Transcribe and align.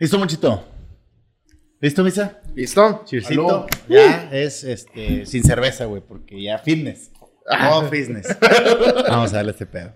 ¿Listo, 0.00 0.18
Monchito? 0.18 0.64
¿Listo, 1.78 2.02
Misa? 2.02 2.40
¿Listo? 2.54 3.02
Cheersito. 3.04 3.66
Ya 3.86 4.30
es 4.32 4.64
este, 4.64 5.26
sin 5.26 5.44
cerveza, 5.44 5.84
güey, 5.84 6.00
porque 6.00 6.42
ya 6.42 6.58
fitness. 6.58 7.10
No, 7.46 7.86
fitness. 7.90 8.34
Vamos 9.10 9.34
a 9.34 9.36
darle 9.36 9.50
este 9.50 9.66
pedo. 9.66 9.92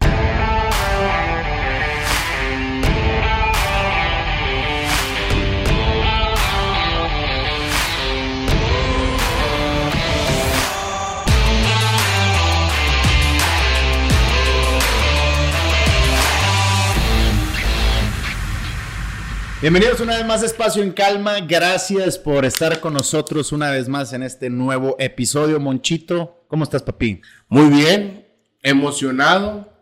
Bienvenidos 19.65 19.99
una 20.01 20.19
vez 20.19 20.27
más 20.27 20.43
a 20.43 20.45
Espacio 20.45 20.83
en 20.83 20.93
Calma. 20.93 21.41
Gracias 21.41 22.19
por 22.19 22.45
estar 22.45 22.81
con 22.81 22.93
nosotros 22.93 23.51
una 23.51 23.71
vez 23.71 23.89
más 23.89 24.13
en 24.13 24.23
este 24.23 24.51
nuevo 24.51 24.95
episodio. 24.99 25.59
Monchito, 25.59 26.45
¿cómo 26.49 26.65
estás, 26.65 26.83
papi? 26.83 27.23
Muy 27.49 27.71
bien, 27.75 28.29
emocionado, 28.63 29.73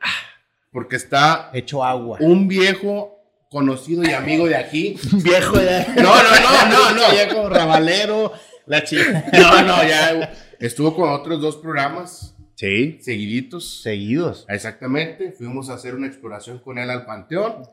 porque 0.71 0.95
está 0.95 1.51
Hecho 1.53 1.83
agua. 1.83 2.19
un 2.21 2.47
viejo 2.47 3.19
conocido 3.51 4.05
y 4.05 4.13
amigo 4.13 4.47
de 4.47 4.55
aquí. 4.55 4.95
Viejo 5.25 5.57
ya. 5.61 5.93
No, 5.97 6.15
no, 6.15 6.31
no, 6.31 6.69
no, 6.71 6.91
no. 6.93 7.11
Viejo 7.11 7.49
rabalero. 7.49 8.33
La 8.67 8.85
chica. 8.85 9.25
No, 9.33 9.63
no, 9.63 9.83
ya 9.83 10.33
estuvo 10.61 10.95
con 10.95 11.11
otros 11.11 11.41
dos 11.41 11.57
programas 11.57 12.37
Sí. 12.55 12.99
seguiditos. 13.03 13.83
Seguidos. 13.83 14.47
Exactamente, 14.49 15.33
fuimos 15.33 15.71
a 15.71 15.75
hacer 15.75 15.97
una 15.97 16.07
exploración 16.07 16.61
con 16.61 16.79
él 16.79 16.89
al 16.89 17.05
Panteón, 17.05 17.65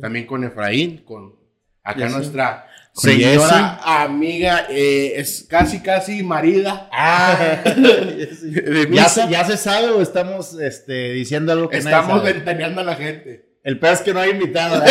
también 0.00 0.26
con 0.26 0.42
Efraín, 0.42 1.04
con 1.04 1.40
acá 1.84 2.08
nuestra 2.08 2.66
señora 2.94 3.80
amiga, 4.02 4.66
eh, 4.68 5.14
es 5.16 5.46
casi, 5.48 5.80
casi 5.80 6.22
marida. 6.22 6.88
Ah. 6.92 7.62
¿Ya 8.90 9.08
se, 9.08 9.28
¿Ya 9.28 9.44
se 9.44 9.56
sabe 9.56 9.88
o 9.88 10.02
estamos 10.02 10.58
este, 10.60 11.12
diciendo 11.12 11.52
algo 11.52 11.68
que 11.68 11.78
Estamos 11.78 12.22
ventaneando 12.22 12.80
a 12.80 12.84
la 12.84 12.96
gente. 12.96 13.52
El 13.64 13.78
peor 13.78 13.94
es 13.94 14.00
que 14.00 14.12
no 14.12 14.18
hay 14.20 14.30
invitado. 14.30 14.84
¿eh? 14.84 14.90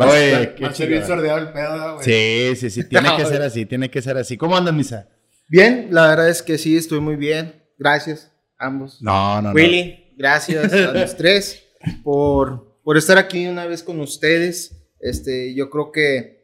Va, 0.00 0.06
Oye, 0.10 0.34
a- 0.36 0.54
qué 0.54 0.64
va 0.64 0.70
a 0.70 0.74
ser 0.74 0.88
bien 0.88 1.04
sordeado 1.04 1.38
el 1.38 1.52
pedo, 1.52 1.76
¿no, 1.76 1.94
güey. 1.94 2.04
Sí, 2.04 2.56
sí, 2.60 2.70
sí. 2.70 2.88
Tiene 2.88 3.08
que 3.16 3.22
No, 3.24 3.28
ser 3.28 3.42
así, 3.42 3.66
tiene 3.66 3.90
que 3.90 4.02
ser 4.02 4.16
así. 4.16 4.36
¿Cómo 4.36 4.56
andas, 4.56 4.72
Misa? 4.74 5.08
Bien, 5.48 5.88
la 5.90 6.06
verdad 6.08 6.28
es 6.28 6.42
que 6.42 6.58
sí, 6.58 6.76
estoy 6.76 7.00
muy 7.00 7.16
bien. 7.16 7.60
Gracias, 7.78 8.30
ambos. 8.58 9.02
No, 9.02 9.42
no, 9.42 9.48
no. 9.48 9.54
Willy, 9.54 10.14
gracias 10.16 10.72
a 10.72 10.92
los 10.92 11.16
tres 11.16 11.64
por, 12.04 12.71
por 12.82 12.96
estar 12.96 13.18
aquí 13.18 13.46
una 13.46 13.66
vez 13.66 13.82
con 13.82 14.00
ustedes. 14.00 14.76
Este, 15.00 15.54
yo 15.54 15.70
creo 15.70 15.92
que 15.92 16.42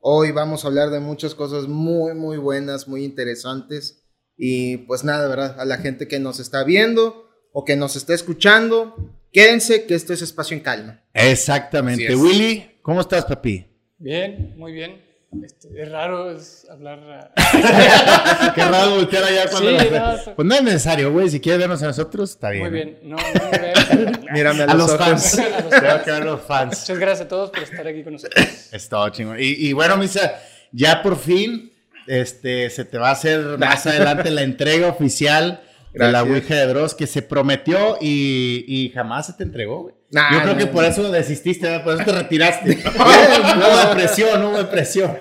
hoy 0.00 0.32
vamos 0.32 0.64
a 0.64 0.68
hablar 0.68 0.90
de 0.90 1.00
muchas 1.00 1.34
cosas 1.34 1.68
muy, 1.68 2.14
muy 2.14 2.38
buenas, 2.38 2.88
muy 2.88 3.04
interesantes. 3.04 4.04
Y 4.36 4.78
pues 4.78 5.04
nada, 5.04 5.28
¿verdad? 5.28 5.60
A 5.60 5.64
la 5.64 5.78
gente 5.78 6.08
que 6.08 6.18
nos 6.18 6.40
está 6.40 6.64
viendo 6.64 7.28
o 7.52 7.64
que 7.64 7.76
nos 7.76 7.96
está 7.96 8.14
escuchando, 8.14 8.94
quédense 9.32 9.84
que 9.84 9.94
esto 9.94 10.12
es 10.12 10.22
espacio 10.22 10.56
en 10.56 10.62
calma. 10.62 11.04
Exactamente. 11.12 12.14
Willy, 12.14 12.78
¿cómo 12.82 13.00
estás, 13.00 13.24
papi? 13.24 13.66
Bien, 13.98 14.54
muy 14.56 14.72
bien. 14.72 15.09
Este, 15.44 15.68
es 15.82 15.90
raro 15.92 16.30
es 16.32 16.66
hablar. 16.68 17.32
ah, 17.36 18.52
Qué 18.54 18.64
raro 18.64 18.96
voltear 18.96 19.22
allá 19.24 19.48
cuando... 19.48 19.78
Sí, 19.78 19.88
la- 19.90 20.16
no, 20.26 20.34
Pues 20.34 20.48
no 20.48 20.54
es 20.56 20.62
necesario, 20.62 21.12
güey. 21.12 21.30
Si 21.30 21.38
quieres 21.40 21.60
vernos 21.60 21.80
a 21.82 21.86
nosotros, 21.86 22.30
está 22.30 22.50
bien. 22.50 22.62
muy 22.64 22.70
bien. 22.72 22.98
No, 23.04 23.16
no 23.16 23.50
me. 23.52 24.32
Mírame 24.32 24.62
a, 24.64 24.66
A 24.66 24.74
los, 24.74 24.96
fans. 24.96 25.38
A 25.38 25.60
los 25.60 25.70
Tengo 25.70 25.80
fans. 25.86 26.02
que 26.04 26.10
ver 26.10 26.24
los 26.24 26.40
fans. 26.42 26.80
Muchas 26.80 26.98
gracias 26.98 27.26
a 27.26 27.28
todos 27.28 27.50
por 27.50 27.62
estar 27.62 27.86
aquí 27.86 28.02
con 28.02 28.14
nosotros. 28.14 28.44
Es 28.72 28.88
todo 28.88 29.08
chingón. 29.10 29.36
Y, 29.38 29.68
y 29.68 29.72
bueno, 29.72 29.96
Misa, 29.96 30.32
ya 30.72 31.00
por 31.02 31.16
fin 31.16 31.72
este, 32.08 32.68
se 32.70 32.84
te 32.84 32.98
va 32.98 33.10
a 33.10 33.12
hacer 33.12 33.56
más 33.58 33.86
adelante 33.86 34.30
la 34.30 34.42
entrega 34.42 34.88
oficial 34.88 35.62
de 35.94 36.10
la. 36.10 36.22
Ouija 36.24 36.54
de 36.56 36.66
Dross 36.66 36.94
que 36.94 37.06
se 37.06 37.22
prometió 37.22 37.98
y, 38.00 38.64
y 38.66 38.90
jamás 38.90 39.26
se 39.26 39.34
te 39.34 39.44
entregó, 39.44 39.82
güey. 39.82 39.94
Nah, 40.12 40.32
Yo 40.34 40.42
creo 40.42 40.56
que 40.56 40.66
por 40.66 40.84
eso 40.84 41.10
desististe, 41.10 41.78
por 41.80 41.94
eso 41.94 42.04
te 42.04 42.12
retiraste. 42.12 42.76
no 42.76 42.90
hubo 43.84 43.92
presión, 43.94 44.40
no 44.40 44.50
hubo 44.50 44.68
presión. 44.70 45.16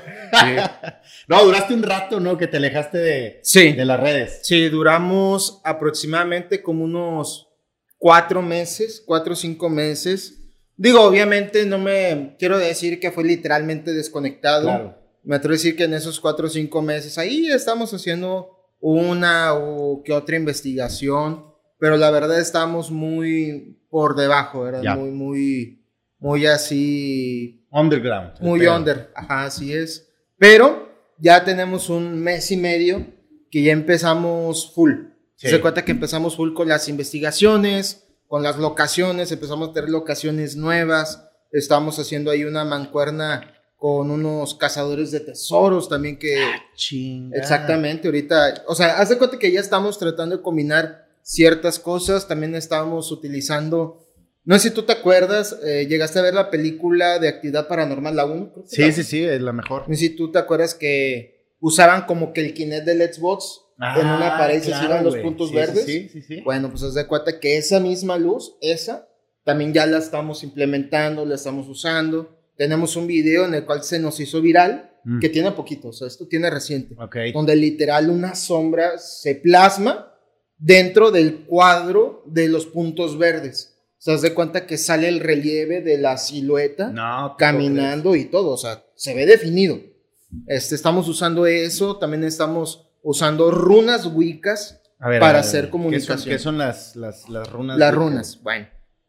no, 1.27 1.44
duraste 1.44 1.73
un 1.73 1.83
rato, 1.83 2.19
¿no? 2.19 2.38
Que 2.38 2.47
te 2.47 2.57
alejaste 2.57 2.97
de, 2.97 3.39
Sí. 3.44 3.73
de 3.73 3.85
las 3.85 3.99
redes. 3.99 4.39
Sí, 4.44 4.69
duramos 4.69 5.61
aproximadamente 5.63 6.61
como 6.63 6.83
unos 6.83 7.47
cuatro 7.97 8.41
meses, 8.41 9.03
cuatro 9.05 9.33
o 9.33 9.35
cinco 9.35 9.69
meses. 9.69 10.35
Digo, 10.78 11.01
obviamente 11.01 11.66
no 11.66 11.78
me 11.78 12.35
quiero 12.39 12.57
decir 12.57 12.99
que 12.99 13.11
fue 13.11 13.23
literalmente 13.25 13.94
desconectado. 13.94 14.63
Claro. 14.67 14.95
Me 15.23 15.35
atrevo 15.35 15.53
a 15.53 15.57
decir 15.57 15.75
que 15.75 15.83
en 15.83 15.94
esos 15.94 16.19
cuatro 16.19 16.47
o 16.47 16.49
cinco 16.49 16.81
meses 16.81 17.17
ahí 17.17 17.47
estamos 17.47 17.94
haciendo 17.94 18.55
una 18.79 19.53
o 19.53 20.01
que 20.03 20.13
otra 20.13 20.38
investigación, 20.38 21.45
pero 21.78 21.97
la 21.97 22.09
verdad 22.09 22.39
estamos 22.39 22.89
muy 22.91 23.78
por 23.89 24.16
debajo. 24.16 24.69
Ya. 24.81 24.95
Muy, 24.95 25.11
muy, 25.11 25.85
muy 26.19 26.45
así 26.45 27.66
Underground. 27.72 28.39
muy 28.41 28.66
under, 28.67 29.11
ajá, 29.16 29.45
así 29.45 29.73
es. 29.73 30.09
Pero 30.38 30.89
ya 31.17 31.44
tenemos 31.44 31.89
un 31.89 32.19
mes 32.19 32.51
y 32.51 32.57
medio 32.57 33.05
que 33.51 33.63
ya 33.63 33.72
empezamos 33.72 34.72
full. 34.73 34.94
Sí. 35.35 35.49
Se 35.49 35.61
cuenta 35.61 35.85
que 35.85 35.91
empezamos 35.91 36.35
full 36.35 36.53
con 36.53 36.67
las 36.67 36.89
investigaciones, 36.89 38.05
con 38.28 38.44
las 38.44 38.57
locaciones, 38.57 39.31
empezamos 39.31 39.69
a 39.69 39.73
tener 39.73 39.89
locaciones 39.89 40.55
nuevas. 40.55 41.25
Estamos 41.51 41.97
haciendo 41.97 42.29
ahí 42.29 42.44
una 42.44 42.63
mancuerna 42.63 43.53
con 43.75 44.11
unos 44.11 44.55
cazadores 44.55 45.09
de 45.11 45.22
tesoros 45.22 45.88
también 45.88 46.19
que... 46.19 46.35
Chinga. 46.75 47.38
Exactamente, 47.38 48.09
ahorita, 48.09 48.66
o 48.67 48.75
sea, 48.75 48.99
haz 48.99 49.09
de 49.09 49.17
cuenta 49.17 49.39
que 49.39 49.51
ya 49.51 49.61
estamos 49.61 49.97
tratando 49.97 50.35
de 50.35 50.44
combinar 50.44 51.09
ciertas 51.34 51.78
cosas, 51.78 52.28
también 52.28 52.56
estamos 52.56 53.12
utilizando, 53.12 54.07
no 54.45 54.56
sé 54.57 54.69
si 54.69 54.73
tú 54.73 54.81
te 54.84 54.94
acuerdas, 54.94 55.56
eh, 55.63 55.85
llegaste 55.88 56.17
a 56.17 56.23
ver 56.23 56.34
la 56.34 56.50
película 56.50 57.19
de 57.19 57.28
Actividad 57.28 57.67
Paranormal, 57.67 58.16
la 58.16 58.25
1. 58.25 58.51
creo 58.51 58.63
que 58.63 58.69
Sí, 58.75 58.81
la- 58.81 58.91
sí, 58.91 59.03
sí, 59.03 59.23
es 59.23 59.40
la 59.41 59.53
mejor. 59.53 59.88
No 59.88 59.94
sé 59.94 60.00
si 60.00 60.09
tú 60.16 60.31
te 60.31 60.40
acuerdas 60.40 60.73
que 60.73 61.53
usaban 61.59 62.06
como 62.07 62.34
que 62.34 62.41
el 62.41 62.53
Kinect 62.56 62.84
del 62.85 63.13
Xbox 63.13 63.62
en 63.78 64.07
una 64.07 64.38
pared 64.40 64.62
se 64.63 64.73
Ah, 64.73 64.79
claro, 64.79 64.85
iban 64.94 65.03
los 65.06 65.17
puntos 65.17 65.50
Sí, 65.50 65.56
verdes. 65.56 65.85
Sí, 65.85 66.09
sí, 66.12 66.22
sí. 66.23 66.41
Bueno, 66.41 66.69
pues 66.72 66.81
haz 66.84 66.95
de 66.95 67.06
cuenta 67.06 67.40
que 67.40 67.57
esa 67.57 67.79
misma 67.79 68.17
luz, 68.17 68.56
esa, 68.59 69.07
también 69.46 69.72
ya 69.72 69.85
la 69.85 70.00
estamos 70.00 70.44
implementando, 70.44 71.25
la 71.25 71.35
estamos 71.35 71.67
usando. 71.67 72.35
Tenemos 72.57 72.96
un 72.96 73.06
video 73.06 73.46
en 73.46 73.53
el 73.53 73.66
cual 73.66 73.84
se 73.84 74.00
nos 74.00 74.19
hizo 74.19 74.41
viral, 74.41 74.88
Mm. 75.06 75.19
que 75.19 75.29
tiene 75.29 75.51
poquito, 75.51 75.90
o 75.90 75.94
sea, 75.94 76.07
esto 76.07 76.28
tiene 76.28 76.50
reciente 76.50 76.94
Ok. 77.00 77.16
donde 77.34 77.56
literal 77.56 78.09
una 78.09 78.35
sombra 78.35 78.97
se 78.97 79.35
plasma 79.35 80.09
dentro 80.59 81.09
del 81.12 81.46
cuadro 81.46 82.24
de 82.28 82.47
los 82.47 82.66
puntos 82.68 83.18
verdes. 83.18 83.75
O 83.97 84.02
sea, 84.02 84.18
de 84.18 84.34
cuenta 84.34 84.66
que 84.66 84.78
sale 84.78 85.09
el 85.09 85.20
relieve 85.20 85.81
de 85.81 85.97
la 85.97 86.18
silueta 86.18 86.90
No, 86.90 87.36
caminando 87.38 88.16
y 88.16 88.25
todo, 88.25 88.52
o 88.52 88.58
sea, 88.58 88.84
se 88.96 89.14
ve 89.14 89.25
definido. 89.25 89.80
Este, 90.47 90.75
estamos 90.75 91.08
usando 91.09 91.46
eso, 91.47 91.97
también 91.97 92.24
estamos 92.24 92.88
usando 93.02 93.52
runas 93.52 94.06
wicas, 94.06 94.81
ver, 95.00 95.20
para 95.20 95.34
ver, 95.34 95.42
hacer 95.42 95.62
¿qué 95.66 95.66
son- 95.66 95.72
comunicación. 95.72 96.24
¿Qué 96.34 96.40
son, 96.40 96.58
las, 96.58 96.96
las, 96.96 97.28
las 97.30 97.50
runas? 97.52 97.78
las 97.78 97.96
güey? 97.96 98.08
runas. 98.09 98.40
Bueno. 98.41 98.68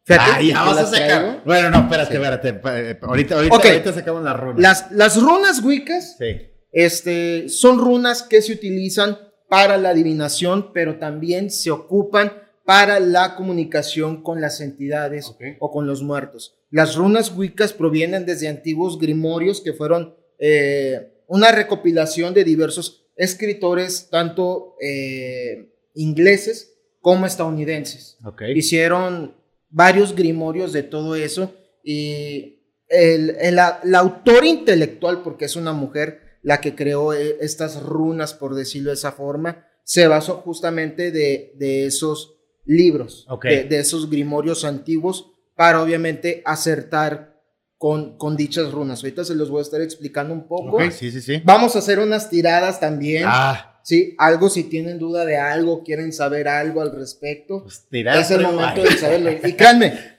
Ah, 0.09 0.39
que 0.41 0.47
ya 0.49 0.63
vas 0.65 0.79
a 0.79 0.87
sacar. 0.87 1.21
traigo. 1.21 1.41
Bueno, 1.45 1.71
no, 1.71 1.81
espérate, 1.83 2.11
Sí. 2.11 2.17
espérate. 2.17 2.49
eh, 2.91 2.99
Ahorita, 3.03 3.35
ahorita, 3.37 3.57
Ok. 3.57 3.65
ahorita 3.67 3.93
sacamos 3.93 4.25
las 4.25 4.41
runas. 4.41 4.59
Las, 4.61 4.91
las 4.93 5.23
runas 5.23 5.63
wicas 5.63 6.17
Sí. 6.19 6.49
Este, 6.73 7.49
son 7.49 7.79
runas 7.79 8.23
que 8.25 8.43
se 8.43 8.53
utilizan 8.53 9.19
para 9.51 9.77
la 9.77 9.91
adivinación, 9.91 10.73
pero 10.73 10.99
también 10.99 11.51
se 11.51 11.71
ocupan 11.71 12.33
para 12.65 13.01
la 13.01 13.35
comunicación 13.35 14.23
con 14.23 14.41
las 14.41 14.61
entidades 14.61 15.27
Ok. 15.27 15.43
o 15.59 15.71
con 15.73 15.87
los 15.87 16.03
muertos. 16.03 16.55
Las 16.71 16.95
runas 16.95 17.37
wiccas 17.37 17.73
provienen 17.73 18.25
desde 18.25 18.49
antiguos 18.49 18.99
grimorios 18.99 19.61
que 19.61 19.73
fueron 19.73 20.15
eh, 20.39 21.13
una 21.27 21.51
recopilación 21.53 22.33
de 22.33 22.45
diversos 22.45 23.07
escritores, 23.17 24.09
tanto 24.09 24.77
eh, 24.81 25.69
ingleses 25.95 26.79
como 27.01 27.27
estadounidenses 27.27 28.17
Ok. 28.25 28.43
hicieron 28.55 29.35
varios 29.69 30.15
grimorios 30.15 30.73
de 30.73 30.83
todo 30.85 31.17
eso 31.17 31.53
y 31.83 32.61
el, 32.89 33.37
el- 33.41 33.57
la 33.57 33.99
autora 33.99 34.47
intelectual, 34.47 35.23
porque 35.23 35.45
es 35.47 35.57
una 35.57 35.73
mujer 35.73 36.21
la 36.43 36.61
que 36.61 36.75
creó 36.75 37.13
eh, 37.13 37.37
estas 37.41 37.83
runas, 37.83 38.35
por 38.35 38.55
decirlo 38.55 38.91
de 38.91 38.95
esa 38.95 39.13
forma, 39.13 39.67
se 39.85 40.07
basó 40.07 40.37
justamente 40.37 41.11
de, 41.11 41.53
de 41.57 41.87
esos 41.87 42.37
libros, 42.65 43.27
Ok. 43.29 43.45
de, 43.47 43.65
de 43.65 43.79
esos 43.81 44.09
grimorios 44.11 44.65
antiguos, 44.65 45.33
para 45.57 45.83
obviamente 45.83 46.43
acertar 46.45 47.41
con, 47.77 48.17
con 48.19 48.37
dichas 48.37 48.71
runas. 48.73 49.03
Ahorita 49.03 49.25
se 49.25 49.35
los 49.35 49.51
voy 49.51 49.59
a 49.61 49.63
estar 49.63 49.81
explicando 49.81 50.33
un 50.35 50.47
poco. 50.47 50.77
Ok, 50.77 50.91
sí, 50.91 51.11
sí, 51.11 51.21
sí. 51.21 51.43
Vamos 51.45 51.77
a 51.77 51.81
hacer 51.81 51.99
unas 51.99 52.29
tiradas 52.31 52.81
también. 52.81 53.25
Ah, 53.27 53.67
Sí, 53.83 54.15
algo 54.19 54.51
si 54.51 54.65
tienen 54.65 54.99
duda 54.99 55.25
de 55.25 55.39
algo, 55.39 55.83
quieren 55.83 56.13
saber 56.13 56.49
algo 56.49 56.83
al 56.83 56.95
respecto. 56.95 57.63
pues 57.65 57.87
es 57.93 58.31
el 58.31 58.43
momento 58.43 58.83
de 58.83 58.91
saberlo. 58.99 59.31
Y 59.33 59.55
créanme, 59.55 59.95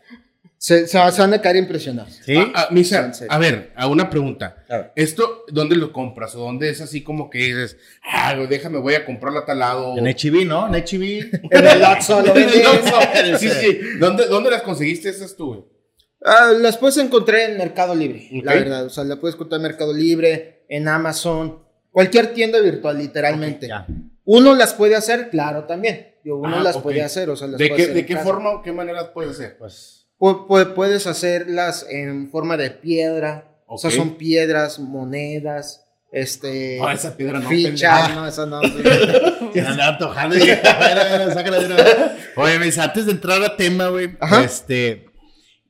Se, 0.64 0.86
se 0.86 0.96
van 1.00 1.34
a 1.34 1.42
caer 1.42 1.56
impresionados. 1.56 2.20
¿Sí? 2.24 2.36
Ah, 2.38 2.52
ah, 2.54 2.68
Misa, 2.70 3.04
En 3.06 3.16
serio. 3.16 3.34
a 3.34 3.40
ver, 3.40 3.72
a 3.76 3.88
una 3.88 4.12
pregunta. 4.12 4.64
A 4.70 4.78
ver. 4.78 4.92
¿Esto 4.96 5.44
dónde 5.48 5.76
lo 5.76 5.92
compras? 5.92 6.36
¿O 6.36 6.40
dónde 6.42 6.70
es 6.70 6.82
así 6.82 7.02
como 7.02 7.32
que 7.32 7.40
dices, 7.40 7.78
ah, 8.06 8.36
déjame, 8.48 8.78
voy 8.78 8.94
a 8.94 9.04
comprarlo 9.04 9.40
a 9.40 9.46
tal 9.46 9.58
lado? 9.58 9.98
En 9.98 10.06
HB, 10.06 10.46
¿no? 10.46 10.68
En 10.68 10.74
HB. 10.76 11.02
En 11.52 11.66
el 11.66 11.84
Oxxo 11.84 12.20
En 12.36 12.38
el. 12.38 12.66
Oxxo. 12.68 13.40
Sí, 13.40 13.50
sí. 13.50 13.80
¿Dónde, 14.00 14.28
¿Dónde 14.28 14.52
las 14.52 14.62
conseguiste 14.62 15.10
esas 15.10 15.36
tú, 15.36 15.48
güey? 15.48 15.64
Ah, 16.24 16.52
las 16.56 16.78
puedes 16.78 16.98
encontrar 16.98 17.40
en 17.50 17.58
Mercado 17.58 17.96
Libre, 17.96 18.30
la 18.44 18.54
verdad. 18.54 18.86
O 18.86 18.90
sea, 18.92 19.04
la 19.04 19.16
puedes 19.20 19.34
encontrar 19.34 19.58
en 19.58 19.64
Mercado 19.64 19.92
Libre, 19.94 20.64
en 20.70 20.88
Amazon, 20.88 21.58
cualquier 21.90 22.36
tienda 22.36 22.60
virtual, 22.60 23.00
literalmente. 23.00 23.68
Ya. 23.68 23.88
Uno 24.26 24.54
las 24.54 24.76
puede 24.76 24.96
hacer, 24.96 25.32
claro, 25.32 25.64
también. 25.64 26.18
Yo, 26.24 26.36
uno 26.36 26.58
Ah, 26.58 26.64
las 26.64 26.76
ok. 26.76 26.84
puede 26.84 27.02
hacer, 27.02 27.32
o 27.32 27.36
sea, 27.36 27.48
las 27.48 27.58
¿De 27.58 27.66
puede 27.68 27.78
qué, 27.78 27.82
hacer 27.82 27.94
de 27.96 28.00
en 28.02 28.06
qué 28.06 28.14
casa. 28.14 28.26
forma 28.26 28.52
o 28.52 28.62
qué 28.62 28.72
maneras 28.72 29.06
puedes 29.12 29.32
hacer? 29.32 29.58
Pues. 29.58 30.01
Pu- 30.22 30.46
pu- 30.48 30.74
puedes 30.76 31.08
hacerlas 31.08 31.86
en 31.90 32.30
forma 32.30 32.56
de 32.56 32.70
piedra, 32.70 33.58
o 33.66 33.78
sea, 33.80 33.90
son 33.90 34.18
piedras, 34.18 34.78
monedas, 34.80 35.84
este, 36.12 36.80
Ah, 36.80 36.94
esa 36.94 37.18
piedra 37.18 37.40
no, 37.40 37.50
fichas, 37.50 38.14
no, 38.14 38.28
esa 38.28 38.46
no. 38.46 38.62
Se 39.54 39.62
andaba 39.62 39.94
antojando. 39.94 40.36
y 40.36 40.40
dije, 40.42 40.62
a 40.68 40.78
ver, 40.78 41.00
a 41.00 41.18
ver, 41.18 41.34
sácala 41.34 41.60
de 41.60 41.66
una 41.66 41.76
vez. 41.76 41.96
Oye, 42.36 42.60
mis, 42.60 42.78
antes 42.78 43.06
de 43.08 43.14
entrar 43.14 43.42
a 43.44 43.58
tema, 43.58 43.88
güey, 43.88 44.12
este. 44.44 45.06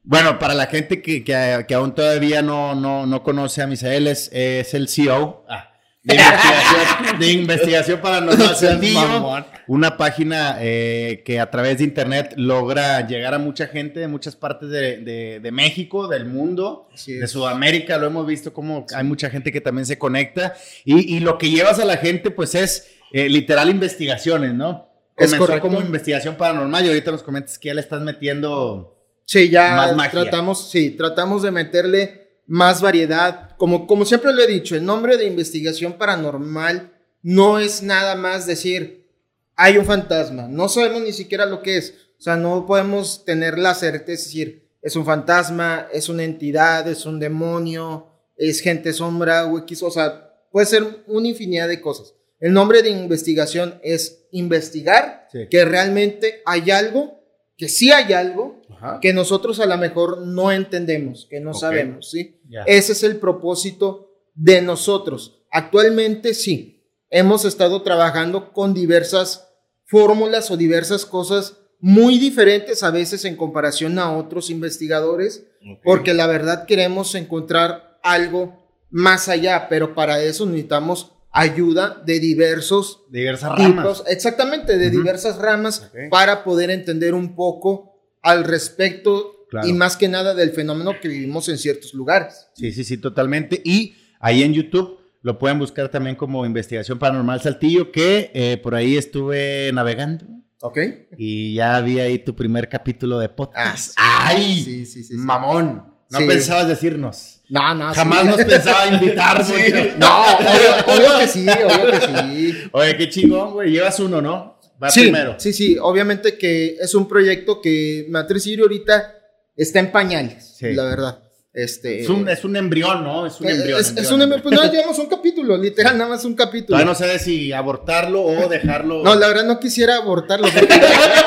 Bueno, 0.03 0.37
para 0.39 0.53
la 0.55 0.65
gente 0.65 1.01
que, 1.01 1.23
que, 1.23 1.65
que 1.67 1.73
aún 1.75 1.93
todavía 1.95 2.41
no, 2.41 2.73
no, 2.75 3.05
no 3.05 3.23
conoce 3.23 3.61
a 3.61 3.67
Misael, 3.67 4.07
es, 4.07 4.29
es 4.33 4.73
el 4.73 4.89
CEO 4.89 5.45
ah, 5.47 5.70
de, 6.03 6.15
investigación, 6.15 7.19
de 7.19 7.31
investigación 7.31 7.99
paranormal 8.01 8.55
Saltillo, 8.55 8.99
mamón. 9.01 9.45
una 9.67 9.97
página 9.97 10.57
eh, 10.59 11.21
que 11.25 11.39
a 11.39 11.51
través 11.51 11.77
de 11.77 11.83
internet 11.83 12.33
logra 12.37 13.05
llegar 13.05 13.33
a 13.35 13.37
mucha 13.39 13.67
gente 13.67 13.99
de 13.99 14.07
muchas 14.07 14.35
partes 14.35 14.69
de, 14.69 14.97
de- 14.97 15.39
de 15.39 15.51
México, 15.51 16.07
del 16.07 16.25
mundo, 16.25 16.89
de 17.05 17.19
es. 17.25 17.31
Sudamérica, 17.31 17.97
lo 17.99 18.07
hemos 18.07 18.25
visto 18.25 18.51
como 18.51 18.85
hay 18.95 19.03
mucha 19.03 19.29
gente 19.29 19.51
que 19.51 19.61
también 19.61 19.85
se 19.85 19.99
conecta 19.99 20.55
y, 20.85 21.15
y 21.17 21.19
lo 21.19 21.37
que 21.37 21.49
llevas 21.51 21.79
a 21.79 21.85
la 21.85 21.97
gente 21.97 22.31
pues 22.31 22.55
es 22.55 22.87
eh, 23.13 23.29
literal 23.29 23.69
investigaciones, 23.69 24.53
¿no? 24.53 24.87
Es 25.17 25.27
Comenzó 25.27 25.37
correcto. 25.45 25.67
como 25.67 25.81
investigación 25.81 26.35
paranormal 26.35 26.83
y 26.85 26.87
ahorita 26.87 27.11
nos 27.11 27.21
comentas 27.21 27.59
que 27.59 27.67
ya 27.67 27.73
le 27.75 27.81
estás 27.81 28.01
metiendo... 28.01 28.97
Sí, 29.25 29.49
ya 29.49 29.75
Más 29.75 29.95
magia. 29.95 30.21
tratamos, 30.23 30.71
sí, 30.71 30.91
tratamos 30.91 31.43
de 31.43 31.51
meterle 31.51 32.29
más 32.47 32.81
variedad. 32.81 33.50
Como, 33.61 33.85
como 33.85 34.05
siempre 34.05 34.33
lo 34.33 34.41
he 34.41 34.47
dicho, 34.47 34.75
el 34.75 34.83
nombre 34.83 35.17
de 35.17 35.25
investigación 35.27 35.93
paranormal 35.93 36.93
no 37.21 37.59
es 37.59 37.83
nada 37.83 38.15
más 38.15 38.47
decir, 38.47 39.07
hay 39.55 39.77
un 39.77 39.85
fantasma. 39.85 40.47
No 40.47 40.67
sabemos 40.67 41.03
ni 41.03 41.13
siquiera 41.13 41.45
lo 41.45 41.61
que 41.61 41.77
es. 41.77 41.93
O 42.17 42.21
sea, 42.23 42.35
no 42.37 42.65
podemos 42.65 43.23
tener 43.23 43.59
la 43.59 43.75
certeza, 43.75 44.13
es 44.13 44.25
decir, 44.25 44.67
es 44.81 44.95
un 44.95 45.05
fantasma, 45.05 45.87
es 45.93 46.09
una 46.09 46.23
entidad, 46.23 46.87
es 46.87 47.05
un 47.05 47.19
demonio, 47.19 48.07
es 48.35 48.61
gente 48.61 48.93
sombra 48.93 49.45
o 49.45 49.59
X. 49.59 49.83
O 49.83 49.91
sea, 49.91 50.33
puede 50.51 50.65
ser 50.65 51.03
una 51.05 51.27
infinidad 51.27 51.67
de 51.67 51.81
cosas. 51.81 52.15
El 52.39 52.53
nombre 52.53 52.81
de 52.81 52.89
investigación 52.89 53.79
es 53.83 54.23
investigar 54.31 55.27
Sí. 55.31 55.45
que 55.51 55.65
realmente 55.65 56.41
hay 56.47 56.71
algo, 56.71 57.23
que 57.57 57.69
sí 57.69 57.91
hay 57.91 58.11
algo, 58.13 58.60
Ajá. 58.81 58.99
que 58.99 59.13
nosotros 59.13 59.59
a 59.59 59.65
lo 59.67 59.77
mejor 59.77 60.25
no 60.25 60.51
entendemos, 60.51 61.27
que 61.29 61.39
no 61.39 61.53
sabemos, 61.53 62.09
¿sí? 62.09 62.41
Ese 62.65 62.93
es 62.93 63.03
el 63.03 63.17
propósito 63.17 64.09
de 64.33 64.61
nosotros. 64.61 65.43
Actualmente 65.51 66.33
sí, 66.33 66.83
hemos 67.09 67.45
estado 67.45 67.81
trabajando 67.83 68.51
con 68.53 68.73
diversas 68.73 69.47
fórmulas 69.85 70.49
o 70.49 70.57
diversas 70.57 71.05
cosas 71.05 71.57
muy 71.79 72.17
diferentes 72.17 72.81
a 72.83 72.91
veces 72.91 73.25
en 73.25 73.35
comparación 73.35 73.99
a 73.99 74.15
otros 74.17 74.49
investigadores, 74.49 75.45
porque 75.83 76.13
la 76.13 76.27
verdad 76.27 76.65
queremos 76.65 77.13
encontrar 77.15 77.99
algo 78.03 78.59
más 78.89 79.29
allá, 79.29 79.67
pero 79.69 79.93
para 79.93 80.21
eso 80.21 80.45
necesitamos 80.45 81.11
ayuda 81.31 82.01
de 82.05 82.19
diversos 82.19 83.03
Diversas 83.09 83.57
ramas. 83.57 84.03
exactamente, 84.07 84.77
de 84.77 84.89
diversas 84.89 85.37
ramas 85.37 85.89
para 86.09 86.43
poder 86.43 86.69
entender 86.71 87.13
un 87.13 87.35
poco 87.35 87.90
al 88.21 88.43
respecto 88.43 89.37
Claro. 89.49 89.67
y 89.67 89.73
más 89.73 89.97
que 89.97 90.07
nada 90.07 90.33
del 90.33 90.51
fenómeno 90.51 90.93
que 91.01 91.09
vivimos 91.09 91.49
en 91.49 91.57
ciertos 91.57 91.93
lugares. 91.93 92.47
Sí, 92.55 92.71
sí, 92.71 92.83
sí, 92.85 92.97
totalmente. 92.97 93.61
Y 93.65 93.95
ahí 94.21 94.43
en 94.43 94.53
YouTube 94.53 94.97
lo 95.23 95.37
pueden 95.37 95.59
buscar 95.59 95.89
también 95.89 96.15
como 96.15 96.45
Investigación 96.45 96.97
Paranormal 96.97 97.41
Saltillo, 97.41 97.91
que 97.91 98.31
eh, 98.33 98.57
por 98.63 98.75
ahí 98.75 98.95
estuve 98.97 99.69
navegando 99.73 100.25
¿Ok? 100.61 100.77
y 101.17 101.55
ya 101.55 101.79
vi 101.81 101.99
ahí 101.99 102.19
tu 102.19 102.33
primer 102.35 102.69
capítulo 102.69 103.19
de 103.19 103.27
podcast. 103.29 103.93
Ah, 103.97 104.27
¡Ay! 104.29 104.61
Sí, 104.63 104.85
sí, 104.85 105.03
sí. 105.03 105.15
Mamón. 105.17 105.83
No 106.09 106.19
Sí. 106.19 106.25
pensabas 106.27 106.67
decirnos. 106.67 107.41
No, 107.49 107.73
no, 107.75 107.93
Jamás 107.93 108.21
sí. 108.21 108.27
nos 108.27 108.35
pensaba 108.43 108.87
invitar, 108.87 109.43
Sí. 109.45 109.53
No, 109.97 110.23
obvio, 110.37 110.95
obvio 110.95 111.19
que 111.19 111.27
sí, 111.27 111.45
obvio 111.47 111.91
que 111.91 111.99
sí. 112.01 112.57
Oye, 112.71 112.97
qué 112.97 113.09
chingón, 113.09 113.51
güey. 113.53 113.71
Llevas 113.71 113.99
uno, 113.99 114.21
¿no? 114.21 114.59
Va 114.81 114.89
sí, 114.89 115.01
primero. 115.01 115.35
sí, 115.37 115.53
sí, 115.53 115.77
obviamente 115.79 116.37
que 116.37 116.77
es 116.79 116.95
un 116.95 117.07
proyecto 117.07 117.61
que 117.61 118.05
Matriz 118.09 118.43
Sirio 118.43 118.65
ahorita 118.65 119.15
está 119.55 119.79
en 119.79 119.91
pañales, 119.91 120.55
Sí. 120.57 120.73
la 120.73 120.83
verdad. 120.85 121.19
Este, 121.53 121.99
Es 122.03 122.07
un, 122.07 122.29
es 122.29 122.45
un 122.45 122.55
embrión, 122.55 123.03
¿no? 123.03 123.27
Es 123.27 123.41
un 123.41 123.47
eh, 123.47 123.51
embrión. 123.51 123.77
es- 123.81 123.89
es 123.89 124.09
embrión. 124.09 124.31
un- 124.33 124.41
pues 124.41 124.55
no, 124.55 124.71
llevamos 124.71 124.97
un 124.99 125.07
capítulo, 125.07 125.57
literal, 125.57 125.97
nada 125.97 126.09
más 126.11 126.23
un 126.23 126.33
capítulo. 126.33 126.67
Todavía 126.77 126.85
no 126.85 126.95
sabes 126.95 127.23
si 127.23 127.51
abortarlo 127.51 128.23
o 128.23 128.47
dejarlo. 128.47 129.03
No, 129.03 129.15
la 129.15 129.27
verdad 129.27 129.43
no 129.43 129.59
quisiera 129.59 129.97
abortarlo. 129.97 130.47
porque 130.47 130.73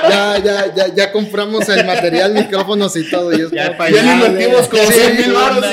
ya, 0.08 0.38
ya, 0.42 0.74
ya, 0.74 0.94
ya 0.94 1.12
compramos 1.12 1.68
el 1.68 1.84
material, 1.84 2.32
micrófonos 2.32 2.96
y 2.96 3.10
todo. 3.10 3.32
Y 3.36 3.42
es 3.42 3.50
Ya 3.50 3.76
como- 3.76 3.90
Ya 3.90 4.14
invertimos 4.14 4.66
como 4.68 4.82
Sí, 4.84 4.92
100 4.94 5.16
mil 5.18 5.32
baros. 5.34 5.64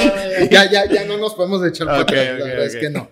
ya, 0.52 0.70
ya, 0.70 0.86
ya 0.86 1.06
no 1.06 1.18
nos 1.18 1.34
podemos 1.34 1.66
echar 1.66 1.88
para 1.88 2.02
Ok, 2.02 2.10
atrás, 2.10 2.28
ok, 2.34 2.40
la 2.40 2.46
verdad 2.46 2.66
es 2.66 2.76
que 2.76 2.90
no. 2.90 3.10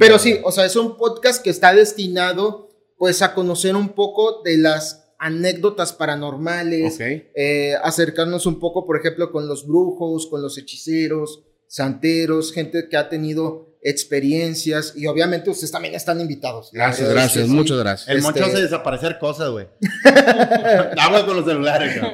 Pero 0.00 0.18
sí, 0.18 0.40
o 0.42 0.50
sea, 0.50 0.64
es 0.66 0.74
un 0.74 0.96
podcast 0.96 1.44
que 1.44 1.50
está 1.50 1.72
destinado 1.72 2.71
pues 3.02 3.20
a 3.20 3.34
conocer 3.34 3.74
un 3.74 3.88
poco 3.96 4.42
de 4.44 4.58
las 4.58 5.08
anécdotas 5.18 5.92
paranormales, 5.92 6.94
Ok. 6.94 7.00
eh, 7.34 7.74
acercarnos 7.82 8.46
un 8.46 8.60
poco, 8.60 8.86
por 8.86 8.96
ejemplo, 8.96 9.32
con 9.32 9.48
los 9.48 9.66
brujos, 9.66 10.28
con 10.28 10.40
los 10.40 10.56
hechiceros, 10.56 11.42
santeros, 11.66 12.52
gente 12.52 12.88
que 12.88 12.96
ha 12.96 13.08
tenido 13.08 13.74
experiencias 13.82 14.92
y 14.94 15.08
obviamente 15.08 15.50
ustedes 15.50 15.72
también 15.72 15.96
están 15.96 16.20
invitados. 16.20 16.70
Gracias, 16.72 17.08
verdad 17.08 17.24
gracias, 17.24 17.46
sí. 17.46 17.50
muchas 17.52 17.78
gracias. 17.78 18.08
El 18.08 18.18
Este- 18.18 18.28
moncho 18.40 18.44
hace 18.44 18.62
desaparecer 18.62 19.18
cosas, 19.18 19.50
güey. 19.50 19.66
Habla 20.96 21.26
con 21.26 21.34
los 21.38 21.44
celulares, 21.44 22.00
güey. 22.00 22.12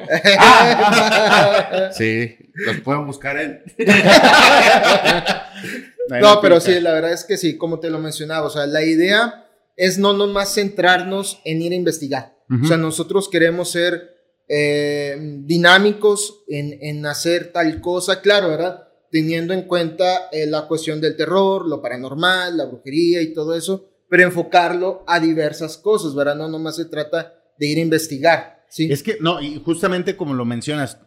Sí, 1.93 2.35
los 2.55 2.81
pueden 2.81 3.06
buscar 3.06 3.37
en. 3.38 3.62
No, 6.23 6.38
pero 6.42 6.59
sí, 6.61 6.80
la 6.80 6.92
verdad 6.95 7.12
es 7.12 7.25
que 7.25 7.37
sí, 7.37 7.59
como 7.59 7.80
te 7.80 7.90
lo 7.90 7.99
mencionaba, 7.99 8.47
o 8.47 8.50
sea, 8.50 8.66
la 8.66 8.83
idea 8.83 9.45
es 9.78 9.97
no 9.97 10.12
nomás 10.12 10.52
centrarnos 10.54 11.40
en 11.44 11.62
ir 11.62 11.73
a 11.73 11.76
investigar. 11.76 12.37
Ujú. 12.50 12.64
O 12.64 12.66
sea, 12.66 12.76
nosotros 12.76 13.28
queremos 13.28 13.70
ser 13.70 14.18
eh, 14.49 15.16
dinámicos 15.44 16.42
en, 16.49 16.76
en 16.82 17.06
hacer 17.06 17.52
tal 17.52 17.80
cosa, 17.80 18.20
claro, 18.20 18.49
¿verdad? 18.49 18.88
Teniendo 19.11 19.54
en 19.54 19.62
cuenta 19.62 20.28
eh, 20.32 20.47
la 20.47 20.66
cuestión 20.66 21.00
del 21.00 21.16
terror, 21.16 21.66
lo 21.66 21.80
paranormal, 21.80 22.56
la 22.56 22.66
brujería 22.66 23.23
y 23.23 23.32
todo 23.32 23.54
eso, 23.54 23.88
pero 24.11 24.25
enfocarlo 24.25 25.04
a 25.06 25.20
diversas 25.20 25.78
cosas, 25.78 26.14
¿verdad? 26.14 26.35
No 26.35 26.49
nomás 26.49 26.76
se 26.76 26.87
trata 26.87 27.35
de 27.56 27.66
ir 27.66 27.78
a 27.78 27.82
investigar, 27.82 28.64
¿sí? 28.68 28.90
Es 28.90 29.02
que, 29.02 29.18
no, 29.20 29.40
y 29.40 29.62
justamente 29.64 30.16
como 30.16 30.35
lo 30.35 30.44
mencionas, 30.44 30.99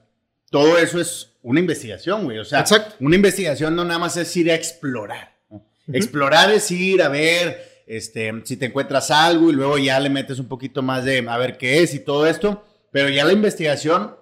todo 0.49 0.77
eso 0.77 0.99
es 1.01 1.33
una 1.41 1.59
investigación, 1.59 2.23
güey. 2.23 2.39
O 2.39 2.45
sea, 2.45 2.61
Exacto. 2.61 2.95
una 3.01 3.15
investigación 3.15 3.75
no 3.75 3.83
nada 3.83 3.99
más 3.99 4.15
es 4.17 4.35
ir 4.37 4.49
a 4.49 4.55
explorar. 4.55 5.35
¿no? 5.49 5.65
Explorar 5.91 6.51
es 6.51 6.69
ir 6.71 7.01
a 7.01 7.09
ver 7.09 7.70
este, 7.87 8.31
si 8.45 8.57
te 8.57 8.65
encuentras 8.67 9.11
algo 9.11 9.49
y 9.49 9.53
luego 9.53 9.77
ya 9.77 9.99
le 9.99 10.09
metes 10.09 10.39
un 10.39 10.47
poquito 10.47 10.81
más 10.81 11.03
de 11.05 11.25
a 11.27 11.37
ver 11.37 11.57
qué 11.57 11.81
es 11.83 11.93
y 11.93 11.99
todo 11.99 12.25
esto. 12.27 12.63
Pero 12.91 13.09
ya 13.09 13.23
la 13.25 13.33
investigación 13.33 14.15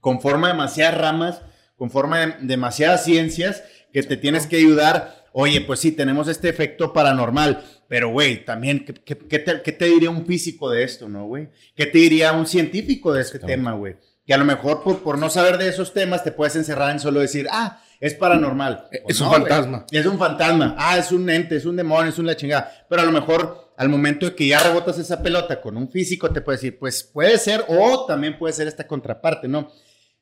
conforma 0.00 0.48
demasiadas 0.48 0.98
ramas, 0.98 1.42
conforma 1.76 2.18
de- 2.20 2.34
demasiadas 2.40 3.04
ciencias 3.04 3.62
que 3.92 4.02
te 4.02 4.16
tienes 4.16 4.46
que 4.46 4.56
ayudar. 4.56 5.24
Oye, 5.32 5.60
pues 5.60 5.80
sí, 5.80 5.92
tenemos 5.92 6.28
este 6.28 6.48
efecto 6.48 6.92
paranormal, 6.92 7.64
pero 7.88 8.08
güey, 8.10 8.44
también, 8.44 8.84
¿qué, 8.84 8.94
qué- 8.94 9.16
qué 9.18 9.38
te, 9.38 9.62
qué 9.62 9.72
te 9.72 9.84
diría 9.86 10.10
un 10.10 10.26
físico 10.26 10.68
de 10.70 10.82
esto, 10.84 11.08
no, 11.08 11.26
güey? 11.26 11.48
¿Qué 11.74 11.86
te 11.86 11.98
diría 11.98 12.32
un 12.32 12.46
científico 12.46 13.12
de 13.12 13.22
este 13.22 13.38
tema, 13.38 13.72
güey? 13.72 13.96
Que 14.26 14.34
a 14.34 14.38
lo 14.38 14.44
mejor 14.44 14.82
por, 14.82 15.02
por 15.02 15.18
no 15.18 15.30
saber 15.30 15.58
de 15.58 15.68
esos 15.68 15.92
temas 15.92 16.22
te 16.24 16.32
puedes 16.32 16.54
encerrar 16.56 16.90
en 16.90 17.00
solo 17.00 17.20
decir, 17.20 17.48
ah, 17.50 17.81
es 18.02 18.14
paranormal. 18.14 18.88
Es 18.90 19.00
Pues 19.04 19.20
un 19.20 19.26
no, 19.28 19.32
fantasma. 19.32 19.86
Es 19.90 20.04
un 20.06 20.18
fantasma. 20.18 20.74
Ah, 20.78 20.98
es 20.98 21.12
un 21.12 21.30
ente, 21.30 21.56
es 21.56 21.64
un 21.64 21.76
demonio, 21.76 22.10
es 22.10 22.18
una 22.18 22.36
chingada. 22.36 22.70
Pero 22.88 23.02
a 23.02 23.04
lo 23.04 23.12
mejor 23.12 23.72
al 23.76 23.88
momento 23.88 24.26
de 24.26 24.34
que 24.34 24.46
ya 24.46 24.58
rebotas 24.60 24.98
esa 24.98 25.22
pelota 25.22 25.60
con 25.60 25.76
un 25.76 25.88
físico, 25.90 26.30
te 26.30 26.40
puede 26.40 26.58
decir, 26.58 26.78
pues 26.78 27.02
puede 27.04 27.38
ser, 27.38 27.64
o 27.68 28.04
también 28.06 28.38
puede 28.38 28.52
ser 28.52 28.68
esta 28.68 28.86
contraparte, 28.86 29.48
¿no? 29.48 29.70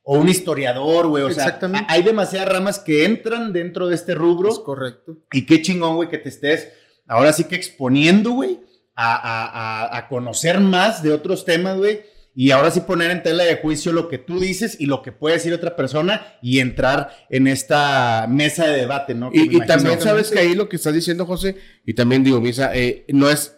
O 0.02 0.18
un 0.18 0.28
historiador, 0.28 1.08
güey. 1.08 1.24
O 1.24 1.30
sea, 1.30 1.44
Exactamente. 1.44 1.86
hay 1.90 2.02
demasiadas 2.02 2.48
ramas 2.50 2.78
que 2.78 3.04
entran 3.04 3.52
dentro 3.52 3.88
de 3.88 3.94
este 3.94 4.14
rubro. 4.14 4.50
Es 4.50 4.58
correcto. 4.58 5.16
Y 5.32 5.44
qué 5.46 5.60
chingón, 5.62 5.96
güey, 5.96 6.08
que 6.08 6.18
te 6.18 6.28
estés 6.28 6.68
ahora 7.06 7.32
sí 7.32 7.44
que 7.44 7.56
exponiendo, 7.56 8.30
güey, 8.30 8.60
a, 8.94 9.14
a- 9.14 9.46
a- 9.94 9.96
a 9.98 10.08
conocer 10.08 10.60
más 10.60 11.02
de 11.02 11.12
otros 11.12 11.44
temas, 11.44 11.76
güey. 11.76 12.02
Y 12.34 12.52
ahora 12.52 12.70
sí 12.70 12.80
poner 12.80 13.10
en 13.10 13.22
tela 13.22 13.44
de 13.44 13.56
juicio 13.56 13.92
lo 13.92 14.08
que 14.08 14.18
tú 14.18 14.38
dices 14.40 14.76
y 14.80 14.86
lo 14.86 15.02
que 15.02 15.12
puede 15.12 15.34
decir 15.36 15.52
otra 15.52 15.74
persona 15.76 16.34
y 16.40 16.60
entrar 16.60 17.10
en 17.28 17.46
esta 17.48 18.26
mesa 18.28 18.66
de 18.68 18.76
debate, 18.78 19.14
¿no? 19.14 19.30
Y, 19.32 19.58
también 19.66 20.00
sabes 20.00 20.30
que 20.30 20.38
ahí 20.38 20.54
lo 20.54 20.68
que 20.68 20.76
estás 20.76 20.94
diciendo, 20.94 21.26
José, 21.26 21.56
y 21.84 21.94
también 21.94 22.22
digo, 22.24 22.40
Misa, 22.40 22.70
eh, 22.74 23.04
no 23.08 23.28
es 23.30 23.56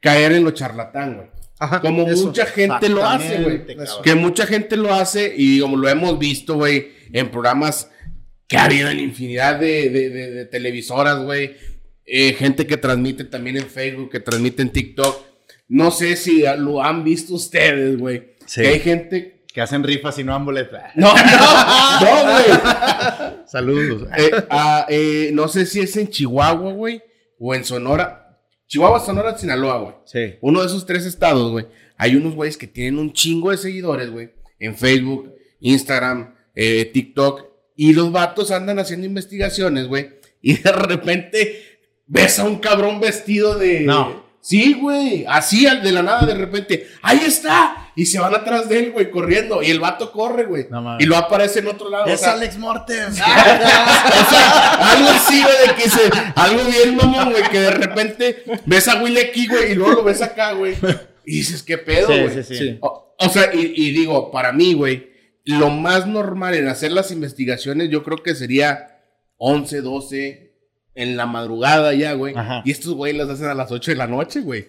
caer 0.00 0.32
en 0.32 0.44
lo 0.44 0.50
charlatán, 0.52 1.16
güey. 1.16 1.28
Ajá, 1.58 1.80
Como 1.80 2.08
eso. 2.08 2.26
mucha 2.26 2.46
gente 2.46 2.88
lo 2.88 3.04
hace, 3.06 3.42
güey. 3.42 3.62
Que 4.02 4.14
mucha 4.14 4.46
gente 4.46 4.76
lo 4.76 4.92
hace 4.92 5.32
y 5.36 5.60
como 5.60 5.76
lo 5.76 5.88
hemos 5.88 6.18
visto, 6.18 6.54
güey, 6.56 6.88
en 7.12 7.30
programas 7.30 7.90
que 8.48 8.56
ha 8.56 8.64
habido 8.64 8.90
en 8.90 8.98
infinidad 9.00 9.58
de, 9.60 9.88
de- 9.88 10.10
de- 10.10 10.30
de 10.32 10.44
televisoras, 10.46 11.22
güey. 11.22 11.56
Eh, 12.06 12.34
gente 12.34 12.66
que 12.66 12.76
transmite 12.76 13.24
también 13.24 13.56
en 13.56 13.66
Facebook, 13.66 14.10
que 14.10 14.20
transmite 14.20 14.62
en 14.62 14.70
TikTok. 14.70 15.16
No 15.68 15.90
sé 15.90 16.16
si 16.16 16.44
lo 16.58 16.82
han 16.82 17.04
visto 17.04 17.34
ustedes, 17.34 17.98
güey. 17.98 18.34
Sí. 18.46 18.62
Que 18.62 18.68
hay 18.68 18.80
gente... 18.80 19.44
Que 19.52 19.60
hacen 19.60 19.84
rifas 19.84 20.18
y 20.18 20.24
no 20.24 20.32
dan 20.32 20.44
boletas. 20.44 20.90
No, 20.96 21.14
no, 21.14 22.00
no, 22.00 22.32
güey. 22.32 22.44
Saludos. 23.46 24.08
Eh, 24.16 24.30
ah, 24.50 24.86
eh, 24.88 25.30
no 25.32 25.46
sé 25.48 25.64
si 25.64 25.80
es 25.80 25.96
en 25.96 26.08
Chihuahua, 26.08 26.72
güey, 26.72 27.02
o 27.38 27.54
en 27.54 27.64
Sonora. 27.64 28.40
Chihuahua, 28.66 28.98
Sonora, 28.98 29.38
Sinaloa, 29.38 29.78
güey. 29.78 29.94
Sí. 30.06 30.38
Uno 30.40 30.60
de 30.60 30.66
esos 30.66 30.84
tres 30.86 31.06
estados, 31.06 31.52
güey. 31.52 31.66
Hay 31.96 32.16
unos 32.16 32.34
güeyes 32.34 32.56
que 32.56 32.66
tienen 32.66 32.98
un 32.98 33.12
chingo 33.12 33.50
de 33.50 33.56
seguidores, 33.58 34.10
güey. 34.10 34.32
En 34.58 34.76
Facebook, 34.76 35.32
Instagram, 35.60 36.34
eh, 36.54 36.90
TikTok. 36.92 37.44
Y 37.76 37.92
los 37.92 38.10
vatos 38.10 38.50
andan 38.50 38.78
haciendo 38.78 39.06
investigaciones, 39.06 39.86
güey. 39.86 40.18
Y 40.42 40.58
de 40.58 40.72
repente 40.72 41.62
ves 42.06 42.38
a 42.38 42.44
un 42.44 42.58
cabrón 42.58 43.00
vestido 43.00 43.56
de. 43.56 43.80
No. 43.80 44.23
Sí, 44.46 44.74
güey. 44.74 45.24
Así 45.26 45.66
al 45.66 45.82
de 45.82 45.90
la 45.90 46.02
nada, 46.02 46.26
de 46.26 46.34
repente. 46.34 46.86
¡Ahí 47.00 47.18
está! 47.26 47.90
Y 47.96 48.04
se 48.04 48.18
van 48.18 48.34
atrás 48.34 48.68
de 48.68 48.78
él, 48.78 48.92
güey, 48.92 49.10
corriendo. 49.10 49.62
Y 49.62 49.70
el 49.70 49.80
vato 49.80 50.12
corre, 50.12 50.44
güey. 50.44 50.66
No 50.68 50.98
y 51.00 51.06
lo 51.06 51.16
aparece 51.16 51.60
en 51.60 51.68
otro 51.68 51.88
lado. 51.88 52.04
o 52.04 52.08
Es 52.08 52.20
sea, 52.20 52.32
Alex 52.32 52.58
Mortem. 52.58 53.10
o 53.12 53.14
sea, 53.14 54.74
algo 54.92 55.08
así, 55.08 55.42
güey, 55.42 55.68
de 55.68 55.74
que 55.82 55.88
se. 55.88 56.00
Algo 56.36 56.62
bien, 56.64 56.94
mamón, 56.94 57.30
güey, 57.30 57.42
que 57.50 57.58
de 57.60 57.70
repente 57.70 58.44
ves 58.66 58.86
a 58.88 59.02
Willy 59.02 59.18
aquí, 59.20 59.46
güey, 59.46 59.72
y 59.72 59.74
luego 59.76 59.92
lo 59.94 60.04
ves 60.04 60.20
acá, 60.20 60.52
güey. 60.52 60.76
Y 61.24 61.36
dices, 61.38 61.62
¿qué 61.62 61.78
pedo, 61.78 62.08
Sí, 62.08 62.20
güey? 62.20 62.34
sí, 62.34 62.42
sí. 62.42 62.56
Sí. 62.58 62.78
O, 62.82 63.16
o 63.18 63.28
sea, 63.30 63.50
y, 63.54 63.72
y 63.74 63.92
digo, 63.92 64.30
para 64.30 64.52
mí, 64.52 64.74
güey, 64.74 65.08
lo 65.44 65.70
más 65.70 66.06
normal 66.06 66.54
en 66.54 66.68
hacer 66.68 66.92
las 66.92 67.10
investigaciones, 67.10 67.88
yo 67.88 68.02
creo 68.02 68.22
que 68.22 68.34
sería 68.34 69.00
11, 69.38 69.80
12 69.80 70.43
en 70.94 71.16
la 71.16 71.26
madrugada 71.26 71.92
ya, 71.94 72.12
güey. 72.14 72.34
Ajá. 72.36 72.62
Y 72.64 72.70
estos 72.70 72.94
güey 72.94 73.12
las 73.12 73.28
hacen 73.28 73.46
a 73.48 73.54
las 73.54 73.70
8 73.72 73.90
de 73.92 73.96
la 73.96 74.06
noche, 74.06 74.40
güey. 74.40 74.66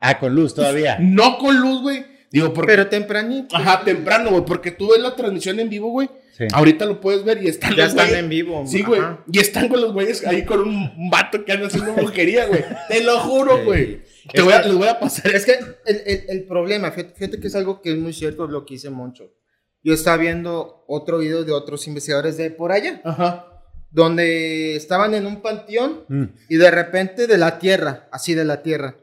Ah, 0.00 0.18
con 0.18 0.34
luz 0.34 0.54
todavía. 0.54 0.98
No 1.00 1.38
con 1.38 1.60
luz, 1.60 1.82
güey. 1.82 2.04
Digo, 2.30 2.52
porque. 2.52 2.66
Pero 2.72 2.88
tempranito. 2.88 3.56
Ajá, 3.56 3.82
temprano, 3.84 4.30
güey, 4.30 4.44
porque 4.44 4.70
tú 4.72 4.90
ves 4.90 5.00
la 5.00 5.14
transmisión 5.14 5.60
en 5.60 5.68
vivo, 5.70 5.90
güey. 5.90 6.08
Sí. 6.36 6.46
Ahorita 6.52 6.84
lo 6.84 7.00
puedes 7.00 7.22
ver 7.24 7.40
y 7.44 7.46
están 7.46 7.76
Ya 7.76 7.84
los 7.84 7.92
están 7.92 8.08
güeyes- 8.08 8.18
en 8.18 8.28
vivo. 8.28 8.64
Sí, 8.66 8.82
güey. 8.82 9.00
ajá. 9.00 9.24
Y 9.32 9.38
están 9.38 9.68
con 9.68 9.80
los 9.80 9.92
güeyes 9.92 10.26
ahí 10.26 10.44
con 10.44 10.60
un, 10.62 11.08
vato 11.08 11.44
que 11.44 11.52
anda 11.52 11.68
haciendo 11.68 11.92
brujería, 11.94 12.46
güey. 12.46 12.64
Te 12.88 13.04
lo 13.04 13.20
juro, 13.20 13.64
güey. 13.64 14.02
Te 14.32 14.42
voy 14.42 14.52
a, 14.52 14.62
que- 14.62 14.68
les 14.68 14.76
voy 14.76 14.88
a 14.88 14.98
pasar. 14.98 15.32
Es 15.32 15.46
que 15.46 15.52
el, 15.86 16.02
el- 16.06 16.24
el 16.28 16.44
problema, 16.44 16.90
fíjate, 16.90 17.14
fíjate 17.14 17.38
que 17.40 17.46
es 17.46 17.54
algo 17.54 17.80
que 17.80 17.92
es 17.92 17.98
muy 17.98 18.12
cierto 18.12 18.48
lo 18.48 18.66
que 18.66 18.74
dice 18.74 18.90
Moncho. 18.90 19.30
Yo 19.84 19.94
estaba 19.94 20.16
viendo 20.16 20.84
otro 20.88 21.18
video 21.18 21.44
de 21.44 21.52
otros 21.52 21.86
investigadores 21.86 22.36
de 22.36 22.50
por 22.50 22.72
allá, 22.72 23.00
Ajá. 23.04 23.46
Donde 23.94 24.74
estaban 24.76 25.14
en 25.14 25.24
un 25.24 25.40
panteón 25.40 26.00
Mm. 26.08 26.24
y 26.48 26.56
de 26.56 26.70
repente 26.70 27.26
de 27.26 27.38
la 27.38 27.58
tierra, 27.58 28.08
así 28.10 28.34
de 28.34 28.44
la 28.44 28.60
tierra, 28.60 28.96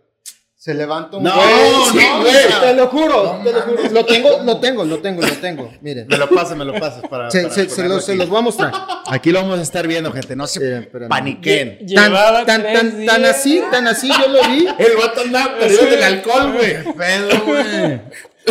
se 0.55 0.73
levanta 0.75 1.17
un 1.17 1.23
No, 1.23 1.33
güey. 1.33 1.47
no, 1.49 1.85
Sí, 1.91 1.97
no, 1.97 2.19
güey, 2.21 2.33
te 2.61 2.73
lo 2.75 2.87
juro, 2.89 3.37
no 3.39 3.43
te 3.43 3.51
lo 3.53 3.61
juro. 3.61 3.83
Lo 3.89 4.05
tengo, 4.05 4.29
lo 4.43 4.59
tengo, 4.59 4.83
lo 4.85 4.99
tengo, 4.99 5.21
lo 5.23 5.33
tengo. 5.37 5.73
Miren. 5.81 6.07
Me 6.07 6.17
lo 6.17 6.29
pasas, 6.29 6.55
me 6.55 6.65
lo 6.65 6.73
pasas 6.73 7.01
para. 7.09 7.31
Se, 7.31 7.41
para 7.43 7.53
se- 7.55 7.69
se 7.69 7.87
los, 7.87 8.05
se 8.05 8.15
los 8.15 8.29
voy 8.29 8.37
a 8.39 8.41
mostrar. 8.41 8.71
Aquí 9.07 9.31
lo 9.31 9.41
vamos 9.41 9.57
a 9.57 9.61
estar 9.63 9.87
viendo, 9.87 10.11
gente. 10.11 10.35
No 10.35 10.45
se 10.45 10.81
paniquen. 11.09 11.79
Tan, 11.95 12.13
tan, 12.45 12.61
tan, 12.63 13.05
tan 13.07 13.25
así, 13.25 13.63
tan 13.71 13.87
así, 13.87 14.07
yo 14.09 14.27
lo 14.27 14.39
vi. 14.49 14.67
El 14.77 14.97
vato 14.97 15.21
andaba 15.21 15.57
perdido 15.57 15.85
del 15.85 16.03
alcohol, 16.03 16.51
güey. 16.53 16.83
Pedo, 16.95 17.41
güey. 17.45 18.01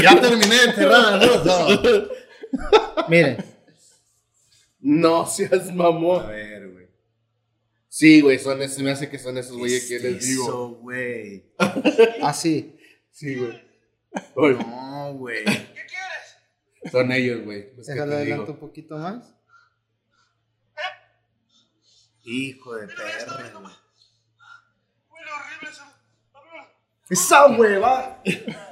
Ya 0.02 0.20
terminé 0.20 0.54
de 0.56 0.64
enterrar 0.64 1.04
a 1.14 1.16
los 1.24 1.44
dos. 1.44 1.78
Miren, 3.08 3.36
No 4.80 5.26
seas 5.26 5.72
mamón. 5.74 6.26
ver, 6.28 6.68
güey. 6.72 6.88
Sí, 7.88 8.20
güey, 8.20 8.38
son 8.38 8.62
esos, 8.62 8.78
me 8.82 8.90
hace 8.92 9.08
que 9.10 9.18
son 9.18 9.36
esos 9.36 9.56
güeyes 9.56 9.86
que 9.88 9.98
les 9.98 10.26
digo. 10.26 10.44
Eso, 10.44 10.68
güey. 10.76 11.52
así. 12.22 12.78
Sí, 13.10 13.34
güey. 13.36 13.60
Oye, 14.34 14.54
No, 14.64 15.14
güey. 15.14 15.44
son 16.90 17.10
ellos, 17.12 17.44
güey. 17.44 17.74
que 17.74 17.82
Déjalo 17.82 18.14
adelanto 18.14 18.52
un 18.52 18.58
poquito 18.58 18.96
más. 18.96 19.34
Hijo 22.22 22.76
de 22.76 22.86
perra, 22.86 23.50
güey. 23.60 23.72
Esa 27.10 27.46
hueva. 27.48 28.22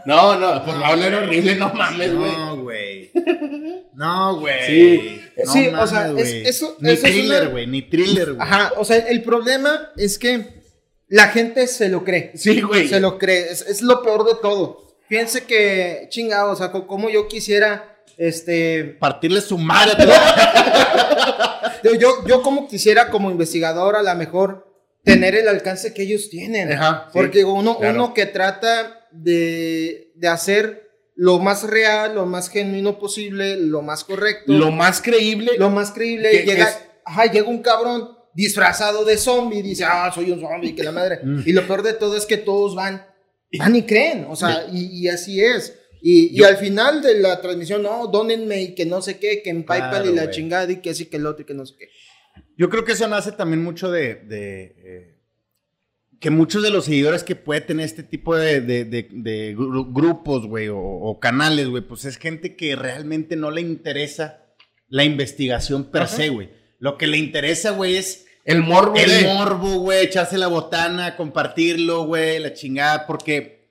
No, 0.06 0.36
no, 0.38 0.64
por 0.64 0.80
favor, 0.80 0.98
era 0.98 1.18
horrible, 1.18 1.56
no 1.56 1.72
mames, 1.74 2.14
güey. 2.14 2.32
No, 2.36 2.56
güey. 2.62 3.10
No, 3.94 4.38
güey. 4.38 4.66
Sí. 4.66 5.20
No 5.44 5.52
Sí, 5.52 5.66
o 5.68 5.86
sea, 5.88 6.06
es- 6.06 6.12
güey. 6.12 6.46
eso- 6.46 6.76
Ni 6.78 6.92
eso 6.92 7.02
thriller, 7.02 7.42
una- 7.42 7.50
güey. 7.50 7.66
Ni 7.66 7.82
thriller, 7.82 8.34
güey. 8.34 8.48
Ajá, 8.48 8.72
o 8.76 8.84
sea, 8.84 8.96
el 8.98 9.22
problema 9.24 9.90
es 9.96 10.18
que 10.20 10.62
la 11.08 11.28
gente 11.28 11.66
se 11.66 11.88
lo 11.88 12.04
cree. 12.04 12.30
Sí, 12.36 12.60
güey. 12.60 12.86
Se 12.88 13.00
lo 13.00 13.18
cree. 13.18 13.50
Es, 13.50 13.62
es 13.62 13.82
lo 13.82 14.02
peor 14.02 14.24
de 14.24 14.34
todo. 14.40 14.86
Fíjense 15.08 15.44
que, 15.44 16.06
chingado, 16.10 16.52
o 16.52 16.56
sea, 16.56 16.70
co- 16.70 16.86
como 16.86 17.10
yo 17.10 17.26
quisiera, 17.26 17.96
este, 18.18 18.84
Partirle 19.00 19.40
su 19.40 19.58
madre. 19.58 19.94
yo, 21.82 21.94
yo, 21.94 22.24
yo 22.26 22.42
como 22.42 22.68
quisiera 22.68 23.10
como 23.10 23.30
investigador 23.30 23.96
a 23.96 24.02
lo 24.02 24.14
mejor 24.14 24.67
tener 25.12 25.34
el 25.34 25.48
alcance 25.48 25.92
que 25.94 26.02
ellos 26.02 26.30
tienen. 26.30 26.72
Ajá, 26.72 27.04
sí, 27.06 27.10
Porque 27.18 27.44
uno, 27.44 27.78
claro. 27.78 27.94
uno 27.94 28.14
que 28.14 28.26
trata 28.26 29.06
de, 29.12 30.12
de 30.14 30.28
hacer 30.28 30.88
lo 31.14 31.38
más 31.38 31.64
real, 31.64 32.14
lo 32.14 32.26
más 32.26 32.48
genuino 32.48 32.98
posible, 32.98 33.56
lo 33.56 33.82
más 33.82 34.04
correcto. 34.04 34.52
Lo 34.52 34.70
más 34.70 35.00
creíble. 35.02 35.52
lo 35.58 35.70
más 35.70 35.90
creíble, 35.90 36.30
llega, 36.44 36.68
es- 36.68 36.78
ajá, 37.04 37.26
llega 37.30 37.48
un 37.48 37.62
cabrón 37.62 38.10
disfrazado 38.34 39.04
de 39.04 39.16
zombie, 39.18 39.62
dice, 39.62 39.84
ah, 39.84 40.12
soy 40.14 40.30
un 40.30 40.40
zombie, 40.40 40.74
que 40.74 40.84
la 40.84 40.92
madre. 40.92 41.18
Mm. 41.24 41.42
Y 41.46 41.52
lo 41.52 41.66
peor 41.66 41.82
de 41.82 41.94
todo 41.94 42.16
es 42.16 42.24
que 42.26 42.36
todos 42.36 42.74
van, 42.76 43.04
van 43.58 43.74
y 43.74 43.82
creen, 43.82 44.26
o 44.28 44.36
sea, 44.36 44.66
y, 44.72 44.86
y 45.00 45.08
así 45.08 45.42
es. 45.42 45.74
Y, 46.00 46.38
y 46.38 46.44
al 46.44 46.56
final 46.58 47.02
de 47.02 47.18
la 47.18 47.40
transmisión, 47.40 47.82
no, 47.82 48.06
dónenme 48.06 48.62
y 48.62 48.74
que 48.76 48.86
no 48.86 49.02
sé 49.02 49.18
qué, 49.18 49.42
que 49.42 49.50
en 49.50 49.64
PayPal 49.64 49.90
Claro, 49.90 50.10
y 50.10 50.14
la 50.14 50.22
güey. 50.24 50.34
chingada 50.36 50.70
y 50.70 50.76
que 50.76 50.90
así 50.90 51.06
que 51.06 51.16
el 51.16 51.26
otro 51.26 51.42
y 51.42 51.46
que 51.46 51.54
no 51.54 51.66
sé 51.66 51.74
qué. 51.76 51.88
Yo 52.58 52.68
creo 52.68 52.84
que 52.84 52.92
eso 52.92 53.08
nace 53.08 53.32
también 53.32 53.62
mucho 53.64 53.90
de, 53.90 54.16
de, 54.16 54.62
eh, 54.84 55.14
que 56.20 56.28
muchos 56.30 56.62
de 56.62 56.70
los 56.70 56.84
seguidores 56.86 57.22
que 57.24 57.36
puede 57.36 57.60
tener 57.62 57.86
este 57.86 58.02
tipo 58.02 58.36
de, 58.36 58.60
de- 58.60 58.84
de- 58.84 59.08
de 59.10 59.56
gru- 59.56 59.90
grupos, 59.92 60.46
güey, 60.46 60.68
o, 60.68 60.76
o 60.78 61.20
canales, 61.20 61.68
güey, 61.68 61.82
pues 61.84 62.04
es 62.04 62.16
gente 62.18 62.56
que 62.56 62.74
realmente 62.76 63.36
no 63.36 63.50
le 63.52 63.60
interesa 63.62 64.44
la 64.88 65.04
investigación 65.04 65.84
per 65.90 66.02
Ajá. 66.02 66.16
se, 66.16 66.28
güey. 66.30 66.50
Lo 66.80 66.98
que 66.98 67.06
le 67.06 67.16
interesa, 67.18 67.70
güey, 67.70 67.96
es 67.96 68.26
El 68.44 68.62
morbo, 68.62 68.96
el 68.96 69.08
de- 69.08 69.24
morbo, 69.32 69.78
güey, 69.78 70.04
echarse 70.04 70.36
la 70.36 70.48
botana, 70.48 71.14
compartirlo, 71.16 72.04
güey, 72.04 72.40
la 72.40 72.52
chingada, 72.54 73.06
porque 73.06 73.70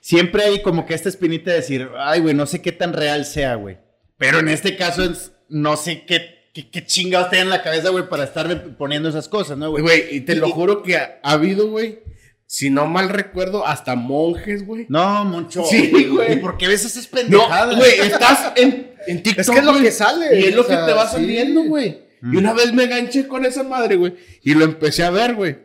siempre 0.00 0.44
hay 0.44 0.62
como 0.62 0.86
que 0.86 0.94
esta 0.94 1.08
espinita 1.08 1.50
de 1.50 1.56
decir, 1.56 1.90
ay, 1.98 2.20
güey, 2.20 2.34
no 2.34 2.46
sé 2.46 2.62
qué 2.62 2.72
tan 2.72 2.92
real 2.92 3.24
sea, 3.24 3.56
güey. 3.56 3.78
Pero 4.18 4.38
en 4.38 4.48
este 4.48 4.76
caso 4.76 5.04
es- 5.04 5.32
no 5.48 5.76
sé 5.76 6.04
qué, 6.06 6.35
qué, 6.56 6.70
qué 6.70 6.86
chingados 6.86 7.28
tengan 7.28 7.48
en 7.48 7.50
la 7.50 7.62
cabeza, 7.62 7.90
güey, 7.90 8.08
para 8.08 8.24
estar 8.24 8.76
poniendo 8.76 9.08
esas 9.10 9.28
cosas, 9.28 9.58
¿no, 9.58 9.70
güey? 9.70 9.82
Güey, 9.82 10.16
y 10.16 10.20
te 10.22 10.36
lo 10.36 10.48
juro 10.50 10.82
que 10.82 10.96
ha, 10.96 11.20
ha 11.22 11.32
habido, 11.32 11.68
güey, 11.68 11.98
si 12.46 12.70
no 12.70 12.86
mal 12.86 13.10
recuerdo, 13.10 13.66
hasta 13.66 13.94
monjes, 13.94 14.64
güey. 14.64 14.86
No, 14.88 15.24
Moncho. 15.24 15.64
Sí, 15.64 15.90
güey. 16.10 16.34
¿Y 16.34 16.36
por 16.36 16.56
qué 16.56 16.68
ves 16.68 16.84
esas 16.84 17.12
No, 17.12 17.18
pendejadas? 17.20 17.76
güey, 17.76 18.00
estás 18.00 18.52
en, 18.56 18.92
en 19.06 19.22
TikTok. 19.22 19.40
Es 19.40 19.50
que 19.50 19.58
es 19.58 19.64
lo 19.64 19.78
que 19.78 19.90
sale, 19.90 20.40
Y 20.40 20.44
es 20.44 20.54
lo 20.54 20.62
sea, 20.64 20.80
que 20.80 20.86
te 20.86 20.92
va 20.92 21.06
sí. 21.08 21.16
saliendo, 21.16 21.64
güey. 21.64 22.02
Mm. 22.22 22.34
Y 22.34 22.36
una 22.38 22.52
vez 22.52 22.72
me 22.72 22.84
enganché 22.84 23.26
con 23.26 23.44
esa 23.44 23.62
madre, 23.64 23.96
güey. 23.96 24.14
Y 24.42 24.54
lo 24.54 24.64
empecé 24.64 25.02
a 25.04 25.10
ver, 25.10 25.34
güey. 25.34 25.58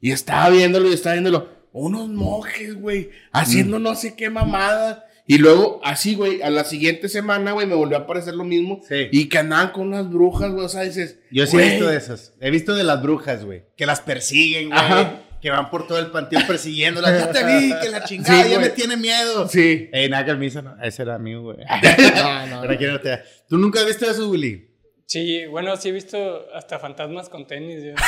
Y 0.00 0.12
estaba 0.12 0.50
viéndolo 0.50 0.88
y 0.88 0.92
estaba 0.92 1.14
viéndolo. 1.14 1.48
Unos 1.72 2.08
monjes, 2.08 2.80
güey. 2.80 3.10
Haciendo 3.32 3.78
no 3.78 3.94
sé 3.94 4.14
qué 4.14 4.30
mamada. 4.30 5.05
Y 5.28 5.38
luego, 5.38 5.80
así, 5.82 6.14
güey, 6.14 6.40
a 6.42 6.50
la 6.50 6.62
siguiente 6.64 7.08
semana, 7.08 7.52
güey, 7.52 7.66
me 7.66 7.74
volvió 7.74 7.96
a 7.96 8.00
aparecer 8.02 8.34
lo 8.34 8.44
mismo. 8.44 8.80
Sí. 8.88 9.08
Y 9.10 9.28
que 9.28 9.38
andaban 9.38 9.70
con 9.70 9.88
unas 9.88 10.08
brujas, 10.08 10.52
güey. 10.52 10.64
O 10.64 10.68
sea, 10.68 10.82
dices. 10.82 11.18
Yo 11.32 11.46
sí 11.46 11.56
he 11.56 11.64
visto 11.70 11.88
de 11.88 11.96
esas. 11.96 12.32
He 12.40 12.50
visto 12.50 12.74
de 12.76 12.84
las 12.84 13.02
brujas, 13.02 13.44
güey. 13.44 13.64
Que 13.76 13.86
las 13.86 14.00
persiguen, 14.00 14.68
güey. 14.68 14.78
Ajá. 14.78 15.22
Que 15.42 15.50
van 15.50 15.68
por 15.70 15.86
todo 15.86 15.98
el 15.98 16.06
panteón 16.12 16.46
persiguiéndolas. 16.46 17.18
Ya 17.26 17.30
te 17.30 17.44
vi, 17.44 17.72
que 17.82 17.88
la 17.90 18.04
chingada 18.04 18.42
Sí, 18.44 18.50
ya 18.50 18.56
güey. 18.56 18.68
me 18.68 18.74
tiene 18.74 18.96
miedo. 18.96 19.48
Sí. 19.48 19.90
Ey, 19.92 20.08
nada, 20.08 20.24
calmiza, 20.26 20.62
no. 20.62 20.76
Ese 20.82 21.02
era 21.02 21.16
amigo, 21.16 21.42
güey. 21.42 21.58
No, 22.16 22.46
no, 22.46 22.62
Pero 22.62 22.92
no 22.92 23.00
te- 23.00 23.22
¿Tú 23.48 23.58
nunca 23.58 23.80
has 23.80 23.86
visto 23.86 24.08
eso, 24.10 24.28
Willy? 24.30 24.70
Sí, 25.08 25.44
bueno, 25.46 25.76
sí 25.76 25.90
he 25.90 25.92
visto 25.92 26.46
hasta 26.54 26.78
fantasmas 26.80 27.28
con 27.28 27.46
tenis. 27.46 27.82
yo. 27.84 27.92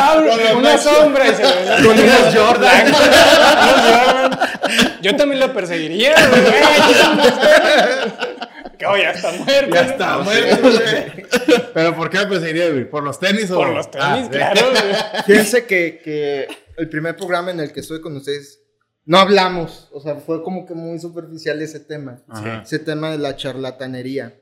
Ah, 0.00 0.20
una 0.56 0.78
sombra. 0.78 1.24
Con 1.82 1.98
unos 1.98 2.34
Jordan. 2.34 2.92
Yo 5.02 5.16
también 5.16 5.40
lo 5.40 5.52
perseguiría, 5.52 6.14
güey. 6.28 6.42
Que 8.78 8.86
oh, 8.86 8.96
ya 8.96 9.10
está 9.10 9.32
muerto. 9.32 9.74
Ya 9.74 9.82
¿no? 9.82 9.90
está 9.90 10.18
muerto, 10.18 10.62
güey. 10.62 11.26
Pero 11.74 11.96
¿por 11.96 12.10
qué 12.10 12.18
me 12.18 12.26
perseguiría, 12.26 12.70
güey? 12.70 12.88
¿Por 12.88 13.02
los 13.02 13.18
tenis 13.18 13.50
o 13.50 13.56
Por 13.56 13.70
los 13.70 13.90
tenis, 13.90 14.06
Ah, 14.06 14.28
claro, 14.30 14.70
güey. 14.70 14.94
Fíjense 15.26 15.66
que, 15.66 16.00
que 16.02 16.46
el 16.76 16.88
primer 16.88 17.16
programa 17.16 17.50
en 17.50 17.58
el 17.58 17.72
que 17.72 17.80
estoy 17.80 18.00
con 18.00 18.16
ustedes 18.16 18.60
no 19.04 19.18
hablamos. 19.18 19.88
O 19.90 20.00
sea, 20.00 20.14
fue 20.14 20.44
como 20.44 20.64
que 20.64 20.74
muy 20.74 21.00
superficial 21.00 21.60
ese 21.60 21.80
tema. 21.80 22.22
Ajá. 22.28 22.62
Ese 22.64 22.78
tema 22.78 23.10
de 23.10 23.18
la 23.18 23.34
charlatanería. 23.34 24.38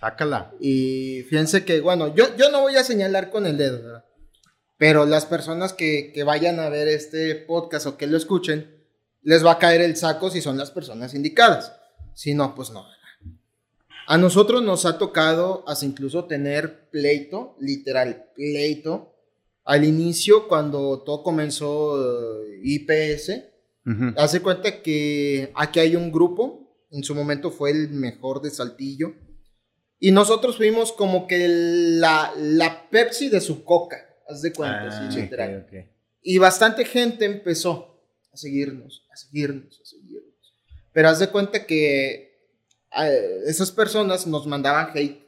Sácala. 0.00 0.52
Y 0.60 1.22
fíjense 1.28 1.64
que, 1.64 1.80
bueno, 1.80 2.12
yo, 2.14 2.34
yo 2.36 2.50
no 2.50 2.62
voy 2.62 2.74
a 2.76 2.82
señalar 2.82 3.30
con 3.30 3.46
el 3.46 3.56
dedo, 3.56 3.82
¿verdad? 3.82 4.04
Pero 4.78 5.06
las 5.06 5.26
personas 5.26 5.72
que, 5.72 6.10
que 6.12 6.24
vayan 6.24 6.58
a 6.60 6.68
ver 6.68 6.88
este 6.88 7.34
podcast 7.36 7.86
o 7.86 7.96
que 7.96 8.06
lo 8.06 8.16
escuchen, 8.16 8.75
les 9.26 9.44
va 9.44 9.52
a 9.52 9.58
caer 9.58 9.80
el 9.80 9.96
saco 9.96 10.30
si 10.30 10.40
son 10.40 10.56
las 10.56 10.70
personas 10.70 11.12
indicadas. 11.12 11.72
Si 12.14 12.32
no, 12.32 12.54
pues 12.54 12.70
no. 12.70 12.86
A 14.06 14.18
nosotros 14.18 14.62
nos 14.62 14.86
ha 14.86 14.98
tocado 14.98 15.64
hasta 15.66 15.84
incluso 15.84 16.26
tener 16.26 16.88
pleito, 16.90 17.56
literal, 17.58 18.30
pleito, 18.36 19.16
al 19.64 19.82
inicio 19.84 20.46
cuando 20.46 21.02
todo 21.02 21.24
comenzó 21.24 22.44
eh, 22.44 22.60
IPS. 22.62 23.32
Ujú. 23.84 24.14
Hace 24.16 24.40
cuenta 24.42 24.80
que 24.80 25.50
aquí 25.56 25.80
hay 25.80 25.96
un 25.96 26.12
grupo, 26.12 26.86
en 26.92 27.02
su 27.02 27.12
momento 27.12 27.50
fue 27.50 27.72
el 27.72 27.90
mejor 27.90 28.40
de 28.42 28.50
Saltillo, 28.50 29.12
y 29.98 30.12
nosotros 30.12 30.56
fuimos 30.56 30.92
como 30.92 31.26
que 31.26 31.48
la, 31.48 32.32
la 32.36 32.88
Pepsi 32.90 33.28
de 33.28 33.40
su 33.40 33.64
coca, 33.64 33.96
haz 34.28 34.40
de 34.40 34.52
cuenta, 34.52 34.86
Ah, 34.86 35.10
sí, 35.10 35.20
literal. 35.20 35.66
Y 36.22 36.38
bastante 36.38 36.84
gente 36.84 37.24
empezó 37.24 38.04
a 38.32 38.36
seguirnos, 38.36 39.05
a 39.16 39.18
seguirnos, 39.18 39.80
a 39.80 39.84
seguirnos. 39.84 40.54
Pero 40.92 41.08
haz 41.08 41.18
de 41.18 41.28
cuenta 41.28 41.64
que 41.66 42.38
eh, 42.98 43.40
esas 43.46 43.70
personas 43.70 44.26
nos 44.26 44.46
mandaban 44.46 44.90
hate, 44.94 45.26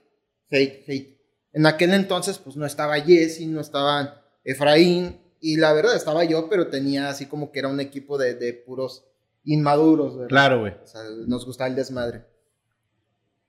hate, 0.50 0.84
hate. 0.86 1.18
En 1.52 1.66
aquel 1.66 1.94
entonces, 1.94 2.38
pues 2.38 2.56
no 2.56 2.66
estaba 2.66 3.00
Jesse, 3.00 3.46
no 3.46 3.60
estaba 3.60 4.24
Efraín, 4.44 5.18
y 5.40 5.56
la 5.56 5.72
verdad 5.72 5.94
estaba 5.96 6.24
yo, 6.24 6.48
pero 6.48 6.68
tenía 6.68 7.08
así 7.08 7.26
como 7.26 7.50
que 7.50 7.60
era 7.60 7.68
un 7.68 7.80
equipo 7.80 8.18
de, 8.18 8.34
de 8.34 8.52
puros 8.52 9.04
inmaduros, 9.44 10.14
¿verdad? 10.14 10.28
Claro, 10.28 10.60
güey. 10.60 10.72
O 10.82 10.86
sea, 10.86 11.02
nos 11.26 11.46
gustaba 11.46 11.68
el 11.68 11.76
desmadre. 11.76 12.24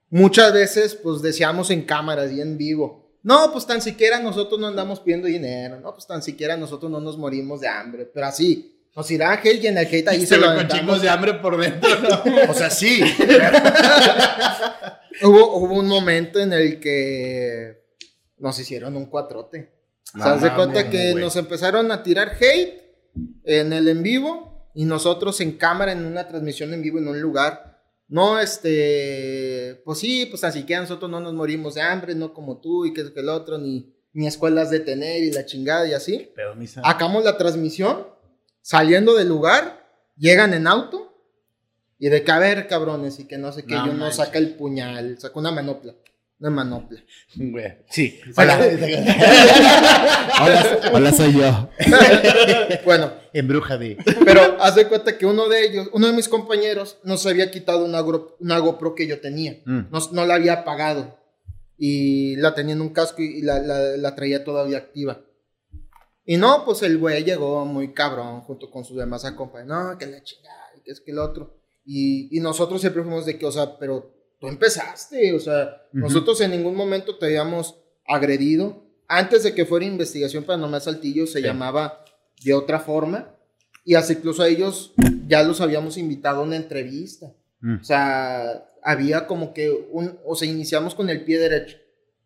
Muchas 0.08 0.52
veces, 0.52 0.94
pues 0.94 1.20
decíamos 1.22 1.70
en 1.70 1.82
cámaras 1.82 2.32
y 2.32 2.40
en 2.40 2.56
vivo, 2.56 3.10
no, 3.22 3.52
pues 3.52 3.66
tan 3.66 3.82
siquiera 3.82 4.18
nosotros 4.18 4.58
no 4.58 4.66
andamos 4.66 5.00
pidiendo 5.00 5.26
dinero, 5.26 5.78
no, 5.78 5.92
pues 5.92 6.06
tan 6.06 6.22
siquiera 6.22 6.56
nosotros 6.56 6.90
no 6.90 7.00
nos 7.00 7.18
morimos 7.18 7.60
de 7.60 7.68
hambre, 7.68 8.06
pero 8.06 8.26
así, 8.26 8.79
nos 8.94 9.10
irá 9.10 9.32
hate 9.32 9.62
y 9.62 9.66
en 9.68 9.78
el 9.78 9.86
hate 9.86 10.08
ahí 10.08 10.20
se 10.20 10.26
Se 10.26 10.36
lo 10.38 10.54
con 10.54 10.68
chingos 10.68 11.02
de 11.02 11.08
hambre 11.08 11.34
por 11.34 11.60
dentro, 11.60 11.90
¿no? 12.00 12.22
O 12.50 12.54
sea, 12.54 12.70
sí. 12.70 13.02
Hubo, 15.22 15.56
hubo 15.58 15.74
un 15.78 15.86
momento 15.86 16.38
en 16.40 16.52
el 16.54 16.80
que 16.80 17.84
nos 18.38 18.58
hicieron 18.58 18.96
un 18.96 19.06
cuatrote. 19.06 19.70
O 20.14 20.22
sea, 20.22 20.36
No 20.36 20.56
cuenta 20.56 20.88
que 20.88 21.14
nos 21.14 21.36
empezaron 21.36 21.92
a 21.92 22.02
tirar 22.02 22.32
hate 22.40 22.80
en 23.44 23.72
el 23.72 23.88
en 23.88 24.02
vivo 24.02 24.70
y 24.74 24.84
nosotros 24.84 25.40
en 25.40 25.52
cámara 25.52 25.92
en 25.92 26.04
una 26.04 26.26
transmisión 26.26 26.72
en 26.72 26.82
vivo 26.82 26.98
en 26.98 27.08
un 27.08 27.20
lugar. 27.20 27.82
No, 28.08 28.40
este, 28.40 29.80
pues 29.84 29.98
sí, 30.00 30.26
pues 30.26 30.42
así 30.42 30.64
que 30.64 30.76
nosotros 30.76 31.10
no 31.10 31.20
nos 31.20 31.32
morimos 31.32 31.74
de 31.74 31.82
hambre, 31.82 32.14
no 32.14 32.32
como 32.32 32.60
tú 32.60 32.84
y 32.84 32.92
que, 32.92 33.12
que 33.12 33.20
el 33.20 33.28
otro, 33.28 33.56
ni, 33.58 33.94
ni 34.12 34.26
escuelas 34.26 34.70
de 34.70 34.80
tener 34.80 35.22
y 35.22 35.30
la 35.30 35.46
chingada 35.46 35.86
y 35.86 35.92
así. 35.92 36.32
Pero, 36.34 36.56
misa. 36.56 36.82
Acabamos 36.84 37.24
la 37.24 37.38
transmisión, 37.38 38.06
saliendo 38.62 39.14
del 39.14 39.28
lugar, 39.28 39.86
llegan 40.16 40.54
en 40.54 40.66
auto 40.66 41.14
y 41.98 42.08
de 42.08 42.22
que 42.24 42.32
a 42.32 42.38
ver, 42.38 42.66
cabrones, 42.68 43.18
y 43.20 43.24
que 43.26 43.36
no 43.38 43.52
sé 43.52 43.64
qué, 43.64 43.74
No 43.74 43.86
yo 43.86 43.92
no 43.94 44.10
saca 44.10 44.38
el 44.38 44.54
puñal, 44.54 45.18
saca 45.18 45.38
una 45.38 45.50
manopla, 45.52 45.94
una 46.38 46.50
manopla. 46.50 47.00
Güey. 47.36 47.78
Sí. 47.90 48.18
Hola. 48.36 48.58
Hola, 50.42 50.90
hola, 50.92 51.12
soy 51.12 51.34
yo. 51.34 51.68
bueno, 52.84 53.12
Embruja 53.32 53.76
de. 53.76 53.96
pero 54.24 54.56
haz 54.60 54.74
de 54.74 54.86
cuenta 54.88 55.18
que 55.18 55.26
uno 55.26 55.48
de 55.48 55.64
ellos, 55.66 55.88
uno 55.92 56.06
de 56.06 56.12
mis 56.14 56.28
compañeros, 56.28 56.98
no 57.04 57.16
se 57.18 57.28
había 57.28 57.50
quitado 57.50 57.84
una, 57.84 58.00
GoPro 58.58 58.94
que 58.94 59.06
yo 59.06 59.20
tenía, 59.20 59.58
Mm. 59.66 59.88
no, 59.90 59.98
no 60.12 60.26
la 60.26 60.34
había 60.36 60.52
apagado 60.54 61.18
y 61.76 62.36
la 62.36 62.54
tenía 62.54 62.74
en 62.74 62.80
un 62.80 62.90
casco 62.90 63.22
y 63.22 63.42
la, 63.42 63.58
la- 63.60 63.96
la 63.96 64.14
traía 64.14 64.44
todavía 64.44 64.78
activa. 64.78 65.20
Y 66.32 66.36
no, 66.36 66.64
pues 66.64 66.80
el 66.82 66.96
güey 66.96 67.24
llegó 67.24 67.64
muy 67.64 67.92
cabrón 67.92 68.42
junto 68.42 68.70
con 68.70 68.84
sus 68.84 68.96
demás 68.96 69.24
acompañantes. 69.24 69.76
No, 69.76 69.98
que 69.98 70.06
la 70.06 70.22
chingada, 70.22 70.70
que 70.84 70.92
es 70.92 71.00
que 71.00 71.10
el 71.10 71.18
otro. 71.18 71.58
Y, 71.84 72.28
y 72.30 72.38
nosotros 72.38 72.80
siempre 72.80 73.02
fuimos 73.02 73.26
de 73.26 73.36
que, 73.36 73.46
o 73.46 73.50
sea, 73.50 73.76
pero 73.80 74.14
tú 74.38 74.46
empezaste, 74.46 75.34
o 75.34 75.40
sea, 75.40 75.82
Ujú. 75.88 75.98
nosotros 75.98 76.40
en 76.40 76.52
ningún 76.52 76.76
momento 76.76 77.18
te 77.18 77.26
habíamos 77.26 77.82
agredido. 78.06 78.80
Antes 79.08 79.42
de 79.42 79.56
que 79.56 79.66
fuera 79.66 79.84
investigación 79.84 80.44
paranormal 80.44 80.80
Saltillo, 80.80 81.26
se 81.26 81.40
Sí. 81.40 81.44
llamaba 81.44 82.04
de 82.44 82.54
otra 82.54 82.78
forma. 82.78 83.34
Y 83.84 83.96
hasta 83.96 84.12
incluso 84.12 84.44
a 84.44 84.48
ellos 84.48 84.92
ya 85.26 85.42
los 85.42 85.60
habíamos 85.60 85.96
invitado 85.96 86.42
a 86.42 86.44
una 86.44 86.54
entrevista. 86.54 87.34
Mm. 87.60 87.80
O 87.80 87.82
sea, 87.84 88.68
había 88.84 89.26
como 89.26 89.52
que 89.52 89.68
un, 89.90 90.16
o 90.24 90.36
sea, 90.36 90.48
iniciamos 90.48 90.94
con 90.94 91.10
el 91.10 91.24
pie 91.24 91.40
derecho, 91.40 91.76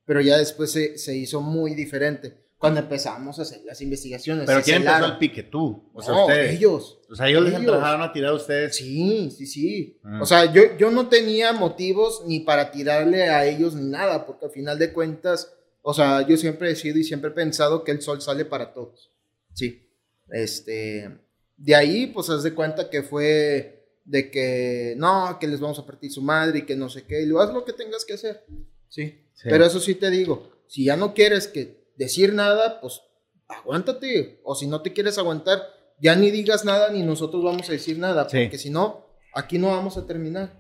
pero 0.05 0.21
ya 0.21 0.37
después 0.37 0.71
se, 0.73 0.99
se 0.99 1.17
hizo 1.17 1.41
muy 1.41 1.75
diferente 1.75 2.44
cuando 2.65 2.81
empezamos 2.81 3.39
a 3.39 3.43
hacer 3.43 3.61
las 3.65 3.81
investigaciones. 3.81 4.47
Pero 4.47 4.63
¿quién 4.63 4.77
empezó 4.79 5.05
el 5.07 5.19
pique? 5.19 5.43
Tú. 5.45 5.91
O 5.93 6.03
sea, 6.03 6.15
No, 6.15 6.27
ustedes. 6.27 6.55
ellos. 6.57 6.99
O 7.11 7.15
sea, 7.15 7.29
ellos 7.29 7.43
les 7.45 7.53
Ellos. 7.55 7.65
empezaron 7.67 8.03
a 8.03 8.13
tirar 8.13 8.31
a 8.31 8.35
ustedes. 8.35 8.77
Sí, 8.77 9.31
sí, 9.31 9.47
sí. 9.47 9.99
Ah. 10.05 10.21
O 10.23 10.27
sea, 10.27 10.53
yo, 10.53 10.63
yo 10.79 10.91
no 10.91 11.09
tenía 11.09 11.53
motivos 11.53 12.23
ni 12.27 12.41
para 12.41 12.71
tirarle 12.71 13.25
a 13.29 13.47
ellos 13.47 13.75
ni 13.75 13.89
nada, 13.89 14.27
porque 14.27 14.47
al 14.47 14.51
final 14.51 14.79
de 14.79 14.93
cuentas, 14.93 15.53
o 15.83 15.93
sea, 15.95 16.27
yo 16.27 16.37
siempre 16.37 16.71
he 16.71 16.77
sido 16.77 16.99
y 16.99 17.05
siempre 17.05 17.31
he 17.31 17.35
pensado 17.35 17.85
que 17.85 17.93
el 17.93 18.01
sol 18.03 18.21
sale 18.23 18.45
para 18.45 18.73
todos. 18.73 19.11
Sí. 19.53 19.89
Este, 20.31 21.11
de 21.57 21.75
ahí, 21.75 22.07
pues 22.09 22.31
haz 22.31 22.43
de 22.43 22.55
cuenta 22.55 22.91
que 22.91 23.03
fue 23.03 23.87
de 24.05 24.31
que 24.31 24.95
no, 24.99 25.39
que 25.41 25.47
les 25.47 25.61
vamos 25.61 25.79
a 25.79 25.87
partir 25.87 26.11
su 26.11 26.21
madre 26.23 26.59
y 26.61 26.63
que 26.63 26.77
no 26.77 26.89
sé 26.89 27.05
qué, 27.05 27.23
y 27.23 27.27
lo 27.27 27.41
haz 27.41 27.53
lo 27.53 27.65
que 27.65 27.73
tengas 27.73 28.05
que 28.05 28.15
hacer. 28.15 28.45
Sí. 28.89 29.21
Sí. 29.35 29.49
Pero 29.49 29.65
eso 29.65 29.81
sí 29.81 29.95
te 29.95 30.11
digo, 30.11 30.51
si 30.67 30.85
ya 30.85 30.97
no 30.97 31.13
quieres 31.15 31.49
que 31.49 31.84
decir 31.97 32.33
nada, 32.35 32.81
pues 32.81 33.01
aguántate. 33.49 34.41
O 34.45 34.55
si 34.55 34.67
no 34.67 34.83
te 34.83 34.93
quieres 34.93 35.19
aguantar, 35.19 35.63
ya 36.01 36.15
ni 36.17 36.31
digas 36.31 36.65
nada 36.65 36.91
ni 36.91 37.03
nosotros 37.03 37.43
vamos 37.45 37.69
a 37.69 37.73
decir 37.73 37.99
nada, 37.99 38.29
Sí. 38.29 38.43
porque 38.43 38.59
si 38.59 38.71
no, 38.71 39.07
aquí 39.35 39.59
no 39.59 39.69
vamos 39.69 39.97
a 39.97 40.07
terminar. 40.07 40.53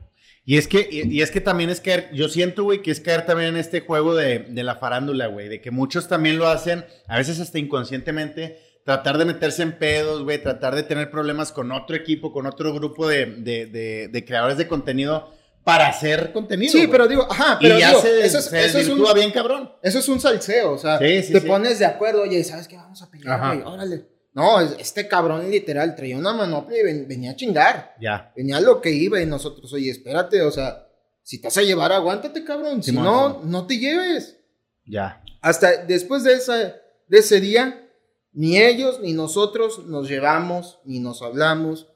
Y 0.46 0.58
es 0.58 0.68
que, 0.68 0.86
y, 0.90 1.10
y 1.10 1.22
es 1.22 1.30
que 1.30 1.40
también 1.40 1.70
es 1.70 1.80
caer, 1.80 2.10
yo 2.12 2.28
siento, 2.28 2.64
güey, 2.64 2.82
que 2.82 2.90
es 2.90 3.00
caer 3.00 3.24
también 3.24 3.50
en 3.50 3.56
este 3.56 3.80
juego 3.80 4.14
de, 4.14 4.40
de 4.40 4.62
la 4.62 4.76
farándula, 4.76 5.26
güey, 5.28 5.48
de 5.48 5.60
que 5.62 5.70
muchos 5.70 6.06
también 6.06 6.38
lo 6.38 6.46
hacen, 6.48 6.84
a 7.08 7.16
veces 7.16 7.40
hasta 7.40 7.58
inconscientemente, 7.58 8.58
tratar 8.84 9.16
de 9.16 9.24
meterse 9.24 9.62
en 9.62 9.78
pedos, 9.78 10.22
güey, 10.22 10.42
tratar 10.42 10.74
de 10.74 10.82
tener 10.82 11.10
problemas 11.10 11.50
con 11.50 11.72
otro 11.72 11.96
equipo, 11.96 12.30
con 12.32 12.44
otro 12.46 12.74
grupo 12.74 13.08
de, 13.08 13.24
de, 13.26 13.66
de- 13.66 14.08
de 14.08 14.24
creadores 14.26 14.58
de 14.58 14.68
contenido 14.68 15.32
para 15.64 15.88
hacer 15.88 16.32
contenido. 16.32 16.70
Sí, 16.72 16.78
güey. 16.78 16.90
pero 16.90 17.08
digo, 17.08 17.26
ajá, 17.30 17.56
y 17.60 17.64
pero 17.64 17.78
ya 17.78 17.88
digo, 17.88 18.00
se, 18.02 18.24
eso, 18.26 18.38
es, 18.38 18.44
se 18.44 18.64
eso 18.66 18.78
es 18.78 18.88
un, 18.88 19.02
bien 19.14 19.30
cabrón. 19.32 19.72
eso 19.82 19.98
es 19.98 20.08
un 20.08 20.20
salseo, 20.20 20.72
o 20.72 20.78
sea, 20.78 20.98
Sí, 20.98 21.22
sí, 21.22 21.32
te 21.32 21.40
sí. 21.40 21.46
pones 21.46 21.78
de 21.78 21.86
acuerdo, 21.86 22.22
oye, 22.22 22.44
¿sabes 22.44 22.68
qué? 22.68 22.76
Vamos 22.76 23.00
a 23.02 23.10
pelear, 23.10 23.56
güey, 23.56 23.62
órale. 23.66 24.06
No, 24.34 24.60
es- 24.60 24.76
este 24.78 25.06
cabrón 25.08 25.50
literal 25.50 25.94
traía 25.96 26.16
una 26.18 26.32
manopla 26.32 26.76
y 26.76 26.82
ven- 26.82 27.08
venía 27.08 27.30
a 27.30 27.36
chingar. 27.36 27.94
Ya. 28.00 28.32
Venía 28.36 28.56
a 28.58 28.60
lo 28.60 28.80
que 28.80 28.90
iba 28.90 29.20
y 29.20 29.26
nosotros, 29.26 29.72
oye, 29.72 29.90
espérate, 29.90 30.42
o 30.42 30.50
sea, 30.50 30.86
si 31.22 31.40
te 31.40 31.46
vas 31.48 31.56
a 31.56 31.62
llevar, 31.62 31.92
aguántate, 31.92 32.44
cabrón. 32.44 32.82
Si 32.82 32.92
no, 32.92 33.40
no 33.44 33.66
te 33.66 33.78
lleves. 33.78 34.36
Ya. 34.84 35.22
Hasta 35.40 35.84
después 35.84 36.24
de, 36.24 36.34
esa, 36.34 36.56
de 36.58 37.18
ese 37.18 37.40
día, 37.40 37.88
ni 38.32 38.58
ellos 38.58 39.00
ni 39.00 39.12
nosotros 39.12 39.86
nos 39.86 40.08
llevamos, 40.10 40.80
ni 40.84 40.98
nos 41.00 41.22
hablamos. 41.22 41.88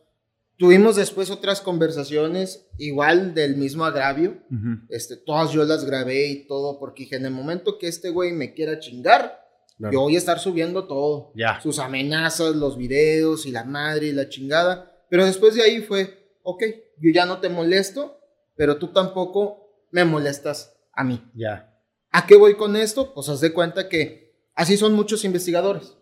Tuvimos 0.58 0.96
después 0.96 1.30
otras 1.30 1.60
conversaciones, 1.60 2.66
igual 2.78 3.32
del 3.32 3.56
mismo 3.56 3.84
agravio. 3.84 4.42
Ujú. 4.50 4.80
Este, 4.88 5.16
todas 5.16 5.52
yo 5.52 5.62
las 5.64 5.84
grabé 5.84 6.26
y 6.26 6.46
todo, 6.48 6.78
porque 6.80 7.04
dije, 7.04 7.16
en 7.16 7.26
el 7.26 7.30
momento 7.30 7.78
que 7.78 7.86
este 7.86 8.10
güey 8.10 8.32
me 8.32 8.52
quiera 8.54 8.80
chingar, 8.80 9.46
Claro. 9.76 9.92
yo 9.92 10.00
voy 10.00 10.16
a 10.16 10.18
estar 10.18 10.40
subiendo 10.40 10.88
todo. 10.88 11.30
Ya. 11.36 11.60
Sus 11.60 11.78
amenazas, 11.78 12.56
los 12.56 12.76
videos 12.76 13.46
y 13.46 13.52
la 13.52 13.62
madre 13.62 14.08
y 14.08 14.12
la 14.12 14.28
chingada. 14.28 14.92
Pero 15.08 15.24
después 15.24 15.54
de 15.54 15.62
ahí 15.62 15.80
fue, 15.82 16.32
ok, 16.42 16.64
yo 17.00 17.12
ya 17.14 17.24
no 17.24 17.38
te 17.38 17.48
molesto, 17.48 18.18
pero 18.56 18.78
tú 18.78 18.88
tampoco 18.88 19.86
me 19.92 20.04
molestas 20.04 20.74
a 20.92 21.04
mí. 21.04 21.22
Ya. 21.36 21.72
¿A 22.10 22.26
qué 22.26 22.34
voy 22.34 22.56
con 22.56 22.74
esto? 22.74 23.14
Pues 23.14 23.28
haz 23.28 23.40
de 23.40 23.52
cuenta 23.52 23.88
que 23.88 24.34
así 24.56 24.76
son 24.76 24.94
muchos 24.94 25.24
investigadores. 25.24 25.96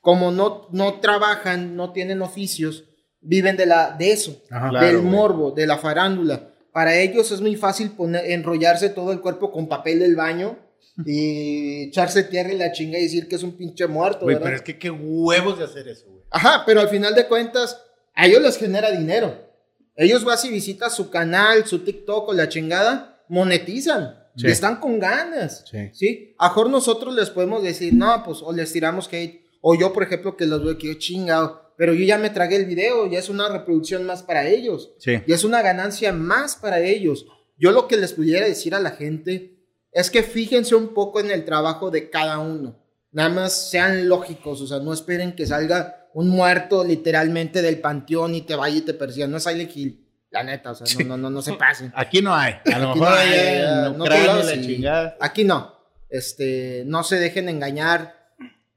Como 0.00 0.32
no, 0.32 0.66
no 0.72 0.98
trabajan, 0.98 1.76
no 1.76 1.92
tienen 1.92 2.22
oficios, 2.22 2.88
viven 3.22 3.56
de, 3.56 3.66
la, 3.66 3.96
de 3.96 4.12
eso, 4.12 4.42
Ajá. 4.50 4.68
Claro, 4.70 4.86
del 4.86 4.98
güey. 4.98 5.10
morbo, 5.10 5.50
de 5.52 5.66
la 5.66 5.78
farándula. 5.78 6.48
Para 6.72 6.96
ellos 6.96 7.30
es 7.30 7.40
muy 7.40 7.56
fácil 7.56 7.90
poner, 7.90 8.30
enrollarse 8.30 8.88
todo 8.88 9.12
el 9.12 9.20
cuerpo 9.20 9.52
con 9.52 9.68
papel 9.68 10.00
del 10.00 10.16
baño 10.16 10.58
y 11.06 11.84
echarse 11.84 12.24
tierra 12.24 12.52
y 12.52 12.58
la 12.58 12.72
chinga 12.72 12.98
y 12.98 13.02
decir 13.02 13.28
que 13.28 13.36
es 13.36 13.42
un 13.42 13.56
pinche 13.56 13.86
muerto. 13.86 14.24
Güey, 14.24 14.34
¿verdad? 14.34 14.46
pero 14.46 14.56
es 14.56 14.62
que 14.62 14.78
qué 14.78 14.90
huevos 14.90 15.58
de 15.58 15.64
hacer 15.64 15.88
eso, 15.88 16.06
güey. 16.08 16.22
Ajá, 16.30 16.64
pero 16.66 16.80
al 16.80 16.88
final 16.88 17.14
de 17.14 17.26
cuentas, 17.26 17.80
a 18.14 18.26
ellos 18.26 18.42
les 18.42 18.56
genera 18.56 18.90
dinero. 18.90 19.50
Ellos 19.94 20.24
vas 20.24 20.44
y 20.44 20.50
visitas 20.50 20.94
su 20.94 21.10
canal, 21.10 21.66
su 21.66 21.80
TikTok 21.80 22.28
o 22.28 22.32
la 22.32 22.48
chingada, 22.48 23.22
monetizan. 23.28 24.18
Sí. 24.36 24.46
Están 24.46 24.76
con 24.80 24.98
ganas. 24.98 25.64
Sí. 25.70 25.90
¿sí? 25.92 26.34
A 26.38 26.48
mejor 26.48 26.70
nosotros 26.70 27.14
les 27.14 27.28
podemos 27.28 27.62
decir, 27.62 27.92
no, 27.92 28.22
pues, 28.24 28.38
o 28.42 28.52
les 28.52 28.72
tiramos 28.72 29.08
hate. 29.12 29.42
O 29.60 29.74
yo, 29.74 29.92
por 29.92 30.02
ejemplo, 30.02 30.36
que 30.36 30.46
los 30.46 30.64
veo 30.64 30.78
que 30.78 30.88
yo 30.88 30.94
chingado. 30.94 31.61
Pero 31.82 31.94
yo 31.94 32.04
ya 32.04 32.16
me 32.16 32.30
tragué 32.30 32.54
el 32.54 32.66
video, 32.66 33.10
ya 33.10 33.18
es 33.18 33.28
una 33.28 33.48
reproducción 33.48 34.04
más 34.04 34.22
para 34.22 34.46
ellos. 34.46 34.92
Sí. 35.00 35.20
Y 35.26 35.32
es 35.32 35.42
una 35.42 35.62
ganancia 35.62 36.12
más 36.12 36.54
para 36.54 36.78
ellos. 36.78 37.26
Yo 37.58 37.72
lo 37.72 37.88
que 37.88 37.96
les 37.96 38.12
pudiera 38.12 38.46
decir 38.46 38.76
a 38.76 38.78
la 38.78 38.92
gente 38.92 39.56
es 39.90 40.08
que 40.08 40.22
fíjense 40.22 40.76
un 40.76 40.94
poco 40.94 41.18
en 41.18 41.32
el 41.32 41.44
trabajo 41.44 41.90
de 41.90 42.08
cada 42.08 42.38
uno. 42.38 42.78
Nada 43.10 43.30
más 43.30 43.68
sean 43.68 44.08
lógicos, 44.08 44.60
o 44.60 44.66
sea, 44.68 44.78
no 44.78 44.92
esperen 44.92 45.34
que 45.34 45.44
salga 45.44 46.08
un 46.14 46.28
muerto 46.28 46.84
literalmente 46.84 47.62
del 47.62 47.80
panteón 47.80 48.36
y 48.36 48.42
te 48.42 48.54
vaya 48.54 48.76
y 48.76 48.82
te 48.82 48.94
persiga. 48.94 49.26
No 49.26 49.38
es 49.38 49.42
Silent 49.42 49.76
Hill, 49.76 50.08
la 50.30 50.44
neta, 50.44 50.70
o 50.70 50.74
sea, 50.76 50.86
no, 51.00 51.04
no, 51.04 51.16
no, 51.16 51.30
no 51.30 51.42
se 51.42 51.54
pasen. 51.54 51.92
Aquí 51.96 52.22
no 52.22 52.32
hay. 52.32 52.60
A 52.64 52.78
lo 52.78 52.90
Aquí 52.90 53.00
mejor 53.00 53.12
no 53.12 53.18
hay, 53.18 53.28
allá 53.28 53.86
eh, 53.86 53.86
en 53.86 54.00
Ucrania 54.00 54.44
la 54.44 54.60
chingada. 54.60 55.16
Aquí 55.18 55.42
no. 55.42 55.74
Este, 56.08 56.84
no 56.86 57.02
se 57.02 57.18
dejen 57.18 57.48
engañar. 57.48 58.21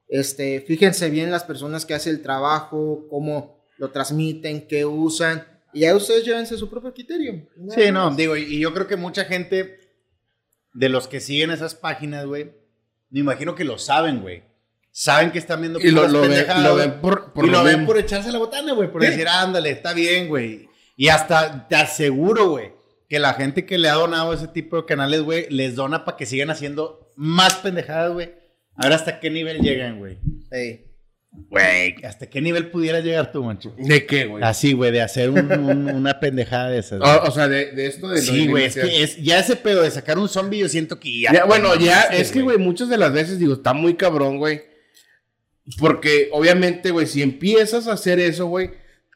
Este, 0.08 0.62
fíjense 0.62 1.10
bien 1.10 1.32
las 1.32 1.44
personas 1.44 1.86
que 1.86 1.94
hacen 1.94 2.13
el 2.15 2.22
trabajo, 2.22 3.08
cómo 3.10 3.63
lo 3.78 3.91
transmiten, 3.91 4.68
qué 4.68 4.86
usan. 4.86 5.46
Y 5.74 5.82
ya 5.82 5.96
ustedes 5.96 6.24
llévense 6.24 6.58
su 6.58 6.70
propio 6.70 6.94
criterio. 6.94 7.48
Sí, 7.70 7.91
no, 7.91 8.13
digo, 8.15 8.38
y- 8.38 8.60
yo 8.60 8.74
creo 8.74 8.88
que 8.88 8.96
mucha 8.96 9.26
gente 9.26 9.80
de 10.74 10.89
los 10.89 11.08
que 11.08 11.20
siguen 11.20 11.52
esas 11.52 11.76
páginas, 11.76 12.26
güey, 12.26 12.52
me 13.10 13.20
imagino 13.22 13.56
que 13.56 13.63
lo 13.63 13.78
saben, 13.78 14.22
güey. 14.22 14.44
Saben 14.91 15.32
que 15.32 15.39
están 15.39 15.60
viendo 15.60 15.80
Y 15.80 15.91
lo, 15.91 16.08
lo 16.08 16.22
ven, 16.22 16.30
pendejadas, 16.32 16.63
lo 16.63 16.76
ven 16.76 17.02
por, 17.02 17.34
por 17.34 17.46
y 17.46 17.50
lo 17.50 17.63
ven 17.63 17.86
por 17.86 17.98
echarse 17.98 18.32
la 18.32 18.38
botana, 18.39 18.72
güey, 18.74 18.89
por 18.91 19.02
Sí. 19.04 19.10
decir, 19.10 19.28
ándale, 19.28 19.70
está 19.72 19.94
bien, 19.94 20.30
güey. 20.30 20.70
Y 20.96 21.10
hasta 21.10 21.68
te 21.68 21.76
aseguro, 21.76 22.50
güey, 22.52 22.72
que 23.10 23.20
la 23.20 23.34
gente 23.34 23.65
que 23.65 23.78
le 23.78 23.89
ha 23.89 23.96
donado 23.96 24.32
ese 24.34 24.48
tipo 24.48 24.78
de 24.78 24.86
canales, 24.86 25.22
güey, 25.22 25.48
les 25.50 25.76
dona 25.76 26.06
para 26.06 26.15
que 26.15 26.26
sigan 26.26 26.50
haciendo 26.50 27.12
más 27.18 27.56
pendejadas, 27.56 28.13
güey. 28.13 28.34
A 28.78 28.84
ver 28.84 28.94
hasta 28.94 29.20
qué 29.20 29.30
nivel 29.30 29.60
llegan, 29.62 30.00
güey. 30.00 30.18
Ey. 30.52 30.86
Güey, 31.50 31.96
¿hasta 32.06 32.28
qué 32.30 32.40
nivel 32.42 32.70
pudieras 32.72 33.04
llegar 33.04 33.32
tú, 33.34 33.44
mancho? 33.44 33.76
¿De 33.78 34.06
qué, 34.06 34.26
güey? 34.26 34.42
Así, 34.42 34.72
güey, 34.72 34.92
de 34.94 35.02
hacer 35.02 35.30
un- 35.30 35.52
un- 35.52 35.90
una 35.94 36.18
pendejada 36.22 36.70
de 36.70 36.80
esas. 36.80 37.00
güey. 37.00 37.12
O, 37.12 37.24
o 37.24 37.32
sea, 37.32 37.50
de, 37.50 37.72
de 37.74 37.88
esto 37.88 38.08
de... 38.08 38.16
lo 38.16 38.22
Sí, 38.22 38.48
güey, 38.48 38.64
es 38.66 38.76
que 38.76 39.04
es, 39.04 39.18
ya 39.22 39.40
ese 39.40 39.58
pedo 39.58 39.82
de 39.82 39.92
sacar 39.92 40.18
un 40.18 40.30
zombie, 40.30 40.60
yo 40.60 40.70
siento 40.70 40.98
que 40.98 41.20
ya. 41.22 41.34
Ya, 41.34 41.44
bueno, 41.46 41.76
ya, 41.76 42.04
es 42.04 42.32
que, 42.32 42.42
güey, 42.42 42.58
muchas 42.58 42.88
de 42.88 42.98
las 42.98 43.12
veces 43.12 43.38
digo, 43.38 43.54
está 43.56 43.74
muy 43.74 43.96
cabrón, 43.96 44.38
güey. 44.38 44.62
Porque, 45.80 46.30
obviamente, 46.32 46.92
güey, 46.92 47.08
si 47.08 47.22
empiezas 47.22 47.88
a 47.88 47.94
hacer 47.94 48.20
eso, 48.20 48.46
güey, 48.46 48.72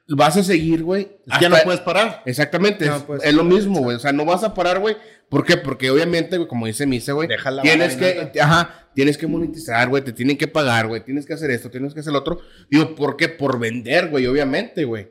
vas 0.08 0.36
a 0.36 0.44
seguir, 0.44 0.84
güey. 0.84 1.08
Ya 1.40 1.48
no 1.48 1.58
puedes 1.64 1.82
parar. 1.82 2.24
Exactamente, 2.26 2.86
No 2.88 2.98
es, 2.98 3.04
puedes 3.04 3.24
es 3.24 3.34
lo 3.34 3.44
mismo, 3.44 3.80
güey. 3.82 3.96
O 3.96 4.00
sea, 4.00 4.12
no 4.12 4.26
vas 4.26 4.44
a 4.44 4.54
parar, 4.54 4.80
güey. 4.80 4.98
¿Por 5.30 5.46
qué? 5.46 5.58
Porque 5.58 5.92
obviamente, 5.92 6.38
güey, 6.38 6.50
como 6.50 6.66
dice 6.66 6.88
Misa, 6.88 7.14
güey, 7.14 7.28
Deja 7.28 7.52
la 7.52 7.62
tienes 7.62 7.96
que, 7.96 8.32
ajá, 8.42 8.79
tienes 8.96 9.18
que 9.18 9.28
monetizar, 9.28 9.88
güey, 9.90 10.04
te 10.04 10.14
tienen 10.14 10.38
que 10.38 10.48
pagar, 10.48 10.88
güey, 10.88 11.04
tienes 11.04 11.26
que 11.26 11.34
hacer 11.34 11.52
esto, 11.52 11.70
tienes 11.70 11.94
que 11.94 12.00
hacer 12.02 12.14
lo 12.14 12.20
otro. 12.20 12.40
Digo, 12.70 12.96
¿por 12.96 13.16
qué? 13.18 13.30
Por 13.30 13.60
vender, 13.60 14.10
güey, 14.10 14.26
obviamente, 14.28 14.84
güey. 14.86 15.10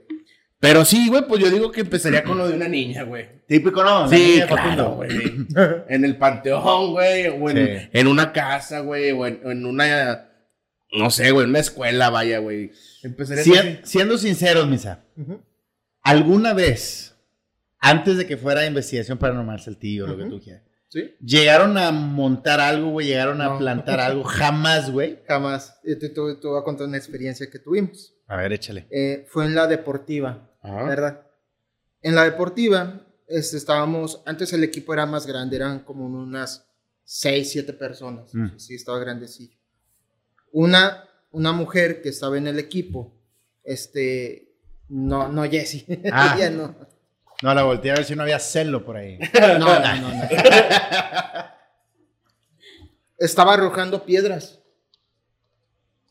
Pero 0.61 0.85
sí, 0.85 1.09
güey, 1.09 1.23
pues 1.29 1.41
yo 1.41 1.51
digo 1.51 1.71
que 1.71 1.83
empezaría 1.83 2.25
con 2.25 2.37
lo 2.37 2.49
de 2.49 2.57
una 2.57 2.67
niña, 2.67 3.05
güey. 3.05 3.27
Típico, 3.47 3.85
¿no? 3.85 4.09
Sí, 4.09 4.41
claro, 4.47 4.57
Facundo. 4.57 4.95
güey. 4.97 5.11
En 5.89 6.05
el 6.05 6.17
panteón, 6.17 6.93
güey, 6.93 7.29
o 7.29 7.49
en, 7.51 7.57
Sí. 7.57 7.89
en 7.93 8.07
una 8.09 8.33
casa, 8.33 8.81
güey, 8.81 9.13
o 9.13 9.25
en, 9.27 9.65
una, 9.65 10.29
no 10.93 11.11
sé, 11.11 11.31
güey, 11.31 11.45
en 11.45 11.51
una 11.51 11.61
escuela, 11.61 12.11
vaya, 12.11 12.39
güey. 12.41 12.73
Empezaría 13.05 13.45
Si- 13.45 13.57
así. 13.57 13.79
siendo 13.85 14.19
sinceros, 14.19 14.67
Misa. 14.69 15.05
¿alguna 16.03 16.53
vez, 16.55 17.15
antes 17.79 18.17
de 18.17 18.27
que 18.27 18.37
fuera 18.37 18.67
investigación 18.67 19.19
paranormal, 19.19 19.61
Saltillo, 19.61 20.07
lo 20.07 20.17
que 20.17 20.25
tú 20.25 20.41
quieras, 20.41 20.63
¿Sí? 20.91 21.15
llegaron 21.21 21.77
a 21.77 21.93
montar 21.93 22.61
algo, 22.61 22.91
güey? 22.91 23.09
¿Llegaron 23.09 23.41
a 23.43 23.49
No. 23.51 23.59
plantar 23.59 24.01
algo? 24.01 24.25
Jamás, 24.25 24.91
güey. 24.91 25.19
Jamás. 25.27 25.79
Te, 25.83 25.97
te- 25.97 26.09
te 26.09 26.21
voy 26.21 26.59
a 26.61 26.65
contar 26.65 26.87
una 26.87 26.97
experiencia 26.97 27.51
que 27.51 27.59
tuvimos. 27.59 28.15
A 28.27 28.37
ver, 28.37 28.53
échale. 28.55 28.87
Eh, 28.91 29.27
fue 29.29 29.45
en 29.45 29.55
la 29.55 29.67
deportiva, 29.67 30.51
Ajá. 30.63 30.85
¿verdad? 30.85 31.27
En 32.01 32.15
la 32.15 32.25
deportiva, 32.25 33.07
este, 33.27 33.57
estábamos, 33.59 34.23
antes 34.25 34.53
el 34.55 34.65
equipo 34.65 34.95
era 34.95 35.05
más 35.05 35.27
grande, 35.27 35.57
eran 35.57 35.81
como 35.81 36.07
unas 36.07 36.67
6, 37.05 37.51
7 37.51 37.73
personas. 37.75 38.35
Mm. 38.35 38.57
Sí, 38.59 38.75
estaba 38.75 38.99
grandecillo. 38.99 39.59
Una, 40.53 41.05
una 41.33 41.53
mujer 41.53 42.01
que 42.01 42.09
estaba 42.09 42.39
en 42.39 42.47
el 42.47 42.59
equipo, 42.59 43.15
este, 43.63 44.55
no, 44.89 45.29
no 45.29 45.43
Jessie, 45.45 45.85
Ah. 46.13 46.35
ella 46.37 46.51
no. 46.51 46.75
No, 47.43 47.55
la 47.55 47.63
volteé 47.63 47.93
a 47.93 47.95
ver 47.95 48.05
si 48.05 48.17
no 48.17 48.23
había 48.23 48.39
celo 48.39 48.85
por 48.85 48.97
ahí. 48.97 49.19
No, 49.41 49.59
no, 49.59 49.79
no, 49.81 50.09
no. 50.15 50.29
Estaba 53.19 53.55
arrojando 53.55 54.05
piedras. 54.05 54.61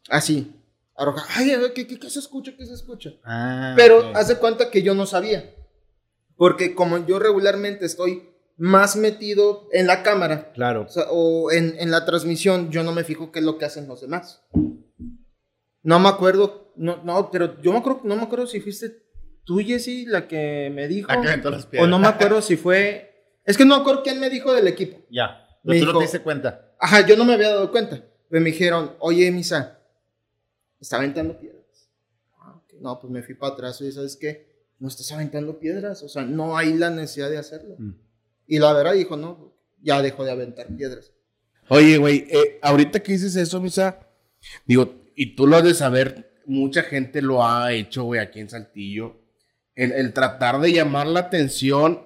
Así. 0.10 0.54
Arroja. 0.96 1.26
Ay, 1.36 1.52
a 1.52 1.60
ver, 1.60 1.74
¿qué, 1.74 1.86
qué, 1.88 2.00
qué 2.00 2.10
se 2.10 2.20
escucha? 2.20 2.54
¿Qué 2.58 2.66
se 2.66 2.74
escucha? 2.74 3.12
Ah, 3.24 3.74
Pero 3.78 4.12
de 4.14 4.36
cuenta 4.38 4.70
que 4.72 4.82
yo 4.82 4.94
no 4.94 5.06
sabía. 5.06 5.54
Porque 6.36 6.76
como 6.76 7.06
yo 7.06 7.20
regularmente 7.20 7.86
estoy 7.86 8.30
más 8.58 8.96
metido 8.96 9.68
en 9.72 9.86
la 9.86 10.02
cámara 10.02 10.52
Claro. 10.54 10.84
o, 10.84 10.90
sea, 10.90 11.06
o 11.12 11.52
en, 11.52 11.76
en 11.80 11.92
la 11.92 12.06
transmisión, 12.06 12.72
yo 12.72 12.84
no 12.84 12.92
me 12.92 13.04
fijo 13.04 13.32
qué 13.32 13.40
es 13.40 13.46
lo 13.46 13.58
que 13.58 13.66
hacen 13.66 13.88
los 13.88 14.02
demás. 14.02 14.44
No 15.84 16.00
me 16.00 16.10
acuerdo, 16.10 16.74
no, 16.76 17.02
no, 17.04 17.30
pero 17.32 17.62
yo 17.62 17.72
me 17.72 17.78
acuerdo, 17.78 18.02
no 18.04 18.16
me 18.16 18.24
acuerdo 18.24 18.48
si 18.48 18.60
fuiste 18.60 19.07
tú, 19.48 19.60
Jessy, 19.60 20.06
la 20.06 20.28
que 20.28 20.70
me 20.72 20.88
dijo. 20.88 21.08
La 21.08 21.22
que 21.22 21.28
aventó 21.30 21.50
las 21.50 21.66
o 21.66 21.70
piedras. 21.70 21.90
no 21.90 21.98
me 21.98 22.08
acuerdo 22.08 22.42
si 22.42 22.58
fue. 22.58 23.40
Es 23.46 23.58
que 23.58 23.64
no 23.66 23.76
me 23.76 23.82
acuerdo 23.82 24.04
quién 24.04 24.20
me 24.20 24.30
dijo 24.30 24.54
del 24.54 24.68
equipo. 24.68 25.00
Ya. 25.10 25.48
Me 25.64 25.80
tú 25.80 25.86
no 25.86 25.94
te 25.94 26.04
diste 26.04 26.20
cuenta. 26.20 26.76
Ajá, 26.80 27.08
yo 27.08 27.16
no 27.16 27.26
me 27.26 27.34
había 27.34 27.50
dado 27.50 27.72
cuenta. 27.72 28.04
Pero 28.30 28.44
me 28.44 28.52
dijeron, 28.52 28.94
oye, 29.00 29.32
Misa, 29.32 29.80
está 30.80 30.98
aventando 30.98 31.40
piedras. 31.40 31.90
Ah, 32.40 32.56
ok. 32.58 32.74
No, 32.82 33.00
pues 33.00 33.12
me 33.12 33.24
fui 33.24 33.36
para 33.36 33.54
atrás 33.54 33.80
y 33.82 33.92
¿sabes 33.92 34.18
qué? 34.18 34.68
No 34.80 34.90
estás 34.90 35.12
aventando 35.14 35.60
piedras. 35.60 36.04
O 36.04 36.10
sea, 36.10 36.24
no 36.24 36.58
hay 36.58 36.74
la 36.74 36.90
necesidad 36.90 37.30
de 37.30 37.38
hacerlo. 37.38 37.76
Mm. 37.78 37.94
Y 38.48 38.60
la 38.60 38.74
verdad 38.74 38.94
dijo, 38.94 39.16
no, 39.16 39.56
ya 39.82 40.02
dejó 40.02 40.26
de 40.26 40.32
aventar 40.32 40.68
piedras. 40.76 41.14
Oye, 41.70 41.98
güey, 41.98 42.28
eh, 42.30 42.60
ahorita 42.62 43.02
que 43.02 43.14
dices 43.14 43.36
eso, 43.36 43.62
Misa, 43.62 44.08
digo, 44.66 44.94
y 45.16 45.36
tú 45.36 45.48
lo 45.48 45.58
has 45.58 45.64
de 45.64 45.74
saber, 45.74 46.42
mucha 46.46 46.84
gente 46.84 47.22
lo 47.22 47.46
ha 47.46 47.74
hecho, 47.74 48.04
güey, 48.04 48.22
aquí 48.22 48.40
en 48.40 48.50
Saltillo. 48.50 49.27
El, 49.78 49.92
el 49.94 50.12
tratar 50.12 50.60
de 50.60 50.74
llamar 50.74 51.08
la 51.08 51.22
atención 51.22 52.02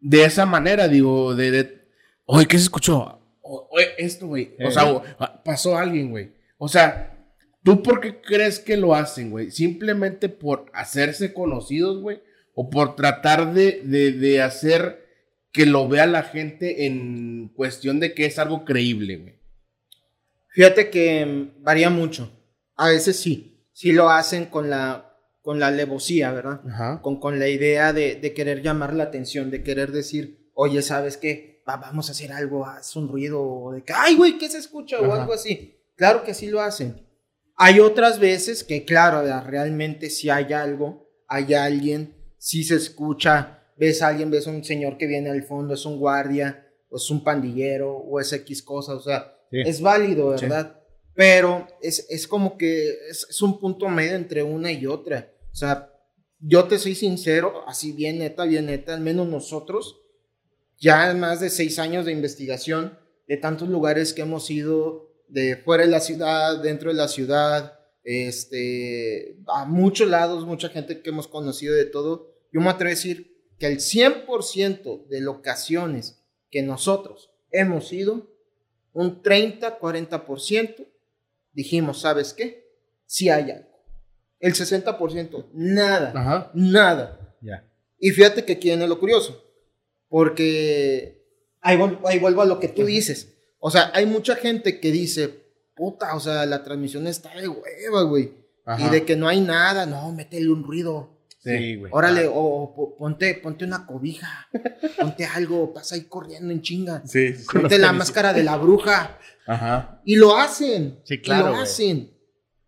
de 0.00 0.24
esa 0.24 0.46
manera, 0.46 0.88
digo, 0.88 1.34
de, 1.34 1.50
de 1.50 1.88
oye, 2.24 2.46
¿qué 2.46 2.56
se 2.56 2.64
escuchó? 2.64 3.20
O- 3.42 3.68
oye, 3.72 3.88
esto, 3.98 4.26
güey. 4.28 4.54
O 4.60 4.68
Eh. 4.68 4.72
sea, 4.72 4.90
o- 4.90 5.02
ah, 5.18 5.42
pasó 5.44 5.76
alguien, 5.76 6.10
güey. 6.10 6.32
O 6.58 6.68
sea, 6.68 7.12
¿tú 7.64 7.82
por 7.82 8.00
qué 8.00 8.20
crees 8.20 8.58
que 8.60 8.76
lo 8.76 8.94
hacen, 8.94 9.30
güey? 9.30 9.50
¿Simplemente 9.50 10.28
por 10.28 10.66
hacerse 10.72 11.32
conocidos, 11.34 12.00
güey? 12.00 12.22
¿O 12.54 12.70
por 12.70 12.96
tratar 12.96 13.52
de, 13.52 13.82
de, 13.84 14.12
de 14.12 14.40
hacer 14.40 15.04
que 15.52 15.66
lo 15.66 15.88
vea 15.88 16.06
la 16.06 16.22
gente 16.22 16.86
en 16.86 17.48
cuestión 17.54 17.98
de 18.00 18.14
que 18.14 18.26
es 18.26 18.38
algo 18.38 18.64
creíble, 18.64 19.16
güey? 19.16 19.34
Fíjate 20.50 20.88
que 20.90 21.26
mm, 21.26 21.62
varía 21.62 21.90
mucho. 21.90 22.30
A 22.76 22.88
veces 22.88 23.18
sí, 23.18 23.66
sí 23.72 23.92
lo 23.92 24.08
hacen 24.10 24.46
con 24.46 24.70
la, 24.70 25.05
con 25.46 25.58
la 25.60 25.68
alevosía, 25.68 26.32
¿verdad? 26.32 26.60
Ajá. 26.68 27.00
Con, 27.02 27.18
con 27.20 27.38
la 27.38 27.48
idea 27.48 27.92
de, 27.94 28.16
de 28.16 28.34
querer 28.34 28.60
llamar 28.62 28.92
la 28.94 29.04
atención, 29.04 29.50
de 29.50 29.62
querer 29.62 29.92
decir, 29.92 30.50
oye, 30.52 30.82
¿sabes 30.82 31.16
qué? 31.16 31.62
Va- 31.68 31.76
vamos 31.76 32.08
a 32.08 32.12
hacer 32.12 32.32
algo, 32.32 32.66
haz 32.66 32.94
un 32.96 33.08
ruido, 33.08 33.40
o 33.42 33.72
de 33.72 33.82
que, 33.84 33.92
ay, 33.96 34.16
güey, 34.16 34.36
¿qué 34.38 34.48
se 34.50 34.58
escucha? 34.58 35.00
O 35.00 35.12
algo 35.12 35.32
así. 35.32 35.80
Claro 35.94 36.24
que 36.24 36.34
sí 36.34 36.48
lo 36.48 36.60
hacen. 36.60 37.06
Hay 37.56 37.80
otras 37.80 38.18
veces 38.18 38.64
que, 38.64 38.84
claro, 38.84 39.22
realmente 39.42 40.10
si 40.10 40.28
hay 40.28 40.52
algo, 40.52 41.08
hay 41.28 41.54
alguien, 41.54 42.14
si 42.38 42.64
se 42.64 42.74
escucha, 42.74 43.62
ves 43.78 44.02
a 44.02 44.08
alguien, 44.08 44.30
ves 44.30 44.46
a 44.46 44.50
un 44.50 44.64
señor 44.64 44.98
que 44.98 45.06
viene 45.06 45.30
al 45.30 45.42
fondo, 45.44 45.74
es 45.74 45.86
un 45.86 45.98
guardia, 45.98 46.66
o 46.90 46.96
es 46.96 47.10
un 47.10 47.22
pandillero, 47.24 47.92
o 47.96 48.20
es 48.20 48.32
X 48.32 48.62
cosa, 48.62 48.94
o 48.94 49.00
sea, 49.00 49.32
Sí. 49.50 49.58
es 49.64 49.80
válido. 49.80 50.30
¿verdad? 50.30 50.80
Pero 51.14 51.66
es, 51.80 52.04
es 52.10 52.26
como 52.28 52.58
que 52.58 52.90
es, 53.08 53.26
es 53.30 53.40
un 53.42 53.58
punto 53.60 53.88
medio 53.88 54.16
entre 54.16 54.42
una 54.42 54.70
y 54.72 54.86
otra. 54.86 55.32
O 55.56 55.58
sea, 55.58 55.90
yo 56.38 56.64
te 56.64 56.78
soy 56.78 56.94
sincero, 56.94 57.64
así 57.66 57.92
bien 57.92 58.18
neta, 58.18 58.44
bien 58.44 58.66
neta, 58.66 58.92
al 58.92 59.00
menos 59.00 59.26
nosotros, 59.26 60.02
ya 60.78 61.14
más 61.14 61.40
de 61.40 61.48
seis 61.48 61.78
años 61.78 62.04
de 62.04 62.12
investigación, 62.12 62.98
de 63.26 63.38
tantos 63.38 63.70
lugares 63.70 64.12
que 64.12 64.20
hemos 64.20 64.50
ido, 64.50 65.14
de 65.28 65.56
fuera 65.56 65.84
de 65.84 65.90
la 65.90 66.00
ciudad, 66.00 66.60
dentro 66.62 66.90
de 66.90 66.96
la 66.96 67.08
ciudad, 67.08 67.80
este, 68.04 69.38
a 69.46 69.64
muchos 69.64 70.10
lados, 70.10 70.44
mucha 70.44 70.68
gente 70.68 71.00
que 71.00 71.08
hemos 71.08 71.26
conocido 71.26 71.74
de 71.74 71.86
todo, 71.86 72.34
yo 72.52 72.60
me 72.60 72.68
atrevo 72.68 72.88
a 72.88 72.90
decir 72.90 73.34
que 73.58 73.66
el 73.66 73.78
100% 73.78 75.06
de 75.06 75.20
locaciones 75.22 76.22
que 76.50 76.60
nosotros 76.60 77.30
hemos 77.50 77.94
ido, 77.94 78.30
un 78.92 79.22
30, 79.22 79.80
40%, 79.80 80.86
dijimos, 81.54 82.02
¿sabes 82.02 82.34
qué? 82.34 82.68
Sí 83.06 83.30
hay 83.30 83.52
algo. 83.52 83.75
El 84.40 84.54
60%. 84.54 85.46
Nada. 85.52 86.12
Ajá. 86.14 86.50
Nada. 86.54 87.34
Ya. 87.40 87.64
Y 87.98 88.10
fíjate 88.10 88.44
que 88.44 88.54
aquí 88.54 88.68
viene 88.68 88.86
lo 88.86 88.98
curioso. 88.98 89.42
Porque 90.08 91.22
ahí, 91.60 91.76
vol- 91.76 91.98
ahí 92.04 92.18
vuelvo 92.18 92.42
a 92.42 92.46
lo 92.46 92.60
que 92.60 92.68
tú 92.68 92.84
dices. 92.84 93.34
O 93.58 93.70
sea, 93.70 93.90
hay 93.94 94.06
mucha 94.06 94.36
gente 94.36 94.80
que 94.80 94.90
dice, 94.92 95.44
puta, 95.74 96.14
o 96.14 96.20
sea, 96.20 96.46
la 96.46 96.62
transmisión 96.62 97.06
está 97.06 97.34
de 97.34 97.48
hueva, 97.48 98.02
güey. 98.02 98.32
Ajá. 98.64 98.86
Y 98.86 98.90
de 98.90 99.04
que 99.04 99.16
no 99.16 99.28
hay 99.28 99.40
nada, 99.40 99.86
no, 99.86 100.12
métele 100.12 100.48
un 100.50 100.64
ruido. 100.64 101.10
Sí, 101.38 101.76
güey. 101.76 101.92
Órale, 101.94 102.26
o, 102.26 102.34
o 102.34 102.74
po- 102.74 102.96
ponte, 102.96 103.34
ponte 103.34 103.64
una 103.64 103.86
cobija, 103.86 104.48
ponte 105.00 105.24
algo, 105.24 105.72
pasa 105.72 105.94
ahí 105.94 106.02
corriendo 106.02 106.52
en 106.52 106.60
chinga. 106.60 107.02
Sí, 107.06 107.34
sí. 107.34 107.44
Ponte 107.52 107.78
la 107.78 107.92
máscara 107.92 108.32
de 108.32 108.42
la 108.42 108.56
bruja. 108.56 109.18
Ajá. 109.46 110.00
Y 110.04 110.16
lo 110.16 110.36
hacen. 110.36 111.00
Sí, 111.04 111.14
y 111.14 111.20
claro, 111.20 111.46
lo 111.46 111.50
güey. 111.52 111.62
hacen. 111.62 112.10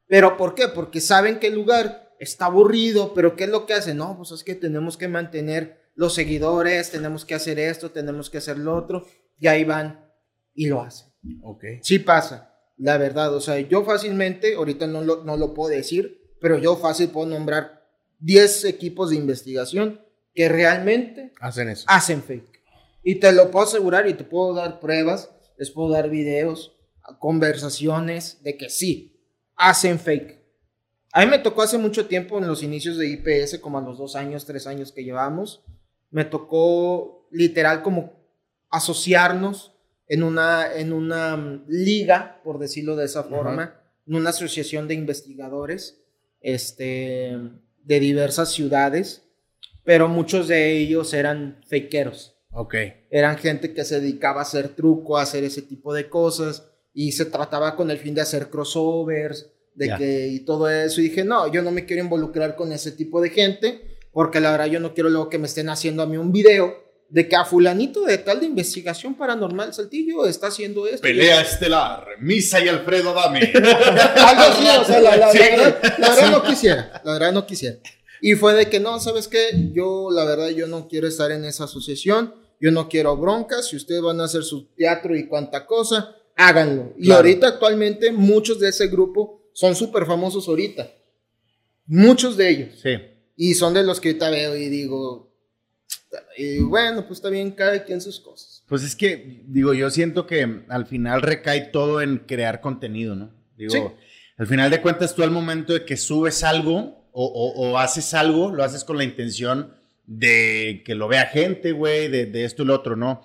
Pero 0.08 0.36
¿por 0.36 0.54
qué? 0.54 0.68
Porque 0.68 1.00
saben 1.00 1.38
que 1.38 1.48
el 1.48 1.54
lugar 1.54 2.14
está 2.18 2.46
aburrido, 2.46 3.14
pero 3.14 3.36
¿qué 3.36 3.44
es 3.44 3.50
lo 3.50 3.66
que 3.66 3.74
hacen? 3.74 3.98
No, 3.98 4.16
pues 4.16 4.32
es 4.32 4.42
que 4.42 4.54
tenemos 4.54 4.96
que 4.96 5.06
mantener 5.08 5.78
los 5.94 6.14
seguidores, 6.14 6.90
tenemos 6.90 7.24
que 7.24 7.34
hacer 7.34 7.58
esto, 7.58 7.90
tenemos 7.90 8.30
que 8.30 8.38
hacer 8.38 8.58
lo 8.58 8.74
otro. 8.74 9.06
Y 9.38 9.46
ahí 9.46 9.64
van 9.64 10.10
y 10.54 10.66
lo 10.66 10.80
hacen. 10.82 11.08
Ok. 11.42 11.64
Sí 11.82 11.98
pasa, 11.98 12.54
la 12.76 12.98
verdad. 12.98 13.34
O 13.34 13.40
sea, 13.40 13.58
yo 13.60 13.84
fácilmente, 13.84 14.54
ahorita 14.54 14.86
no 14.86 15.02
lo, 15.02 15.24
no 15.24 15.36
lo 15.36 15.54
puedo 15.54 15.70
decir, 15.70 16.34
pero 16.40 16.58
yo 16.58 16.76
fácil 16.76 17.10
puedo 17.10 17.26
nombrar 17.28 17.84
10 18.20 18.64
equipos 18.64 19.10
de 19.10 19.16
investigación 19.16 20.00
que 20.34 20.48
realmente 20.48 21.32
Hacen 21.40 21.68
eso. 21.68 21.84
hacen 21.88 22.22
fake. 22.22 22.60
Y 23.02 23.16
te 23.16 23.32
lo 23.32 23.50
puedo 23.50 23.66
asegurar 23.66 24.08
y 24.08 24.14
te 24.14 24.24
puedo 24.24 24.54
dar 24.54 24.80
pruebas, 24.80 25.30
les 25.56 25.70
puedo 25.70 25.90
dar 25.90 26.10
videos, 26.10 26.76
conversaciones 27.18 28.42
de 28.42 28.56
que 28.56 28.68
sí, 28.68 29.17
hacen 29.58 29.98
fake. 29.98 30.38
A 31.12 31.20
mí 31.20 31.26
me 31.26 31.38
tocó 31.38 31.62
hace 31.62 31.76
mucho 31.76 32.06
tiempo 32.06 32.38
en 32.38 32.46
los 32.46 32.62
inicios 32.62 32.96
de 32.96 33.08
IPS, 33.08 33.58
como 33.58 33.78
a 33.78 33.82
los 33.82 33.98
dos 33.98 34.16
años, 34.16 34.46
tres 34.46 34.66
años 34.66 34.92
que 34.92 35.04
llevamos, 35.04 35.62
me 36.10 36.24
tocó 36.24 37.28
literal 37.30 37.82
como 37.82 38.12
asociarnos 38.70 39.74
en 40.06 40.22
una, 40.22 40.72
en 40.74 40.92
una 40.92 41.36
mm, 41.36 41.64
liga, 41.68 42.40
por 42.44 42.58
decirlo 42.58 42.96
de 42.96 43.06
esa 43.06 43.24
forma, 43.24 43.80
en 44.06 44.14
una 44.14 44.30
asociación 44.30 44.88
de 44.88 44.94
investigadores 44.94 46.00
este, 46.40 47.36
de 47.82 48.00
diversas 48.00 48.52
ciudades, 48.52 49.24
pero 49.84 50.08
muchos 50.08 50.48
de 50.48 50.78
ellos 50.78 51.12
eran 51.14 51.60
fakeros. 51.68 52.36
Ok. 52.50 52.74
Eran 53.10 53.38
gente 53.38 53.74
que 53.74 53.84
se 53.84 54.00
dedicaba 54.00 54.40
a 54.40 54.42
hacer 54.42 54.68
truco, 54.68 55.18
a 55.18 55.22
hacer 55.22 55.44
ese 55.44 55.62
tipo 55.62 55.92
de 55.92 56.08
cosas, 56.08 56.67
y 56.94 57.12
se 57.12 57.24
trataba 57.26 57.76
con 57.76 57.90
el 57.90 57.98
fin 57.98 58.14
de 58.14 58.20
hacer 58.22 58.48
crossovers, 58.50 59.50
de 59.74 59.86
Ya. 59.88 59.96
que 59.96 60.26
y 60.28 60.40
todo 60.40 60.68
eso. 60.68 61.00
Y 61.00 61.04
dije, 61.04 61.24
no, 61.24 61.50
yo 61.52 61.62
no 61.62 61.70
me 61.70 61.84
quiero 61.86 62.02
involucrar 62.02 62.56
con 62.56 62.72
ese 62.72 62.90
tipo 62.92 63.20
de 63.20 63.30
gente, 63.30 63.98
porque 64.12 64.40
la 64.40 64.50
verdad 64.50 64.66
yo 64.66 64.80
no 64.80 64.94
quiero 64.94 65.08
luego 65.08 65.28
que 65.28 65.38
me 65.38 65.46
estén 65.46 65.68
haciendo 65.68 66.02
a 66.02 66.06
mí 66.06 66.16
un 66.16 66.32
video 66.32 66.74
de 67.10 67.26
que 67.28 67.36
a 67.36 67.44
fulanito 67.44 68.02
de 68.04 68.18
tal 68.18 68.40
de 68.40 68.46
investigación 68.46 69.14
paranormal 69.14 69.72
Saltillo 69.72 70.26
está 70.26 70.48
haciendo 70.48 70.86
esto. 70.86 71.00
Pelea 71.00 71.40
estelar, 71.40 72.04
Misa 72.20 72.60
y 72.62 72.68
Alfredo 72.68 73.14
Dame. 73.14 73.40
Algo 73.54 74.42
así, 74.42 74.66
o 74.80 74.84
sea, 74.84 75.00
la, 75.00 75.16
la- 75.16 75.32
Sí. 75.32 75.38
la 75.38 75.46
verdad, 75.56 75.94
la 75.98 76.08
verdad 76.10 76.30
no 76.32 76.42
quisiera, 76.42 77.00
la 77.04 77.12
verdad 77.12 77.32
no 77.32 77.46
quisiera. 77.46 77.76
Y 78.20 78.34
fue 78.34 78.52
de 78.54 78.68
que 78.68 78.80
no, 78.80 78.98
¿sabes 79.00 79.28
qué? 79.28 79.70
Yo, 79.72 80.08
la 80.10 80.24
verdad, 80.24 80.48
yo 80.48 80.66
no 80.66 80.88
quiero 80.88 81.06
estar 81.06 81.30
en 81.30 81.44
esa 81.44 81.64
asociación, 81.64 82.34
yo 82.60 82.72
no 82.72 82.88
quiero 82.88 83.16
broncas, 83.16 83.68
si 83.68 83.76
ustedes 83.76 84.02
van 84.02 84.20
a 84.20 84.24
hacer 84.24 84.42
su 84.42 84.66
teatro 84.74 85.14
y 85.16 85.28
cuanta 85.28 85.64
cosa, 85.64 86.16
háganlo. 86.38 86.94
Y 86.96 87.04
Claro. 87.06 87.18
ahorita 87.20 87.48
actualmente 87.48 88.10
muchos 88.12 88.58
de 88.60 88.70
ese 88.70 88.86
grupo 88.88 89.42
son 89.52 89.74
súper 89.76 90.06
famosos 90.06 90.48
ahorita, 90.48 90.90
muchos 91.86 92.36
de 92.36 92.48
ellos. 92.48 92.80
Sí. 92.82 92.90
Y 93.36 93.54
son 93.54 93.74
de 93.74 93.82
los 93.82 94.00
que 94.00 94.08
ahorita 94.08 94.30
veo 94.30 94.56
y 94.56 94.68
digo, 94.68 95.32
y 96.36 96.60
bueno, 96.60 97.06
pues 97.06 97.18
está 97.18 97.28
bien, 97.28 97.50
cada 97.50 97.84
quien 97.84 98.00
sus 98.00 98.18
cosas. 98.20 98.64
Pues 98.68 98.82
es 98.82 98.94
que, 98.96 99.42
digo, 99.46 99.74
yo 99.74 99.90
siento 99.90 100.26
que 100.26 100.62
al 100.68 100.86
final 100.86 101.22
recae 101.22 101.60
todo 101.72 102.00
en 102.00 102.18
crear 102.18 102.60
contenido, 102.60 103.14
¿no? 103.14 103.30
Digo, 103.56 103.72
Sí. 103.72 103.80
al 104.36 104.46
final 104.46 104.70
de 104.70 104.80
cuentas, 104.80 105.14
tú 105.14 105.22
al 105.22 105.30
momento 105.30 105.72
de 105.72 105.84
que 105.84 105.96
subes 105.96 106.42
algo 106.44 107.08
o, 107.12 107.24
o- 107.26 107.70
o 107.70 107.78
haces 107.78 108.14
algo, 108.14 108.50
lo 108.52 108.62
haces 108.62 108.84
con 108.84 108.96
la 108.96 109.04
intención 109.04 109.74
de 110.06 110.82
que 110.86 110.94
lo 110.94 111.08
vea 111.08 111.26
gente, 111.26 111.72
güey, 111.72 112.08
de, 112.08 112.26
de 112.26 112.44
esto 112.44 112.62
y 112.62 112.66
lo 112.66 112.74
otro, 112.74 112.96
¿no? 112.96 113.24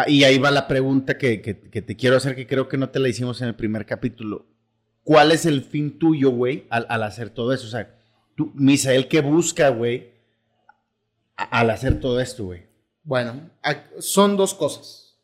Ah, 0.00 0.08
y 0.08 0.22
ahí 0.22 0.38
va 0.38 0.52
la 0.52 0.68
pregunta 0.68 1.18
que, 1.18 1.42
que- 1.42 1.58
que 1.58 1.82
te 1.82 1.96
quiero 1.96 2.16
hacer, 2.16 2.36
que 2.36 2.46
creo 2.46 2.68
que 2.68 2.76
no 2.76 2.88
te 2.90 3.00
la 3.00 3.08
hicimos 3.08 3.42
en 3.42 3.48
el 3.48 3.56
primer 3.56 3.84
capítulo. 3.84 4.46
¿Cuál 5.02 5.32
es 5.32 5.44
el 5.44 5.62
fin 5.62 5.98
tuyo, 5.98 6.30
güey, 6.30 6.66
al, 6.70 6.86
al 6.88 7.02
hacer 7.02 7.30
todo 7.30 7.52
eso? 7.52 7.66
O 7.66 7.70
sea, 7.70 7.96
tú, 8.36 8.52
Misael, 8.54 9.08
¿qué 9.08 9.22
busca, 9.22 9.70
güey, 9.70 10.12
al 11.36 11.70
hacer 11.70 11.98
todo 11.98 12.20
esto, 12.20 12.44
güey? 12.44 12.62
Bueno, 13.02 13.50
son 13.98 14.36
dos 14.36 14.54
cosas. 14.54 15.16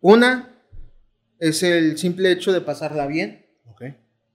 Una 0.00 0.52
es 1.38 1.62
el 1.62 1.96
simple 1.96 2.32
hecho 2.32 2.52
de 2.52 2.60
pasarla 2.60 3.06
bien, 3.06 3.46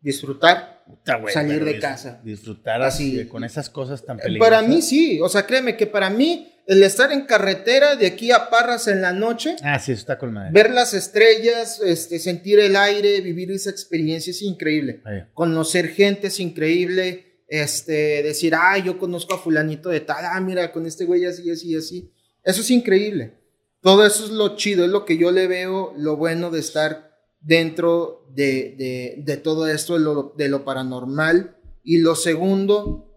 disfrutar. 0.02 0.84
Puta, 0.88 1.17
güey, 1.17 1.34
Salir 1.34 1.63
de 1.63 1.80
casa. 1.80 2.19
Disfrutar 2.24 2.82
Así. 2.82 3.19
así, 3.19 3.28
con 3.28 3.43
esas 3.43 3.69
cosas 3.69 4.04
tan 4.04 4.17
peligrosas. 4.17 4.50
Para 4.56 4.67
mí 4.67 4.82
sí, 4.82 5.19
o 5.21 5.30
sea, 5.30 5.45
créeme 5.45 5.78
que 5.78 5.86
para 5.88 6.10
mí 6.10 6.50
el 6.71 6.84
estar 6.84 7.12
en 7.12 7.25
carretera 7.25 7.95
de 7.95 8.07
aquí 8.07 8.31
a 8.31 8.49
Parras 8.49 8.88
en 8.88 9.01
la 9.01 9.12
noche, 9.13 9.55
Ah, 9.63 9.77
sí, 9.79 9.91
está 9.91 10.17
con 10.17 10.31
madre. 10.34 10.51
ver 10.53 10.71
las 10.71 10.93
estrellas, 10.93 11.81
este, 11.84 12.17
sentir 12.19 12.60
el 12.60 12.75
aire, 12.75 13.19
vivir 13.21 13.51
esa 13.51 13.69
experiencia 13.69 14.31
es 14.31 14.41
increíble. 14.41 15.01
Ahí. 15.05 15.23
Conocer 15.34 15.89
gente 15.89 16.27
es 16.27 16.39
increíble, 16.39 17.43
este, 17.47 18.23
decir, 18.23 18.53
ah, 18.55 18.77
yo 18.77 18.97
conozco 18.97 19.34
a 19.36 19.38
fulanito 19.39 19.89
de 19.89 19.99
tal, 19.99 20.23
ah, 20.25 20.39
mira, 20.39 20.71
con 20.71 20.86
este 20.86 21.05
güey 21.05 21.25
así, 21.25 21.49
así, 21.51 21.75
así. 21.75 22.12
Eso 22.43 22.62
es 22.62 22.71
increíble. 22.71 23.34
Todo 23.81 24.05
eso 24.05 24.23
es 24.25 24.31
lo 24.31 24.55
chido, 24.55 24.86
es 24.86 24.91
lo 24.91 25.05
que 25.05 25.17
yo 25.17 25.31
le 25.31 25.47
veo, 25.47 25.93
lo 25.97 26.15
bueno 26.15 26.51
de 26.51 26.60
estar 26.60 27.12
dentro 27.41 28.27
de, 28.34 28.75
de- 28.77 29.15
de 29.17 29.38
todo 29.38 29.67
esto, 29.67 29.95
de 29.95 29.99
lo, 30.01 30.34
de 30.38 30.47
lo 30.47 30.63
paranormal. 30.63 31.57
Y 31.84 31.97
lo 31.97 32.15
segundo 32.15 33.12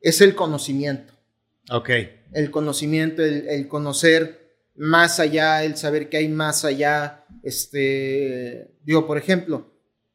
es 0.00 0.20
el 0.22 0.34
conocimiento. 0.34 1.12
Ok. 1.70 1.90
El 2.32 2.50
conocimiento, 2.50 3.22
el, 3.24 3.48
el 3.48 3.68
conocer 3.68 4.44
más 4.74 5.20
allá, 5.20 5.64
el 5.64 5.76
saber 5.76 6.08
que 6.08 6.18
hay 6.18 6.28
más 6.28 6.64
allá. 6.64 7.24
Este, 7.42 8.76
digo, 8.84 9.06
por 9.06 9.18
ejemplo, 9.18 9.72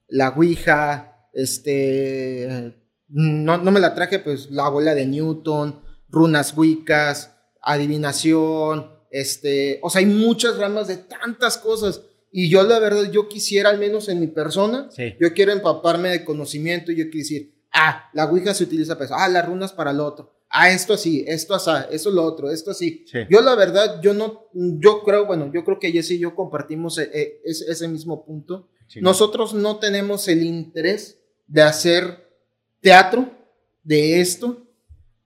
la 0.07 0.29
Ouija, 0.29 1.27
este, 1.33 2.75
no, 3.07 3.57
no 3.57 3.71
me 3.71 3.79
la 3.79 3.93
traje, 3.95 4.19
pues 4.19 4.51
la 4.51 4.69
bola 4.69 4.93
de 4.95 5.05
Newton, 5.05 5.81
runas 6.09 6.55
Wiccas, 6.55 7.35
adivinación, 7.61 8.91
este, 9.11 9.79
o 9.83 9.89
sea, 9.89 9.99
hay 9.99 10.05
muchas 10.05 10.57
ramas 10.57 10.87
de 10.87 10.97
tantas 10.97 11.57
cosas. 11.57 12.01
Y 12.31 12.49
yo 12.49 12.63
la 12.63 12.79
verdad, 12.79 13.11
yo 13.11 13.27
quisiera, 13.27 13.69
al 13.69 13.77
menos 13.79 14.07
en 14.07 14.19
mi 14.19 14.27
persona, 14.27 14.89
Sí. 14.91 15.15
yo 15.19 15.33
quiero 15.33 15.51
empaparme 15.51 16.09
de 16.09 16.23
conocimiento 16.23 16.91
y 16.91 16.95
yo 16.97 17.03
quiero 17.05 17.17
decir, 17.19 17.61
ah, 17.73 18.09
la 18.13 18.25
Ouija 18.25 18.53
se 18.53 18.63
utiliza 18.63 18.93
para 18.95 19.05
eso, 19.05 19.15
ah, 19.17 19.27
las 19.27 19.45
runas 19.45 19.73
para 19.73 19.91
lo 19.91 20.05
otro, 20.05 20.33
ah, 20.51 20.69
esto 20.71 20.93
así, 20.93 21.23
esto 21.27 21.53
así, 21.55 21.71
esto 21.91 22.11
lo 22.11 22.23
otro, 22.23 22.51
esto 22.51 22.71
así. 22.71 23.05
Sí. 23.11 23.19
Yo 23.29 23.41
la 23.41 23.55
verdad, 23.55 24.01
yo 24.01 24.13
no, 24.13 24.47
yo 24.53 25.03
creo, 25.03 25.25
bueno, 25.25 25.51
yo 25.53 25.63
creo 25.63 25.79
que 25.79 25.91
Jesse 25.91 26.11
y 26.11 26.19
yo 26.19 26.35
compartimos 26.35 26.97
eh, 26.97 27.09
eh, 27.13 27.41
ese, 27.45 27.71
ese 27.71 27.87
mismo 27.87 28.25
punto. 28.25 28.69
Sí. 28.87 29.01
Nosotros 29.01 29.53
no 29.53 29.77
tenemos 29.77 30.27
el 30.27 30.43
interés 30.43 31.19
de 31.47 31.61
hacer 31.61 32.29
teatro 32.81 33.29
de 33.83 34.21
esto 34.21 34.67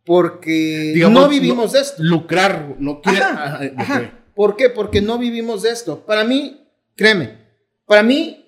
porque 0.06 0.92
Digamos, 0.94 1.24
no 1.24 1.30
vivimos 1.30 1.72
de 1.74 1.80
esto. 1.80 2.04
Lucrar, 2.04 2.76
no 2.80 3.02
quiere. 3.02 3.22
Ajá, 3.22 3.56
Ajá, 3.56 3.66
ok. 3.66 3.80
ajá. 3.80 4.26
¿Por 4.36 4.56
qué? 4.56 4.70
Porque 4.70 5.02
no 5.02 5.18
vivimos 5.18 5.64
de 5.64 5.70
esto. 5.70 6.06
Para 6.06 6.24
mí, 6.24 6.68
créeme, 6.96 7.40
para 7.86 8.04
mí 8.04 8.46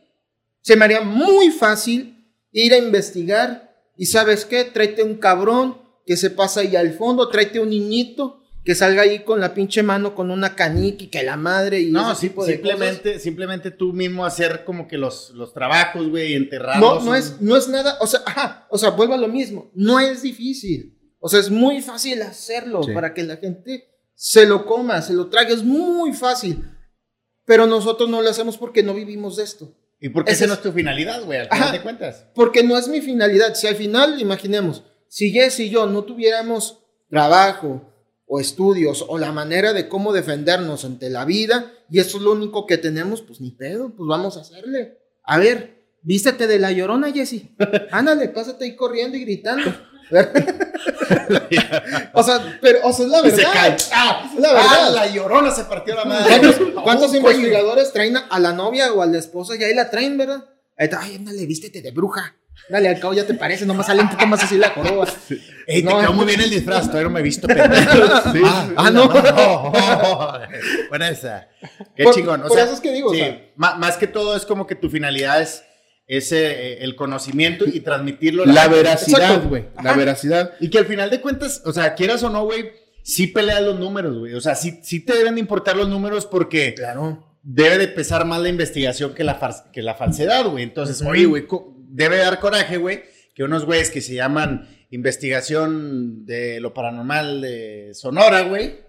se 0.61 0.75
me 0.75 0.85
haría 0.85 1.01
muy 1.01 1.49
fácil 1.49 2.25
ir 2.51 2.73
a 2.73 2.77
investigar 2.77 3.73
y 3.95 4.05
sabes 4.05 4.45
qué, 4.45 4.65
tráete 4.65 5.01
un 5.01 5.15
cabrón 5.15 5.77
que 6.07 6.17
se 6.17 6.31
pasa 6.31 6.61
ahí 6.61 6.75
al 6.75 6.93
fondo, 6.93 7.29
tráete 7.29 7.59
un 7.59 7.69
niñito 7.69 8.41
que 8.63 8.73
salga 8.75 9.03
ahí 9.03 9.19
con 9.19 9.39
la 9.39 9.53
pinche 9.53 9.81
mano 9.83 10.13
con 10.15 10.29
una 10.31 10.55
canica 10.55 11.03
y 11.03 11.07
que 11.07 11.23
la 11.23 11.37
madre 11.37 11.79
y 11.81 11.91
No, 11.91 12.11
ese 12.11 12.21
sí, 12.21 12.29
tipo 12.29 12.43
de 12.45 12.59
cosas. 12.59 12.71
simplemente, 12.71 13.19
simplemente 13.19 13.71
tú 13.71 13.93
mismo 13.93 14.25
hacer 14.25 14.63
como 14.65 14.87
que 14.87 14.97
los, 14.97 15.29
los 15.35 15.53
trabajos, 15.53 16.09
güey, 16.09 16.33
y 16.35 16.49
No, 16.79 16.99
no 17.01 17.15
es, 17.15 17.39
no 17.41 17.55
es 17.55 17.67
nada, 17.69 17.97
o 18.01 18.07
sea, 18.07 18.21
ajá, 18.25 18.67
o 18.69 18.77
sea, 18.77 18.89
vuelvo 18.89 19.13
a 19.13 19.17
lo 19.17 19.27
mismo, 19.29 19.69
no 19.75 19.99
es 20.01 20.21
difícil, 20.21 20.97
o 21.19 21.29
sea, 21.29 21.39
es 21.39 21.49
muy 21.49 21.81
fácil 21.81 22.21
hacerlo 22.23 22.83
Sí. 22.83 22.91
para 22.93 23.13
que 23.13 23.23
la 23.23 23.37
gente 23.37 23.85
se 24.15 24.45
lo 24.45 24.65
coma, 24.65 25.01
se 25.01 25.13
lo 25.13 25.27
trague, 25.27 25.53
es 25.53 25.63
muy 25.63 26.11
fácil, 26.13 26.61
pero 27.45 27.67
nosotros 27.67 28.09
no 28.09 28.21
lo 28.21 28.29
hacemos 28.29 28.57
porque 28.57 28.83
no 28.83 28.93
vivimos 28.93 29.37
de 29.37 29.43
esto, 29.43 29.73
¿Y 29.99 30.09
por 30.09 30.25
qué 30.25 30.31
Ese 30.33 30.43
esa 30.43 30.53
no 30.53 30.57
es- 30.59 30.61
tu 30.63 30.71
finalidad, 30.73 31.23
güey? 31.23 31.39
Al 31.39 31.47
Ajá. 31.49 31.55
final 31.55 31.71
de 31.71 31.81
cuentas. 31.81 32.25
porque 32.35 32.63
no 32.63 32.77
es 32.77 32.87
mi 32.89 33.01
finalidad, 33.01 33.55
si 33.55 33.65
al 33.67 33.75
final, 33.75 34.19
imaginemos, 34.21 34.83
si 35.17 35.31
Jess 35.31 35.59
y 35.61 35.71
yo 35.71 35.87
no 35.87 36.03
tuviéramos 36.03 36.77
trabajo 37.09 37.81
o 38.27 38.39
estudios 38.39 39.03
o 39.07 39.17
la 39.17 39.31
manera 39.31 39.73
de 39.73 39.89
cómo 39.89 40.13
defendernos 40.13 40.85
ante 40.85 41.09
la 41.09 41.25
vida 41.25 41.73
y 41.89 41.97
eso 41.97 42.17
es 42.17 42.23
lo 42.23 42.33
único 42.33 42.67
que 42.67 42.77
tenemos, 42.77 43.23
pues 43.23 43.41
ni 43.41 43.49
pedo, 43.49 43.95
pues 43.95 44.07
vamos 44.07 44.37
a 44.37 44.41
hacerle. 44.41 44.99
A 45.23 45.39
ver, 45.39 45.81
vístete 46.03 46.45
de 46.45 46.59
la 46.59 46.71
llorona, 46.71 47.11
Jessy. 47.11 47.55
Ándale, 47.91 48.29
pásate 48.29 48.65
ahí 48.65 48.75
corriendo 48.75 49.17
y 49.17 49.21
gritando. 49.21 49.73
o 52.13 52.21
sea, 52.21 52.59
pero, 52.61 52.79
o 52.83 52.93
sea, 52.93 53.05
es 53.05 53.11
la 53.11 53.21
verdad. 53.23 53.37
se 53.37 53.43
cae. 53.43 53.75
¡Ah! 53.93 54.29
Es 54.31 54.39
la 54.39 54.53
verdad. 54.53 54.67
¡Ah, 54.69 54.89
la 54.91 55.07
llorona 55.11 55.49
se 55.49 55.63
partió 55.63 55.95
la 55.95 56.05
madre! 56.05 56.27
¿Cuántos, 56.29 56.55
cuántos 56.83 57.09
Oh, 57.09 57.13
coño. 57.13 57.17
investigadores 57.31 57.91
traen 57.91 58.17
a 58.17 58.39
la 58.39 58.53
novia 58.53 58.93
o 58.93 59.01
a 59.01 59.07
la 59.07 59.17
esposa 59.17 59.55
y 59.55 59.63
ahí 59.63 59.73
la 59.73 59.89
traen, 59.89 60.15
verdad? 60.15 60.45
Ahí 60.77 60.85
está, 60.85 61.01
ay, 61.01 61.15
ándale, 61.15 61.43
vístete 61.47 61.81
de 61.81 61.89
bruja. 61.89 62.35
Dale, 62.69 62.89
al 62.89 62.99
cabo 62.99 63.13
ya 63.13 63.25
te 63.25 63.33
parece, 63.33 63.65
nomás 63.65 63.85
sale 63.87 64.01
un 64.01 64.09
poco 64.09 64.25
más 64.27 64.43
así 64.43 64.57
la 64.57 64.69
joroba. 64.71 65.07
Ey, 65.67 65.83
te 65.83 65.89
No, 65.89 65.99
quedó 65.99 66.13
muy 66.13 66.25
bien 66.25 66.41
el 66.41 66.49
disfraz, 66.49 66.83
todavía 66.87 67.03
no 67.03 67.09
me 67.11 67.19
he 67.21 67.23
visto 67.23 67.47
pendejo. 67.47 68.03
ah, 68.45 68.69
Ah, 68.77 68.89
no. 68.91 69.07
Buena 70.89 71.09
esa. 71.09 71.47
Qué 71.95 72.03
Por- 72.03 72.13
chingón. 72.15 72.41
O 72.41 72.47
por 72.47 72.53
sea, 72.57 72.65
eso 72.65 72.73
es 72.73 72.81
que 72.81 72.91
digo, 72.91 73.09
o 73.09 73.13
sí, 73.13 73.19
sea- 73.19 73.51
más 73.55 73.97
que 73.97 74.07
todo 74.07 74.35
es 74.35 74.45
como 74.45 74.67
que 74.67 74.75
tu 74.75 74.89
finalidad 74.89 75.41
es 75.41 75.63
ese, 76.07 76.45
eh, 76.73 76.77
el 76.83 76.95
conocimiento 76.95 77.65
y 77.65 77.79
transmitirlo. 77.81 78.45
La 78.45 78.61
gente. 78.63 78.77
veracidad, 78.77 79.43
güey. 79.47 79.65
La 79.83 79.93
veracidad. 79.93 80.53
Y 80.59 80.69
que 80.69 80.77
al 80.79 80.85
final 80.85 81.09
de 81.09 81.21
cuentas, 81.21 81.61
o 81.65 81.73
sea, 81.73 81.95
quieras 81.95 82.23
o 82.23 82.29
no, 82.29 82.43
güey, 82.45 82.71
sí 83.03 83.27
peleas 83.27 83.61
los 83.61 83.77
números, 83.79 84.17
güey. 84.17 84.33
O 84.33 84.41
sea, 84.41 84.55
sí, 84.55 84.79
sí 84.83 85.01
te 85.03 85.13
deben 85.13 85.35
de 85.35 85.41
importar 85.41 85.75
los 85.75 85.89
números 85.89 86.25
porque 86.25 86.73
Claro. 86.75 87.37
debe 87.43 87.77
de 87.77 87.87
pesar 87.89 88.25
más 88.25 88.39
la 88.41 88.49
investigación 88.49 89.13
que 89.13 89.23
la, 89.23 89.37
que 89.73 89.81
la 89.81 89.95
falsedad, 89.95 90.45
güey. 90.45 90.63
Entonces, 90.63 91.01
oye, 91.01 91.25
güey, 91.25 91.45
debe 91.87 92.17
dar 92.17 92.39
coraje, 92.39 92.77
güey, 92.77 93.03
que 93.33 93.43
unos 93.43 93.65
güeyes 93.65 93.91
que 93.91 94.01
se 94.01 94.15
llaman 94.15 94.67
investigación 94.89 96.25
de 96.25 96.59
lo 96.59 96.73
paranormal 96.73 97.41
de 97.41 97.91
Sonora, 97.93 98.41
güey, 98.41 98.79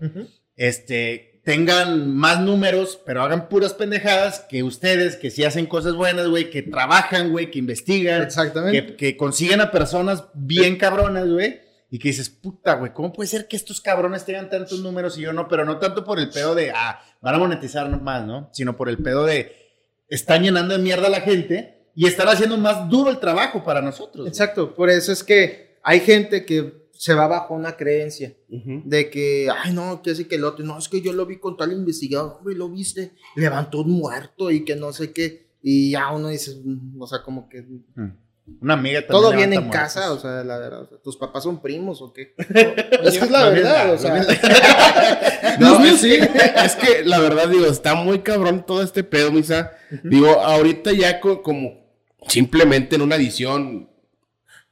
este, 0.57 1.41
tengan 1.45 2.15
más 2.15 2.41
números, 2.41 3.01
pero 3.07 3.23
hagan 3.23 3.49
puras 3.49 3.75
pendejadas 3.75 4.41
que 4.49 4.63
ustedes, 4.63 5.17
que 5.17 5.31
sí 5.31 5.45
hacen 5.45 5.67
cosas 5.67 5.95
buenas, 5.95 6.29
güey, 6.29 6.51
que 6.51 6.63
trabajan, 6.63 7.31
güey, 7.31 7.51
que 7.51 7.59
investigan, 7.59 8.23
Exactamente. 8.23 8.87
que, 8.87 8.97
que 8.97 9.17
consiguen 9.17 9.61
a 9.61 9.71
personas 9.71 10.25
bien 10.35 10.77
cabronas, 10.77 11.29
güey. 11.29 11.61
Y 11.91 11.99
que 11.99 12.09
dices, 12.09 12.29
puta, 12.29 12.75
güey, 12.75 12.93
¿cómo 12.93 13.15
puede 13.15 13.29
ser 13.29 13.49
que 13.49 13.57
estos 13.57 13.81
cabrones 13.81 14.27
tengan 14.27 14.51
tantos 14.51 14.81
números 14.81 15.17
y 15.17 15.23
yo 15.23 15.33
no? 15.33 15.49
Pero 15.49 15.65
no 15.65 15.79
tanto 15.79 16.05
por 16.05 16.19
el 16.19 16.29
pedo 16.29 16.55
de, 16.55 16.71
ah, 16.71 17.03
van 17.23 17.35
a 17.35 17.39
monetizar 17.39 17.89
más, 18.03 18.27
¿no? 18.27 18.51
Sino 18.53 18.77
por 18.77 18.91
el 18.91 18.99
pedo 18.99 19.25
de, 19.25 19.57
están 20.11 20.43
llenando 20.43 20.77
de 20.77 20.83
mierda 20.83 21.07
a 21.07 21.11
la 21.11 21.23
gente 21.23 21.78
y 22.01 22.07
están 22.07 22.29
haciendo 22.29 22.57
más 22.57 22.89
duro 22.89 23.11
el 23.11 23.19
trabajo 23.19 23.65
para 23.65 23.83
nosotros. 23.83 24.19
güey. 24.23 24.29
Exacto, 24.29 24.73
por 24.75 24.89
eso 24.89 25.11
es 25.11 25.25
que 25.25 25.79
hay 25.83 25.99
gente 26.01 26.45
que 26.45 26.87
se 26.93 27.13
va 27.15 27.27
bajo 27.27 27.55
una 27.55 27.77
creencia 27.77 28.35
de 28.49 29.11
que, 29.11 29.49
ay, 29.65 29.73
no, 29.73 30.01
que 30.03 30.11
así 30.13 30.25
que 30.27 30.37
el 30.37 30.45
otro, 30.45 30.65
no, 30.65 30.79
es 30.79 30.89
que 30.89 31.01
yo 31.01 31.13
lo 31.13 31.27
vi 31.27 31.39
con 31.39 31.57
tal 31.57 31.73
investigador, 31.73 32.39
güey, 32.43 32.55
lo 32.57 32.69
viste, 32.69 33.13
levantó 33.37 33.81
un 33.83 33.91
muerto 33.93 34.51
y 34.51 34.65
que 34.65 34.77
no 34.77 34.93
sé 34.93 35.13
qué, 35.13 35.49
y 35.63 35.91
ya 35.93 36.11
uno 36.13 36.29
dice, 36.29 36.53
mm, 36.65 37.01
o 37.03 37.07
sea, 37.07 37.23
como 37.23 37.49
que 37.49 37.65
Una 38.61 38.75
amiga 38.75 39.01
también 39.01 39.07
todo 39.09 39.31
viene 39.37 39.57
levanta 39.57 39.77
en 39.79 39.83
casa, 39.85 40.13
o 40.13 40.19
sea, 40.19 40.43
la 40.45 40.59
verdad, 40.59 40.83
o 40.83 40.87
sea, 40.89 40.99
tus 40.99 41.17
papás 41.17 41.43
son 41.43 41.61
primos 41.61 42.01
o 42.03 42.13
qué. 42.13 42.35
Esa 43.03 43.25
es 43.25 43.31
la 43.31 43.49
verdad, 43.51 43.93
o 43.95 43.99
sea. 43.99 44.25
No, 45.61 45.85
es, 45.85 46.01
sí, 46.01 46.15
es 46.15 46.77
que 46.77 47.05
la 47.05 47.19
verdad, 47.19 47.49
digo, 47.49 47.67
está 47.67 47.95
muy 47.95 48.21
cabrón 48.21 48.65
todo 48.67 48.83
este 48.83 49.03
pedo, 49.05 49.33
misa. 49.33 49.73
Digo, 50.05 50.29
ahorita 50.41 50.93
ya 50.93 51.21
co- 51.21 51.43
como 51.43 51.88
simplemente 52.29 52.97
en 52.97 53.03
una 53.03 53.17
edición, 53.17 53.91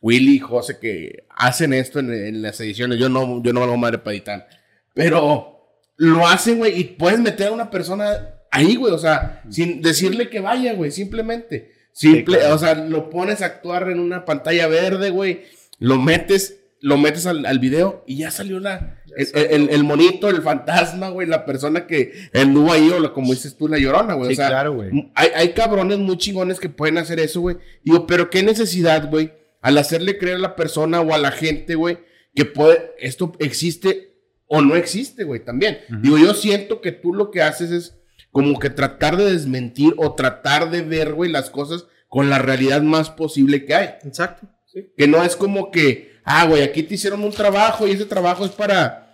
Willy 0.01 0.37
y 0.37 0.41
José 0.41 0.79
que 0.81 1.27
hacen 1.31 1.73
esto 1.73 1.99
en, 1.99 2.13
en 2.13 2.43
las 2.43 2.61
ediciones, 2.61 2.99
yo 2.99 3.09
no, 3.09 3.43
yo 3.43 3.53
no 3.53 3.61
valgo 3.61 3.77
madre 3.77 3.99
para 3.99 4.15
editar, 4.15 4.49
pero 4.95 5.57
lo 5.97 6.27
hacen, 6.27 6.59
güey, 6.59 6.79
y 6.79 6.85
puedes 6.85 7.19
meter 7.21 7.49
a 7.49 7.53
una 7.53 7.71
persona 7.71 8.35
ahí, 8.51 8.77
güey, 8.77 8.93
o 8.93 8.99
sea, 8.99 9.43
sin 9.51 9.83
decirle 9.83 10.29
que 10.29 10.41
vaya, 10.41 10.75
güey, 10.75 10.91
simplemente. 10.91 11.73
Simple, 11.93 12.37
Sí, 12.37 12.41
claro. 12.43 12.55
o 12.55 12.59
sea, 12.59 12.75
lo 12.75 13.09
pones 13.09 13.41
a 13.41 13.47
actuar 13.47 13.89
en 13.91 14.01
una 14.01 14.25
pantalla 14.27 14.67
verde, 14.67 15.11
güey, 15.11 15.45
lo 15.79 15.99
metes, 15.99 16.61
lo 16.81 16.99
metes 16.99 17.27
al, 17.27 17.47
al 17.47 17.59
video 17.59 18.05
y 18.07 18.19
ya 18.19 18.31
salió 18.31 18.61
la, 18.61 19.01
el, 19.17 19.29
el- 19.51 19.69
el 19.71 19.85
monito, 19.85 20.29
el 20.29 20.43
fantasma, 20.43 21.09
güey, 21.09 21.27
la 21.27 21.45
persona 21.47 21.87
que 21.87 22.13
anduvo 22.35 22.73
ahí, 22.73 22.91
o 22.91 23.01
la- 23.01 23.13
como 23.13 23.33
dices 23.33 23.57
tú, 23.57 23.67
la 23.69 23.79
llorona, 23.79 24.15
güey. 24.15 24.29
Sí, 24.29 24.35
o 24.35 24.37
sea, 24.37 24.49
claro, 24.49 24.75
güey. 24.75 24.91
Hay, 25.15 25.31
hay 25.35 25.49
cabrones 25.53 25.99
muy 25.99 26.17
chingones 26.19 26.61
que 26.61 26.69
pueden 26.69 26.99
hacer 26.99 27.19
eso, 27.21 27.41
güey. 27.41 27.57
Digo, 27.83 28.07
pero 28.07 28.31
qué 28.31 28.43
necesidad, 28.43 29.09
güey, 29.11 29.33
al 29.63 29.79
hacerle 29.79 30.19
creer 30.19 30.37
a 30.37 30.41
la 30.41 30.57
persona 30.57 31.01
o 31.01 31.13
a 31.15 31.19
la 31.19 31.31
gente, 31.33 31.75
güey, 31.75 31.99
que 32.35 32.45
puede, 32.45 32.93
esto 32.99 33.33
existe 33.41 34.13
o 34.47 34.61
no 34.61 34.77
existe, 34.77 35.25
güey, 35.25 35.45
también. 35.45 35.79
Digo, 36.03 36.19
yo 36.19 36.35
siento 36.35 36.81
que 36.81 36.93
tú 36.93 37.13
lo 37.15 37.31
que 37.31 37.43
haces 37.43 37.71
es 37.71 37.97
como 38.31 38.59
que 38.61 38.69
tratar 38.71 39.17
de 39.17 39.33
desmentir 39.33 39.95
o 39.97 40.15
tratar 40.15 40.71
de 40.71 40.83
ver, 40.83 41.15
güey, 41.15 41.31
las 41.31 41.49
cosas 41.51 41.87
con 42.09 42.29
la 42.31 42.39
realidad 42.39 42.83
más 42.83 43.09
posible 43.11 43.65
que 43.65 43.75
hay. 43.75 43.89
Exacto, 44.05 44.47
sí. 44.67 44.93
Que 44.97 45.09
no 45.09 45.25
es 45.25 45.35
como 45.35 45.71
que, 45.71 46.16
ah, 46.27 46.45
güey, 46.45 46.63
aquí 46.63 46.83
te 46.83 46.97
hicieron 46.97 47.25
un 47.25 47.33
trabajo 47.33 47.89
y 47.89 47.93
ese 47.93 48.05
trabajo 48.05 48.45
es 48.45 48.51
para 48.51 49.05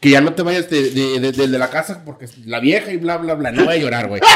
que 0.00 0.10
ya 0.10 0.20
no 0.20 0.34
te 0.34 0.42
vayas 0.42 0.68
de, 0.68 0.90
de, 0.90 1.32
de- 1.32 1.46
la 1.58 1.70
casa 1.70 2.02
porque 2.04 2.24
es 2.24 2.36
la 2.46 2.58
vieja 2.60 2.92
y 2.92 2.96
bla, 2.96 3.16
bla, 3.16 3.34
bla. 3.34 3.52
No 3.52 3.64
voy 3.64 3.74
a 3.74 3.78
llorar, 3.78 4.08
güey. 4.08 4.20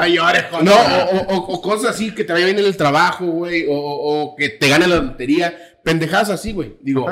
Ay, 0.00 0.14
llores, 0.14 0.44
José. 0.50 0.64
No, 0.64 0.72
o, 0.74 1.36
o- 1.54 1.62
cosas 1.62 1.94
así, 1.94 2.14
que 2.14 2.24
te 2.24 2.32
vaya 2.32 2.46
bien 2.46 2.58
en 2.58 2.64
el 2.64 2.76
trabajo, 2.76 3.26
güey, 3.26 3.66
o, 3.68 3.74
o- 3.74 4.36
que 4.36 4.48
te 4.50 4.68
gane 4.68 4.86
la 4.86 4.96
lotería. 4.96 5.56
Pendejadas 5.84 6.30
así, 6.30 6.52
güey. 6.52 6.76
Digo, 6.80 7.06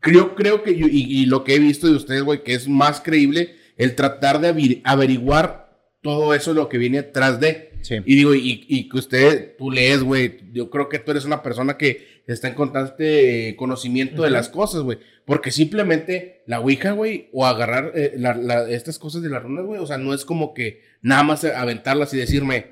creo, 0.00 0.34
creo 0.34 0.62
que, 0.62 0.76
yo- 0.76 0.86
y, 0.88 1.22
y 1.22 1.26
lo 1.26 1.44
que 1.44 1.54
he 1.54 1.58
visto 1.58 1.86
de 1.86 1.94
ustedes, 1.96 2.22
güey, 2.22 2.42
que 2.42 2.54
es 2.54 2.68
más 2.68 3.00
creíble 3.00 3.56
el 3.76 3.94
tratar 3.94 4.40
de 4.40 4.54
averi- 4.54 4.80
averiguar 4.84 5.59
todo 6.02 6.34
eso, 6.34 6.54
lo 6.54 6.68
que 6.68 6.78
viene 6.78 6.98
atrás 6.98 7.40
de. 7.40 7.70
Sí. 7.82 7.96
Y 8.04 8.16
digo, 8.16 8.34
y, 8.34 8.64
y 8.68 8.88
que 8.88 8.98
usted, 8.98 9.56
tú 9.56 9.70
lees, 9.70 10.02
güey, 10.02 10.40
yo 10.52 10.68
creo 10.70 10.88
que 10.88 10.98
tú 10.98 11.10
eres 11.12 11.24
una 11.24 11.42
persona 11.42 11.76
que 11.78 12.20
está 12.26 12.48
en 12.48 12.54
constante 12.54 13.48
eh, 13.48 13.56
conocimiento 13.56 14.22
de 14.22 14.30
las 14.30 14.48
cosas, 14.48 14.82
güey. 14.82 14.98
Porque 15.24 15.50
simplemente 15.50 16.42
la 16.46 16.60
Ouija, 16.60 16.92
güey, 16.92 17.28
o 17.32 17.46
agarrar 17.46 17.92
eh, 17.94 18.14
la- 18.16 18.34
la- 18.34 18.68
estas 18.70 18.98
cosas 18.98 19.22
de 19.22 19.30
las 19.30 19.42
runas, 19.42 19.64
güey, 19.64 19.80
o 19.80 19.86
sea, 19.86 19.98
no 19.98 20.12
es 20.14 20.24
como 20.24 20.52
que 20.54 20.82
nada 21.02 21.22
más 21.22 21.44
aventarlas 21.44 22.12
y 22.14 22.18
decirme, 22.18 22.66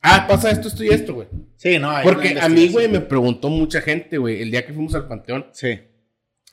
ah, 0.00 0.26
pasa 0.28 0.50
esto, 0.50 0.68
esto 0.68 0.82
y 0.84 0.88
esto, 0.88 1.14
güey. 1.14 1.28
Sí, 1.56 1.78
no. 1.78 1.90
hay 1.90 2.04
Porque 2.04 2.38
a 2.40 2.48
mí, 2.48 2.68
güey, 2.68 2.88
me 2.88 3.00
preguntó 3.00 3.50
mucha 3.50 3.80
gente, 3.82 4.16
güey, 4.18 4.40
el 4.42 4.50
día 4.50 4.64
que 4.66 4.72
fuimos 4.72 4.94
al 4.94 5.06
panteón, 5.08 5.46
Sí. 5.52 5.78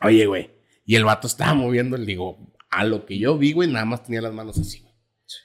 oye, 0.01 0.25
güey, 0.25 0.49
y 0.85 0.95
el 0.95 1.05
vato 1.05 1.27
estaba 1.27 1.53
moviendo, 1.53 1.97
le 1.97 2.05
digo, 2.05 2.53
a 2.69 2.83
lo 2.83 3.05
que 3.05 3.17
yo 3.17 3.37
vi, 3.37 3.53
güey, 3.53 3.69
nada 3.71 3.85
más 3.85 4.03
tenía 4.03 4.21
las 4.21 4.33
manos 4.33 4.57
así, 4.57 4.79
güey. 4.81 4.90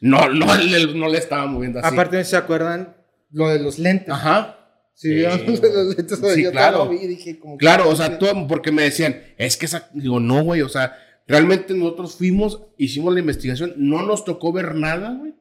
No, 0.01 0.29
no, 0.29 0.55
le- 0.57 0.95
no 0.95 1.09
le 1.09 1.19
estaba 1.19 1.47
moviendo 1.47 1.79
así. 1.81 1.89
Aparte, 1.93 2.23
¿se 2.25 2.37
acuerdan 2.37 2.97
lo 3.31 3.49
de 3.49 3.59
los 3.61 3.79
lentes? 3.79 4.09
Ajá. 4.11 4.53
Sí, 4.95 5.15
los 5.23 5.97
lentes. 5.97 6.21
Yo 6.39 6.51
claro. 6.53 6.89
vi 6.89 6.97
y 6.97 7.07
dije 7.07 7.39
como 7.39 7.57
que- 7.59 7.63
Claro, 7.63 7.89
o 7.89 7.97
sea, 7.97 8.19
todo, 8.19 8.47
porque 8.47 8.73
me 8.73 8.83
decían, 8.83 9.23
es 9.37 9.57
que 9.57 9.67
esa, 9.67 9.91
digo, 9.93 10.21
no, 10.21 10.43
güey, 10.43 10.63
o 10.63 10.69
sea, 10.69 10.97
realmente 11.27 11.75
nosotros 11.75 12.15
fuimos, 12.17 12.63
hicimos 12.79 13.13
la 13.13 13.21
investigación, 13.21 13.75
no 13.77 14.03
nos 14.03 14.25
tocó 14.25 14.53
ver 14.53 14.75
nada, 14.75 15.11
güey. 15.19 15.35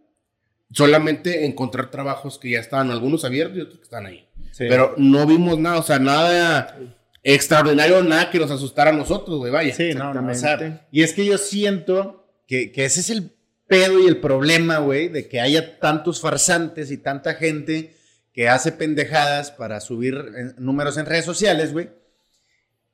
Solamente 0.71 1.45
encontrar 1.45 1.91
trabajos 1.91 2.38
que 2.39 2.49
ya 2.51 2.60
estaban, 2.60 2.91
algunos 2.91 3.23
abiertos 3.23 3.58
y 3.58 3.62
otros 3.62 3.77
que 3.77 3.84
están 3.84 4.05
ahí. 4.08 4.27
Sí. 4.51 4.65
Pero 4.67 4.93
no 4.97 5.25
vimos 5.25 5.58
nada, 5.60 5.79
o 5.79 5.84
sea, 5.84 5.99
nada 5.99 6.77
extraordinario, 7.23 8.03
nada 8.03 8.29
que 8.29 8.39
nos 8.39 8.51
asustara 8.51 8.89
a 8.89 8.93
nosotros, 8.93 9.38
güey, 9.38 9.51
vaya. 9.51 9.73
Sí, 9.73 9.93
no, 9.93 10.13
no, 10.13 10.19
o 10.19 10.23
sea, 10.23 10.31
Exactamente. 10.53 10.81
y 10.91 11.03
es 11.03 11.13
que 11.13 11.25
yo 11.25 11.38
siento 11.38 12.27
que, 12.47 12.71
que 12.71 12.86
ese 12.86 12.99
es 12.99 13.10
el 13.10 13.31
pedo 13.67 13.99
y 13.99 14.08
el 14.08 14.17
problema, 14.17 14.78
güey, 14.78 15.08
de 15.10 15.28
que 15.28 15.41
haya 15.41 15.80
tantos 15.80 16.21
farsantes 16.21 16.91
y 16.91 16.97
tanta 16.97 17.34
gente 17.36 17.95
que 18.34 18.49
hace 18.49 18.71
pendejadas 18.71 19.51
para 19.51 19.80
subir 19.80 20.13
en- 20.38 20.56
números 20.58 20.97
en 20.97 21.06
redes 21.06 21.25
sociales, 21.25 21.71
güey. 21.73 21.89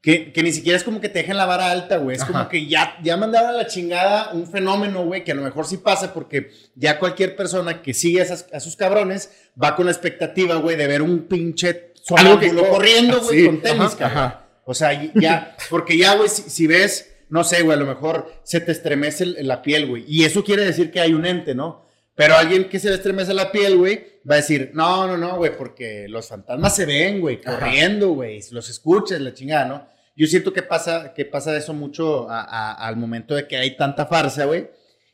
Que, 0.01 0.33
que 0.33 0.41
ni 0.41 0.51
siquiera 0.51 0.77
es 0.77 0.83
como 0.83 0.99
que 0.99 1.09
te 1.09 1.19
dejen 1.19 1.37
la 1.37 1.45
vara 1.45 1.69
alta, 1.69 1.97
güey. 1.97 2.15
Es 2.15 2.23
Ajá. 2.23 2.31
como 2.31 2.49
que 2.49 2.65
ya, 2.65 2.97
ya 3.03 3.17
mandaron 3.17 3.49
a 3.51 3.53
la 3.53 3.67
chingada 3.67 4.31
un 4.33 4.47
fenómeno, 4.47 5.05
güey, 5.05 5.23
que 5.23 5.31
a 5.31 5.35
lo 5.35 5.43
mejor 5.43 5.67
sí 5.67 5.77
pasa 5.77 6.11
porque 6.11 6.49
ya 6.73 6.97
cualquier 6.97 7.35
persona 7.35 7.83
que 7.83 7.93
sigue 7.93 8.19
a, 8.19 8.23
esas- 8.23 8.47
a 8.51 8.59
sus 8.59 8.75
cabrones 8.75 9.29
va 9.61 9.75
con 9.75 9.85
la 9.85 9.91
expectativa, 9.91 10.55
güey, 10.55 10.75
de 10.75 10.87
ver 10.87 11.03
un 11.03 11.27
pinche 11.27 11.93
Algo 12.17 12.39
que- 12.39 12.51
corriendo, 12.51 13.21
güey, 13.21 13.41
Sí, 13.41 13.45
con 13.45 13.61
tenis, 13.61 13.79
ajá, 13.81 13.97
cabrón. 13.97 14.17
ajá. 14.17 14.47
O 14.65 14.73
sea, 14.73 15.11
ya, 15.15 15.55
porque 15.69 15.95
ya, 15.97 16.15
güey, 16.15 16.29
si, 16.29 16.49
si 16.49 16.65
ves, 16.65 17.10
no 17.31 17.43
sé, 17.43 17.63
güey, 17.63 17.75
a 17.75 17.79
lo 17.79 17.87
mejor 17.87 18.31
se 18.43 18.61
te 18.61 18.71
estremece 18.71 19.23
el- 19.23 19.47
la 19.47 19.61
piel, 19.63 19.87
güey. 19.87 20.05
Y 20.07 20.23
eso 20.25 20.43
quiere 20.43 20.63
decir 20.63 20.91
que 20.91 20.99
hay 20.99 21.13
un 21.13 21.25
ente, 21.25 21.55
¿no? 21.55 21.85
Pero 22.13 22.35
alguien 22.35 22.69
que 22.69 22.77
se 22.77 22.89
le 22.89 22.95
estremece 22.95 23.33
la 23.33 23.51
piel, 23.51 23.77
güey, 23.77 24.19
va 24.29 24.35
a 24.35 24.37
decir, 24.37 24.71
no, 24.75 25.07
no, 25.07 25.17
no, 25.17 25.37
güey, 25.37 25.57
porque 25.57 26.07
los 26.07 26.27
fantasmas 26.27 26.75
se 26.75 26.85
ven, 26.85 27.19
güey, 27.21 27.41
corriendo, 27.41 28.09
güey, 28.09 28.39
los 28.51 28.69
escuchas, 28.69 29.19
la 29.21 29.33
chingada, 29.33 29.65
¿no? 29.65 29.87
Yo 30.15 30.27
siento 30.27 30.53
que 30.53 30.61
pasa, 30.61 31.13
que 31.15 31.25
pasa 31.25 31.55
eso 31.57 31.73
mucho 31.73 32.29
a- 32.29 32.41
a- 32.43 32.87
al 32.87 32.97
momento 32.97 33.33
de 33.33 33.47
que 33.47 33.57
hay 33.57 33.75
tanta 33.77 34.05
farsa, 34.05 34.45
güey. 34.45 34.69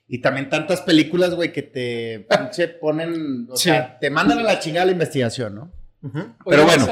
Y 0.10 0.20
también 0.22 0.50
tantas 0.50 0.82
películas, 0.82 1.36
güey, 1.36 1.52
que 1.54 1.62
te 1.62 2.26
pinche 2.30 2.68
ponen, 2.70 3.48
o 3.52 3.56
Sí. 3.56 3.66
sea, 3.66 4.00
te 4.00 4.10
mandan 4.10 4.40
a 4.40 4.44
la 4.44 4.60
chingada 4.60 4.86
la 4.88 4.94
investigación, 4.94 5.54
¿no? 5.56 5.72
Pero 6.46 6.66
bueno. 6.66 6.88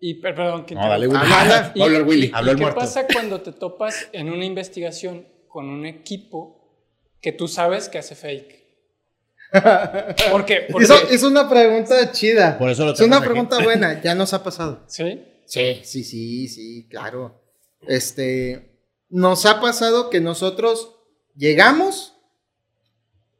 Y 0.00 0.14
per- 0.14 0.34
perdón, 0.34 0.64
que 0.66 0.74
No, 0.74 0.88
dale. 0.88 1.06
Willy. 1.08 1.18
Habla, 1.20 1.40
habla. 1.40 1.72
¿Y- 1.74 1.78
Va 1.78 1.84
a 1.84 1.88
hablar 1.88 2.02
Willy. 2.04 2.26
y 2.26 2.30
Habló 2.34 2.50
el 2.52 2.56
qué 2.56 2.62
muerto. 2.62 2.80
pasa 2.80 3.06
cuando 3.12 3.40
te 3.40 3.52
topas 3.52 4.08
en 4.12 4.30
una 4.30 4.44
investigación 4.44 5.26
con 5.48 5.68
un 5.68 5.86
equipo 5.86 6.56
que 7.20 7.32
tú 7.32 7.48
sabes 7.48 7.88
que 7.88 7.98
hace 7.98 8.14
fake? 8.14 8.58
¿Por 10.30 10.44
qué? 10.44 10.66
Porque, 10.70 10.84
Hizo, 10.84 10.94
hizo 11.12 11.28
una 11.28 11.48
pregunta 11.48 12.12
chida. 12.12 12.58
Por 12.58 12.70
eso 12.70 12.84
lo 12.84 12.92
Es 12.92 13.00
una 13.00 13.16
aquí. 13.18 13.26
pregunta 13.26 13.58
buena, 13.62 14.00
ya 14.02 14.14
nos 14.14 14.32
ha 14.34 14.42
pasado. 14.44 14.82
¿Sí? 14.86 15.22
Sí, 15.46 15.80
sí, 15.84 16.04
sí, 16.04 16.48
sí, 16.48 16.86
claro. 16.90 17.42
Este, 17.86 18.78
nos 19.08 19.46
ha 19.46 19.60
pasado 19.60 20.10
que 20.10 20.20
nosotros 20.20 20.96
llegamos, 21.34 22.14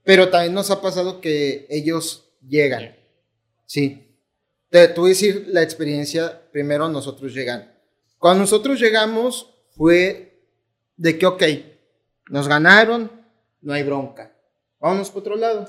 pero 0.05 0.31
también 0.31 0.55
nos 0.55 0.71
ha 0.71 0.81
pasado 0.81 1.21
que 1.21 1.67
ellos 1.69 2.31
llegan. 2.47 2.97
Sí. 3.67 4.08
Te, 4.71 4.81
a 4.81 4.89
decir 4.89 5.47
la 5.49 5.63
experiencia, 5.63 6.43
primero 6.53 6.89
nosotros 6.89 7.33
llegan. 7.35 7.73
Cuando 8.19 8.41
nosotros 8.41 8.79
llegamos 8.81 9.55
fue 9.77 10.43
de 10.97 11.19
que, 11.19 11.27
ok, 11.27 11.43
nos 12.31 12.49
ganaron, 12.49 13.11
no 13.63 13.73
hay 13.73 13.83
bronca. 13.83 14.33
Vámonos 14.81 15.11
por 15.11 15.21
otro 15.23 15.37
lado. 15.37 15.67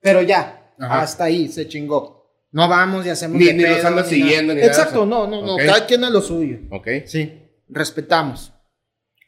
Pero 0.00 0.22
ya, 0.22 0.72
Ajá. 0.78 1.02
hasta 1.02 1.24
ahí 1.24 1.48
se 1.48 1.68
chingó. 1.68 2.16
No 2.50 2.66
vamos 2.68 3.04
y 3.04 3.10
hacemos 3.10 3.36
Ni- 3.38 3.46
de 3.46 3.54
ni 3.54 3.62
los 3.62 3.70
pedo, 3.78 3.88
anda 3.88 4.00
nada. 4.00 4.08
siguiendo, 4.08 4.54
ni 4.54 4.60
nada, 4.60 4.72
Exacto, 4.72 5.00
sea, 5.00 5.06
no, 5.06 5.26
no, 5.26 5.42
no. 5.44 5.54
ok. 5.56 5.60
Cada 5.66 5.86
quien 5.86 6.04
a 6.04 6.10
lo 6.10 6.22
suyo. 6.22 6.58
Ok. 6.70 6.88
Sí, 7.06 7.42
respetamos. 7.68 8.52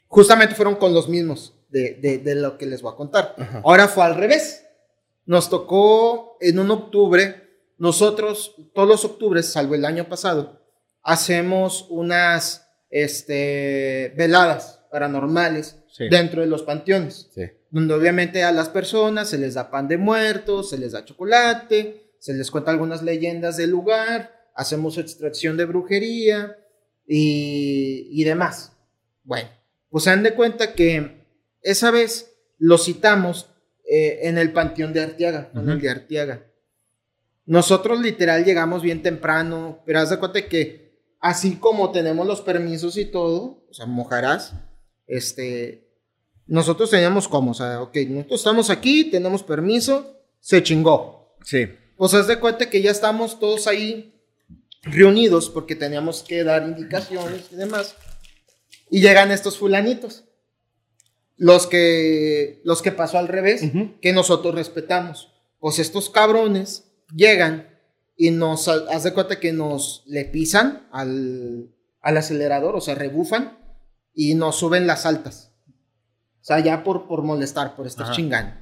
Justamente 0.06 0.54
fueron 0.54 0.76
con 0.76 0.94
los 0.94 1.08
mismos 1.08 1.54
de, 1.68 1.94
de- 1.94 2.18
de 2.18 2.34
lo 2.36 2.56
que 2.56 2.66
les 2.66 2.80
voy 2.82 2.92
a 2.92 2.96
contar. 2.96 3.34
Ajá. 3.36 3.60
Ahora 3.64 3.88
fue 3.88 4.04
al 4.04 4.14
revés. 4.14 4.64
Nos 5.26 5.50
tocó 5.50 6.38
en 6.40 6.58
un 6.58 6.70
octubre, 6.70 7.49
nosotros 7.80 8.54
todos 8.74 8.86
los 8.88 9.04
octubres, 9.04 9.46
salvo 9.46 9.74
el 9.74 9.84
año 9.84 10.08
pasado, 10.08 10.60
hacemos 11.02 11.86
unas 11.90 12.66
este, 12.90 14.12
veladas 14.16 14.80
paranormales 14.92 15.76
Sí. 15.92 16.08
dentro 16.08 16.40
de 16.40 16.46
los 16.46 16.62
panteones 16.62 17.28
Sí. 17.34 17.42
donde 17.70 17.94
obviamente 17.94 18.44
a 18.44 18.52
las 18.52 18.68
personas 18.68 19.28
se 19.28 19.38
les 19.38 19.54
da 19.54 19.70
pan 19.70 19.88
de 19.88 19.96
muertos, 19.98 20.70
se 20.70 20.78
les 20.78 20.92
da 20.92 21.04
chocolate, 21.04 22.12
se 22.20 22.32
les 22.34 22.50
cuenta 22.50 22.70
algunas 22.70 23.02
leyendas 23.02 23.56
del 23.56 23.70
lugar, 23.70 24.30
hacemos 24.54 24.98
extracción 24.98 25.56
de 25.56 25.64
brujería 25.64 26.56
y, 27.06 28.08
y 28.12 28.24
demás. 28.24 28.72
Bueno, 29.24 29.48
pues 29.88 30.04
se 30.04 30.10
dan 30.10 30.22
de 30.22 30.34
cuenta 30.34 30.74
que 30.74 31.24
esa 31.62 31.90
vez 31.90 32.32
lo 32.58 32.78
citamos 32.78 33.48
eh, 33.90 34.20
en 34.28 34.38
el 34.38 34.52
Panteón 34.52 34.92
de 34.92 35.00
Arteaga, 35.02 35.50
en 35.54 35.68
el 35.68 35.80
de 35.80 35.90
Arteaga. 35.90 36.46
Nosotros 37.46 38.00
literal 38.00 38.44
llegamos 38.44 38.82
bien 38.82 39.02
temprano, 39.02 39.82
pero 39.84 40.00
haz 40.00 40.10
de 40.10 40.18
cuenta 40.18 40.48
que 40.48 40.90
así 41.20 41.56
como 41.56 41.90
tenemos 41.90 42.26
los 42.26 42.40
permisos 42.40 42.96
y 42.96 43.04
todo, 43.04 43.64
o 43.68 43.74
sea, 43.74 43.86
mojarás, 43.86 44.54
este, 45.06 45.90
nosotros 46.46 46.90
teníamos 46.90 47.28
como, 47.28 47.52
o 47.52 47.54
sea, 47.54 47.82
ok, 47.82 47.96
nosotros 48.08 48.40
estamos 48.40 48.70
aquí, 48.70 49.10
tenemos 49.10 49.42
permiso, 49.42 50.20
se 50.40 50.62
chingó. 50.62 51.36
Sí. 51.44 51.68
Pues 51.96 52.14
haz 52.14 52.26
de 52.26 52.40
cuenta 52.40 52.70
que 52.70 52.82
ya 52.82 52.90
estamos 52.90 53.38
todos 53.38 53.66
ahí 53.66 54.20
reunidos 54.82 55.50
porque 55.50 55.76
teníamos 55.76 56.22
que 56.22 56.42
dar 56.44 56.62
indicaciones 56.64 57.46
y 57.52 57.56
demás. 57.56 57.94
Y 58.90 59.00
llegan 59.00 59.30
estos 59.30 59.58
fulanitos. 59.58 60.24
Los 61.36 61.66
que, 61.66 62.60
los 62.64 62.82
que 62.82 62.92
pasó 62.92 63.18
al 63.18 63.28
revés, 63.28 63.62
que 64.02 64.12
nosotros 64.12 64.54
respetamos. 64.54 65.32
Pues 65.58 65.78
estos 65.78 66.10
cabrones 66.10 66.89
llegan 67.14 67.68
y 68.16 68.30
nos, 68.30 68.68
haz 68.68 69.02
de 69.04 69.14
cuenta 69.14 69.40
que 69.40 69.52
nos 69.52 70.02
le 70.06 70.24
pisan 70.26 70.88
al, 70.92 71.74
al 72.00 72.16
acelerador, 72.16 72.76
o 72.76 72.80
sea, 72.80 72.94
rebufan 72.94 73.58
y 74.14 74.34
nos 74.34 74.56
suben 74.56 74.86
las 74.86 75.06
altas. 75.06 75.52
O 76.40 76.44
sea, 76.44 76.60
ya 76.60 76.82
por, 76.84 77.06
por 77.06 77.22
molestar, 77.22 77.76
por 77.76 77.86
estar 77.86 78.06
Ajá. 78.06 78.14
chingando. 78.14 78.54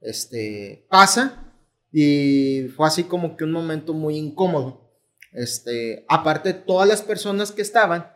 Este, 0.00 0.86
pasa 0.90 1.52
y 1.92 2.68
fue 2.76 2.86
así 2.86 3.04
como 3.04 3.36
que 3.36 3.44
un 3.44 3.52
momento 3.52 3.94
muy 3.94 4.16
incómodo. 4.16 4.90
Este, 5.32 6.04
aparte, 6.08 6.54
todas 6.54 6.88
las 6.88 7.02
personas 7.02 7.52
que 7.52 7.62
estaban 7.62 8.10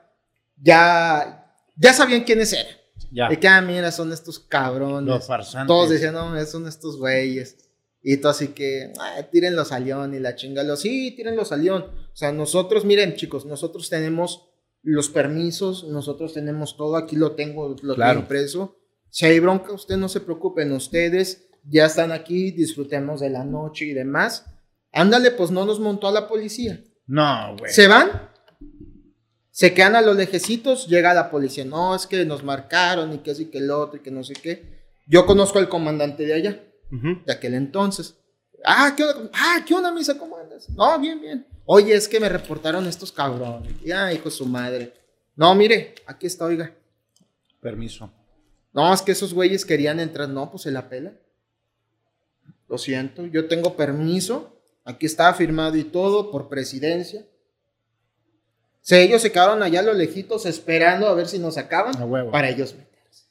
ya, 0.57 1.55
ya 1.77 1.93
sabían 1.93 2.25
quiénes 2.25 2.53
eran. 2.53 2.75
Ya. 3.11 3.29
De 3.29 3.39
que, 3.41 3.49
ah, 3.49 3.61
mira, 3.61 3.91
son 3.91 4.13
estos 4.13 4.39
cabrones. 4.39 5.09
Los 5.09 5.27
farsantes. 5.27 5.67
Todos 5.67 5.91
decían, 5.91 6.15
no, 6.15 6.45
son 6.47 6.69
estos 6.69 6.99
güeyes. 6.99 7.70
Y 8.03 8.17
todo 8.17 8.31
así 8.33 8.49
que, 8.49 8.93
ah, 8.99 9.23
tírenlos 9.31 9.73
a 9.73 9.79
León 9.79 10.15
y 10.15 10.21
la 10.21 10.35
chingalo. 10.35 10.77
Sí, 10.77 11.13
tírenlos 11.17 11.53
a 11.53 11.57
León. 11.57 11.85
O 12.13 12.17
sea, 12.17 12.33
nosotros, 12.33 12.85
miren, 12.85 13.15
chicos, 13.15 13.45
nosotros 13.45 13.91
tenemos 13.91 14.49
los 14.83 15.11
permisos, 15.11 15.85
nosotros 15.85 16.33
tenemos 16.33 16.77
todo. 16.77 16.97
Aquí 16.97 17.17
lo 17.17 17.33
tengo, 17.33 17.77
lo 17.83 17.95
Claro. 17.95 18.13
tengo 18.13 18.21
impreso. 18.23 18.77
Si 19.11 19.27
hay 19.27 19.39
bronca, 19.41 19.73
usted 19.73 19.97
no 19.97 20.09
se 20.09 20.21
preocupen. 20.21 20.73
Ustedes 20.73 21.49
ya 21.69 21.87
están 21.87 22.11
aquí, 22.13 22.53
disfrutemos 22.53 23.21
de 23.21 23.29
la 23.31 23.45
noche 23.45 23.85
y 23.87 23.93
demás. 23.93 24.47
Ándale, 24.93 25.33
pues 25.33 25.51
no 25.51 25.67
nos 25.67 25.79
montó 25.79 26.09
a 26.09 26.13
la 26.13 26.27
policía. 26.29 26.83
No, 27.07 27.57
güey. 27.59 27.71
Se 27.73 27.87
van, 27.87 28.31
se 29.51 29.75
quedan 29.75 29.97
a 29.97 30.01
los 30.01 30.17
lejecitos, 30.17 30.87
llega 30.89 31.13
la 31.13 31.31
policía. 31.31 31.65
No, 31.65 31.95
es 31.95 32.07
que 32.07 32.25
nos 32.25 32.43
marcaron 32.45 33.13
y 33.13 33.19
que 33.19 33.33
así 33.33 33.47
que 33.47 33.59
el 33.59 33.71
otro 33.71 33.99
y 33.99 34.03
que 34.03 34.11
no 34.11 34.25
sé 34.25 34.33
qué. 34.35 34.81
Yo 35.07 35.27
conozco 35.27 35.59
al 35.59 35.69
comandante 35.69 36.25
de 36.25 36.35
allá, 36.35 36.65
De 36.91 37.33
aquel 37.33 37.55
entonces. 37.55 38.17
Ah, 38.65 38.93
¿qué 38.97 39.05
onda? 39.05 39.31
Ah, 39.33 39.65
¿qué 39.67 39.75
onda, 39.75 39.93
misa? 39.93 40.19
¿Cómo 40.19 40.37
andas? 40.37 40.69
No, 40.71 40.99
bien, 40.99 41.21
bien. 41.21 41.47
Oye, 41.65 41.95
es 41.95 42.09
que 42.09 42.21
me 42.21 42.29
reportaron 42.29 42.87
estos 42.87 43.13
cabrones. 43.13 43.73
Ya, 43.85 44.13
hijo 44.13 44.25
de 44.25 44.31
su 44.31 44.45
madre. 44.47 44.93
No, 45.37 45.55
mire, 45.55 45.95
aquí 46.07 46.27
está, 46.27 46.45
oiga. 46.45 46.75
Permiso. 47.61 48.11
No, 48.73 48.93
es 48.93 49.03
que 49.03 49.13
esos 49.13 49.33
güeyes 49.33 49.65
querían 49.65 50.01
entrar. 50.01 50.29
No, 50.29 50.51
pues 50.51 50.65
se 50.65 50.71
la 50.71 50.89
pela. 50.89 51.13
Lo 52.69 52.79
siento, 52.79 53.27
yo 53.27 53.49
tengo 53.49 53.77
permiso. 53.77 54.57
Aquí 54.85 55.07
está 55.07 55.33
firmado 55.35 55.77
y 55.77 55.85
todo 55.85 56.31
por 56.31 56.49
presidencia. 56.49 57.27
Sí, 58.81 58.97
ellos 58.97 59.23
se 59.23 59.31
quedaron 59.31 59.63
allá 59.63 59.81
a 59.81 59.83
lo 59.83 59.93
lejitos 59.93 60.47
esperando 60.47 61.07
a 61.07 61.15
ver 61.15 61.29
si 61.29 61.39
nos 61.39 61.55
sacaban 61.55 61.95
para 62.31 62.49
ellos 62.49 62.75
meterse. 62.75 63.25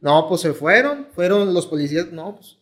No, 0.00 0.28
pues 0.28 0.40
se 0.40 0.52
fueron. 0.52 1.06
Fueron 1.14 1.54
los 1.54 1.66
policías. 1.66 2.10
No, 2.12 2.36
pues 2.36 2.58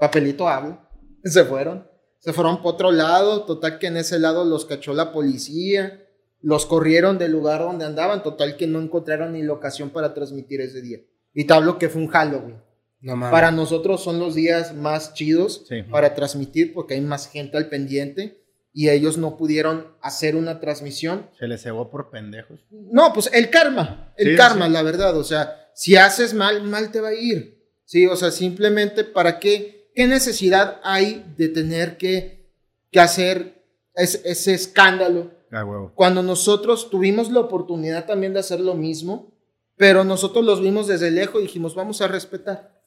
papelito 0.00 0.48
habla. 0.48 0.88
Se 1.24 1.44
fueron. 1.44 1.86
Se 2.18 2.32
fueron 2.32 2.62
por 2.62 2.74
otro 2.74 2.90
lado. 2.90 3.44
Total 3.44 3.78
que 3.78 3.86
en 3.88 3.96
ese 3.98 4.18
lado 4.18 4.44
los 4.44 4.64
cachó 4.64 4.92
la 4.94 5.12
policía. 5.12 6.04
Los 6.42 6.66
corrieron 6.66 7.18
del 7.18 7.32
lugar 7.32 7.60
donde 7.60 7.84
andaban. 7.84 8.22
Total 8.22 8.56
que 8.56 8.66
no 8.66 8.80
encontraron 8.80 9.32
ni 9.34 9.42
locación 9.42 9.90
para 9.90 10.14
transmitir 10.14 10.60
ese 10.60 10.80
día. 10.82 10.98
Y 11.34 11.44
te 11.44 11.54
hablo 11.54 11.78
que 11.78 11.88
fue 11.88 12.02
un 12.02 12.08
Halloween. 12.08 12.56
No. 13.02 13.18
Para 13.30 13.50
nosotros 13.50 14.02
son 14.02 14.18
los 14.18 14.34
días 14.34 14.74
más 14.74 15.14
chidos 15.14 15.64
Sí. 15.68 15.82
para 15.84 16.14
transmitir 16.14 16.74
porque 16.74 16.94
hay 16.94 17.00
más 17.00 17.28
gente 17.28 17.56
al 17.56 17.68
pendiente 17.70 18.42
y 18.74 18.90
ellos 18.90 19.16
no 19.16 19.38
pudieron 19.38 19.86
hacer 20.02 20.36
una 20.36 20.60
transmisión. 20.60 21.30
Se 21.38 21.46
les 21.48 21.62
cebó 21.62 21.88
por 21.90 22.10
pendejos. 22.10 22.60
No, 22.70 23.12
pues 23.14 23.30
el 23.32 23.48
karma, 23.48 24.12
el 24.18 24.32
Sí, 24.32 24.36
karma, 24.36 24.66
sí. 24.66 24.72
la 24.72 24.82
verdad. 24.82 25.16
O 25.16 25.24
sea, 25.24 25.70
si 25.74 25.96
haces 25.96 26.34
mal, 26.34 26.62
mal 26.64 26.90
te 26.92 27.00
va 27.00 27.08
a 27.08 27.14
ir. 27.14 27.64
Sí, 27.86 28.06
o 28.06 28.16
sea, 28.16 28.30
simplemente 28.30 29.02
para 29.02 29.38
qué, 29.40 29.79
qué 30.00 30.06
necesidad 30.06 30.80
hay 30.82 31.22
de 31.36 31.48
tener 31.50 31.98
que, 31.98 32.48
que 32.90 33.00
hacer 33.00 33.62
es- 33.94 34.22
ese 34.24 34.54
escándalo 34.54 35.30
A 35.50 35.62
huevo. 35.62 35.92
cuando 35.94 36.22
nosotros 36.22 36.88
tuvimos 36.88 37.30
la 37.30 37.40
oportunidad 37.40 38.06
también 38.06 38.32
de 38.32 38.40
hacer 38.40 38.60
lo 38.60 38.74
mismo, 38.74 39.30
pero 39.76 40.02
nosotros 40.02 40.42
los 40.42 40.62
vimos 40.62 40.86
desde 40.86 41.10
lejos 41.10 41.40
y 41.40 41.44
dijimos, 41.44 41.74
vamos 41.74 42.00
a 42.00 42.08
respetar. 42.08 42.80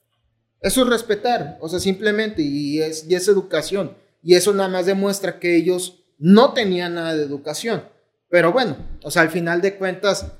Eso 0.59 0.81
es 0.81 0.87
respetar, 0.89 1.59
o 1.61 1.69
sea, 1.69 1.79
simplemente, 1.79 2.41
y 2.41 2.81
es, 2.81 3.05
y 3.07 3.13
es 3.13 3.27
educación. 3.27 3.95
Y 4.23 4.33
eso 4.33 4.51
nada 4.51 4.69
más 4.69 4.87
demuestra 4.87 5.39
que 5.39 5.55
ellos 5.55 6.03
no 6.17 6.53
tenían 6.53 6.95
nada 6.95 7.15
de 7.15 7.23
educación. 7.23 7.83
Pero 8.29 8.51
bueno, 8.53 8.75
o 9.03 9.11
sea, 9.11 9.21
al 9.21 9.29
final 9.29 9.61
de 9.61 9.75
cuentas, 9.75 10.31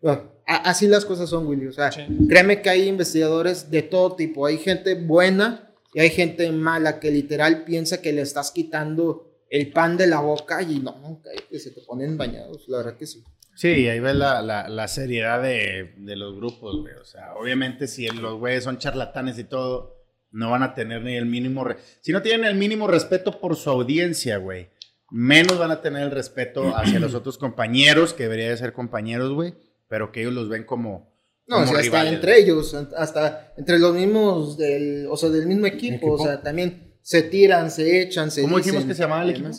bueno, 0.00 0.30
a- 0.46 0.70
así 0.70 0.86
las 0.86 1.04
cosas 1.04 1.28
son, 1.28 1.46
Willy. 1.48 1.66
O 1.66 1.72
sea, 1.72 1.90
Sí. 1.90 2.02
créeme 2.28 2.62
que 2.62 2.70
hay 2.70 2.86
investigadores 2.88 3.68
de 3.72 3.82
todo 3.82 4.14
tipo. 4.14 4.46
Hay 4.46 4.58
gente 4.58 4.94
buena 4.94 5.73
y 5.94 6.00
hay 6.00 6.10
gente 6.10 6.50
mala 6.52 7.00
que 7.00 7.10
literal 7.10 7.64
piensa 7.64 8.02
que 8.02 8.12
le 8.12 8.22
estás 8.22 8.50
quitando 8.50 9.30
el 9.48 9.70
pan 9.70 9.96
de 9.96 10.08
la 10.08 10.20
boca 10.20 10.60
y 10.62 10.80
no, 10.80 11.22
que 11.48 11.58
se 11.58 11.70
te 11.70 11.80
ponen 11.82 12.18
bañados, 12.18 12.68
la 12.68 12.78
verdad 12.78 12.96
que 12.96 13.06
sí. 13.06 13.22
Sí, 13.54 13.88
ahí 13.88 14.00
ves 14.00 14.16
la, 14.16 14.42
la, 14.42 14.88
seriedad 14.88 15.40
de, 15.40 15.94
de 15.96 16.16
los 16.16 16.34
grupos, 16.34 16.80
güey. 16.80 16.94
O 16.94 17.04
sea, 17.04 17.34
obviamente 17.34 17.86
si 17.86 18.08
los 18.08 18.38
güeyes 18.38 18.64
son 18.64 18.78
charlatanes 18.78 19.38
y 19.38 19.44
todo, 19.44 19.94
no 20.32 20.50
van 20.50 20.64
a 20.64 20.74
tener 20.74 21.02
ni 21.02 21.14
el 21.14 21.26
mínimo... 21.26 21.64
si 22.00 22.10
no 22.10 22.20
tienen 22.20 22.46
el 22.46 22.56
mínimo 22.56 22.88
respeto 22.88 23.40
por 23.40 23.54
su 23.54 23.70
audiencia, 23.70 24.38
güey, 24.38 24.70
menos 25.10 25.56
van 25.56 25.70
a 25.70 25.80
tener 25.80 26.02
el 26.02 26.10
respeto 26.10 26.76
hacia 26.76 26.98
los 26.98 27.14
otros 27.14 27.38
compañeros, 27.38 28.12
que 28.12 28.24
debería 28.24 28.50
de 28.50 28.56
ser 28.56 28.72
compañeros, 28.72 29.32
güey, 29.32 29.54
pero 29.88 30.10
que 30.10 30.22
ellos 30.22 30.34
los 30.34 30.48
ven 30.48 30.64
como... 30.64 31.13
No, 31.46 31.56
o 31.56 31.60
sea, 31.60 31.68
hasta 31.72 31.82
rivales, 31.82 32.12
entre 32.14 32.38
ellos, 32.40 32.74
hasta 32.96 33.52
entre 33.56 33.78
los 33.78 33.94
mismos 33.94 34.56
del, 34.56 35.06
o 35.10 35.16
sea, 35.16 35.28
del 35.28 35.46
mismo 35.46 35.66
equipo, 35.66 35.96
¿Equipo? 35.96 36.12
o 36.14 36.18
sea, 36.24 36.40
también 36.40 36.94
se 37.02 37.22
tiran, 37.22 37.70
se 37.70 38.00
echan, 38.00 38.30
se 38.30 38.42
¿Cómo 38.42 38.56
dijimos 38.58 38.84
que 38.84 38.94
se 38.94 39.02
llamaba 39.02 39.22
el 39.24 39.30
equipo? 39.30 39.50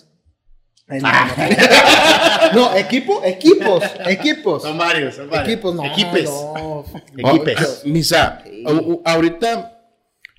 Ay, 0.87 0.99
no, 1.01 1.11
no. 1.11 1.15
No, 2.53 2.75
equipo, 2.75 3.21
equipos, 3.23 3.83
equipos. 4.07 4.61
Son 4.63 4.77
varios, 4.77 5.15
son 5.15 5.29
varios. 5.29 5.47
Equipos, 5.53 5.75
no. 5.75 5.83
Equipes. 5.85 6.29
no. 6.29 6.85
Equipes. 7.17 7.81
Misa, 7.85 8.43
ahorita 9.03 9.71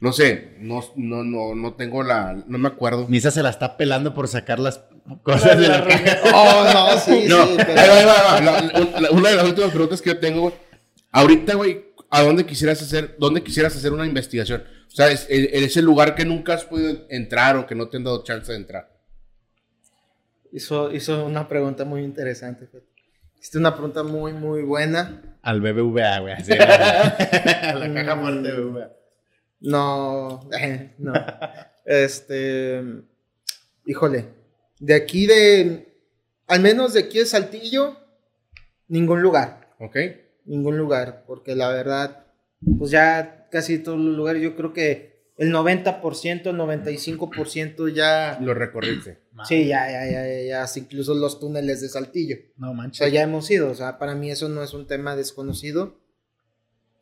No 0.01 0.13
sé, 0.13 0.57
no, 0.61 0.83
no, 0.97 1.25
no, 1.25 1.55
no 1.55 1.75
tengo 1.75 2.03
la, 2.03 2.33
no 2.47 2.59
me 2.59 2.69
acuerdo. 2.69 3.07
Misa 3.09 3.31
se 3.31 3.43
la 3.43 3.51
está 3.51 3.77
pelando 3.77 4.15
por 4.15 4.29
sacar 4.29 4.59
las 4.59 4.81
cosas 5.23 5.59
de 5.59 5.69
la 5.69 5.85
caja. 5.87 6.19
Oh, 6.35 6.65
no, 6.73 6.99
sí, 7.01 7.25
No, 7.29 7.47
sí, 7.47 7.55
pero- 7.57 7.81
ahí 7.81 8.05
va, 8.05 8.37
ahí 8.37 8.45
va. 8.47 8.61
La- 8.91 9.01
la- 9.01 9.11
una 9.11 9.31
de 9.31 9.37
las 9.37 9.45
últimas 9.47 9.71
preguntas 9.71 10.03
que 10.03 10.11
yo 10.11 10.19
tengo, 10.19 10.41
güey. 10.43 10.55
Ahorita, 11.13 11.55
güey, 11.55 11.85
¿a 12.11 12.23
dónde 12.23 12.45
quisieras 12.47 12.83
hacer, 12.83 13.17
dónde 13.19 13.43
quisieras 13.43 13.77
hacer 13.77 13.93
una 13.93 14.07
investigación? 14.07 14.65
O 14.87 14.91
sea, 14.97 15.11
es, 15.11 15.27
es- 15.29 15.49
es 15.53 15.77
el 15.77 15.85
lugar 15.85 16.15
que 16.15 16.25
nunca 16.25 16.55
has 16.55 16.65
podido 16.65 17.07
entrar 17.11 17.57
o 17.57 17.67
que 17.67 17.75
no 17.75 17.89
te 17.89 17.97
han 17.97 18.05
dado 18.05 18.23
chance 18.25 18.51
de 18.53 18.59
entrar. 18.59 18.95
Hizo, 20.53 20.93
hizo 20.93 21.25
una 21.27 21.49
pregunta 21.49 21.85
muy 21.85 22.03
interesante. 22.03 22.69
Hiciste 23.39 23.59
una 23.59 23.73
pregunta 23.75 24.03
muy, 24.03 24.33
muy 24.33 24.63
buena. 24.63 25.39
Al 25.43 25.61
BBVA, 25.61 26.21
güey. 26.21 26.33
así, 26.35 26.51
la 26.57 27.91
caja 27.95 28.17
fuerte 28.17 28.53
BBVA. 28.53 28.93
No, 29.61 30.49
no. 30.99 31.13
Este, 31.85 32.83
híjole, 33.87 34.25
de 34.79 34.95
aquí 34.95 35.27
de, 35.27 35.95
al 36.47 36.61
menos 36.61 36.95
de 36.95 37.01
aquí 37.01 37.19
de 37.19 37.27
Saltillo, 37.27 37.97
ningún 38.89 39.23
lugar, 39.23 39.69
¿Ok? 39.79 39.97
Ningún 40.47 40.79
lugar, 40.79 41.25
porque 41.27 41.55
la 41.55 41.69
verdad, 41.69 42.27
pues 42.79 42.91
ya 42.91 43.49
casi 43.51 43.79
todos 43.79 43.99
los 43.99 44.17
lugares, 44.17 44.43
yo 44.43 44.57
creo 44.57 44.73
que 44.73 45.17
el 45.37 45.53
90%, 45.53 46.51
el 46.51 46.57
95% 46.57 47.89
ya, 47.93 48.39
Lo 48.41 48.55
recorriste. 48.55 49.19
sí, 49.47 49.67
ya, 49.67 49.91
ya, 49.91 50.07
ya, 50.11 50.27
ya, 50.27 50.43
ya, 50.65 50.67
incluso 50.81 51.15
los 51.15 51.39
túneles 51.39 51.81
de 51.83 51.89
Saltillo. 51.89 52.37
No 52.57 52.71
O 52.71 52.75
manches. 52.75 52.99
sea, 52.99 53.09
ya 53.09 53.23
hemos 53.23 53.51
ido, 53.51 53.71
o 53.71 53.75
sea, 53.75 53.99
para 53.99 54.15
mí 54.15 54.31
eso 54.31 54.49
no 54.49 54.63
es 54.63 54.73
un 54.73 54.87
tema 54.87 55.15
desconocido. 55.17 56.01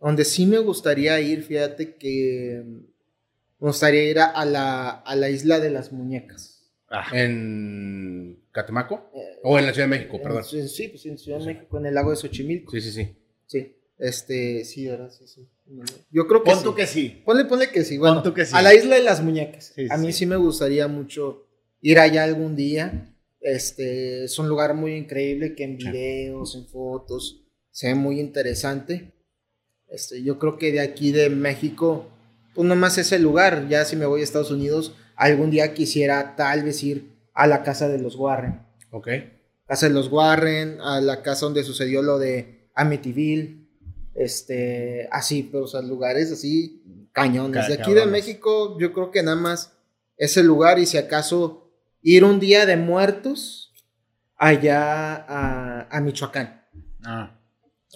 Donde 0.01 0.25
sí 0.25 0.45
me 0.47 0.59
gustaría 0.59 1.19
ir, 1.21 1.45
fíjate 1.45 1.95
que 1.97 2.63
me 2.67 3.69
gustaría 3.69 4.05
ir 4.11 4.19
a, 4.19 4.27
a 4.27 4.45
la, 4.45 4.91
a 4.91 5.17
la 5.17 5.31
isla 5.31 5.61
de 5.61 5.71
las 5.71 5.93
muñecas. 5.93 6.71
Ah, 6.91 7.07
¿En 7.13 8.41
Catemaco? 8.53 9.11
Eh, 9.15 9.39
O 9.43 9.59
en 9.59 9.67
la 9.67 9.73
Ciudad 9.73 9.89
de 9.89 9.97
México, 9.97 10.21
perdón. 10.23 10.43
en- 10.53 10.69
sí, 10.69 10.89
pues 10.89 11.07
en 11.07 11.17
Ciudad 11.19 11.39
de 11.39 11.47
México, 11.47 11.79
en 11.79 11.87
el 11.87 11.95
lago 11.95 12.11
de 12.11 12.17
Xochimilco. 12.17 12.73
Sí, 12.73 12.81
sí, 12.81 12.91
sí. 12.93 13.17
Sí, 13.47 13.77
este, 13.99 14.65
sí, 14.65 14.87
¿verdad? 14.87 15.11
Sí, 15.11 15.27
sí. 15.27 15.49
Yo 16.11 16.27
creo 16.27 16.43
que 16.43 16.51
Pon 16.51 16.59
sí. 16.59 16.65
tú 16.65 16.75
que 16.75 16.87
sí. 16.87 17.23
Ponle, 17.25 17.45
ponle 17.45 17.71
que 17.71 17.85
sí. 17.85 17.97
Bueno, 17.99 18.23
que 18.35 18.45
sí. 18.45 18.53
a 18.55 18.63
la 18.63 18.75
isla 18.75 18.97
de 18.97 19.03
las 19.03 19.23
muñecas. 19.23 19.73
Sí, 19.75 19.87
a 19.91 19.97
mí 19.97 20.13
sí. 20.13 20.27
me 20.27 20.37
gustaría 20.37 20.89
mucho 20.89 21.47
ir 21.81 21.99
allá 21.99 22.25
algún 22.25 22.57
día. 22.57 23.15
Este, 23.41 24.25
es 24.25 24.39
un 24.39 24.49
lugar 24.49 24.75
muy 24.75 24.95
increíble 24.95 25.55
que 25.55 25.65
en 25.65 25.77
videos, 25.77 26.55
en 26.55 26.67
fotos, 26.67 27.45
se 27.71 27.89
ve 27.89 27.95
muy 27.95 28.21
interesante. 28.21 29.13
Este, 29.89 30.23
yo 30.23 30.39
creo 30.39 30.59
que 30.59 30.73
de 30.73 30.81
aquí 30.81 31.13
de 31.13 31.31
México, 31.31 32.11
pues 32.55 32.67
nomás 32.67 32.99
ese 32.99 33.19
lugar. 33.19 33.69
Ya 33.69 33.85
si 33.85 33.97
me 33.97 34.07
voy 34.07 34.21
a 34.21 34.25
Estados 34.25 34.51
Unidos, 34.51 34.95
algún 35.17 35.51
día 35.51 35.75
quisiera 35.75 36.37
tal 36.37 36.65
vez 36.65 36.83
ir 36.83 37.15
a 37.33 37.47
la 37.47 37.63
casa 37.63 37.89
de 37.89 37.99
los 37.99 38.17
Warren. 38.17 38.61
Ok. 38.91 39.09
Casa 39.67 39.89
de 39.89 39.95
los 39.95 40.11
Warren, 40.11 40.81
a 40.81 41.01
la 41.01 41.23
casa 41.23 41.47
donde 41.47 41.65
sucedió 41.65 42.03
lo 42.03 42.19
de 42.19 42.64
Amityville, 42.75 43.67
este, 44.15 45.09
así, 45.11 45.49
pero 45.51 45.65
o 45.65 45.67
sea, 45.69 45.83
lugares 45.83 46.31
así 46.33 46.83
cañones. 47.13 47.63
Ca- 47.63 47.69
de 47.69 47.75
aquí 47.83 47.93
de. 47.95 48.07
México, 48.07 48.77
yo 48.79 48.93
creo 48.93 49.11
que 49.11 49.23
nada 49.23 49.37
más 49.37 49.73
ese 50.17 50.43
lugar 50.45 50.79
y 50.79 50.87
si 50.87 50.97
acaso 50.99 51.71
ir 52.03 52.25
un 52.25 52.39
día 52.41 52.67
de 52.67 52.77
muertos 52.77 53.73
allá 54.37 55.15
a, 55.15 55.89
a 55.91 56.01
Michoacán. 56.01 56.63
Ah. 57.05 57.39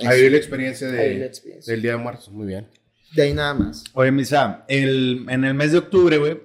Ahí 0.07 0.31
la 0.31 0.37
experiencia 0.37 0.87
Ahí 0.89 0.95
la 1.15 1.21
de, 1.21 1.27
experiencia. 1.27 1.73
del 1.73 1.83
Día 1.83 1.93
de 1.93 1.97
Muertos. 1.99 2.31
Muy 2.31 2.47
bien. 2.47 2.69
De 3.17 3.23
ahí 3.23 3.33
nada 3.35 3.55
más. 3.55 3.83
Oye, 3.95 4.13
Misa, 4.13 4.65
el, 4.69 5.27
en 5.29 5.45
el 5.45 5.55
mes 5.55 5.73
de 5.73 5.79
octubre, 5.79 6.19
güey, 6.19 6.41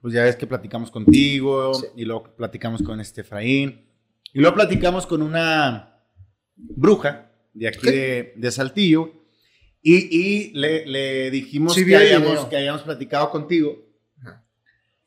pues 0.00 0.14
ya 0.14 0.24
ves 0.24 0.34
que 0.36 0.46
platicamos 0.48 0.90
contigo 0.90 1.74
Sí. 1.74 1.86
y 1.96 2.04
luego 2.04 2.34
platicamos 2.36 2.82
con 2.82 3.00
este 3.00 3.20
Efraín 3.20 3.84
y 4.32 4.40
luego 4.40 4.56
platicamos 4.56 5.06
con 5.06 5.22
una 5.22 6.02
bruja 6.56 7.27
de 7.54 7.68
aquí 7.68 7.90
de, 7.90 8.32
de 8.36 8.50
Saltillo 8.50 9.12
y, 9.82 10.16
y 10.16 10.52
le, 10.52 10.86
le 10.86 11.30
dijimos 11.30 11.74
Sí, 11.74 11.86
que, 11.86 11.96
habíamos, 11.96 12.46
que 12.46 12.56
habíamos 12.56 12.82
platicado 12.82 13.30
contigo 13.30 13.86
Ajá. 14.20 14.44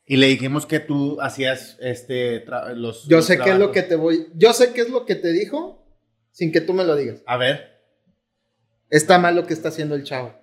y 0.05 0.17
le 0.17 0.27
dijimos 0.27 0.65
que 0.65 0.79
tú 0.79 1.19
hacías 1.21 1.77
este 1.81 2.45
los 2.75 3.07
Yo 3.07 3.17
los 3.17 3.25
sé 3.25 3.37
qué 3.37 3.51
es 3.51 3.59
lo 3.59 3.71
que 3.71 3.83
te 3.83 3.95
voy. 3.95 4.27
Yo 4.35 4.53
sé 4.53 4.73
qué 4.73 4.81
es 4.81 4.89
lo 4.89 5.05
que 5.05 5.15
te 5.15 5.31
dijo 5.31 5.85
sin 6.31 6.51
que 6.51 6.61
tú 6.61 6.73
me 6.73 6.83
lo 6.85 6.95
digas. 6.95 7.21
A 7.25 7.37
ver. 7.37 7.71
Está 8.89 9.19
mal 9.19 9.35
lo 9.35 9.45
que 9.45 9.53
está 9.53 9.69
haciendo 9.69 9.95
el 9.95 10.03
chavo. 10.03 10.33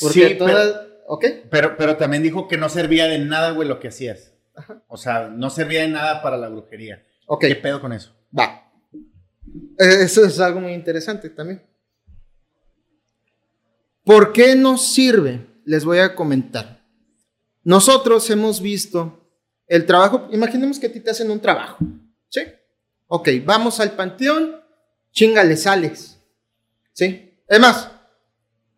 Porque 0.00 0.28
sí, 0.28 0.36
pero-. 0.38 0.88
¿Ok? 1.06 1.24
Pero, 1.50 1.76
pero 1.78 1.96
también 1.96 2.22
dijo 2.22 2.48
que 2.48 2.58
no 2.58 2.68
servía 2.68 3.06
de 3.06 3.18
nada, 3.18 3.52
güey, 3.52 3.66
lo 3.66 3.80
que 3.80 3.88
hacías. 3.88 4.34
Ajá. 4.54 4.84
O 4.88 4.96
sea, 4.98 5.28
no 5.28 5.48
servía 5.48 5.80
de 5.80 5.88
nada 5.88 6.20
para 6.22 6.36
la 6.36 6.48
brujería. 6.48 7.02
Ok. 7.26 7.46
¿Qué 7.46 7.56
pedo 7.56 7.80
con 7.80 7.92
eso? 7.94 8.14
Va. 8.36 8.67
Eh, 9.78 10.02
Eso 10.02 10.24
es 10.24 10.38
algo 10.40 10.60
muy 10.60 10.72
interesante 10.72 11.30
también. 11.30 11.62
¿Por 14.04 14.32
qué 14.32 14.54
nos 14.54 14.92
sirve? 14.92 15.46
Les 15.64 15.84
voy 15.84 15.98
a 15.98 16.14
comentar. 16.14 16.82
Nosotros 17.62 18.28
hemos 18.30 18.60
visto 18.62 19.28
el 19.66 19.84
trabajo. 19.84 20.28
Imaginemos 20.32 20.78
que 20.78 20.86
a 20.86 20.92
ti 20.92 21.00
te 21.00 21.10
hacen 21.10 21.30
un 21.30 21.40
trabajo. 21.40 21.76
¿Sí? 22.30 22.40
Ok, 23.06 23.28
vamos 23.44 23.78
al 23.80 23.92
panteón. 23.92 24.56
Chingale, 25.12 25.56
sales. 25.56 26.18
¿Sí? 26.92 27.38
Es 27.46 27.60
más, 27.60 27.90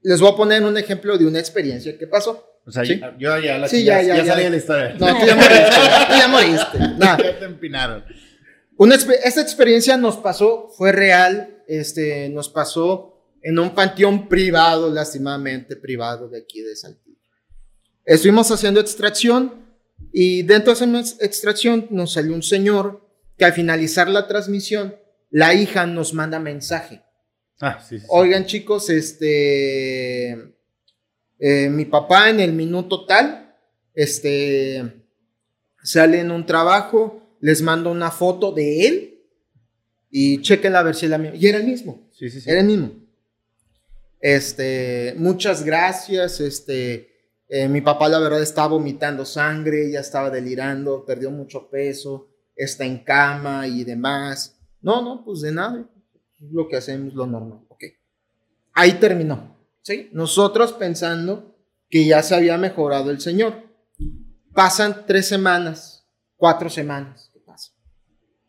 les 0.02 0.20
voy 0.20 0.32
a 0.32 0.36
poner 0.36 0.62
un 0.64 0.76
ejemplo 0.76 1.16
de 1.16 1.26
una 1.26 1.38
experiencia 1.38 1.96
que 1.96 2.06
pasó. 2.06 2.46
O 2.66 2.70
sea, 2.72 2.84
Sí. 2.84 3.00
yo, 3.18 3.38
ya 3.38 3.58
la 3.58 3.68
Sí, 3.68 3.84
ya, 3.84 4.02
ya, 4.02 4.16
ya. 4.16 4.26
salí 4.26 4.44
de 4.44 4.50
la 4.50 4.56
historia. 4.56 4.94
No, 4.98 5.06
tú 5.18 5.26
ya 5.26 5.34
moriste. 5.36 5.70
tú 6.08 6.14
ya 6.18 6.28
moriste. 6.28 6.78
Nah. 6.98 7.16
ya 7.22 7.38
te 7.38 7.44
empinaron. 7.44 8.04
Una 8.80 8.94
esta 8.94 9.42
experiencia 9.42 9.98
nos 9.98 10.16
pasó, 10.16 10.70
fue 10.70 10.90
real, 10.90 11.62
este, 11.68 12.30
nos 12.30 12.48
pasó 12.48 13.12
en 13.42 13.58
un 13.58 13.74
panteón 13.74 14.26
privado, 14.26 14.88
lastimadamente 14.88 15.76
privado 15.76 16.30
de 16.30 16.38
aquí 16.38 16.62
de 16.62 16.74
Saltillo. 16.74 17.18
Estuvimos 18.06 18.50
haciendo 18.50 18.80
extracción 18.80 19.66
y 20.14 20.44
dentro 20.44 20.74
de 20.74 20.98
esa 20.98 21.22
extracción 21.22 21.88
nos 21.90 22.14
salió 22.14 22.34
un 22.34 22.42
señor 22.42 23.06
que 23.36 23.44
al 23.44 23.52
finalizar 23.52 24.08
la 24.08 24.26
transmisión, 24.26 24.96
la 25.28 25.52
hija 25.52 25.84
nos 25.84 26.14
manda 26.14 26.38
mensaje. 26.38 27.02
Ah, 27.60 27.84
sí. 27.86 27.98
Oigan 28.08 28.46
chicos, 28.46 28.88
este, 28.88 30.54
eh, 31.38 31.68
mi 31.68 31.84
papá 31.84 32.30
en 32.30 32.40
el 32.40 32.54
minuto 32.54 33.04
tal, 33.04 33.54
este, 33.92 35.04
sale 35.82 36.20
en 36.20 36.30
un 36.30 36.46
trabajo, 36.46 37.19
les 37.40 37.62
mando 37.62 37.90
una 37.90 38.10
foto 38.10 38.52
de 38.52 38.86
él 38.86 39.24
y 40.10 40.40
chequenla 40.42 40.80
a 40.80 40.82
ver 40.82 40.94
si 40.94 41.06
es 41.06 41.10
la 41.10 41.18
misma. 41.18 41.36
Y 41.36 41.46
era 41.46 41.58
el 41.58 41.64
mismo, 41.64 42.08
Sí, 42.12 42.28
sí, 42.30 42.40
sí. 42.40 42.50
era 42.50 42.60
el 42.60 42.66
mismo. 42.66 42.92
Este, 44.20 45.14
muchas 45.16 45.64
gracias, 45.64 46.40
este, 46.40 47.08
eh, 47.48 47.68
mi 47.68 47.80
papá 47.80 48.08
la 48.08 48.18
verdad 48.18 48.42
estaba 48.42 48.68
vomitando 48.68 49.24
sangre, 49.24 49.90
ya 49.90 50.00
estaba 50.00 50.30
delirando, 50.30 51.04
perdió 51.06 51.30
mucho 51.30 51.68
peso, 51.70 52.28
está 52.54 52.84
en 52.84 52.98
cama 52.98 53.66
y 53.66 53.82
demás. 53.84 54.58
No, 54.82 55.00
no, 55.02 55.24
pues 55.24 55.40
de 55.40 55.52
nada, 55.52 55.88
lo 56.50 56.68
que 56.68 56.76
hacemos 56.76 57.14
lo 57.14 57.26
normal, 57.26 57.60
ok. 57.68 57.84
Ahí 58.74 58.92
terminó, 58.94 59.56
¿sí? 59.82 60.10
Nosotros 60.12 60.72
pensando 60.74 61.56
que 61.88 62.04
ya 62.04 62.22
se 62.22 62.34
había 62.34 62.56
mejorado 62.58 63.10
el 63.10 63.20
señor. 63.20 63.54
Pasan 64.54 65.04
tres 65.06 65.26
semanas, 65.26 66.06
cuatro 66.36 66.68
semanas. 66.68 67.29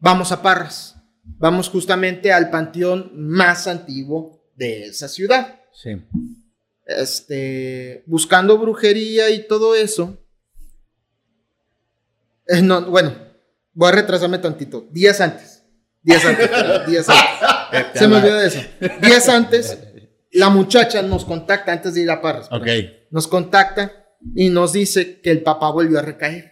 Vamos 0.04 0.32
a 0.32 0.42
Parras, 0.42 0.96
vamos 1.38 1.70
justamente 1.70 2.34
al 2.34 2.50
panteón 2.50 3.12
más 3.14 3.68
antiguo 3.68 4.44
de 4.56 4.88
esa 4.88 5.08
ciudad 5.08 5.60
Sí. 5.74 5.92
este, 6.86 8.04
buscando 8.08 8.58
brujería 8.58 9.30
y 9.30 9.48
todo 9.48 9.76
eso. 9.76 10.18
Eh, 12.48 12.62
no, 12.62 12.82
bueno, 12.90 13.14
voy 13.74 13.90
a 13.90 13.92
retrasarme 13.94 14.40
tantito. 14.40 14.88
Días 14.92 15.22
antes. 15.22 15.64
Días 16.04 16.26
antes. 16.26 16.50
días 16.88 17.08
antes. 17.08 17.92
Se 18.00 18.08
me 18.08 18.18
olvidó 18.18 18.38
de 18.38 18.48
eso. 18.48 18.60
Días 19.02 19.30
antes, 19.30 19.78
la 20.32 20.50
muchacha 20.50 21.02
nos 21.04 21.24
contacta 21.26 21.72
antes 21.72 21.94
de 21.94 22.02
ir 22.02 22.12
a 22.12 22.22
Parras. 22.22 22.48
Ok. 22.52 22.64
perdón. 22.66 22.92
Nos 23.12 23.28
contacta 23.28 24.08
y 24.36 24.50
nos 24.50 24.74
dice 24.74 25.22
que 25.22 25.32
el 25.32 25.44
papá 25.44 25.70
volvió 25.72 26.00
a 26.00 26.02
recaer. 26.02 26.51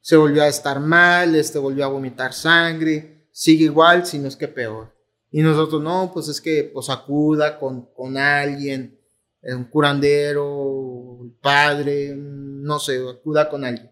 Se 0.00 0.16
volvió 0.16 0.42
a 0.42 0.48
estar 0.48 0.80
mal, 0.80 1.34
este 1.34 1.58
volvió 1.58 1.84
a 1.84 1.88
vomitar 1.88 2.32
sangre, 2.32 3.28
sigue 3.32 3.64
igual, 3.64 4.06
si 4.06 4.18
no 4.18 4.28
es 4.28 4.36
que 4.36 4.48
peor. 4.48 4.94
Y 5.30 5.42
nosotros, 5.42 5.80
no, 5.82 6.10
pues 6.12 6.28
es 6.28 6.40
que 6.40 6.70
pues 6.72 6.88
acuda 6.90 7.58
con, 7.58 7.86
con 7.94 8.16
alguien, 8.16 8.98
eh, 9.42 9.54
un 9.54 9.64
curandero, 9.64 11.18
el 11.22 11.32
padre, 11.40 12.14
no 12.16 12.78
sé, 12.78 13.00
acuda 13.08 13.48
con 13.48 13.64
alguien. 13.64 13.90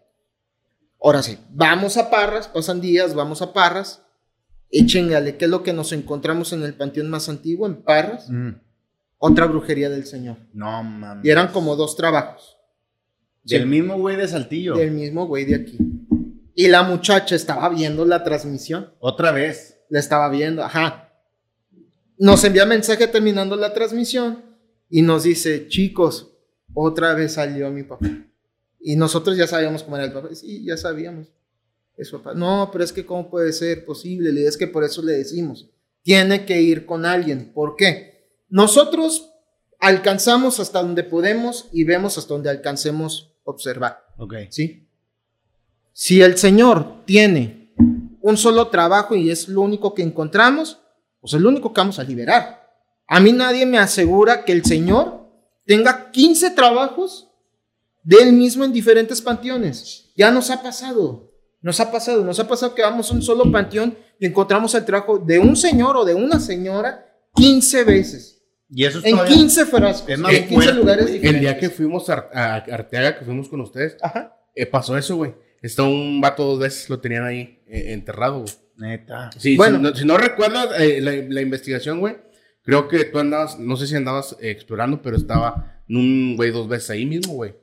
Ahora 1.01 1.23
sí, 1.23 1.37
vamos 1.51 1.95
a 1.97 2.09
Parras, 2.09 2.47
pasan 2.47 2.81
días, 2.81 3.13
vamos 3.15 3.41
a 3.41 3.53
Parras, 3.53 4.03
y 4.69 4.85
chingale, 4.85 5.37
¿qué 5.37 5.45
es 5.45 5.51
lo 5.51 5.63
que 5.63 5.73
nos 5.73 5.91
encontramos 5.93 6.53
en 6.53 6.63
el 6.63 6.75
panteón 6.75 7.09
más 7.09 7.29
antiguo, 7.29 7.65
en 7.65 7.81
Parras? 7.81 8.29
Mm. 8.29 8.51
Otra 9.17 9.45
brujería 9.47 9.89
del 9.89 10.05
Señor. 10.05 10.37
No 10.53 10.83
mames. 10.83 11.25
Y 11.25 11.29
eran 11.29 11.51
como 11.51 11.75
dos 11.75 11.95
trabajos. 11.95 12.58
Del 13.43 13.63
Sí. 13.63 13.67
mismo 13.67 13.97
güey 13.97 14.15
de 14.15 14.27
Saltillo. 14.27 14.75
Del 14.75 14.91
mismo 14.91 15.27
güey 15.27 15.45
de 15.45 15.55
aquí. 15.55 15.77
Y 16.55 16.67
la 16.67 16.83
muchacha 16.83 17.35
estaba 17.35 17.69
viendo 17.69 18.05
la 18.05 18.23
transmisión. 18.23 18.93
Otra 18.99 19.31
vez. 19.31 19.77
La 19.89 19.99
estaba 19.99 20.29
viendo, 20.29 20.63
ajá. 20.63 21.13
Nos 22.17 22.43
envía 22.43 22.65
mensaje 22.65 23.07
terminando 23.07 23.55
la 23.55 23.73
transmisión 23.73 24.43
y 24.89 25.01
nos 25.01 25.23
dice, 25.23 25.67
chicos, 25.67 26.33
otra 26.73 27.13
vez 27.13 27.33
salió 27.33 27.71
mi 27.71 27.83
papá. 27.83 28.07
Y 28.79 28.95
nosotros 28.95 29.37
ya 29.37 29.47
sabíamos 29.47 29.83
cómo 29.83 29.95
era 29.97 30.05
el 30.05 30.11
papá. 30.13 30.29
Sí, 30.35 30.63
ya 30.65 30.77
sabíamos. 30.77 31.27
Es 31.97 32.11
papá. 32.11 32.33
No, 32.33 32.69
pero 32.71 32.83
es 32.83 32.93
que 32.93 33.05
cómo 33.05 33.29
puede 33.29 33.51
ser 33.53 33.83
posible. 33.85 34.31
Le- 34.31 34.45
Es 34.47 34.57
que 34.57 34.67
por 34.67 34.83
eso 34.83 35.01
le 35.01 35.13
decimos, 35.13 35.69
tiene 36.03 36.45
que 36.45 36.61
ir 36.61 36.85
con 36.85 37.05
alguien. 37.05 37.51
¿Por 37.53 37.75
qué? 37.75 38.29
Nosotros 38.49 39.31
alcanzamos 39.79 40.59
hasta 40.59 40.81
donde 40.81 41.03
podemos 41.03 41.67
y 41.71 41.83
vemos 41.83 42.17
hasta 42.17 42.33
donde 42.33 42.49
alcancemos 42.49 43.28
observar. 43.49 44.05
Ok. 44.17 44.35
¿sí? 44.49 44.87
Si 45.93 46.21
el 46.21 46.37
Señor 46.37 47.05
tiene 47.05 47.73
un 48.21 48.37
solo 48.37 48.67
trabajo 48.67 49.15
y 49.15 49.31
es 49.31 49.47
lo 49.47 49.61
único 49.61 49.93
que 49.93 50.03
encontramos, 50.03 50.79
pues 51.19 51.33
es 51.33 51.41
lo 51.41 51.49
único 51.49 51.73
que 51.73 51.81
vamos 51.81 51.99
a 51.99 52.03
liberar. 52.03 52.59
A 53.07 53.19
mí 53.19 53.31
nadie 53.31 53.65
me 53.65 53.79
asegura 53.79 54.45
que 54.45 54.51
el 54.51 54.63
Señor 54.63 55.27
tenga 55.65 56.11
15 56.11 56.51
trabajos 56.51 57.29
de 58.03 58.17
él 58.17 58.33
mismo 58.33 58.63
en 58.63 58.71
diferentes 58.71 59.21
panteones. 59.21 60.11
Ya 60.15 60.31
nos 60.31 60.49
ha 60.49 60.61
pasado. 60.61 61.29
Nos 61.61 61.79
ha 61.79 61.91
pasado, 61.91 62.23
nos 62.23 62.39
ha 62.39 62.47
pasado 62.47 62.73
que 62.73 62.81
vamos 62.81 63.11
a 63.11 63.13
un 63.13 63.21
solo 63.21 63.51
panteón 63.51 63.97
y 64.17 64.25
encontramos 64.25 64.73
el 64.75 64.85
trabajo 64.85 65.17
de 65.17 65.39
un 65.39 65.57
señor 65.57 65.97
o 65.97 66.05
de 66.05 66.13
una 66.13 66.39
señora 66.39 67.05
15 67.35 67.83
veces. 67.83 68.38
Y 68.71 68.85
eso 68.85 68.99
es 68.99 69.05
En 69.05 69.11
todavía- 69.11 69.35
15 69.35 69.65
frascos, 69.65 70.09
Es 70.09 70.19
más 70.19 70.31
en 70.33 70.47
15 70.47 70.53
fuerte, 70.55 70.73
lugares 70.73 71.05
güey. 71.05 71.13
diferentes. 71.15 71.35
El 71.35 71.41
día 71.41 71.59
que 71.59 71.69
fuimos 71.69 72.09
a, 72.09 72.29
a 72.33 72.55
Arteaga, 72.55 73.17
que 73.17 73.25
fuimos 73.25 73.49
con 73.49 73.61
ustedes, 73.61 73.97
Ajá. 74.01 74.37
eh, 74.55 74.65
pasó 74.65 74.97
eso, 74.97 75.15
güey. 75.15 75.33
Está 75.61 75.83
un 75.83 76.21
vato 76.21 76.45
dos 76.45 76.59
veces, 76.59 76.89
lo 76.89 76.99
tenían 76.99 77.25
ahí 77.25 77.61
eh, 77.67 77.93
enterrado, 77.93 78.41
güey. 78.41 78.53
Neta. 78.77 79.29
Sí, 79.37 79.57
Bueno. 79.57 79.77
si, 79.77 79.83
no, 79.83 79.95
si 79.95 80.05
no 80.05 80.17
recuerdas 80.17 80.69
eh, 80.79 81.01
la, 81.01 81.11
la 81.11 81.41
investigación, 81.41 81.99
güey, 81.99 82.15
creo 82.63 82.87
que 82.87 83.03
tú 83.05 83.19
andabas, 83.19 83.59
no 83.59 83.75
sé 83.75 83.87
si 83.87 83.95
andabas 83.95 84.37
eh, 84.39 84.51
explorando, 84.51 85.01
pero 85.01 85.17
estaba 85.17 85.81
un 85.89 86.35
güey 86.37 86.51
dos 86.51 86.67
veces 86.69 86.91
ahí 86.91 87.05
mismo, 87.05 87.33
güey. 87.33 87.55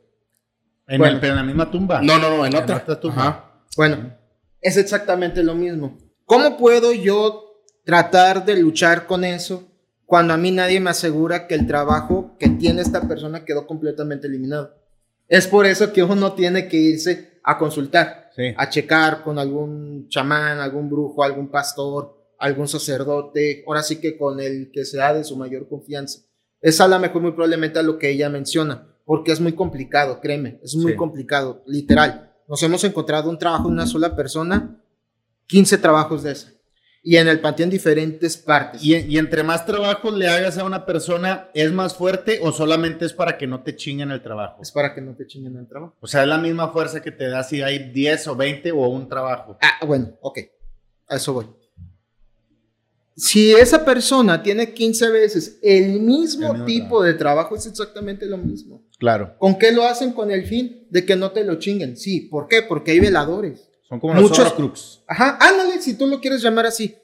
En, 0.89 0.99
Bueno. 0.99 1.15
el- 1.15 1.21
pero 1.21 1.33
en 1.33 1.37
la 1.39 1.45
misma 1.45 1.71
tumba. 1.71 2.03
No, 2.03 2.19
no, 2.19 2.29
no, 2.37 2.45
en 2.45 2.53
En 2.55 2.63
otra. 2.63 2.77
otra 2.79 3.01
tumba. 3.01 3.23
Ajá. 3.29 3.63
Bueno, 3.77 4.13
es 4.61 4.77
exactamente 4.77 5.43
lo 5.43 5.55
mismo. 5.55 5.97
¿Cómo 6.25 6.57
puedo 6.59 6.93
yo 6.93 7.63
tratar 7.85 8.45
de 8.45 8.57
luchar 8.57 9.07
con 9.07 9.25
eso 9.25 9.73
cuando 10.07 10.33
a 10.33 10.37
mí 10.37 10.51
nadie 10.53 10.81
me 10.81 10.91
asegura 10.91 11.47
que 11.47 11.55
el 11.55 11.67
trabajo 11.67 12.37
que 12.39 12.49
tiene 12.49 12.81
esta 12.83 13.07
persona 13.07 13.45
quedó 13.45 13.67
completamente 13.67 14.27
eliminado? 14.29 14.75
Es 15.29 15.47
por 15.49 15.67
eso 15.67 15.93
que 15.93 16.03
uno 16.05 16.33
tiene 16.35 16.69
que 16.69 16.77
irse 16.77 17.41
a 17.43 17.59
consultar, 17.59 18.31
Sí. 18.37 18.55
a 18.57 18.69
checar 18.69 19.23
con 19.25 19.39
algún 19.39 20.09
chamán, 20.09 20.59
algún 20.61 20.89
brujo, 20.89 21.23
algún 21.25 21.49
pastor, 21.49 22.17
algún 22.39 22.69
sacerdote, 22.69 23.65
ahora 23.67 23.83
sí 23.83 23.97
que 24.01 24.17
con 24.17 24.41
el 24.41 24.71
que 24.71 24.85
sea 24.85 25.13
de 25.15 25.25
su 25.25 25.37
mayor 25.37 25.69
confianza. 25.69 26.21
Es 26.61 26.81
a 26.81 26.89
lo 26.89 26.99
mejor 26.99 27.23
muy 27.23 27.33
probablemente 27.33 27.79
a 27.79 27.83
lo 27.83 27.99
que 27.99 28.11
ella 28.11 28.29
menciona, 28.29 28.87
porque 29.05 29.33
es 29.33 29.41
muy 29.41 29.53
complicado, 29.53 30.21
créeme, 30.21 30.61
es 30.63 30.75
muy 30.77 30.93
Sí. 30.93 30.99
complicado, 30.99 31.63
literal. 31.67 32.33
Nos 32.49 32.63
hemos 32.63 32.85
encontrado 32.85 33.31
un 33.31 33.39
trabajo 33.39 33.69
de 33.69 33.75
una 33.75 33.87
sola 33.87 34.15
persona, 34.15 34.77
15 35.47 35.79
trabajos 35.79 36.23
de 36.23 36.33
esa. 36.33 36.53
Y 37.09 37.19
en 37.19 37.29
el 37.29 37.39
panteón 37.39 37.71
diferentes 37.71 38.37
partes. 38.37 38.83
Y, 38.83 38.97
y 38.97 39.17
entre 39.17 39.45
más 39.45 39.65
trabajos 39.65 40.13
le 40.13 40.27
hagas 40.27 40.59
a 40.59 40.65
una 40.65 40.85
persona, 40.85 41.49
¿es 41.55 41.71
más 41.71 41.95
fuerte 41.95 42.41
o 42.43 42.51
solamente 42.51 43.05
es 43.05 43.13
para 43.13 43.39
que 43.39 43.47
no 43.47 43.63
te 43.63 43.77
chinguen 43.77 44.11
el 44.11 44.21
trabajo? 44.21 44.61
es 44.61 44.73
para 44.73 44.93
que 44.93 45.01
no 45.01 45.15
te 45.15 45.25
chinguen 45.25 45.57
el 45.57 45.69
trabajo. 45.69 45.95
O 46.01 46.09
sea, 46.09 46.23
es 46.23 46.29
la 46.29 46.37
misma 46.39 46.73
fuerza 46.73 47.01
que 47.01 47.13
te 47.13 47.29
da 47.29 47.45
si 47.45 47.63
hay 47.63 47.93
10 47.93 48.27
o 48.27 48.35
20 48.35 48.73
o 48.73 48.89
un 48.89 49.09
trabajo. 49.09 49.57
Ah, 49.63 49.87
bueno, 49.87 50.17
ok. 50.21 50.39
A 51.07 51.15
eso 51.15 51.33
voy. 51.33 51.47
Si 53.15 53.53
esa 53.53 53.85
persona 53.85 54.43
tiene 54.43 54.75
15 54.75 55.09
veces 55.11 55.59
el 55.63 56.01
mismo, 56.01 56.49
El 56.49 56.53
mismo 56.55 56.65
tipo 56.67 56.87
trabajo. 56.89 57.03
de 57.05 57.15
trabajo, 57.15 57.57
es 57.57 57.67
exactamente 57.67 58.27
lo 58.27 58.37
mismo. 58.37 58.83
Claro. 58.99 59.37
¿Con 59.39 59.57
qué 59.59 59.71
lo 59.71 59.85
hacen? 59.85 60.13
Con 60.13 60.33
el 60.33 60.45
fin 60.45 60.89
de 60.91 61.07
que 61.07 61.15
no 61.15 61.31
te 61.31 61.45
lo 61.45 61.55
chinguen. 61.55 61.97
Sí, 61.97 62.23
¿por 62.23 62.49
qué? 62.49 62.63
Porque 62.63 62.91
hay 62.91 62.99
veladores. 63.01 63.71
Son 63.89 64.01
como 64.01 64.15
Muchos- 64.15 64.59
los. 64.59 65.05
Ajá, 65.07 65.39
ándale, 65.41 65.81
si 65.81 65.95
tú 65.97 66.07
lo 66.07 66.21
quieres 66.21 66.43
llamar 66.43 66.67
así. 66.67 66.97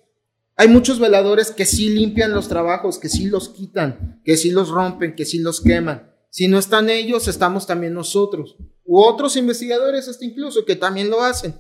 Hay 0.57 0.69
muchos 0.69 0.99
veladores 0.99 1.51
que 1.51 1.65
sí 1.65 1.89
limpian 1.89 2.33
los 2.33 2.49
trabajos, 2.49 2.99
que 2.99 3.09
sí 3.09 3.27
los 3.27 3.49
quitan, 3.49 4.21
que 4.25 4.37
sí 4.37 4.51
los 4.51 4.69
rompen, 4.69 5.15
que 5.17 5.25
sí 5.25 5.39
los 5.39 5.61
queman. 5.61 6.11
Si 6.31 6.49
no 6.49 6.59
están 6.59 6.91
ellos, 6.91 7.29
estamos 7.29 7.67
también 7.67 7.95
nosotros. 7.95 8.57
U 8.85 9.01
otros 9.01 9.37
investigadores 9.37 10.09
hasta 10.09 10.25
incluso 10.25 10.65
que 10.65 10.77
también 10.77 11.09
lo 11.09 11.23
hacen. 11.23 11.55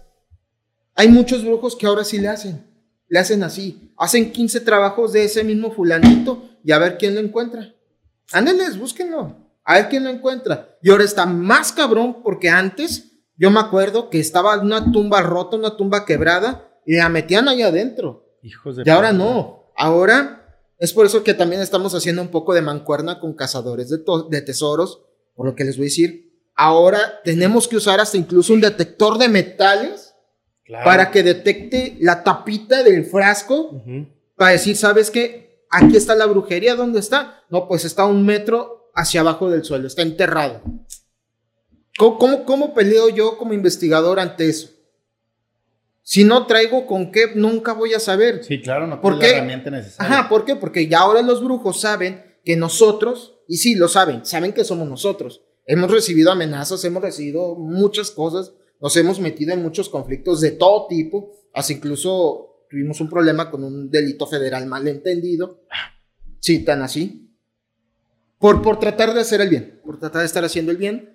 Hay 0.94 1.08
muchos 1.08 1.44
brujos 1.44 1.74
que 1.76 1.86
ahora 1.86 2.04
sí 2.04 2.18
le 2.18 2.28
hacen. 2.28 2.66
Le 3.08 3.18
hacen 3.18 3.42
así. 3.42 3.92
Hacen 3.96 4.32
15 4.32 4.60
trabajos 4.60 5.12
de 5.12 5.24
ese 5.24 5.44
mismo 5.44 5.72
fulanito 5.72 6.48
y 6.64 6.72
a 6.72 6.78
ver 6.78 6.98
quién 6.98 7.14
lo 7.14 7.20
encuentra. 7.20 7.74
Ándenles, 8.32 8.78
búsquenlo. 8.78 9.36
A 9.64 9.74
ver 9.74 9.88
quién 9.88 10.04
lo 10.04 10.10
encuentra. 10.10 10.76
Y 10.82 10.90
ahora 10.90 11.04
está 11.04 11.24
más 11.26 11.72
cabrón 11.72 12.22
porque 12.22 12.48
antes 12.50 13.11
yo 13.42 13.50
me 13.50 13.58
acuerdo 13.58 14.08
que 14.08 14.20
estaba 14.20 14.56
una 14.60 14.92
tumba 14.92 15.20
rota, 15.20 15.56
una 15.56 15.76
tumba 15.76 16.04
quebrada 16.04 16.78
y 16.86 16.94
la 16.96 17.08
metían 17.08 17.48
ahí 17.48 17.60
adentro. 17.62 18.36
Hijos 18.40 18.76
de 18.76 18.84
Y 18.86 18.90
ahora 18.90 19.12
no. 19.12 19.72
Ahora 19.76 20.46
es 20.78 20.92
por 20.92 21.06
eso 21.06 21.24
que 21.24 21.34
también 21.34 21.60
estamos 21.60 21.92
haciendo 21.92 22.22
un 22.22 22.28
poco 22.28 22.54
de 22.54 22.62
mancuerna 22.62 23.18
con 23.18 23.34
cazadores 23.34 23.88
de, 23.90 23.98
de 24.30 24.42
tesoros. 24.42 25.02
Por 25.34 25.46
lo 25.46 25.56
que 25.56 25.64
les 25.64 25.76
voy 25.76 25.86
a 25.86 25.90
decir. 25.90 26.32
Ahora 26.54 27.20
tenemos 27.24 27.66
que 27.66 27.76
usar 27.76 27.98
hasta 27.98 28.16
incluso 28.16 28.52
un 28.52 28.60
detector 28.60 29.18
de 29.18 29.28
metales 29.28 30.14
Claro. 30.64 30.84
para 30.84 31.10
que 31.10 31.24
detecte 31.24 31.96
la 32.00 32.22
tapita 32.22 32.84
del 32.84 33.04
frasco 33.04 33.82
para 34.36 34.52
decir, 34.52 34.76
¿sabes 34.76 35.10
qué? 35.10 35.66
Aquí 35.68 35.96
está 35.96 36.14
la 36.14 36.26
brujería, 36.26 36.76
¿dónde 36.76 37.00
está? 37.00 37.42
No, 37.50 37.66
pues 37.66 37.84
está 37.84 38.06
un 38.06 38.24
metro 38.24 38.90
hacia 38.94 39.22
abajo 39.22 39.50
del 39.50 39.64
suelo, 39.64 39.88
está 39.88 40.02
enterrado. 40.02 40.62
¿Cómo, 42.02 42.18
cómo, 42.18 42.44
cómo 42.44 42.74
peleo 42.74 43.08
yo 43.10 43.38
como 43.38 43.52
investigador 43.52 44.18
ante 44.18 44.48
eso? 44.48 44.70
Si 46.02 46.24
no 46.24 46.46
traigo 46.46 46.84
con 46.84 47.12
qué, 47.12 47.30
nunca 47.36 47.74
voy 47.74 47.94
a 47.94 48.00
saber. 48.00 48.42
Sí, 48.42 48.60
claro, 48.60 48.88
no 48.88 49.00
¿Por 49.00 49.20
tienes 49.20 49.30
la 49.30 49.36
herramienta 49.36 49.70
necesaria. 49.70 50.18
Ajá, 50.18 50.28
¿por 50.28 50.44
qué? 50.44 50.56
Porque 50.56 50.88
ya 50.88 50.98
ahora 50.98 51.22
los 51.22 51.44
brujos 51.44 51.80
saben 51.80 52.20
que 52.44 52.56
nosotros, 52.56 53.38
y 53.46 53.58
sí, 53.58 53.76
lo 53.76 53.86
saben, 53.86 54.26
saben 54.26 54.52
que 54.52 54.64
somos 54.64 54.88
nosotros. 54.88 55.42
Hemos 55.64 55.92
recibido 55.92 56.32
amenazas, 56.32 56.84
hemos 56.84 57.04
recibido 57.04 57.54
muchas 57.54 58.10
cosas, 58.10 58.52
nos 58.80 58.96
hemos 58.96 59.20
metido 59.20 59.52
en 59.52 59.62
muchos 59.62 59.88
conflictos 59.88 60.40
de 60.40 60.50
todo 60.50 60.88
tipo, 60.88 61.30
hasta 61.54 61.72
incluso 61.72 62.66
tuvimos 62.68 63.00
un 63.00 63.08
problema 63.08 63.48
con 63.48 63.62
un 63.62 63.88
delito 63.92 64.26
federal 64.26 64.66
malentendido. 64.66 65.60
Sí, 66.40 66.64
tan 66.64 66.82
así. 66.82 67.32
Por, 68.40 68.60
por 68.60 68.80
tratar 68.80 69.14
de 69.14 69.20
hacer 69.20 69.40
el 69.40 69.50
bien, 69.50 69.80
por 69.84 70.00
tratar 70.00 70.22
de 70.22 70.26
estar 70.26 70.44
haciendo 70.44 70.72
el 70.72 70.78
bien. 70.78 71.11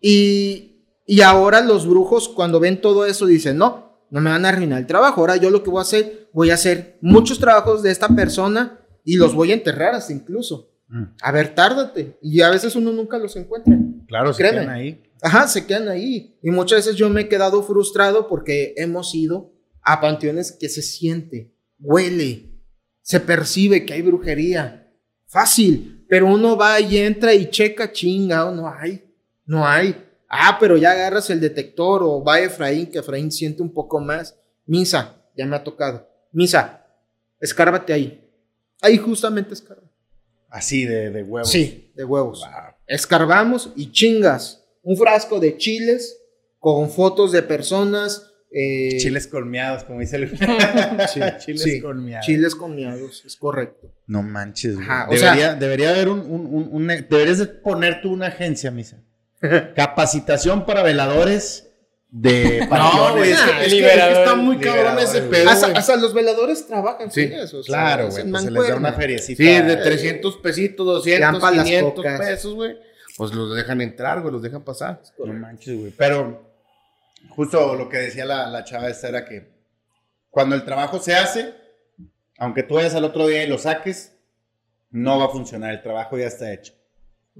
Y, 0.00 0.84
y 1.06 1.20
ahora 1.20 1.60
los 1.60 1.86
brujos 1.86 2.28
cuando 2.28 2.60
ven 2.60 2.80
todo 2.80 3.06
eso 3.06 3.26
dicen, 3.26 3.58
no, 3.58 4.06
no 4.10 4.20
me 4.20 4.30
van 4.30 4.44
a 4.44 4.50
arruinar 4.50 4.80
el 4.80 4.86
trabajo. 4.86 5.20
Ahora 5.20 5.36
yo 5.36 5.50
lo 5.50 5.62
que 5.62 5.70
voy 5.70 5.78
a 5.78 5.82
hacer, 5.82 6.28
voy 6.32 6.50
a 6.50 6.54
hacer 6.54 6.98
muchos 7.00 7.38
trabajos 7.38 7.82
de 7.82 7.90
esta 7.90 8.08
persona 8.08 8.80
y 9.04 9.16
los 9.16 9.34
voy 9.34 9.50
a 9.50 9.54
enterrar 9.54 9.94
hasta 9.94 10.12
incluso. 10.12 10.72
Mm, 10.88 11.04
A 11.22 11.32
ver, 11.32 11.54
tárdate. 11.54 12.18
Y 12.22 12.40
a 12.40 12.50
veces 12.50 12.74
uno 12.76 12.92
nunca 12.92 13.18
los 13.18 13.36
encuentra. 13.36 13.76
Claro, 14.08 14.32
se 14.32 14.42
quedan 14.42 14.68
ahí. 14.70 15.02
Ajá, 15.22 15.46
se 15.46 15.66
quedan 15.66 15.88
ahí. 15.88 16.38
Y 16.42 16.50
muchas 16.50 16.78
veces 16.78 16.96
yo 16.96 17.08
me 17.10 17.22
he 17.22 17.28
quedado 17.28 17.62
frustrado 17.62 18.28
porque 18.28 18.74
hemos 18.76 19.14
ido 19.14 19.52
a 19.82 20.00
panteones 20.00 20.52
que 20.52 20.68
se 20.68 20.82
siente, 20.82 21.54
huele, 21.78 22.50
se 23.02 23.20
percibe 23.20 23.84
que 23.86 23.94
hay 23.94 24.02
brujería. 24.02 24.92
Fácil. 25.26 26.04
Pero 26.08 26.26
uno 26.26 26.56
va 26.56 26.80
y 26.80 26.98
entra 26.98 27.34
y 27.34 27.50
checa, 27.50 27.92
chinga, 27.92 28.46
o 28.46 28.54
no 28.54 28.68
hay, 28.68 29.04
no 29.50 29.66
hay. 29.66 30.06
Ah, 30.28 30.56
pero 30.60 30.76
ya 30.76 30.92
agarras 30.92 31.28
el 31.30 31.40
detector 31.40 32.02
o 32.04 32.22
va 32.22 32.38
Efraín, 32.40 32.86
que 32.90 32.98
Efraín 33.00 33.32
siente 33.32 33.62
un 33.62 33.72
poco 33.74 33.98
más. 34.00 34.36
Misa, 34.66 35.16
ya 35.36 35.44
me 35.46 35.56
ha 35.56 35.64
tocado. 35.64 36.08
Misa, 36.32 36.86
escárbate 37.40 37.92
ahí. 37.92 38.30
Ahí 38.80 38.96
justamente 38.96 39.54
escarba. 39.54 39.82
Así 40.48 40.84
de, 40.84 41.10
de 41.10 41.22
huevos. 41.24 41.50
Sí, 41.50 41.92
de 41.96 42.04
huevos. 42.04 42.44
Escarbamos 42.86 43.72
y 43.76 43.92
chingas. 43.92 44.64
Un 44.82 44.96
frasco 44.96 45.38
de 45.40 45.56
chiles 45.56 46.16
con 46.58 46.90
fotos 46.90 47.32
de 47.32 47.42
personas. 47.42 48.26
eh, 48.52 48.96
Chiles 48.98 49.26
colmeados, 49.26 49.84
como 49.84 50.00
dice 50.00 50.16
el. 50.16 50.30
Sí, 51.08 51.20
Chiles 51.44 51.62
sí, 51.62 51.80
colmeados. 51.80 52.26
Chiles 52.26 52.54
colmeados, 52.54 53.24
es 53.24 53.36
correcto. 53.36 53.92
No 54.06 54.22
manches, 54.22 54.74
güey. 54.76 54.86
Ajá, 54.86 55.06
o 55.08 55.12
debería, 55.12 55.34
sea- 55.34 55.54
debería 55.54 55.90
haber 55.90 56.08
un, 56.08 56.20
un- 56.20 56.46
un- 56.46 56.68
un- 56.72 56.86
Deberías 56.86 57.38
de 57.38 57.46
poner 57.46 58.00
tú 58.00 58.12
una 58.12 58.26
agencia, 58.28 58.70
Misa. 58.70 59.02
Capacitación 59.76 60.66
para 60.66 60.82
veladores 60.82 61.66
de 62.10 62.66
No, 62.68 63.12
güey, 63.12 63.30
es 63.30 63.40
que, 63.40 63.64
es 63.66 63.72
que 63.72 63.92
está 64.18 64.34
muy 64.34 64.58
cabrón 64.58 64.98
ese 64.98 65.22
pedo, 65.22 65.48
hasta, 65.48 65.68
hasta 65.68 65.96
los 65.96 66.12
veladores 66.12 66.66
trabajan 66.66 67.10
Sí, 67.10 67.22
eso. 67.32 67.58
o 67.58 67.62
sea, 67.62 67.72
Claro, 67.74 68.08
güey. 68.10 68.30
Pues 68.30 68.42
se 68.42 68.50
les 68.50 68.68
da 68.68 68.76
una 68.76 68.92
feriecita. 68.92 69.36
Sí, 69.42 69.48
de 69.62 69.76
300 69.76 70.36
pesitos, 70.38 70.84
200, 70.86 71.20
Dan 71.32 71.40
pa' 71.40 71.50
las 71.52 71.64
500 71.64 71.94
cocas. 71.94 72.18
pesos, 72.20 72.54
güey. 72.54 72.76
pues 73.16 73.32
los 73.32 73.54
dejan 73.54 73.80
entrar, 73.80 74.20
güey, 74.20 74.32
los 74.32 74.42
dejan 74.42 74.62
pasar. 74.64 75.00
No 75.18 75.32
manches, 75.34 75.78
güey. 75.78 75.92
Pero 75.96 76.50
justo 77.28 77.74
lo 77.76 77.88
que 77.88 77.98
decía 77.98 78.24
la, 78.24 78.48
la 78.48 78.64
chava 78.64 78.88
esta 78.88 79.08
era 79.08 79.24
que 79.24 79.50
cuando 80.30 80.56
el 80.56 80.64
trabajo 80.64 80.98
se 80.98 81.14
hace, 81.14 81.54
aunque 82.38 82.62
tú 82.64 82.74
vayas 82.74 82.94
al 82.94 83.04
otro 83.04 83.26
día 83.28 83.44
y 83.44 83.48
lo 83.48 83.58
saques, 83.58 84.16
no 84.90 85.18
va 85.18 85.26
a 85.26 85.28
funcionar. 85.28 85.70
El 85.72 85.82
trabajo 85.82 86.18
ya 86.18 86.26
está 86.26 86.52
hecho. 86.52 86.72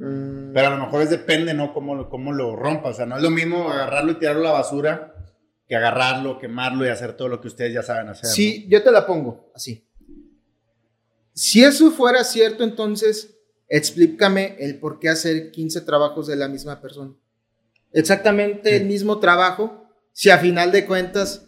Mm, 0.00 0.52
Pero 0.54 0.66
a 0.68 0.70
lo 0.70 0.84
mejor 0.84 1.02
es 1.02 1.10
depende, 1.10 1.52
¿no? 1.54 1.74
Cómo, 1.74 1.94
lo- 1.94 2.08
cómo 2.08 2.32
lo 2.32 2.56
rompa. 2.56 2.88
O 2.88 2.94
sea, 2.94 3.04
no 3.06 3.16
es 3.16 3.22
lo 3.22 3.30
mismo 3.30 3.70
agarrarlo 3.70 4.12
y 4.12 4.18
tirarlo 4.18 4.40
a 4.42 4.44
la 4.44 4.52
basura 4.52 5.14
que 5.68 5.76
agarrarlo, 5.76 6.38
quemarlo 6.38 6.84
y 6.84 6.88
hacer 6.88 7.12
todo 7.16 7.28
lo 7.28 7.40
que 7.40 7.48
ustedes 7.48 7.72
ya 7.74 7.82
saben 7.82 8.08
hacer. 8.08 8.24
¿no? 8.24 8.30
Sí, 8.34 8.66
yo 8.68 8.82
te 8.82 8.90
la 8.90 9.06
pongo 9.06 9.52
así. 9.54 9.86
Si 11.32 11.62
eso 11.62 11.90
fuera 11.90 12.24
cierto, 12.24 12.64
entonces 12.64 13.36
explícame 13.68 14.56
el 14.58 14.80
por 14.80 14.98
qué 14.98 15.08
hacer 15.10 15.50
15 15.52 15.82
trabajos 15.82 16.26
de 16.26 16.36
la 16.36 16.48
misma 16.48 16.80
persona. 16.80 17.14
Exactamente 17.92 18.76
el 18.76 18.86
mismo 18.86 19.18
trabajo, 19.20 19.84
si 20.12 20.30
a 20.30 20.38
final 20.38 20.72
de 20.72 20.86
cuentas, 20.86 21.46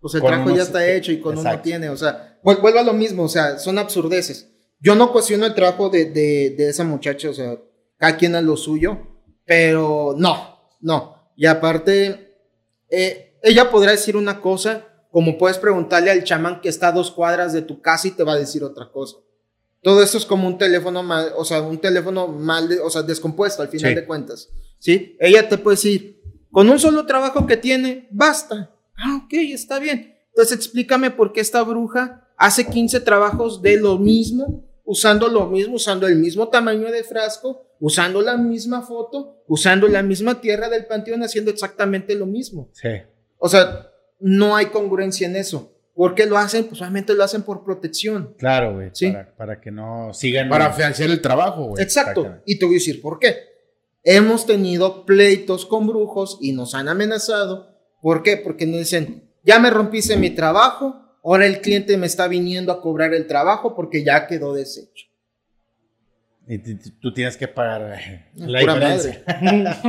pues 0.00 0.14
el 0.14 0.20
Con 0.20 0.28
trabajo 0.28 0.48
uno 0.50 0.56
ya 0.56 0.62
está 0.64 0.86
hecho 0.88 1.12
y 1.12 1.20
con 1.20 1.32
uno 1.32 1.42
Exacto. 1.42 1.62
tiene, 1.62 1.88
o 1.90 1.96
sea, 1.96 2.38
vuel- 2.42 2.60
vuelvo 2.60 2.78
a 2.80 2.84
lo 2.84 2.92
mismo, 2.92 3.24
o 3.24 3.28
sea, 3.28 3.58
son 3.58 3.78
absurdeces. 3.78 4.50
Yo 4.80 4.94
no 4.94 5.10
cuestiono 5.12 5.46
el 5.46 5.54
trabajo 5.54 5.88
de, 5.88 6.06
de, 6.06 6.54
de 6.56 6.68
esa 6.68 6.84
muchacha, 6.84 7.30
o 7.30 7.34
sea, 7.34 7.56
cada 7.98 8.16
quien 8.16 8.34
a 8.34 8.42
lo 8.42 8.56
suyo, 8.56 8.98
pero 9.44 10.14
no, 10.16 10.58
no. 10.80 11.30
Y 11.36 11.46
aparte, 11.46 12.34
eh, 12.90 13.38
ella 13.42 13.70
podrá 13.70 13.92
decir 13.92 14.16
una 14.16 14.40
cosa, 14.40 14.86
como 15.10 15.38
puedes 15.38 15.58
preguntarle 15.58 16.10
al 16.10 16.24
chamán 16.24 16.60
que 16.60 16.68
está 16.68 16.88
a 16.88 16.92
dos 16.92 17.10
cuadras 17.10 17.52
de 17.52 17.62
tu 17.62 17.80
casa 17.80 18.08
y 18.08 18.12
te 18.12 18.24
va 18.24 18.32
a 18.32 18.38
decir 18.38 18.62
otra 18.64 18.90
cosa. 18.90 19.16
Todo 19.82 20.02
eso 20.02 20.18
es 20.18 20.26
como 20.26 20.48
un 20.48 20.58
teléfono 20.58 21.02
mal, 21.02 21.32
o 21.36 21.44
sea, 21.44 21.62
un 21.62 21.78
teléfono 21.78 22.26
mal, 22.28 22.68
o 22.82 22.90
sea, 22.90 23.02
descompuesto 23.02 23.62
al 23.62 23.68
final 23.68 23.90
Sí. 23.92 23.94
de 23.94 24.04
cuentas. 24.06 24.48
¿Sí? 24.78 25.16
Ella 25.20 25.48
te 25.48 25.58
puede 25.58 25.76
decir, 25.76 26.20
con 26.50 26.68
un 26.68 26.78
solo 26.78 27.06
trabajo 27.06 27.46
que 27.46 27.56
tiene, 27.56 28.08
basta. 28.10 28.74
Ah, 28.96 29.22
ok, 29.24 29.32
está 29.52 29.78
bien. 29.78 30.14
Entonces 30.30 30.56
explícame 30.56 31.10
por 31.10 31.32
qué 31.32 31.40
esta 31.40 31.62
bruja 31.62 32.28
hace 32.36 32.66
15 32.66 33.00
trabajos 33.00 33.62
de 33.62 33.76
lo 33.78 33.96
mismo, 33.98 34.64
usando 34.86 35.28
lo 35.28 35.46
mismo, 35.46 35.74
usando 35.76 36.06
el 36.06 36.16
mismo 36.16 36.48
tamaño 36.48 36.90
de 36.90 37.04
frasco, 37.04 37.66
usando 37.78 38.22
la 38.22 38.36
misma 38.36 38.82
foto, 38.82 39.42
usando 39.46 39.86
la 39.88 40.02
misma 40.02 40.40
tierra 40.40 40.68
del 40.68 40.86
panteón, 40.86 41.22
haciendo 41.22 41.50
exactamente 41.50 42.14
lo 42.14 42.24
mismo. 42.24 42.70
Sí. 42.72 42.88
O 43.38 43.48
sea, 43.48 43.90
no 44.20 44.56
hay 44.56 44.66
congruencia 44.66 45.26
en 45.26 45.36
eso. 45.36 45.72
¿Por 45.94 46.14
qué 46.14 46.26
lo 46.26 46.38
hacen? 46.38 46.64
Pues 46.64 46.80
obviamente 46.80 47.14
lo 47.14 47.24
hacen 47.24 47.42
por 47.42 47.64
protección. 47.64 48.34
Claro, 48.38 48.74
güey. 48.74 48.90
Sí. 48.92 49.10
Para, 49.10 49.34
para 49.34 49.60
que 49.60 49.70
no 49.70 50.12
sigan. 50.14 50.48
Para 50.48 50.72
financiar 50.72 51.10
el 51.10 51.20
trabajo, 51.20 51.64
güey. 51.68 51.82
Exacto. 51.82 52.36
Y 52.44 52.58
te 52.58 52.66
voy 52.66 52.74
a 52.74 52.78
decir 52.78 53.00
por 53.00 53.18
qué. 53.18 53.36
Hemos 54.04 54.46
tenido 54.46 55.04
pleitos 55.04 55.66
con 55.66 55.86
brujos 55.86 56.38
y 56.40 56.52
nos 56.52 56.74
han 56.74 56.88
amenazado. 56.88 57.74
¿Por 58.02 58.22
qué? 58.22 58.36
Porque 58.36 58.66
nos 58.66 58.78
dicen, 58.78 59.30
ya 59.42 59.58
me 59.58 59.70
rompiste 59.70 60.16
mi 60.16 60.30
trabajo, 60.30 61.05
ahora 61.26 61.46
el 61.46 61.60
cliente 61.60 61.96
me 61.96 62.06
está 62.06 62.28
viniendo 62.28 62.72
a 62.72 62.80
cobrar 62.80 63.12
el 63.14 63.26
trabajo 63.26 63.74
porque 63.74 64.04
ya 64.04 64.26
quedó 64.26 64.54
deshecho. 64.54 65.06
Y 66.48 66.58
tú 66.58 67.12
tienes 67.12 67.36
que 67.36 67.48
pagar 67.48 67.98
la 68.36 68.60
Pura 68.60 68.74
diferencia. 68.74 69.24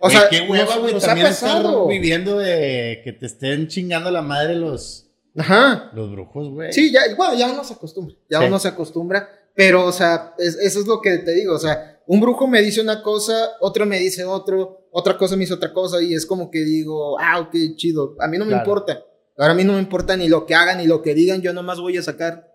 O 0.00 0.08
Güey, 0.08 0.16
sea, 0.16 0.28
qué 0.30 0.40
hueva, 0.48 0.76
güey. 0.78 0.94
nos 0.94 1.04
ha 1.04 1.08
También 1.08 1.26
estar 1.26 1.50
pasado. 1.56 1.86
viviendo 1.86 2.38
de 2.38 3.02
que 3.04 3.12
te 3.12 3.26
estén 3.26 3.68
chingando 3.68 4.10
la 4.10 4.22
madre 4.22 4.54
los, 4.54 5.10
Ajá. 5.36 5.90
los 5.92 6.10
brujos, 6.10 6.48
güey. 6.48 6.72
Sí, 6.72 6.90
ya, 6.90 7.00
bueno, 7.16 7.34
ya 7.34 7.52
uno 7.52 7.62
se 7.62 7.74
acostumbra, 7.74 8.16
ya 8.30 8.38
Sí. 8.40 8.44
uno 8.46 8.58
se 8.58 8.68
acostumbra, 8.68 9.28
pero, 9.54 9.84
o 9.84 9.92
sea, 9.92 10.32
es- 10.38 10.56
eso 10.56 10.80
es 10.80 10.86
lo 10.86 11.02
que 11.02 11.18
te 11.18 11.32
digo, 11.34 11.54
o 11.54 11.58
sea, 11.58 12.00
un 12.06 12.20
brujo 12.22 12.46
me 12.46 12.62
dice 12.62 12.80
una 12.80 13.02
cosa, 13.02 13.34
otro 13.60 13.84
me 13.84 13.98
dice 13.98 14.24
otro, 14.24 14.88
otra 14.90 15.18
cosa 15.18 15.36
me 15.36 15.40
dice 15.40 15.52
otra 15.54 15.74
cosa, 15.74 16.00
y 16.00 16.14
es 16.14 16.24
como 16.24 16.50
que 16.50 16.60
digo, 16.64 17.18
ah, 17.20 17.40
ok, 17.40 17.54
chido, 17.76 18.16
a 18.20 18.28
mí 18.28 18.38
no 18.38 18.46
me 18.46 18.52
Claro. 18.52 18.64
importa, 18.64 19.04
ahora 19.38 19.52
a 19.52 19.56
mí 19.56 19.64
no 19.64 19.74
me 19.74 19.78
importa 19.78 20.16
ni 20.16 20.28
lo 20.28 20.44
que 20.46 20.54
hagan 20.54 20.78
ni 20.78 20.86
lo 20.86 21.00
que 21.02 21.14
digan, 21.14 21.40
yo 21.42 21.52
nomás 21.52 21.80
voy 21.80 21.96
a 21.96 22.02
sacar 22.02 22.52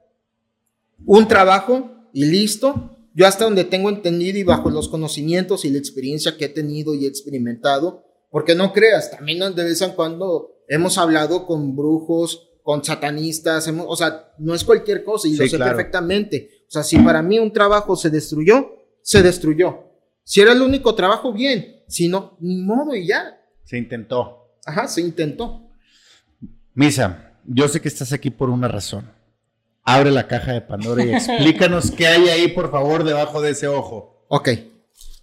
un 1.05 1.27
trabajo 1.27 1.89
y 2.13 2.25
listo. 2.25 2.89
Yo 3.15 3.27
hasta 3.27 3.45
donde 3.45 3.63
tengo 3.63 3.89
entendido 3.89 4.39
y 4.39 4.43
bajo 4.43 4.69
los 4.71 4.89
conocimientos 4.89 5.65
y 5.65 5.69
la 5.69 5.77
experiencia 5.77 6.35
que 6.35 6.45
he 6.45 6.49
tenido 6.49 6.95
y 6.95 7.05
he 7.05 7.07
experimentado, 7.07 8.03
porque 8.31 8.55
no 8.55 8.73
creas, 8.73 9.11
también 9.11 9.39
de 9.53 9.63
vez 9.63 9.81
en 9.81 9.91
cuando 9.91 10.63
hemos 10.67 10.97
hablado 10.97 11.45
con 11.45 11.75
brujos, 11.75 12.49
con 12.63 12.83
satanistas, 12.83 13.67
hemos- 13.67 13.85
o 13.87 13.95
sea, 13.95 14.31
no 14.39 14.55
es 14.55 14.63
cualquier 14.63 15.03
cosa 15.03 15.27
y 15.27 15.35
lo 15.35 15.43
Sí, 15.43 15.49
sé 15.51 15.57
claro. 15.57 15.75
perfectamente. 15.75 16.49
O 16.67 16.71
sea, 16.71 16.81
si 16.81 16.97
para 16.97 17.21
mí 17.21 17.37
un 17.37 17.53
trabajo 17.53 17.95
se 17.95 18.09
destruyó, 18.09 18.71
se 19.03 19.21
destruyó. 19.21 19.83
Si 20.23 20.41
era 20.41 20.53
el 20.53 20.61
único 20.63 20.95
trabajo, 20.95 21.31
bien. 21.33 21.83
Si 21.87 22.07
no, 22.07 22.35
ni 22.39 22.55
modo 22.63 22.95
y 22.95 23.05
ya. 23.05 23.39
Se 23.65 23.77
intentó. 23.77 24.55
Ajá, 24.65 24.87
se 24.87 25.01
intentó. 25.01 25.69
Misa, 26.75 27.33
yo 27.45 27.67
sé 27.67 27.81
que 27.81 27.87
estás 27.87 28.13
aquí 28.13 28.31
por 28.31 28.49
una 28.49 28.67
razón. 28.67 29.11
Abre 29.83 30.11
la 30.11 30.27
caja 30.27 30.53
de 30.53 30.61
Pandora 30.61 31.03
y 31.03 31.13
explícanos 31.13 31.91
qué 31.97 32.07
hay 32.07 32.29
ahí, 32.29 32.47
por 32.49 32.71
favor, 32.71 33.03
debajo 33.03 33.41
de 33.41 33.51
ese 33.51 33.67
ojo. 33.67 34.25
Ok. 34.29 34.49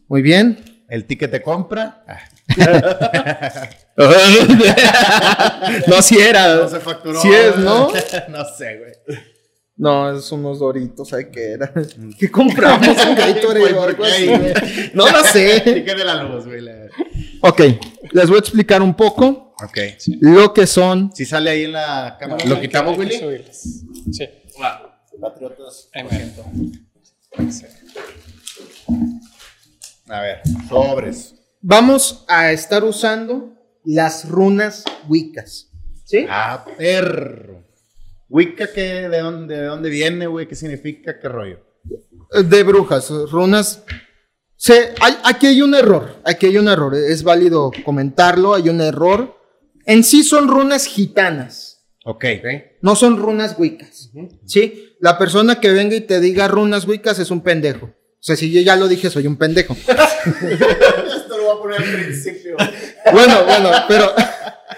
Muy 0.09 0.23
bien. 0.23 0.85
¿El 0.89 1.07
ticket 1.07 1.31
de 1.31 1.43
compra? 1.43 2.05
No, 5.87 6.01
si 6.01 6.19
era. 6.19 6.57
no 6.57 6.69
se 6.69 6.81
facturó. 6.81 7.21
Sí 7.21 7.31
es, 7.31 7.57
¿no? 7.59 7.91
no 8.29 8.45
sé, 8.57 8.79
güey. 8.79 8.93
No, 9.77 10.17
es 10.17 10.31
unos 10.33 10.59
doritos, 10.59 11.09
¿sabes 11.09 11.29
qué 11.33 11.53
era? 11.53 11.73
¿Qué 12.19 12.31
compramos 12.31 12.87
en 12.87 13.15
Gatorade 13.15 13.73
o 13.73 13.77
¿por 13.77 13.89
algo 13.89 14.05
así? 14.05 14.31
No 14.95 15.11
lo 15.11 15.23
sé. 15.25 15.61
Ticket 15.61 15.99
de 15.99 16.05
la 16.05 16.23
luz, 16.23 16.47
güey. 16.47 16.67
Ok, 17.43 17.61
les 18.13 18.29
voy 18.29 18.37
a 18.37 18.41
explicar 18.41 18.83
un 18.83 18.95
poco 18.95 19.50
Ok. 19.65 19.79
lo 20.21 20.53
que 20.55 20.67
son. 20.67 21.11
Si 21.15 21.25
sale 21.25 21.51
ahí 21.51 21.65
en 21.65 21.73
la 21.73 22.17
cámara. 22.19 22.45
¿Lo 22.47 22.57
que- 22.57 22.63
quitamos, 22.63 22.95
que 22.97 23.01
Willy? 23.01 23.45
Sí. 24.13 24.29
Patriotas. 25.21 25.89
Sí. 27.51 27.67
A 30.09 30.21
ver, 30.23 30.41
sobres. 30.69 31.35
Vamos 31.61 32.25
a 32.29 32.51
estar 32.53 32.83
usando 32.85 33.55
las 33.85 34.29
runas 34.29 34.85
wiccas. 35.09 35.69
¿Sí? 36.05 36.27
Ah, 36.29 36.65
perro. 36.77 37.65
Wicca, 38.29 38.69
¿qué, 38.73 39.09
de, 39.09 39.19
dónde, 39.21 39.57
¿de 39.57 39.65
dónde 39.65 39.91
viene, 39.91 40.27
güey? 40.27 40.49
¿Qué 40.49 40.55
significa? 40.55 41.19
¿Qué 41.21 41.29
rollo? 41.29 41.59
De 42.45 42.63
brujas, 42.63 43.11
runas. 43.31 43.83
Se, 44.57 44.95
hay- 45.01 45.17
aquí 45.25 45.47
hay 45.49 45.63
un 45.63 45.75
error. 45.75 46.21
Aquí 46.25 46.47
hay 46.47 46.57
un 46.59 46.69
error. 46.69 46.95
Es 46.95 47.23
válido 47.23 47.71
comentarlo. 47.85 48.55
Hay 48.55 48.69
un 48.69 48.81
error. 48.81 49.37
En 49.87 50.05
sí 50.05 50.23
son 50.23 50.49
runas 50.49 50.87
gitanas. 50.87 51.87
Ok. 52.05 52.25
No 52.83 52.97
son 52.97 53.17
runas 53.19 53.57
wiccas. 53.59 54.11
¿Sí? 54.47 54.95
La 55.01 55.19
persona 55.19 55.61
que 55.61 55.71
venga 55.71 55.95
y 55.97 56.01
te 56.01 56.21
diga 56.21 56.49
runas 56.49 56.87
wiccas 56.87 57.19
es 57.19 57.31
un 57.31 57.41
pendejo. 57.43 57.87
O 57.87 58.23
sea, 58.23 58.37
si 58.37 58.51
yo 58.51 58.61
ya 58.61 58.77
lo 58.77 58.89
dije, 58.89 59.09
soy 59.11 59.27
un 59.27 59.37
pendejo. 59.37 59.75
Esto 59.87 61.37
lo 61.37 61.45
voy 61.45 61.57
a 61.57 61.61
poner 61.61 61.79
al 61.83 62.03
principio. 62.05 62.57
bueno, 63.13 63.45
bueno, 63.45 63.71
pero, 63.89 64.13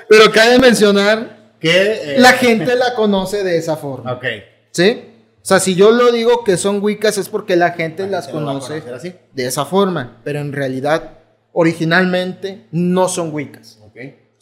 pero 0.08 0.30
cabe 0.30 0.58
mencionar, 0.60 1.54
¿Qué? 1.60 1.70
eh, 2.14 2.14
la 2.18 2.32
gente 2.34 2.76
la 2.76 2.94
conoce 2.94 3.42
de 3.42 3.56
esa 3.56 3.76
forma. 3.76 4.12
Ok. 4.12 4.24
¿Sí? 4.70 5.04
O 5.42 5.44
sea, 5.44 5.58
si 5.58 5.74
yo 5.74 5.90
lo 5.90 6.12
digo 6.12 6.44
que 6.44 6.56
son 6.56 6.80
wiccas 6.82 7.18
es 7.18 7.28
porque 7.28 7.56
la 7.56 7.72
gente 7.72 8.06
las 8.06 8.26
¿Se 8.26 8.32
lo 8.32 8.38
va 8.38 8.42
a 8.42 8.54
conoce 8.60 8.82
así? 8.94 9.12
de 9.32 9.46
esa 9.46 9.64
forma. 9.64 10.20
Pero 10.22 10.38
en 10.38 10.52
realidad, 10.52 11.18
originalmente, 11.52 12.66
no 12.70 13.08
son 13.08 13.32
wiccas. 13.34 13.78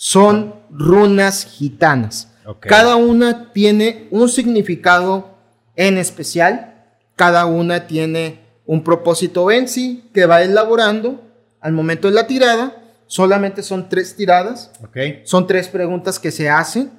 Son 0.03 0.55
runas 0.71 1.45
gitanas. 1.45 2.33
Cada 2.61 2.97
una 2.97 3.53
tiene 3.53 4.09
un 4.11 4.31
significado 4.31 5.37
en 5.77 5.99
especial. 5.99 6.87
Cada 7.17 7.45
una 7.45 7.87
tiene 7.87 8.41
un 8.65 8.83
propósito 8.83 9.51
en 9.51 9.69
sí 9.69 10.09
que 10.15 10.25
va 10.25 10.41
elaborando 10.41 11.21
al 11.61 11.73
momento 11.73 12.09
de 12.09 12.15
la 12.15 12.27
tirada. 12.27 12.83
Solamente 13.09 13.63
son 13.63 13.91
tres 13.91 14.17
tiradas. 14.17 14.73
Ok. 14.83 14.97
Son 15.25 15.47
tres 15.47 15.69
preguntas 15.69 16.19
que 16.19 16.31
se 16.31 16.49
hacen 16.49 16.91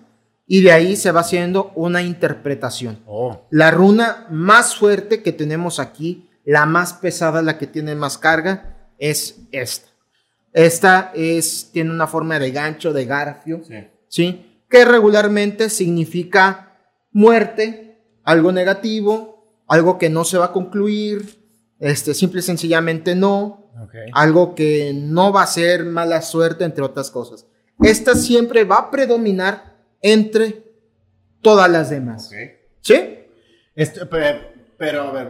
y 0.45 0.61
de 0.61 0.71
ahí 0.71 0.95
se 0.95 1.09
va 1.11 1.21
haciendo 1.21 1.71
una 1.73 2.03
interpretación. 2.03 2.99
Oh. 3.07 3.47
La 3.49 3.71
runa 3.71 4.27
más 4.29 4.75
fuerte 4.75 5.23
que 5.23 5.33
tenemos 5.33 5.79
aquí, 5.79 6.29
la 6.45 6.67
más 6.67 6.93
pesada, 6.93 7.41
la 7.41 7.57
que 7.57 7.65
tiene 7.65 7.95
más 7.95 8.19
carga, 8.19 8.91
es 8.99 9.39
esta. 9.51 9.90
Esta 10.53 11.11
es, 11.15 11.69
tiene 11.71 11.91
una 11.91 12.07
forma 12.07 12.37
de 12.39 12.51
gancho, 12.51 12.93
de 12.93 13.05
garfio, 13.05 13.61
Sí. 13.63 13.75
¿sí? 14.07 14.63
Que 14.69 14.85
regularmente 14.85 15.69
significa 15.69 16.77
muerte, 17.11 17.99
algo 18.23 18.51
negativo, 18.51 19.63
algo 19.67 19.97
que 19.97 20.09
no 20.09 20.23
se 20.23 20.37
va 20.37 20.45
a 20.45 20.51
concluir, 20.51 21.39
este, 21.79 22.13
simple 22.13 22.39
y 22.39 22.43
sencillamente 22.43 23.15
no, 23.15 23.71
algo 24.13 24.53
que 24.53 24.93
no 24.93 25.31
va 25.33 25.43
a 25.43 25.47
ser 25.47 25.85
mala 25.85 26.21
suerte, 26.21 26.63
entre 26.63 26.83
otras 26.83 27.09
cosas. 27.09 27.47
Esta 27.81 28.15
siempre 28.15 28.63
va 28.63 28.77
a 28.77 28.91
predominar 28.91 29.77
entre 30.01 30.63
todas 31.41 31.69
las 31.69 31.89
demás. 31.89 32.29
¿Sí? 32.81 33.17
Esto, 33.75 34.07
pero, 34.09 34.39
pero, 34.77 35.01
a 35.03 35.11
ver, 35.11 35.29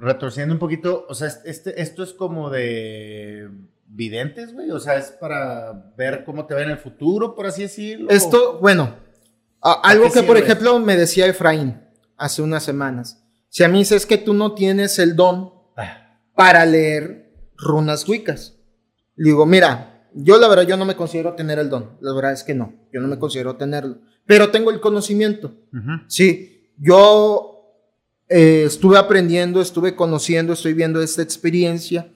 retorciendo 0.00 0.54
un 0.54 0.58
poquito, 0.58 1.06
o 1.08 1.14
sea, 1.14 1.28
este, 1.44 1.80
esto 1.82 2.02
es 2.02 2.12
como 2.12 2.48
de 2.48 3.50
videntes, 3.94 4.52
güey, 4.52 4.70
o 4.70 4.80
sea, 4.80 4.96
es 4.96 5.10
para 5.10 5.92
ver 5.96 6.24
cómo 6.24 6.46
te 6.46 6.54
va 6.54 6.62
en 6.62 6.70
el 6.70 6.78
futuro, 6.78 7.34
por 7.34 7.46
así 7.46 7.62
decirlo. 7.62 8.08
Esto, 8.10 8.58
bueno, 8.60 8.96
algo 9.60 10.10
que 10.10 10.22
por 10.22 10.36
ejemplo 10.36 10.78
me 10.78 10.96
decía 10.96 11.26
Efraín 11.26 11.80
hace 12.16 12.42
unas 12.42 12.62
semanas. 12.62 13.22
Si 13.48 13.62
a 13.64 13.68
mí 13.68 13.80
dices 13.80 14.06
que 14.06 14.18
tú 14.18 14.32
no 14.32 14.54
tienes 14.54 14.98
el 14.98 15.14
don 15.14 15.62
Ah, 15.76 16.18
para 16.34 16.64
leer 16.66 17.32
runas 17.56 18.08
wicas. 18.08 18.58
Le 19.16 19.30
digo, 19.30 19.46
mira, 19.46 20.08
yo 20.14 20.38
la 20.38 20.48
verdad 20.48 20.66
yo 20.66 20.76
no 20.76 20.84
me 20.84 20.96
considero 20.96 21.34
tener 21.34 21.58
el 21.58 21.68
don. 21.68 21.96
La 22.00 22.14
verdad 22.14 22.32
es 22.32 22.42
que 22.44 22.54
no, 22.54 22.74
yo 22.92 23.00
no 23.00 23.08
me 23.08 23.18
considero 23.18 23.56
tenerlo. 23.56 23.98
Pero 24.26 24.50
tengo 24.50 24.70
el 24.70 24.80
conocimiento. 24.80 25.54
Sí, 26.06 26.70
yo 26.78 27.76
eh, 28.28 28.64
estuve 28.66 28.98
aprendiendo, 28.98 29.60
estuve 29.60 29.94
conociendo, 29.94 30.52
estoy 30.52 30.74
viendo 30.74 31.02
esta 31.02 31.22
experiencia. 31.22 32.12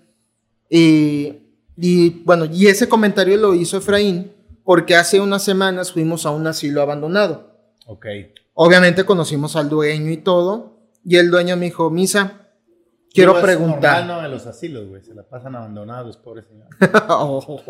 Y, 0.70 1.45
y, 1.76 2.22
bueno, 2.24 2.46
y 2.46 2.66
ese 2.68 2.88
comentario 2.88 3.36
lo 3.36 3.54
hizo 3.54 3.76
Efraín 3.78 4.32
porque 4.64 4.96
hace 4.96 5.20
unas 5.20 5.42
semanas 5.44 5.92
fuimos 5.92 6.26
a 6.26 6.30
un 6.30 6.46
asilo 6.46 6.82
abandonado. 6.82 7.54
Ok. 7.86 8.06
Obviamente 8.54 9.04
conocimos 9.04 9.54
al 9.56 9.68
dueño 9.68 10.10
y 10.10 10.16
todo. 10.16 10.78
Y 11.04 11.16
el 11.16 11.30
dueño 11.30 11.56
me 11.56 11.66
dijo, 11.66 11.88
Misa, 11.90 12.48
quiero 13.12 13.34
Digo, 13.34 13.38
es 13.38 13.44
preguntar. 13.56 13.98
normal, 14.04 14.22
¿no? 14.22 14.24
En 14.24 14.30
los 14.32 14.46
asilos, 14.46 14.88
güey, 14.88 15.02
se 15.04 15.14
la 15.14 15.22
pasan 15.22 15.54
abandonados 15.54 16.16
pobres 16.16 16.46
señores. 16.46 16.70
Oh. 17.08 17.60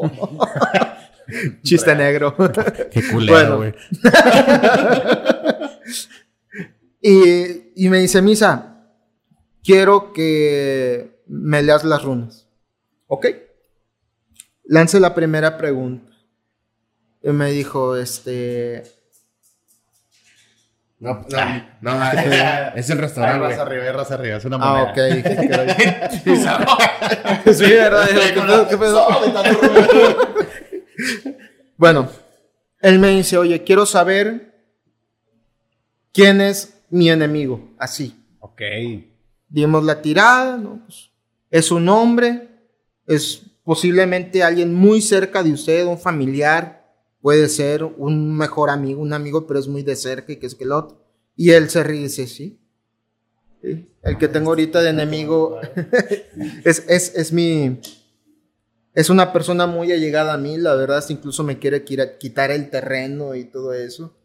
Chiste 1.63 1.95
negro. 1.97 2.35
Qué 2.91 3.03
Bueno. 3.13 3.57
güey. 3.57 3.75
y, 7.03 7.85
y 7.85 7.89
me 7.89 7.99
dice, 7.99 8.23
Misa, 8.23 8.89
quiero 9.63 10.13
que 10.13 11.23
me 11.27 11.63
leas 11.63 11.85
las 11.85 12.03
runas. 12.03 12.49
Ok. 13.07 13.27
Lance 14.69 14.99
la 15.01 15.15
primera 15.15 15.57
pregunta. 15.57 16.13
Y 17.23 17.31
me 17.31 17.51
dijo, 17.51 17.97
este... 17.97 18.83
No, 20.99 21.27
no, 21.29 21.99
no, 21.99 22.05
es, 22.13 22.27
es 22.77 22.91
el 22.91 22.99
restaurante, 22.99 23.41
Raza 23.49 23.65
güey. 23.65 23.79
arriba, 23.79 23.93
raza 23.93 24.15
arriba, 24.15 24.37
es 24.39 24.45
una 24.47 24.57
Ah, 24.57 24.73
moneda. 24.73 24.91
ok. 24.91 24.95
que 24.95 25.45
era- 25.45 26.11
sí, 27.55 27.63
¿verdad? 27.71 28.09
¿Qué 28.09 28.43
pedo? 28.43 28.69
¿Qué 28.69 28.77
pedo? 28.79 29.07
Bueno, 31.77 32.09
él 32.81 32.99
me 32.99 33.09
dice, 33.11 33.37
oye, 33.37 33.63
quiero 33.63 33.85
saber 33.85 34.55
quién 36.13 36.41
es 36.41 36.83
mi 36.89 37.11
enemigo. 37.11 37.75
Así. 37.79 38.19
Ok. 38.41 38.63
Dimos 39.49 39.85
la 39.85 40.01
tirada, 40.01 40.57
¿no? 40.57 40.81
Pues, 40.87 41.11
es 41.51 41.71
un 41.71 41.87
hombre, 41.91 42.49
es 43.07 43.43
posiblemente 43.67 44.45
alguien 44.45 44.73
muy 44.73 45.03
cerca 45.03 45.43
de 45.43 45.53
usted, 45.53 45.87
un 45.87 45.99
familiar, 45.99 46.87
puede 47.21 47.49
ser 47.49 47.83
un 47.83 48.37
mejor 48.39 48.71
amigo, 48.71 49.03
un 49.03 49.13
amigo, 49.13 49.45
pero 49.45 49.59
es 49.59 49.67
muy 49.67 49.83
de 49.83 49.97
cerca 49.97 50.33
y 50.33 50.37
que 50.37 50.47
es 50.47 50.55
que 50.55 50.63
el 50.63 50.71
otro. 50.71 51.05
Y 51.35 51.51
él 51.51 51.69
se 51.69 51.83
ríe 51.83 51.99
y 51.99 52.03
dice, 52.05 52.29
sí. 52.29 52.61
Sí, 53.61 53.91
El 54.05 54.19
que 54.19 54.29
tengo 54.29 54.51
ahorita 54.51 54.81
de 54.83 54.91
enemigo 54.91 55.59
es, 56.65 56.85
es, 56.89 57.13
es 57.17 57.33
mi... 57.33 57.81
Es 58.95 59.11
una 59.11 59.33
persona 59.33 59.67
muy 59.67 59.91
allegada 59.91 60.35
a 60.35 60.39
mí, 60.39 60.57
la 60.59 60.77
verdad, 60.77 61.05
incluso 61.09 61.43
me 61.43 61.59
quiere 61.59 61.85
quitar 61.85 62.53
el 62.53 62.71
terreno 62.71 63.35
y 63.35 63.45
todo 63.47 63.75
eso. 63.75 64.17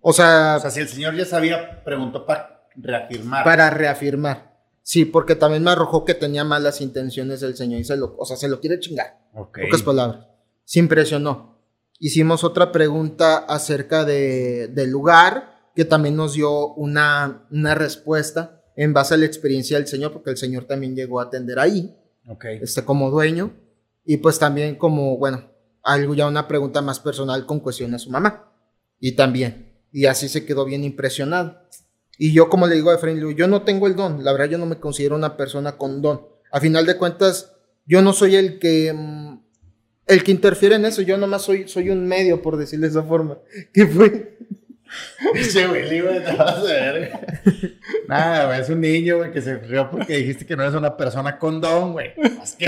O 0.00 0.14
sea, 0.14 0.54
O 0.56 0.60
sea, 0.60 0.70
si 0.70 0.80
el 0.80 0.88
señor 0.88 1.14
ya 1.16 1.26
sabía, 1.26 1.84
preguntó 1.84 2.24
para 2.24 2.66
reafirmar. 2.74 3.44
para 3.44 3.68
reafirmar. 3.68 4.55
Sí, 4.88 5.04
porque 5.04 5.34
también 5.34 5.64
me 5.64 5.72
arrojó 5.72 6.04
que 6.04 6.14
tenía 6.14 6.44
malas 6.44 6.80
intenciones 6.80 7.42
el 7.42 7.56
señor 7.56 7.80
y 7.80 7.84
se 7.84 7.96
lo, 7.96 8.14
o 8.16 8.24
sea, 8.24 8.36
se 8.36 8.46
lo 8.46 8.60
quiere 8.60 8.78
chingar. 8.78 9.18
Ok. 9.34 9.58
Pocas 9.62 9.82
palabras. 9.82 10.28
Se 10.64 10.78
impresionó. 10.78 11.58
Hicimos 11.98 12.44
otra 12.44 12.70
pregunta 12.70 13.38
acerca 13.38 14.04
de, 14.04 14.68
del 14.68 14.90
lugar, 14.90 15.72
que 15.74 15.84
también 15.84 16.14
nos 16.14 16.34
dio 16.34 16.72
una, 16.74 17.48
una 17.50 17.74
respuesta 17.74 18.62
en 18.76 18.92
base 18.92 19.14
a 19.14 19.16
la 19.16 19.26
experiencia 19.26 19.76
del 19.76 19.88
señor, 19.88 20.12
porque 20.12 20.30
el 20.30 20.36
señor 20.36 20.66
también 20.66 20.94
llegó 20.94 21.18
a 21.18 21.24
atender 21.24 21.58
ahí, 21.58 21.96
Ok. 22.28 22.44
este, 22.62 22.84
como 22.84 23.10
dueño, 23.10 23.56
y 24.04 24.18
pues 24.18 24.38
también 24.38 24.76
como, 24.76 25.18
bueno, 25.18 25.50
algo 25.82 26.14
ya 26.14 26.28
una 26.28 26.46
pregunta 26.46 26.80
más 26.80 27.00
personal 27.00 27.44
con 27.44 27.58
cuestión 27.58 27.92
a 27.92 27.98
su 27.98 28.08
mamá. 28.10 28.52
Y 29.00 29.16
también. 29.16 29.82
Y 29.90 30.06
así 30.06 30.28
se 30.28 30.46
quedó 30.46 30.64
bien 30.64 30.84
impresionado. 30.84 31.60
Y 32.18 32.32
yo, 32.32 32.48
como 32.48 32.66
le 32.66 32.76
digo 32.76 32.90
a 32.90 32.94
Efraín, 32.94 33.36
yo 33.36 33.46
no 33.46 33.62
tengo 33.62 33.86
el 33.86 33.96
don. 33.96 34.24
La 34.24 34.32
verdad, 34.32 34.48
yo 34.48 34.58
no 34.58 34.66
me 34.66 34.80
considero 34.80 35.16
una 35.16 35.36
persona 35.36 35.76
con 35.76 36.00
don. 36.00 36.22
A 36.50 36.60
final 36.60 36.86
de 36.86 36.96
cuentas, 36.96 37.52
yo 37.86 38.02
no 38.02 38.12
soy 38.12 38.36
el 38.36 38.58
que. 38.58 38.92
mm, 38.92 39.38
el 40.06 40.24
que 40.24 40.30
interfiere 40.30 40.76
en 40.76 40.84
eso. 40.84 41.02
Yo 41.02 41.16
nomás 41.18 41.42
soy, 41.42 41.68
soy 41.68 41.90
un 41.90 42.06
medio, 42.06 42.42
por 42.42 42.56
decirle 42.56 42.86
de 42.86 42.92
esa 42.92 43.02
forma. 43.02 43.38
¿Qué 43.72 43.86
fue? 43.86 44.36
Che, 45.52 45.66
Willy, 45.66 46.00
güey, 46.00 46.24
te 46.24 46.32
vas 46.32 46.58
a 46.58 46.62
ver. 46.62 47.12
Nada, 48.08 48.46
güey, 48.46 48.60
es 48.60 48.68
un 48.68 48.80
niño, 48.80 49.18
güey, 49.18 49.32
que 49.32 49.42
se 49.42 49.58
rió 49.58 49.90
porque 49.90 50.16
dijiste 50.16 50.46
que 50.46 50.56
no 50.56 50.62
eres 50.62 50.74
una 50.74 50.96
persona 50.96 51.38
con 51.38 51.60
don, 51.60 51.92
güey. 51.92 52.12
Es 52.42 52.54
que... 52.54 52.66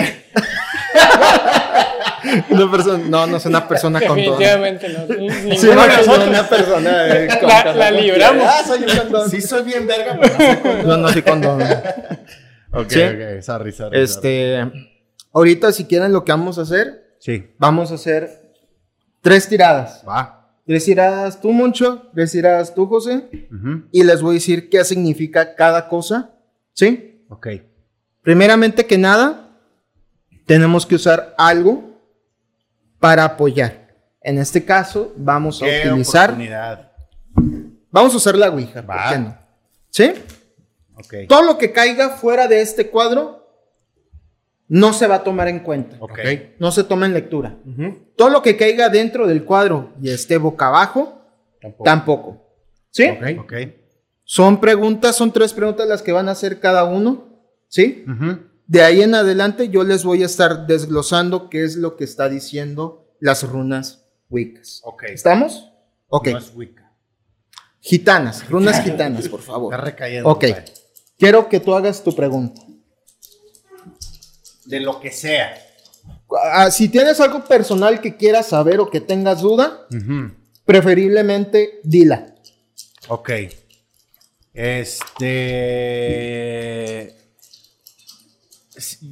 Una 2.50 2.70
persona, 2.70 3.04
no, 3.08 3.26
no 3.26 3.38
soy 3.40 3.50
una 3.50 3.66
persona 3.68 4.00
con 4.00 4.08
don. 4.08 4.16
Definitivamente 4.38 4.88
no. 4.88 5.06
Sí, 5.56 5.66
no, 5.66 5.86
nosotros. 5.86 6.28
una 6.28 6.48
persona. 6.48 7.16
eh, 7.16 7.28
con- 7.40 7.48
La- 7.48 7.74
la 7.74 7.90
libramos. 7.90 8.44
Ah, 8.46 8.62
soy 8.66 8.82
un 8.82 8.96
con 8.98 9.10
don. 9.12 9.30
Sí 9.30 9.40
soy 9.40 9.62
bien 9.64 9.86
verga, 9.86 10.18
pero 10.20 10.36
no 10.36 10.38
soy 10.38 10.56
con 10.62 10.86
No, 10.88 10.96
no 10.96 11.08
soy 11.10 11.22
con 11.22 11.40
don. 11.40 11.62
Ok, 12.72 12.90
Sí. 12.90 13.00
ok, 13.02 13.40
sorry, 13.42 13.72
sorry. 13.72 14.00
Este, 14.00 14.70
ahorita 15.32 15.72
si 15.72 15.84
quieren 15.86 16.12
lo 16.12 16.24
que 16.24 16.32
vamos 16.32 16.58
a 16.58 16.62
hacer. 16.62 17.06
Sí. 17.20 17.50
vamos 17.58 17.90
a 17.90 17.94
hacer 17.96 18.52
tres 19.22 19.48
tiradas. 19.48 20.04
Va. 20.08 20.52
Tres 20.66 20.84
tiradas 20.84 21.40
tú, 21.40 21.50
Moncho, 21.52 22.10
tres 22.14 22.30
tiradas 22.30 22.74
tú, 22.74 22.86
José, 22.86 23.24
y 23.90 24.04
les 24.04 24.20
voy 24.22 24.32
a 24.32 24.34
decir 24.34 24.68
qué 24.68 24.84
significa 24.84 25.54
cada 25.56 25.88
cosa, 25.88 26.30
¿sí? 26.74 27.24
Ok. 27.30 27.48
Primeramente 28.22 28.86
que 28.86 28.98
nada, 28.98 29.47
tenemos 30.48 30.86
que 30.86 30.94
usar 30.96 31.34
algo 31.38 32.00
para 32.98 33.22
apoyar. 33.24 33.94
En 34.22 34.38
este 34.38 34.64
caso, 34.64 35.12
vamos 35.16 35.62
a 35.62 35.66
Qué 35.66 35.82
utilizar, 35.86 36.30
oportunidad. 36.30 36.90
vamos 37.90 38.14
a 38.14 38.16
usar 38.16 38.34
la 38.36 38.48
Ouija, 38.50 38.82
¿por 38.84 38.96
Va. 38.96 39.10
qué 39.10 39.18
no? 39.18 39.38
¿Sí? 39.90 40.12
Ok. 40.96 41.14
Todo 41.28 41.42
lo 41.42 41.58
que 41.58 41.70
caiga 41.70 42.10
fuera 42.10 42.48
de 42.48 42.60
este 42.60 42.88
cuadro 42.88 43.46
no 44.66 44.92
se 44.92 45.06
va 45.06 45.16
a 45.16 45.24
tomar 45.24 45.48
en 45.48 45.60
cuenta. 45.60 45.96
Ok. 46.00 46.10
Ok. 46.10 46.18
No 46.58 46.72
se 46.72 46.82
toma 46.84 47.06
en 47.06 47.14
lectura. 47.14 47.56
Todo 48.16 48.30
lo 48.30 48.42
que 48.42 48.56
caiga 48.56 48.88
dentro 48.88 49.26
del 49.26 49.44
cuadro 49.44 49.92
y 50.02 50.10
esté 50.10 50.36
boca 50.38 50.66
abajo, 50.68 51.22
Tampoco. 51.60 51.84
tampoco. 51.84 52.44
¿Sí? 52.90 53.08
Ok. 53.08 53.40
Ok. 53.44 53.52
Son 54.24 54.60
preguntas, 54.60 55.14
son 55.16 55.30
tres 55.32 55.52
preguntas 55.54 55.86
las 55.88 56.02
que 56.02 56.12
van 56.12 56.28
a 56.28 56.32
hacer 56.32 56.58
cada 56.58 56.84
uno. 56.84 57.26
¿Sí? 57.68 58.04
Ujú. 58.08 58.40
De 58.68 58.82
ahí 58.82 59.00
en 59.00 59.14
adelante 59.14 59.70
yo 59.70 59.82
les 59.82 60.04
voy 60.04 60.22
a 60.22 60.26
estar 60.26 60.66
desglosando 60.66 61.48
qué 61.48 61.64
es 61.64 61.76
lo 61.76 61.96
que 61.96 62.04
está 62.04 62.28
diciendo 62.28 63.14
las 63.18 63.42
runas 63.42 64.04
wiccas. 64.28 64.82
Ok. 64.84 65.04
¿Estamos? 65.04 65.72
Ok. 66.08 66.28
No 66.28 66.38
es 66.38 66.52
Wicca. 66.54 66.92
Gitanas, 67.80 68.46
runas 68.50 68.84
gitanas, 68.84 69.26
por 69.28 69.40
favor. 69.40 69.72
Está 69.72 69.84
recayendo. 69.84 70.28
Ok. 70.28 70.44
Quiero 71.18 71.48
que 71.48 71.60
tú 71.60 71.74
hagas 71.74 72.04
tu 72.04 72.14
pregunta. 72.14 72.60
De 74.66 74.80
lo 74.80 75.00
que 75.00 75.12
sea. 75.12 75.56
Ah, 76.52 76.70
si 76.70 76.90
tienes 76.90 77.18
algo 77.20 77.42
personal 77.44 78.02
que 78.02 78.18
quieras 78.18 78.48
saber 78.48 78.80
o 78.80 78.90
que 78.90 79.00
tengas 79.00 79.40
duda, 79.40 79.86
preferiblemente 80.66 81.80
dila. 81.82 82.34
Ok. 83.08 83.30
Este. 84.52 85.88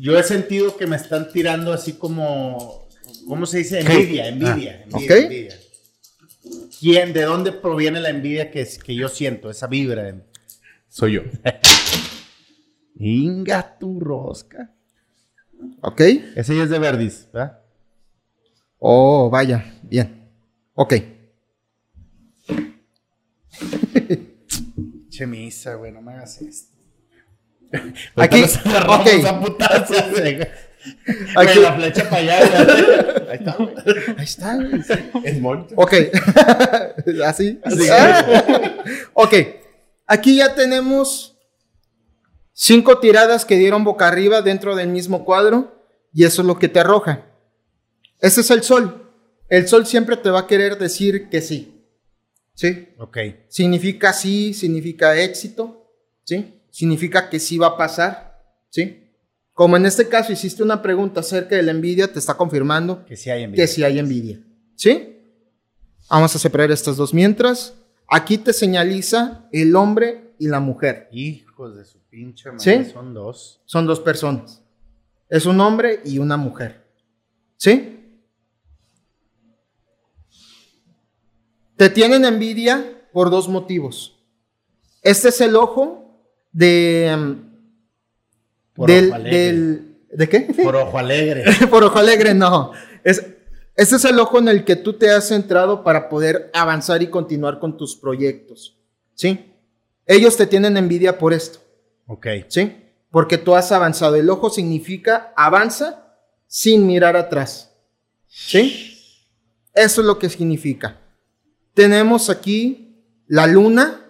Yo 0.00 0.18
he 0.18 0.22
sentido 0.22 0.76
que 0.76 0.86
me 0.86 0.96
están 0.96 1.30
tirando 1.32 1.72
así 1.72 1.94
como. 1.94 2.88
¿Cómo 3.26 3.46
se 3.46 3.58
dice? 3.58 3.80
Envidia, 3.80 4.28
envidia. 4.28 4.82
envidia, 4.82 5.06
ok. 5.06 5.10
envidia. 5.22 5.58
¿Quién, 6.78 7.12
de 7.12 7.22
dónde 7.22 7.52
proviene 7.52 8.00
la 8.00 8.10
envidia 8.10 8.50
que, 8.50 8.60
es- 8.60 8.78
que 8.78 8.94
yo 8.94 9.08
siento? 9.08 9.50
Esa 9.50 9.66
vibra. 9.66 10.22
Soy 10.88 11.14
yo. 11.14 11.22
Inga 12.98 13.78
tu 13.78 13.98
rosca. 14.00 14.72
¿Ok? 15.82 16.00
Ese 16.36 16.56
ya 16.56 16.62
es 16.64 16.70
de 16.70 16.78
Verdis, 16.78 17.26
¿verdad? 17.32 17.60
Oh, 18.78 19.28
vaya. 19.30 19.74
Bien. 19.82 20.28
Ok. 20.74 20.94
Che 25.08 25.26
misa, 25.26 25.74
güey, 25.74 25.92
no 25.92 26.02
me 26.02 26.12
hagas 26.12 26.40
esto. 26.42 26.75
Aquí. 28.16 28.40
Nos 28.42 28.66
agarramos 28.66 29.06
Ok. 29.06 29.24
a 29.26 29.40
putazos, 29.40 30.10
güey. 30.10 30.40
Aquí- 31.36 31.60
la 31.60 31.72
flecha 31.72 32.08
para 32.08 32.22
allá. 32.22 32.38
Ahí 33.30 33.38
está, 33.38 33.56
güey. 33.56 33.74
Ahí 34.16 34.24
está. 34.24 34.54
güey. 34.56 34.80
Es. 35.24 35.38
Ok. 35.74 35.92
Así. 37.24 37.60
Así. 37.64 37.88
Ah. 37.90 38.84
ok. 39.14 39.34
Aquí 40.06 40.36
ya 40.36 40.54
tenemos 40.54 41.32
Cinco 42.58 43.00
tiradas 43.00 43.44
que 43.44 43.56
dieron 43.58 43.84
boca 43.84 44.08
arriba 44.08 44.40
dentro 44.40 44.74
del 44.76 44.88
mismo 44.88 45.26
cuadro 45.26 45.78
y 46.14 46.24
eso 46.24 46.40
es 46.40 46.46
lo 46.48 46.58
que 46.58 46.68
te 46.70 46.80
arroja. 46.80 47.26
Ese 48.18 48.40
es 48.40 48.50
el 48.50 48.62
sol. 48.62 49.12
El 49.50 49.68
sol 49.68 49.84
siempre 49.86 50.16
te 50.16 50.30
va 50.30 50.40
a 50.40 50.46
querer 50.46 50.78
decir 50.78 51.28
que 51.28 51.42
sí. 51.42 51.84
¿Sí? 52.54 52.88
Ok. 52.98 53.18
Significa 53.48 54.14
sí, 54.14 54.54
significa 54.54 55.18
éxito. 55.18 55.92
¿Sí? 56.24 56.55
Significa 56.76 57.30
que 57.30 57.40
sí 57.40 57.56
va 57.56 57.68
a 57.68 57.76
pasar. 57.78 58.38
¿Sí? 58.68 59.02
Como 59.54 59.78
en 59.78 59.86
este 59.86 60.10
caso 60.10 60.30
hiciste 60.30 60.62
una 60.62 60.82
pregunta 60.82 61.20
acerca 61.20 61.56
de 61.56 61.62
la 61.62 61.70
envidia, 61.70 62.12
te 62.12 62.18
está 62.18 62.34
confirmando 62.34 63.02
Que 63.06 63.16
sí 63.16 63.30
hay 63.30 63.44
envidia. 63.44 63.64
que 63.64 63.66
sí 63.66 63.82
hay 63.82 63.98
envidia. 63.98 64.40
¿Sí? 64.74 65.22
Vamos 66.10 66.36
a 66.36 66.38
separar 66.38 66.70
estas 66.70 66.98
dos 66.98 67.14
mientras. 67.14 67.72
Aquí 68.06 68.36
te 68.36 68.52
señaliza 68.52 69.48
el 69.52 69.74
hombre 69.74 70.34
y 70.38 70.48
la 70.48 70.60
mujer. 70.60 71.08
Hijos 71.12 71.76
de 71.76 71.86
su 71.86 71.98
pinche 72.10 72.50
madre. 72.50 72.84
¿Sí? 72.84 72.90
Son 72.92 73.14
dos. 73.14 73.62
Son 73.64 73.86
dos 73.86 74.00
personas. 74.00 74.62
Es 75.30 75.46
un 75.46 75.58
hombre 75.62 76.02
y 76.04 76.18
una 76.18 76.36
mujer. 76.36 76.84
¿Sí? 77.56 78.20
Te 81.78 81.88
tienen 81.88 82.26
envidia 82.26 83.08
por 83.14 83.30
dos 83.30 83.48
motivos. 83.48 84.22
Este 85.00 85.30
es 85.30 85.40
el 85.40 85.56
ojo 85.56 86.05
de... 86.56 87.36
Por 88.74 88.88
del, 88.90 89.06
ojo 89.06 89.14
alegre. 89.14 89.38
del- 89.38 89.82
¿De 90.12 90.28
qué? 90.28 90.40
Por 90.62 90.76
ojo 90.76 90.98
alegre. 90.98 91.44
Por 91.70 91.84
ojo 91.84 91.98
alegre, 91.98 92.32
no. 92.32 92.72
Es, 93.04 93.22
ese 93.74 93.96
es 93.96 94.04
el 94.06 94.18
ojo 94.18 94.38
en 94.38 94.48
el 94.48 94.64
que 94.64 94.76
tú 94.76 94.94
te 94.94 95.10
has 95.10 95.28
centrado 95.28 95.84
para 95.84 96.08
poder 96.08 96.50
avanzar 96.54 97.02
y 97.02 97.08
continuar 97.08 97.58
con 97.58 97.76
tus 97.76 97.96
proyectos. 97.96 98.78
¿Sí? 99.14 99.52
Ellos 100.06 100.36
te 100.36 100.46
tienen 100.46 100.76
envidia 100.78 101.18
por 101.18 101.32
esto. 101.34 101.58
Ok. 102.06 102.26
¿Sí? 102.48 102.72
Porque 103.10 103.36
tú 103.36 103.54
has 103.54 103.72
avanzado. 103.72 104.14
El 104.16 104.30
ojo 104.30 104.48
significa 104.48 105.32
avanza 105.36 106.04
sin 106.46 106.86
mirar 106.86 107.16
atrás. 107.16 107.72
¿Sí? 108.26 108.98
Eso 109.74 110.00
es 110.00 110.06
lo 110.06 110.18
que 110.18 110.30
significa. 110.30 110.98
Tenemos 111.74 112.30
aquí 112.30 113.02
la 113.26 113.46
luna. 113.46 114.00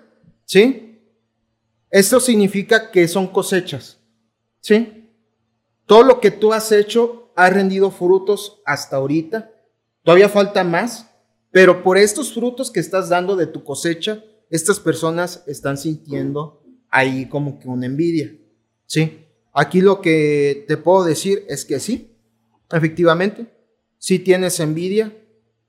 ¿Sí? 0.44 0.85
Esto 1.96 2.20
significa 2.20 2.90
que 2.90 3.08
son 3.08 3.26
cosechas. 3.26 3.98
¿Sí? 4.60 5.08
Todo 5.86 6.02
lo 6.02 6.20
que 6.20 6.30
tú 6.30 6.52
has 6.52 6.70
hecho 6.70 7.32
ha 7.34 7.48
rendido 7.48 7.90
frutos 7.90 8.60
hasta 8.66 8.96
ahorita. 8.96 9.50
Todavía 10.02 10.28
falta 10.28 10.62
más, 10.62 11.08
pero 11.50 11.82
por 11.82 11.96
estos 11.96 12.34
frutos 12.34 12.70
que 12.70 12.80
estás 12.80 13.08
dando 13.08 13.34
de 13.34 13.46
tu 13.46 13.64
cosecha, 13.64 14.22
estas 14.50 14.78
personas 14.78 15.42
están 15.46 15.78
sintiendo 15.78 16.62
ahí 16.90 17.30
como 17.30 17.58
que 17.58 17.66
una 17.66 17.86
envidia. 17.86 18.30
Sí. 18.84 19.24
Aquí 19.54 19.80
lo 19.80 20.02
que 20.02 20.66
te 20.68 20.76
puedo 20.76 21.02
decir 21.02 21.46
es 21.48 21.64
que 21.64 21.80
sí, 21.80 22.14
efectivamente, 22.70 23.46
sí 23.96 24.18
tienes 24.18 24.60
envidia, 24.60 25.16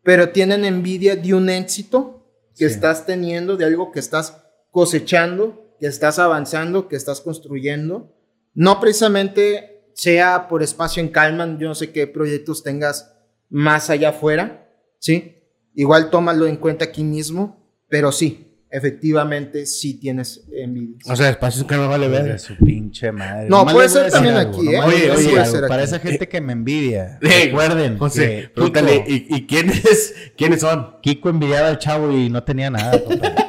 pero 0.04 0.32
tienen 0.32 0.66
envidia 0.66 1.16
de 1.16 1.34
un 1.34 1.50
éxito 1.50 2.26
que 2.58 2.68
Sí. 2.68 2.74
estás 2.76 3.06
teniendo, 3.06 3.56
de 3.56 3.64
algo 3.64 3.94
que 3.94 4.00
estás 4.02 4.44
cosechando, 4.72 5.64
que 5.80 5.88
estás 5.88 6.20
avanzando, 6.20 6.88
que 6.88 6.96
estás 6.96 7.22
construyendo. 7.22 8.14
No 8.54 8.80
precisamente 8.80 9.90
sea 9.94 10.48
por 10.48 10.64
espacio 10.64 11.02
en 11.02 11.10
Calman, 11.10 11.58
yo 11.60 11.68
no 11.68 11.76
sé 11.76 11.92
qué 11.92 12.08
proyectos 12.08 12.64
tengas 12.64 13.14
más 13.50 13.90
allá 13.90 14.10
afuera, 14.10 14.68
¿sí? 15.00 15.36
Igual 15.76 16.10
tómalo 16.10 16.48
en 16.48 16.58
cuenta 16.58 16.86
aquí 16.86 17.04
mismo, 17.04 17.72
pero 17.88 18.12
sí, 18.12 18.44
efectivamente 18.70 19.66
sí 19.66 19.94
tienes 20.00 20.44
envidia. 20.52 20.98
O 21.06 21.16
sea, 21.16 21.30
espacios 21.30 21.66
que 21.66 21.76
no 21.76 21.88
vale 21.88 22.08
ver. 22.10 22.24
de 22.26 22.40
su 22.40 22.56
pinche 22.58 23.12
madre. 23.12 23.48
No, 23.50 23.60
Nomás 23.60 23.74
puede 23.76 23.90
ser 23.90 24.12
también 24.12 24.36
algo, 24.36 24.58
aquí, 24.58 24.68
¿eh? 24.68 24.82
voy 24.84 24.96
a 24.96 25.14
Puede 25.14 25.18
ser 25.26 25.40
algo. 25.40 25.68
Para 25.68 25.84
aquí. 25.84 25.90
esa 25.92 26.00
gente 26.00 26.28
que 26.28 26.42
me 26.42 26.54
envidia, 26.54 27.20
Eh, 27.22 27.46
recuerden. 27.46 27.98
José, 27.98 28.28
que 28.42 28.50
pregúntale, 28.50 29.06
Kiko- 29.06 29.26
¿y, 29.30 29.36
y 29.36 29.48
quiénes, 29.48 30.14
quiénes 30.38 30.62
son? 30.62 30.96
Kiko 31.02 31.30
envidiaba 31.30 31.68
al 31.70 31.80
chavo 31.80 32.12
y 32.12 32.30
no 32.30 32.44
tenía 32.44 32.70
nada, 32.70 32.92
papá. 33.04 33.47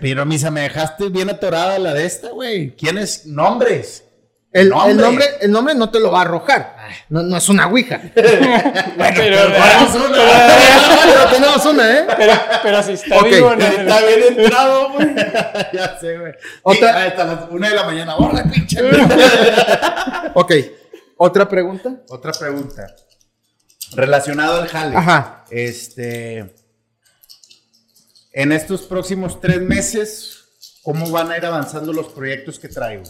Pero, 0.00 0.24
misa, 0.26 0.50
me 0.50 0.62
dejaste 0.62 1.08
bien 1.08 1.30
atorada 1.30 1.78
la 1.78 1.94
de 1.94 2.04
esta, 2.06 2.30
güey. 2.30 2.74
¿Quiénes? 2.76 3.26
Nombres. 3.26 4.04
El, 4.52 4.68
Nombre. 4.68 4.90
el 4.92 4.96
nombre, 4.98 5.24
el 5.40 5.50
nombre 5.50 5.74
no 5.74 5.90
te 5.90 5.98
lo 5.98 6.12
va 6.12 6.20
a 6.20 6.22
arrojar. 6.22 6.76
No, 7.08 7.22
no 7.24 7.36
es 7.36 7.48
una 7.48 7.66
ouija. 7.66 8.00
pero, 8.14 8.38
Pero 9.04 9.36
tenemos 11.32 11.66
una, 11.66 11.98
¿eh? 11.98 12.06
pero, 12.16 12.32
pero 12.62 12.82
si 12.84 12.92
está 12.92 13.18
Ok. 13.18 13.24
vivo, 13.30 13.56
no, 13.56 13.64
Está 13.64 14.00
bien 14.06 14.20
entrado, 14.38 14.90
güey. 14.92 15.14
ya 15.72 15.98
sé, 16.00 16.18
güey. 16.18 16.32
Otra- 16.62 17.04
Y 17.04 17.08
hasta 17.08 17.24
las 17.24 17.38
una 17.50 17.68
de 17.68 17.74
la 17.74 17.84
mañana. 17.84 18.14
¡Borra, 18.16 18.44
pinche! 18.44 18.80
Ok. 20.34 20.52
¿Otra 21.16 21.48
pregunta? 21.48 21.96
Otra 22.08 22.32
pregunta. 22.32 22.86
Relacionado 23.94 24.62
al 24.62 24.68
jale. 24.68 24.96
Ajá. 24.96 25.44
Este. 25.50 26.54
En 28.36 28.50
estos 28.52 28.82
próximos 28.82 29.40
tres 29.40 29.60
meses, 29.62 30.80
¿cómo 30.82 31.08
van 31.10 31.30
a 31.30 31.38
ir 31.38 31.46
avanzando 31.46 31.92
los 31.92 32.08
proyectos 32.08 32.58
que 32.58 32.68
traigo? 32.68 33.04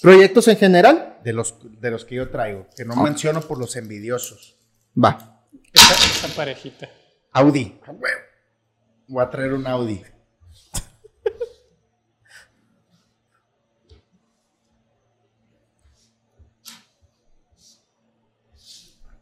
¿Proyectos 0.00 0.46
en 0.48 0.56
general? 0.56 1.18
De 1.24 1.32
los, 1.32 1.56
de 1.80 1.90
los 1.90 2.04
que 2.04 2.14
yo 2.14 2.30
traigo. 2.30 2.68
Que 2.76 2.84
no 2.84 2.94
Ok. 2.94 3.00
menciono 3.02 3.40
por 3.40 3.58
los 3.58 3.74
envidiosos. 3.76 4.56
Va. 4.96 5.42
esa, 5.72 5.94
esa 5.94 6.28
parejita. 6.36 6.88
Audi. 7.32 7.80
A 7.86 7.90
huevo. 7.90 8.20
Voy 9.08 9.22
a 9.24 9.30
traer 9.30 9.52
un 9.52 9.66
Audi. 9.66 10.02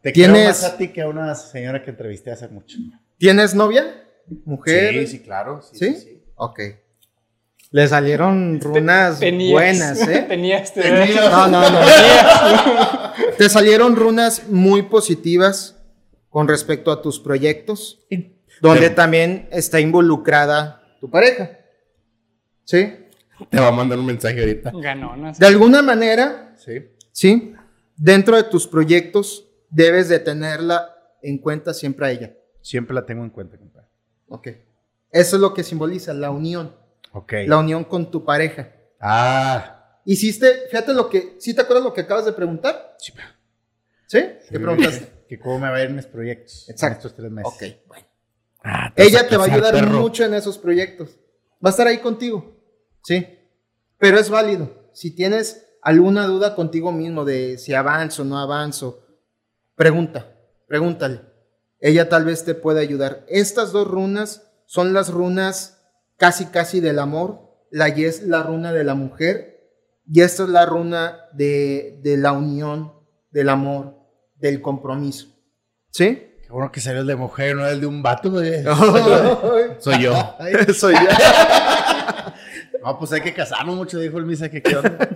Te 0.01 0.11
quiero 0.13 0.33
¿Tienes- 0.33 0.61
más 0.61 0.63
a 0.63 0.77
ti 0.77 0.89
que 0.89 1.01
a 1.01 1.07
una 1.07 1.33
señora 1.35 1.83
que 1.83 1.89
entrevisté 1.89 2.31
hace 2.31 2.47
mucho. 2.47 2.77
¿Tienes 3.17 3.55
novia? 3.55 4.04
¿Mujer? 4.45 4.93
Sí, 4.93 5.07
sí, 5.07 5.19
claro. 5.19 5.61
Sí, 5.61 5.77
¿Sí? 5.77 5.93
sí, 5.95 6.01
sí. 6.01 6.23
Ok. 6.35 6.59
Le 7.71 7.87
salieron 7.87 8.59
runas 8.61 9.19
Tenías. 9.19 9.51
buenas, 9.51 10.07
¿eh? 10.07 10.21
Tenías. 10.27 10.73
te- 10.73 10.81
Tenías. 10.81 11.31
No, 11.31 11.47
no, 11.47 11.69
no. 11.69 11.79
Te 13.37 13.49
salieron 13.49 13.95
runas 13.95 14.47
muy 14.49 14.83
positivas 14.83 15.75
con 16.29 16.47
respecto 16.47 16.91
a 16.91 17.01
tus 17.01 17.19
proyectos, 17.19 18.05
donde 18.61 18.89
también 18.89 19.47
está 19.51 19.79
involucrada 19.79 20.81
tu 20.99 21.09
pareja. 21.09 21.59
¿Sí? 22.63 22.93
Te 23.49 23.59
va 23.59 23.67
a 23.67 23.71
mandar 23.71 23.99
un 23.99 24.05
mensaje 24.05 24.39
ahorita. 24.39 24.71
Ganonas. 24.73 25.37
De 25.39 25.45
alguna 25.45 25.81
manera, 25.81 26.53
Sí. 26.57 26.85
¿sí? 27.11 27.53
Dentro 27.97 28.35
de 28.37 28.43
tus 28.43 28.67
proyectos 28.67 29.47
debes 29.69 30.07
de 30.09 30.19
tenerla 30.19 30.89
en 31.21 31.37
cuenta 31.37 31.73
siempre 31.73 32.05
a 32.07 32.11
ella. 32.11 32.33
Siempre 32.61 32.93
la 32.95 33.05
tengo 33.05 33.23
en 33.23 33.29
cuenta, 33.29 33.57
compadre. 33.57 33.87
Ok. 34.27 34.47
Eso 35.11 35.35
es 35.37 35.41
lo 35.41 35.53
que 35.53 35.63
simboliza 35.63 36.13
la 36.13 36.31
unión, 36.31 36.75
Ok. 37.13 37.33
la 37.47 37.57
unión 37.57 37.83
con 37.83 38.11
tu 38.11 38.25
pareja. 38.25 38.71
Ah. 38.99 39.99
Hiciste, 40.05 40.67
fíjate 40.69 40.93
lo 40.93 41.09
que, 41.09 41.35
¿sí 41.39 41.53
te 41.53 41.61
acuerdas 41.61 41.83
lo 41.83 41.93
que 41.93 42.01
acabas 42.01 42.25
de 42.25 42.33
preguntar? 42.33 42.95
Sí. 42.99 43.13
¿Sí? 44.07 44.19
¿Qué 44.49 44.59
preguntaste? 44.59 45.13
Que 45.27 45.39
cómo 45.39 45.57
me 45.57 45.69
va 45.71 45.77
a 45.77 45.81
ir 45.81 45.89
en 45.89 45.95
mis 45.95 46.05
proyectos. 46.05 46.69
Exacto. 46.69 46.85
En 46.85 46.97
estos 46.97 47.15
tres 47.15 47.31
meses. 47.31 47.51
Ok, 47.51 47.87
bueno. 47.87 48.05
Ah, 48.63 48.93
Ella 48.95 49.27
te 49.27 49.37
va 49.37 49.45
a 49.45 49.47
ayudar 49.51 49.73
perro. 49.73 49.99
mucho 49.99 50.23
en 50.23 50.35
esos 50.35 50.59
proyectos. 50.59 51.17
Va 51.65 51.69
a 51.69 51.71
estar 51.71 51.87
ahí 51.87 51.97
contigo. 51.97 52.55
Sí. 53.03 53.27
Pero 53.97 54.19
es 54.19 54.29
válido. 54.29 54.87
Si 54.93 55.15
tienes 55.15 55.65
alguna 55.81 56.27
duda 56.27 56.53
contigo 56.53 56.91
mismo 56.91 57.25
de 57.25 57.57
si 57.57 57.73
avanzo 57.73 58.21
o 58.21 58.25
no 58.25 58.37
avanzo, 58.37 59.03
pregunta, 59.73 60.31
pregúntale. 60.67 61.21
Ella 61.85 62.09
tal 62.09 62.25
vez 62.25 62.43
te 62.43 62.55
pueda 62.55 62.79
ayudar. 62.79 63.23
Estas 63.27 63.71
dos 63.71 63.87
runas 63.87 64.41
son 64.65 64.91
las 64.91 65.09
runas 65.09 65.83
casi 66.17 66.47
casi 66.47 66.79
del 66.79 66.97
amor. 66.97 67.41
La 67.69 67.89
Y 67.89 68.05
es 68.05 68.23
la 68.23 68.41
runa 68.41 68.73
de 68.73 68.83
la 68.83 68.95
mujer 68.95 69.69
y 70.07 70.21
esta 70.21 70.43
es 70.43 70.49
la 70.49 70.65
runa 70.65 71.25
de, 71.33 71.99
de 72.01 72.17
la 72.17 72.31
unión, 72.31 72.91
del 73.29 73.49
amor, 73.49 73.99
del 74.35 74.63
compromiso. 74.63 75.27
¿Sí? 75.91 76.23
Qué 76.41 76.51
bueno 76.51 76.71
que 76.71 76.79
salió 76.81 77.01
el 77.01 77.07
de 77.07 77.15
mujer, 77.15 77.55
no 77.55 77.67
el 77.67 77.79
de 77.79 77.85
un 77.85 78.01
vato, 78.01 78.31
güey. 78.31 78.63
Soy 79.79 80.01
yo. 80.01 80.35
Soy 80.73 80.95
yo. 80.95 80.99
No, 82.83 82.99
pues 82.99 83.11
hay 83.13 83.21
que 83.21 83.33
casarnos 83.33 83.75
mucho, 83.75 83.97
dijo 83.97 84.19
el 84.19 84.25
misa 84.25 84.49
que 84.49 84.61
qué 84.61 84.75
onda. 84.75 85.09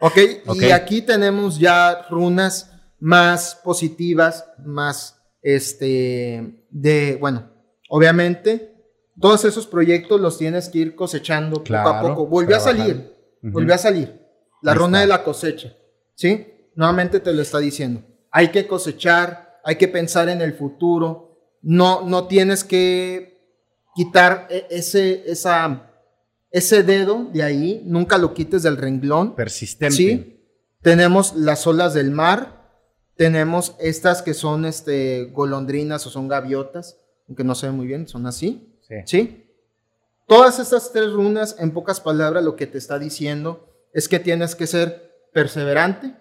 Ok, 0.00 0.18
Ok. 0.46 0.62
y 0.62 0.70
aquí 0.70 1.02
tenemos 1.02 1.58
ya 1.58 2.06
runas 2.10 2.70
más 3.00 3.56
positivas, 3.64 4.44
más 4.64 5.17
este 5.42 6.66
de, 6.70 7.16
bueno, 7.20 7.50
obviamente 7.88 8.74
todos 9.20 9.44
esos 9.44 9.66
proyectos 9.66 10.20
los 10.20 10.38
tienes 10.38 10.68
que 10.68 10.78
ir 10.78 10.94
cosechando 10.94 11.62
poco 11.64 11.76
a 11.76 12.00
poco. 12.00 12.26
Volvió 12.26 12.56
a 12.56 12.60
salir, 12.60 13.12
volvió 13.42 13.74
a 13.74 13.78
salir. 13.78 14.20
La 14.62 14.72
Ahí 14.72 14.78
está. 14.96 15.00
de 15.00 15.06
la 15.06 15.24
cosecha, 15.24 15.76
¿sí? 16.14 16.46
Nuevamente 16.74 17.20
te 17.20 17.32
lo 17.32 17.42
está 17.42 17.58
diciendo. 17.58 18.02
Hay 18.30 18.48
que 18.48 18.66
cosechar, 18.66 19.60
hay 19.64 19.76
que 19.76 19.88
pensar 19.88 20.28
en 20.28 20.40
el 20.42 20.52
futuro. 20.54 21.56
No, 21.62 22.02
no 22.02 22.26
tienes 22.28 22.62
que 22.64 23.38
quitar 23.94 24.46
e- 24.50 24.66
ese, 24.70 25.24
esa, 25.30 25.90
ese 26.50 26.82
dedo 26.82 27.24
de 27.32 27.42
ahí, 27.42 27.82
nunca 27.84 28.18
lo 28.18 28.34
quites 28.34 28.62
del 28.62 28.76
renglón. 28.76 29.34
Persistente. 29.34 29.96
Sí. 29.96 30.40
Tenemos 30.82 31.34
las 31.34 31.66
olas 31.66 31.94
del 31.94 32.10
mar. 32.10 32.57
Tenemos 33.18 33.74
estas 33.80 34.22
que 34.22 34.32
son 34.32 34.64
este, 34.64 35.24
golondrinas 35.32 36.06
o 36.06 36.10
son 36.10 36.28
gaviotas, 36.28 37.00
aunque 37.26 37.42
no 37.42 37.56
se 37.56 37.66
ven 37.66 37.76
muy 37.76 37.88
bien, 37.88 38.06
son 38.06 38.26
así. 38.26 38.78
Sí. 38.86 38.94
¿Sí? 39.06 39.44
Todas 40.28 40.60
estas 40.60 40.92
tres 40.92 41.10
runas, 41.10 41.56
en 41.58 41.72
pocas 41.72 42.00
palabras, 42.00 42.44
lo 42.44 42.54
que 42.54 42.68
te 42.68 42.78
está 42.78 43.00
diciendo 43.00 43.74
es 43.92 44.08
que 44.08 44.20
tienes 44.20 44.54
que 44.54 44.68
ser 44.68 45.26
perseverante 45.32 46.14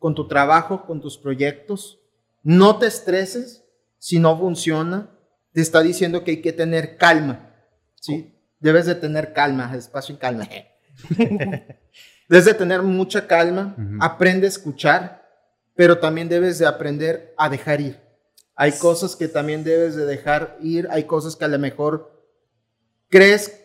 con 0.00 0.16
tu 0.16 0.26
trabajo, 0.26 0.86
con 0.86 1.00
tus 1.00 1.18
proyectos. 1.18 2.00
No 2.42 2.78
te 2.78 2.88
estreses 2.88 3.64
si 3.98 4.18
no 4.18 4.36
funciona. 4.36 5.10
Te 5.52 5.60
está 5.60 5.82
diciendo 5.82 6.24
que 6.24 6.32
hay 6.32 6.42
que 6.42 6.52
tener 6.52 6.96
calma. 6.96 7.54
¿sí? 7.94 8.34
Debes 8.58 8.86
de 8.86 8.96
tener 8.96 9.32
calma, 9.32 9.72
espacio 9.76 10.16
y 10.16 10.18
calma. 10.18 10.48
debes 12.28 12.44
de 12.44 12.54
tener 12.54 12.82
mucha 12.82 13.28
calma. 13.28 13.76
Aprende 14.00 14.46
a 14.46 14.48
escuchar, 14.48 15.19
pero 15.80 15.98
también 15.98 16.28
debes 16.28 16.58
de 16.58 16.66
aprender 16.66 17.32
a 17.38 17.48
dejar 17.48 17.80
ir. 17.80 17.98
Hay 18.54 18.72
cosas 18.72 19.16
que 19.16 19.28
también 19.28 19.64
debes 19.64 19.96
de 19.96 20.04
dejar 20.04 20.58
ir. 20.60 20.86
Hay 20.90 21.04
cosas 21.04 21.36
que 21.36 21.46
a 21.46 21.48
lo 21.48 21.58
mejor 21.58 22.22
crees 23.08 23.64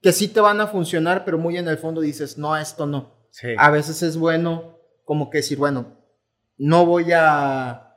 que 0.00 0.12
sí 0.12 0.28
te 0.28 0.38
van 0.38 0.60
a 0.60 0.68
funcionar, 0.68 1.24
pero 1.24 1.36
muy 1.36 1.56
en 1.56 1.66
el 1.66 1.76
fondo 1.76 2.00
dices, 2.00 2.38
no, 2.38 2.56
esto 2.56 2.86
no. 2.86 3.26
Sí. 3.32 3.48
A 3.58 3.70
veces 3.70 4.04
es 4.04 4.16
bueno 4.16 4.78
como 5.04 5.30
que 5.30 5.38
decir, 5.38 5.58
bueno, 5.58 5.96
no 6.58 6.86
voy 6.86 7.06
a, 7.12 7.92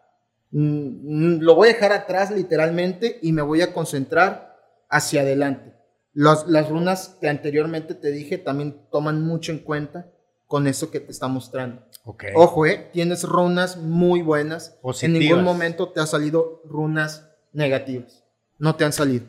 mm, 0.50 1.36
mm, 1.36 1.42
lo 1.42 1.54
voy 1.54 1.70
a 1.70 1.74
dejar 1.74 1.92
atrás 1.92 2.32
literalmente 2.32 3.20
y 3.22 3.32
me 3.32 3.44
voy 3.44 3.62
a 3.62 3.74
concentrar 3.74 4.58
hacia 4.90 5.22
adelante. 5.22 5.76
Las 6.14 6.68
runas 6.68 7.16
que 7.22 7.30
anteriormente 7.30 7.94
te 7.94 8.10
dije 8.10 8.40
también 8.40 8.88
toman 8.92 9.22
mucho 9.22 9.52
en 9.52 9.60
cuenta 9.60 10.12
con 10.52 10.68
eso 10.68 10.92
que 10.92 11.00
te 11.00 11.14
está 11.14 11.30
mostrando. 11.30 11.82
Ok. 12.04 12.26
Ojo, 12.36 12.66
eh, 12.66 12.90
tienes 12.92 13.24
runas 13.24 13.78
muy 13.78 14.22
buenas. 14.22 14.74
En 14.76 14.82
Positivas. 14.82 15.20
ningún 15.22 15.44
momento 15.46 15.88
te 15.94 16.02
ha 16.02 16.06
salido 16.06 16.62
runas 16.66 17.26
negativas. 17.54 18.26
No 18.60 18.76
te 18.76 18.84
han 18.84 18.92
salido. 18.92 19.28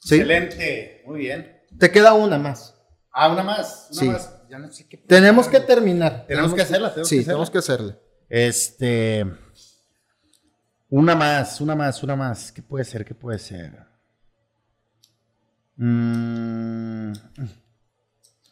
¿Sí? 0.00 0.16
Excelente. 0.16 1.04
Muy 1.06 1.20
bien. 1.20 1.62
Te 1.78 1.92
queda 1.92 2.14
una 2.14 2.38
más. 2.38 2.74
Ah, 3.12 3.30
una 3.32 3.44
más. 3.44 3.86
Una 3.92 4.00
Sí. 4.00 4.08
más. 4.08 4.34
Ya 4.50 4.58
no 4.58 4.72
sé 4.72 4.88
qué. 4.88 4.96
Tenemos 4.96 5.46
que 5.46 5.60
terminar. 5.60 6.24
Tenemos 6.26 6.52
que 6.54 6.62
hacerla, 6.62 6.90
tenemos 6.90 7.08
sí, 7.08 7.14
que 7.14 7.20
hacerla. 7.20 7.32
tenemos 7.34 7.50
que 7.50 7.58
hacerla. 7.58 7.98
Este. 8.28 9.26
Una 10.90 11.14
más, 11.14 11.60
una 11.60 11.76
más, 11.76 12.02
una 12.02 12.16
más. 12.16 12.50
¿Qué 12.50 12.62
puede 12.62 12.84
ser? 12.84 13.04
¿Qué 13.04 13.14
puede 13.14 13.38
ser? 13.38 13.78
Mm, 15.76 17.12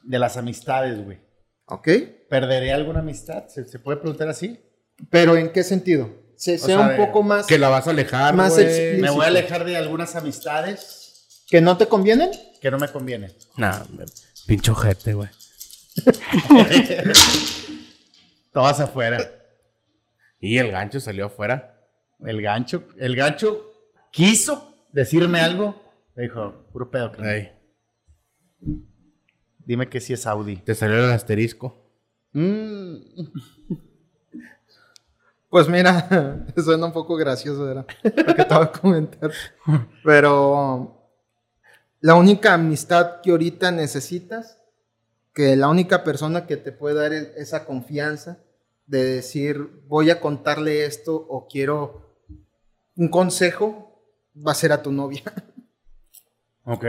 de 0.05 0.19
las 0.21 0.37
amistades, 0.37 1.03
güey. 1.05 1.30
¿Ok? 1.71 1.89
¿Perderé 2.29 2.73
alguna 2.73 3.01
amistad? 3.01 3.49
¿Se, 3.49 3.67
se 3.67 3.79
puede 3.79 3.99
preguntar 3.99 4.29
así? 4.29 4.61
Pero 5.09 5.37
¿en 5.37 5.51
qué 5.51 5.63
sentido? 5.63 6.11
Se, 6.37 6.59
sea 6.59 6.79
sea, 6.79 6.89
un 6.89 6.97
poco 6.97 7.23
más 7.23 7.47
Que 7.47 7.59
la 7.59 7.69
vas 7.69 7.87
a 7.87 7.91
alejar, 7.91 8.35
Más 8.35 8.59
explícito. 8.59 9.03
Me 9.03 9.11
voy 9.11 9.25
a 9.25 9.29
alejar 9.29 9.65
de 9.65 9.77
algunas 9.77 10.17
amistades 10.17 11.45
que 11.49 11.61
no 11.61 11.77
te 11.77 11.87
convienen. 11.87 12.31
que 12.61 12.71
no 12.71 12.79
me 12.79 12.89
convienen. 12.89 13.33
Nah, 13.57 13.81
pinche 14.47 14.71
ojete, 14.71 15.15
güey. 15.15 15.29
Todas 18.53 18.81
afuera. 18.81 19.31
Y 20.41 20.59
el 20.59 20.71
gancho 20.71 21.01
salió 21.01 21.27
afuera. 21.27 21.89
El 22.21 22.41
gancho, 22.43 22.85
el 22.99 23.17
gancho 23.17 23.73
quiso 24.11 24.87
decirme 24.93 25.41
algo. 25.41 25.81
Me 26.15 26.25
dijo, 26.25 26.67
puro 26.73 26.91
pedo. 26.91 27.13
carnal. 27.13 27.57
Dime 29.65 29.89
que 29.89 30.01
sí 30.01 30.13
es 30.13 30.27
Audi. 30.27 30.57
te 30.57 30.75
salió 30.75 30.97
el 31.05 31.11
asterisco. 31.11 31.77
Mm, 32.33 32.95
Pues 35.49 35.69
mira, 35.69 36.47
suena 36.57 36.87
un 36.87 36.93
poco 36.93 37.17
gracioso, 37.17 37.65
¿verdad? 37.65 37.87
Lo 38.05 38.35
que 38.35 38.45
te 38.45 38.55
voy 38.55 38.65
a 38.65 38.73
comentar. 38.73 39.33
Pero 40.05 41.11
la 42.01 42.15
única 42.15 42.55
amistad 42.55 43.21
que 43.21 43.33
ahorita 43.33 43.73
necesitas, 43.73 44.59
que 45.35 45.57
la 45.57 45.69
única 45.69 46.05
persona 46.05 46.47
que 46.47 46.57
te 46.57 46.71
puede 46.71 46.95
dar 46.95 47.13
esa 47.13 47.65
confianza 47.65 48.39
de 48.87 49.03
decir, 49.05 49.83
voy 49.89 50.11
a 50.11 50.21
contarle 50.21 50.85
esto 50.85 51.15
o 51.17 51.49
quiero 51.49 52.17
un 52.97 53.09
consejo, 53.09 54.03
va 54.37 54.53
a 54.53 54.55
ser 54.57 54.71
a 54.73 54.83
tu 54.83 54.93
novia. 54.93 55.23
ok. 56.65 56.85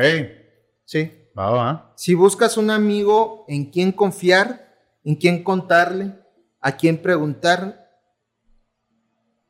Sí. 0.85 1.11
Si 1.95 2.13
buscas 2.13 2.57
un 2.57 2.69
amigo 2.69 3.45
en 3.47 3.65
quien 3.65 3.91
confiar, 3.91 4.75
en 5.03 5.15
quien 5.15 5.43
contarle, 5.43 6.13
a 6.59 6.77
quien 6.77 7.01
preguntar, 7.01 7.89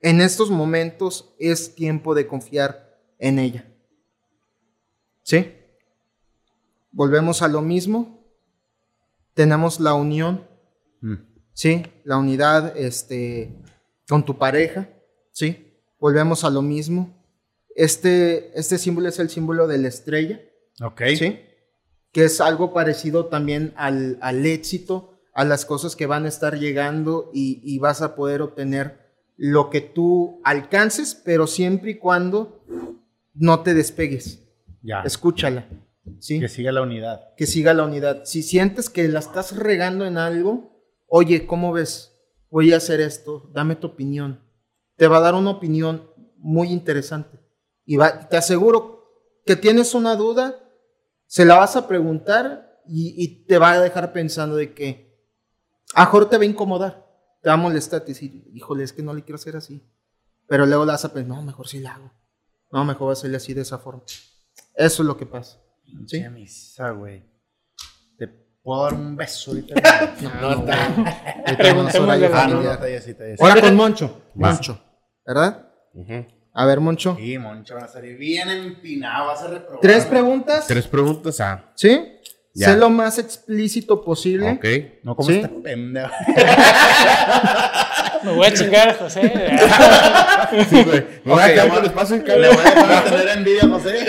en 0.02 0.22
estos 0.22 0.50
momentos 0.50 1.34
es 1.40 1.76
tiempo 1.76 2.16
de 2.16 2.28
confiar 2.28 2.98
en 3.20 3.40
ella. 3.40 3.66
¿Sí? 5.24 5.54
Volvemos 6.92 7.42
a 7.42 7.48
lo 7.48 7.62
mismo. 7.62 8.24
Tenemos 9.34 9.80
la 9.80 9.94
unión, 9.94 10.48
Mm. 11.02 11.16
¿sí? 11.54 11.84
La 12.04 12.18
unidad 12.18 12.78
este, 12.78 13.56
con 14.08 14.24
tu 14.24 14.38
pareja, 14.38 14.88
¿sí? 15.32 15.74
Volvemos 16.00 16.44
a 16.44 16.52
lo 16.52 16.62
mismo. 16.62 17.12
Este, 17.76 18.52
este 18.60 18.78
símbolo 18.78 19.10
es 19.10 19.18
el 19.18 19.30
símbolo 19.30 19.68
de 19.68 19.80
la 19.80 19.88
estrella. 19.88 20.40
Ok. 20.82 21.02
¿sí? 21.18 21.40
Que 22.12 22.26
es 22.26 22.42
algo 22.42 22.74
parecido 22.74 23.28
también 23.28 23.74
al, 23.76 24.18
al 24.22 24.46
éxito, 24.46 25.20
a 25.34 25.46
las 25.46 25.66
cosas 25.66 25.96
que 25.96 26.06
van 26.06 26.26
a 26.26 26.30
estar 26.30 26.60
llegando 26.60 27.32
y, 27.34 27.62
y 27.64 27.80
vas 27.80 28.02
a 28.02 28.16
poder 28.16 28.42
obtener 28.42 29.00
lo 29.38 29.70
que 29.70 29.82
tú 29.82 30.42
alcances, 30.44 31.16
pero 31.16 31.48
siempre 31.48 31.92
y 31.92 31.98
cuando 31.98 32.64
no 33.34 33.62
te 33.62 33.74
despegues. 33.74 34.40
Ya. 34.84 35.02
Escúchala, 35.02 35.68
¿sí? 36.20 36.40
Que 36.40 36.48
siga 36.48 36.72
la 36.72 36.82
unidad. 36.82 37.34
que 37.38 37.46
siga 37.46 37.74
la 37.74 37.84
unidad. 37.84 38.24
Si 38.26 38.44
sientes 38.44 38.90
que 38.90 39.08
la 39.08 39.20
estás 39.20 39.56
regando 39.56 40.06
en 40.06 40.18
algo, 40.18 40.72
oye, 41.08 41.46
¿cómo 41.46 41.72
ves? 41.72 42.14
Voy 42.50 42.74
a 42.74 42.78
hacer 42.78 43.00
esto, 43.00 43.50
dame 43.54 43.76
tu 43.76 43.88
opinión. 43.88 44.42
Te 44.98 45.08
va 45.08 45.18
a 45.18 45.22
dar 45.22 45.36
una 45.36 45.52
opinión 45.52 46.10
muy 46.38 46.70
interesante. 46.70 47.40
Y 47.86 47.96
va, 47.96 48.28
te 48.28 48.38
aseguro 48.38 49.06
que 49.46 49.56
tienes 49.56 49.94
una 49.94 50.16
duda, 50.16 50.56
se 51.32 51.46
la 51.46 51.56
vas 51.56 51.78
a 51.78 51.88
preguntar 51.88 52.82
y, 52.86 53.16
y 53.16 53.46
te 53.46 53.58
va 53.58 53.72
a 53.72 53.80
dejar 53.80 54.12
pensando 54.12 54.58
de 54.58 54.74
que 54.74 55.18
a 55.94 56.04
mejor 56.04 56.30
te 56.30 56.36
va 56.36 56.44
a 56.44 56.46
incomodar, 56.46 57.08
te 57.42 57.48
va 57.48 57.54
a 57.54 57.58
molestar, 57.58 58.02
te 58.02 58.08
decir, 58.08 58.52
híjole, 58.54 58.84
es 58.84 58.92
que 58.92 59.02
no 59.02 59.14
le 59.14 59.24
quiero 59.24 59.38
hacer 59.38 59.56
así. 59.56 59.82
Pero 60.46 60.66
luego 60.66 60.84
la 60.84 60.92
vas 60.92 61.06
a 61.06 61.14
pensar, 61.14 61.34
no, 61.34 61.42
mejor 61.42 61.70
sí 61.70 61.80
la 61.80 61.94
hago. 61.94 62.12
No, 62.70 62.84
mejor 62.84 63.08
va 63.08 63.12
a 63.12 63.14
hacerle 63.14 63.38
así 63.38 63.54
de 63.54 63.62
esa 63.62 63.78
forma. 63.78 64.04
Eso 64.76 65.04
es 65.04 65.08
lo 65.08 65.16
que 65.16 65.26
pasa. 65.26 65.58
¿Sí? 66.06 66.22
Misa, 66.28 66.90
güey. 66.90 67.24
Te 68.18 68.28
puedo 68.28 68.84
dar 68.84 68.94
un 68.96 69.16
beso 69.16 69.52
ahorita. 69.52 69.76
No, 70.22 70.30
ah, 70.30 70.42
no, 70.42 70.52
está. 70.52 71.36
Ahora 73.40 73.62
con 73.62 73.76
Moncho. 73.78 74.22
Moncho. 74.36 74.84
¿Verdad? 75.26 75.72
Ujú. 75.94 76.26
A 76.54 76.66
ver, 76.66 76.80
Moncho. 76.82 77.16
Sí, 77.20 77.38
Moncho, 77.38 77.76
van 77.76 77.86
a 77.86 77.88
salir 77.88 78.18
bien 78.18 78.50
empinado, 78.50 79.28
vas 79.28 79.42
a 79.42 79.48
reprobar. 79.48 79.80
Tres 79.82 80.06
preguntas. 80.06 80.68
Tres 80.68 80.86
preguntas. 80.88 81.40
Ah, 81.40 81.72
¿Sí? 81.76 82.18
Ya. 82.54 82.68
Sé 82.68 82.76
lo 82.78 82.90
más 82.90 83.18
explícito 83.18 84.04
posible. 84.04 84.52
ok. 84.52 84.66
No 85.04 85.16
como 85.16 85.30
Sí. 85.30 85.36
esta 85.38 85.50
pendeja. 85.64 86.12
Me 88.24 88.34
voy 88.34 88.46
a 88.48 88.54
chingar 88.54 88.90
a 88.90 88.94
José. 88.96 89.22
Sí, 90.70 90.84
güey. 90.84 91.06
Me 91.24 91.32
voy 91.34 91.42
a 91.42 91.46
Ok, 91.46 91.52
quedar 91.54 91.70
va- 91.72 91.76
con 91.76 91.86
espacio 91.86 92.16
en 92.18 92.26
Le 92.28 92.48
voy 92.50 92.66
a 92.66 93.04
tener 93.06 93.28
envidia, 93.30 93.62
José. 93.68 94.06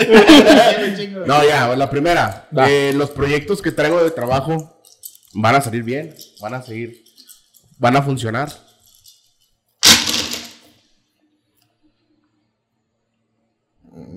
Me 0.81 0.93
chingo. 0.97 1.25
No, 1.25 1.43
ya, 1.43 1.75
la 1.75 1.89
primera. 1.89 2.47
Va. 2.55 2.69
Eh, 2.69 2.93
los 2.93 3.09
proyectos 3.11 3.61
que 3.61 3.71
traigo 3.71 4.03
de 4.03 4.11
trabajo 4.11 4.81
van 5.33 5.55
a 5.55 5.61
salir 5.61 5.83
bien, 5.83 6.13
van 6.41 6.53
a 6.53 6.61
seguir, 6.61 7.03
van 7.79 7.95
a 7.95 8.03
funcionar. 8.03 8.49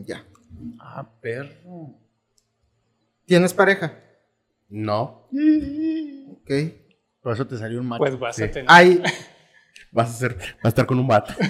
Ya. 0.04 0.24
Ah, 0.78 1.08
perro. 1.20 1.94
¿Tienes 3.26 3.52
pareja? 3.52 3.98
No, 4.68 5.28
Ok. 6.30 6.50
Por 7.20 7.32
eso 7.34 7.46
te 7.46 7.56
salió 7.58 7.80
un 7.80 7.86
macho. 7.86 7.98
Pues 7.98 8.18
vas 8.18 8.36
Sí. 8.36 8.44
a 8.44 8.50
tener. 8.50 8.66
Hay. 8.68 9.02
vas 9.92 10.10
a 10.10 10.12
ser, 10.12 10.36
vas 10.36 10.64
a 10.64 10.68
estar 10.68 10.86
con 10.86 10.98
un 10.98 11.06
vato. 11.08 11.32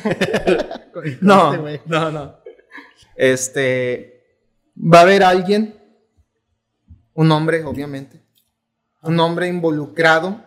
No, 1.20 1.66
Este 1.66 1.82
no, 1.90 2.10
no. 2.10 2.36
Este. 3.16 4.24
Va 4.76 5.00
a 5.00 5.02
haber 5.02 5.22
alguien. 5.22 5.74
Un 7.12 7.30
hombre, 7.32 7.62
obviamente. 7.64 8.22
Un 9.02 9.20
hombre 9.20 9.48
involucrado 9.48 10.42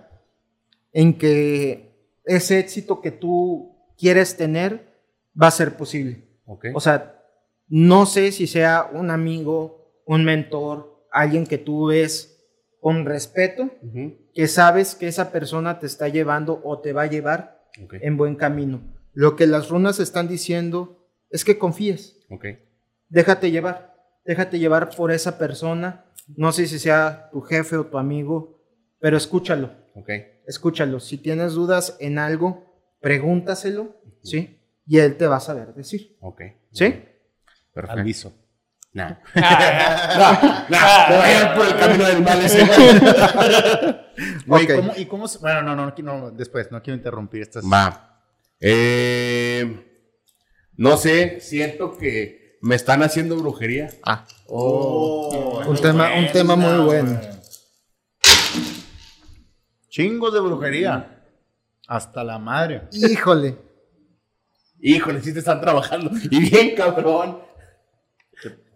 en 0.91 1.17
que 1.17 2.17
ese 2.25 2.57
éxito 2.59 2.99
que 3.01 3.11
tú 3.11 3.75
quieres 3.97 4.35
tener 4.37 4.91
va 5.39 5.47
a 5.47 5.51
ser 5.51 5.77
posible. 5.77 6.27
Ok. 6.45 6.65
O 6.73 6.79
sea, 6.79 7.18
no 7.69 8.05
sé 8.05 8.31
si 8.31 8.47
sea 8.47 8.89
un 8.93 9.11
amigo, 9.11 10.01
un 10.05 10.25
mentor, 10.25 11.05
alguien 11.11 11.45
que 11.45 11.57
tú 11.57 11.87
ves 11.87 12.35
con 12.81 13.05
respeto, 13.05 13.69
que 14.33 14.47
sabes 14.47 14.95
que 14.95 15.07
esa 15.07 15.31
persona 15.31 15.79
te 15.79 15.85
está 15.85 16.07
llevando 16.07 16.61
o 16.63 16.79
te 16.79 16.93
va 16.93 17.03
a 17.03 17.07
llevar 17.07 17.61
en 18.01 18.17
buen 18.17 18.35
camino. 18.35 18.81
Lo 19.13 19.35
que 19.35 19.47
las 19.47 19.69
runas 19.69 19.99
están 19.99 20.27
diciendo 20.27 21.07
es 21.29 21.43
que 21.45 21.57
confíes, 21.57 22.17
Ok. 22.29 22.45
déjate 23.09 23.51
llevar, 23.51 23.95
déjate 24.25 24.59
llevar 24.59 24.89
por 24.95 25.11
esa 25.11 25.37
persona, 25.37 26.05
no 26.37 26.51
sé 26.51 26.67
si 26.67 26.79
sea 26.79 27.29
tu 27.31 27.41
jefe 27.41 27.75
o 27.77 27.85
tu 27.85 27.97
amigo, 27.97 28.61
pero 28.99 29.17
escúchalo, 29.17 29.71
escúchalo. 30.47 30.99
Si 30.99 31.17
tienes 31.17 31.53
dudas 31.53 31.97
en 31.99 32.17
algo, 32.19 32.65
pregúntaselo, 33.01 33.95
¿sí? 34.23 34.57
Y 34.85 34.99
él 34.99 35.17
te 35.17 35.27
va 35.27 35.37
a 35.37 35.41
saber 35.41 35.73
decir. 35.73 36.17
¿sí? 36.71 37.03
Perfecto. 37.73 38.01
Aviso. 38.01 38.33
Nah. 38.93 39.17
Ah, 39.35 40.65
Nah, 40.69 41.09
me 41.09 41.15
voy 41.17 41.25
a 41.25 41.41
ir 41.41 41.53
por 41.57 41.65
el 41.67 41.75
camino 41.77 42.05
del 42.05 42.21
mal 42.23 42.41
ese. 42.41 42.65
Güey, 44.45 44.65
Ok. 44.65 44.75
¿cómo- 44.75 44.93
¿y 44.97 45.05
cómo 45.05 45.27
se- 45.27 45.37
Bueno, 45.39 45.61
no, 45.61 45.75
no, 45.75 45.93
no, 45.95 46.03
no, 46.19 46.31
después, 46.31 46.71
no 46.71 46.81
quiero 46.81 46.97
interrumpir 46.97 47.41
estas. 47.43 47.63
Va. 47.63 48.23
Eh, 48.59 49.85
no 50.75 50.97
sé, 50.97 51.39
siento 51.39 51.95
que 51.97 52.57
me 52.61 52.75
están 52.75 53.03
haciendo 53.03 53.35
brujería. 53.37 53.89
Ah, 54.03 54.25
Oh, 54.47 55.61
Un 55.67 55.77
tema- 55.77 56.09
un 56.17 56.27
tema 56.31 56.55
muy 56.55 56.83
bueno. 56.85 57.19
Chingos 59.89 60.33
de 60.33 60.39
brujería. 60.39 61.15
Hasta 61.87 62.23
la 62.23 62.37
madre. 62.39 62.83
híjole. 62.91 63.57
Híjole, 64.81 65.21
sí 65.21 65.33
te 65.33 65.39
están 65.39 65.59
trabajando. 65.61 66.11
Y 66.29 66.49
bien, 66.49 66.75
cabrón. 66.75 67.39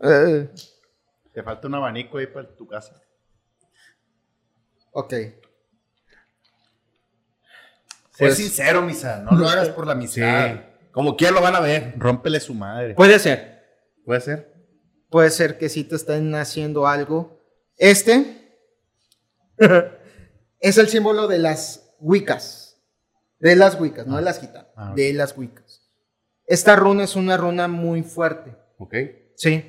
Eh, 0.01 0.49
Te 1.33 1.41
falta 1.43 1.67
un 1.67 1.75
abanico 1.75 2.17
ahí 2.17 2.27
para 2.27 2.47
tu 2.55 2.67
casa. 2.67 3.01
ok. 4.91 5.09
Sé 5.13 5.39
Pues- 8.19 8.37
sincero, 8.37 8.81
misa. 8.83 9.19
No 9.21 9.31
lo 9.37 9.47
hagas 9.49 9.69
por 9.69 9.87
la 9.87 9.93
Sí. 9.93 9.97
amistad. 10.21 10.59
Como 10.91 11.15
quiera 11.17 11.33
lo 11.33 11.41
van 11.41 11.55
a 11.55 11.59
ver. 11.59 11.93
Rómpele 11.97 12.39
su 12.39 12.53
madre. 12.53 12.93
Puede 12.93 13.17
ser. 13.17 13.63
¿Puede 14.05 14.21
ser? 14.21 14.53
Puede 15.09 15.29
ser 15.31 15.57
que 15.57 15.69
sí 15.69 15.83
te 15.83 15.95
estén 15.95 16.35
haciendo 16.35 16.85
algo. 16.87 17.41
Este 17.77 18.61
es 20.59 20.77
el 20.77 20.87
símbolo 20.89 21.27
de 21.27 21.39
las 21.39 21.95
Wiccas. 21.99 22.77
De 23.39 23.55
las 23.55 23.79
Wiccas, 23.79 24.05
no 24.05 24.17
de 24.17 24.21
las 24.21 24.39
gitanas. 24.39 24.67
Ah. 24.75 24.93
De 24.95 25.11
las 25.13 25.35
Wiccas. 25.37 25.89
Esta 26.45 26.75
runa 26.75 27.03
es 27.05 27.15
una 27.15 27.35
runa 27.37 27.67
muy 27.67 28.03
fuerte. 28.03 28.55
Ok. 28.77 28.93
Sí. 29.35 29.63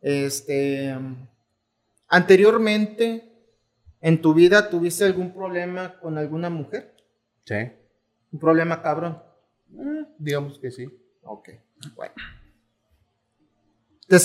Este. 0.00 0.94
Anteriormente, 2.08 3.32
en 4.00 4.20
tu 4.20 4.34
vida, 4.34 4.68
¿tuviste 4.68 5.04
algún 5.04 5.32
problema 5.32 5.98
con 6.00 6.18
alguna 6.18 6.50
mujer? 6.50 6.94
Sí. 7.44 7.54
Un 8.32 8.38
problema 8.38 8.82
cabrón. 8.82 9.22
Eh, 9.74 10.04
digamos 10.18 10.58
que 10.58 10.70
sí. 10.70 10.86
Ok, 11.22 11.50
bueno. 11.94 12.14
Te 14.08 14.18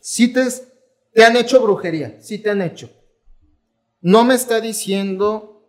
sí 0.00 0.32
te, 0.32 0.42
te 1.12 1.24
han 1.24 1.36
hecho 1.36 1.62
brujería, 1.62 2.20
sí 2.20 2.38
te 2.38 2.50
han 2.50 2.60
hecho. 2.60 2.90
No 4.00 4.24
me 4.24 4.34
está 4.34 4.60
diciendo 4.60 5.66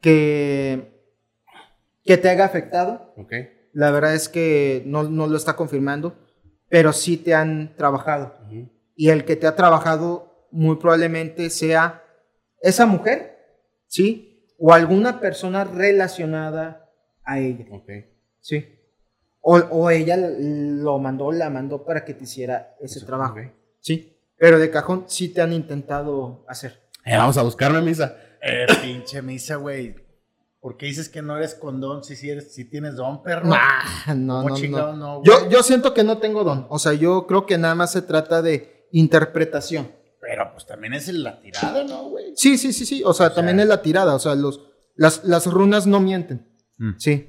que, 0.00 0.92
que 2.04 2.16
te 2.16 2.28
haya 2.30 2.44
afectado, 2.44 3.12
Ok. 3.16 3.32
la 3.72 3.90
verdad 3.90 4.14
es 4.14 4.28
que 4.28 4.82
no, 4.86 5.02
no 5.04 5.26
lo 5.26 5.36
está 5.36 5.54
confirmando, 5.56 6.16
pero 6.68 6.92
sí 6.92 7.16
te 7.16 7.34
han 7.34 7.74
trabajado. 7.76 8.36
Y 8.94 9.10
el 9.10 9.24
que 9.24 9.36
te 9.36 9.46
ha 9.46 9.56
trabajado 9.56 10.48
muy 10.50 10.76
probablemente 10.76 11.50
sea 11.50 12.02
esa 12.60 12.86
mujer, 12.86 13.38
¿sí? 13.86 14.46
O 14.58 14.72
alguna 14.72 15.20
persona 15.20 15.64
relacionada 15.64 16.90
a 17.24 17.38
ella. 17.38 17.66
Ok. 17.70 17.90
Sí. 18.40 18.74
O, 19.40 19.56
o 19.56 19.90
ella 19.90 20.16
lo 20.18 20.98
mandó, 20.98 21.30
la 21.32 21.48
mandó 21.48 21.84
para 21.84 22.04
que 22.04 22.14
te 22.14 22.24
hiciera 22.24 22.74
ese 22.80 22.98
Eso, 22.98 23.06
trabajo. 23.06 23.34
ok. 23.34 23.46
Sí. 23.80 24.16
Pero 24.36 24.58
de 24.58 24.70
cajón 24.70 25.04
sí 25.08 25.28
te 25.28 25.40
han 25.40 25.52
intentado 25.52 26.44
hacer. 26.48 26.80
Eh, 27.04 27.16
vamos 27.16 27.36
a 27.38 27.42
buscarme 27.42 27.80
misa. 27.80 28.16
Eh, 28.42 28.66
pinche 28.82 29.22
misa, 29.22 29.56
güey. 29.56 29.94
¿Por 30.60 30.76
qué 30.76 30.86
dices 30.86 31.08
que 31.08 31.22
no 31.22 31.36
eres 31.36 31.54
condón 31.54 32.02
si, 32.02 32.16
si, 32.16 32.30
eres, 32.30 32.52
si 32.52 32.68
tienes 32.68 32.96
don, 32.96 33.22
perro? 33.22 33.46
Nah, 33.46 34.14
no, 34.14 34.38
¿Cómo 34.42 34.48
no, 34.50 34.56
chingado 34.56 34.96
no. 34.96 35.18
no? 35.18 35.24
Yo, 35.24 35.48
yo 35.48 35.62
siento 35.62 35.94
que 35.94 36.02
no 36.02 36.18
tengo 36.18 36.42
don. 36.42 36.66
O 36.68 36.78
sea, 36.78 36.94
yo 36.94 37.26
creo 37.26 37.46
que 37.46 37.58
nada 37.58 37.74
más 37.76 37.92
se 37.92 38.02
trata 38.02 38.42
de 38.42 38.88
interpretación. 38.90 39.92
Pero 40.20 40.50
pues 40.52 40.66
también 40.66 40.94
es 40.94 41.08
la 41.08 41.40
tirada, 41.40 41.84
¿no, 41.84 42.08
güey? 42.08 42.32
Sí, 42.34 42.58
sí, 42.58 42.72
sí, 42.72 42.84
sí. 42.84 43.02
O 43.04 43.12
sea, 43.14 43.28
sea- 43.28 43.36
también 43.36 43.60
es 43.60 43.68
la 43.68 43.82
tirada. 43.82 44.14
O 44.14 44.18
sea, 44.18 44.34
los, 44.34 44.60
las, 44.96 45.24
las 45.24 45.46
runas 45.46 45.86
no 45.86 46.00
mienten. 46.00 46.48
Mm. 46.78 46.90
Sí. 46.98 47.28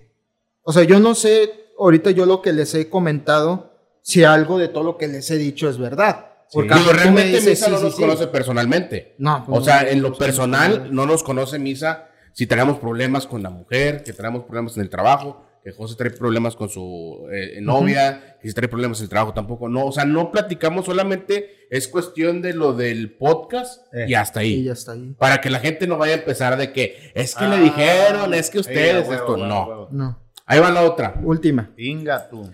O 0.64 0.74
sea, 0.74 0.84
yo 0.84 1.00
no 1.00 1.14
sé, 1.14 1.52
ahorita 1.78 2.12
yo 2.12 2.26
lo 2.26 2.42
que 2.42 2.52
les 2.52 2.74
he 2.74 2.90
comentado, 2.90 3.74
si 4.02 4.24
algo 4.24 4.58
de 4.58 4.70
todo 4.70 4.84
lo 4.84 4.98
que 4.98 5.08
les 5.08 5.30
he 5.30 5.38
dicho 5.38 5.70
es 5.70 5.78
verdad. 5.78 6.26
Porque 6.52 6.74
me 6.74 6.94
realmente 6.94 7.38
dices, 7.38 7.46
Misa 7.46 7.66
sí, 7.68 7.72
no 7.72 7.78
sí, 7.78 7.84
nos 7.84 7.96
sí. 7.96 8.02
conoce 8.02 8.28
personalmente. 8.28 9.16
No, 9.20 9.44
pues 9.46 9.62
O 9.62 9.64
sea, 9.64 9.84
no, 9.84 9.88
en 9.90 10.02
lo 10.02 10.10
no, 10.10 10.16
personal 10.18 10.94
no 10.94 11.06
nos 11.06 11.22
conoce 11.22 11.60
Misa 11.60 12.09
si 12.40 12.48
tenemos 12.48 12.78
problemas 12.80 13.28
con 13.28 13.44
la 13.44 13.50
mujer, 13.50 14.02
que 14.02 14.14
tenemos 14.14 14.46
problemas 14.46 14.78
en 14.78 14.84
el 14.84 14.90
trabajo, 14.90 15.46
que 15.62 15.74
José 15.74 15.96
trae 15.98 16.10
problemas 16.12 16.56
con 16.56 16.70
su 16.70 17.28
eh, 17.34 17.60
novia, 17.62 18.38
que 18.42 18.48
si 18.48 18.54
trae 18.54 18.70
problemas 18.70 19.00
en 19.00 19.04
el 19.04 19.10
trabajo 19.10 19.34
tampoco. 19.34 19.68
No, 19.68 19.86
o 19.88 19.92
sea, 19.92 20.06
no 20.06 20.32
platicamos 20.32 20.86
solamente, 20.86 21.68
es 21.70 21.90
cuestión 21.90 22.42
de 22.42 22.54
lo 22.54 22.72
del 22.72 23.12
podcast 23.18 23.82
Eh. 23.94 24.06
y 24.08 24.14
hasta 24.14 24.40
ahí. 24.40 24.54
Y 24.54 24.64
ya 24.64 24.72
está 24.72 24.94
ahí. 24.94 25.14
Para 25.20 25.42
que 25.42 25.50
la 25.50 25.60
gente 25.60 25.86
no 25.86 25.98
vaya 25.98 26.14
a 26.14 26.18
empezar 26.20 26.56
de 26.58 26.72
que 26.72 27.12
es 27.14 27.36
que 27.36 27.44
Ah, 27.44 27.50
le 27.50 27.58
dijeron, 27.62 28.34
es 28.34 28.50
que 28.50 28.60
ustedes, 28.60 29.06
huevo, 29.10 29.14
esto 29.14 29.34
huevo, 29.34 29.46
no. 29.46 29.66
huevo. 29.68 29.88
No. 29.92 30.20
Ahí 30.46 30.62
va 30.62 30.70
la 30.72 30.84
otra. 30.84 31.20
Última. 31.22 31.70
Venga 31.76 32.30
tú. 32.30 32.50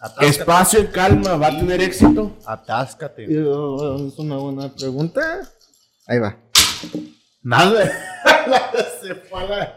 Atáscate. 0.00 0.26
Espacio 0.28 0.80
en 0.80 0.86
calma, 0.86 1.36
¿va 1.36 1.48
a 1.48 1.58
tener 1.58 1.82
éxito? 1.82 2.38
Atáscate. 2.46 3.24
Es 3.24 4.18
una 4.18 4.36
buena 4.38 4.74
pregunta. 4.74 5.42
Ahí 6.06 6.18
va. 6.20 6.38
Nada. 7.44 7.84
Se 9.02 9.14
fue 9.14 9.40
a 9.40 9.44
la... 9.44 9.76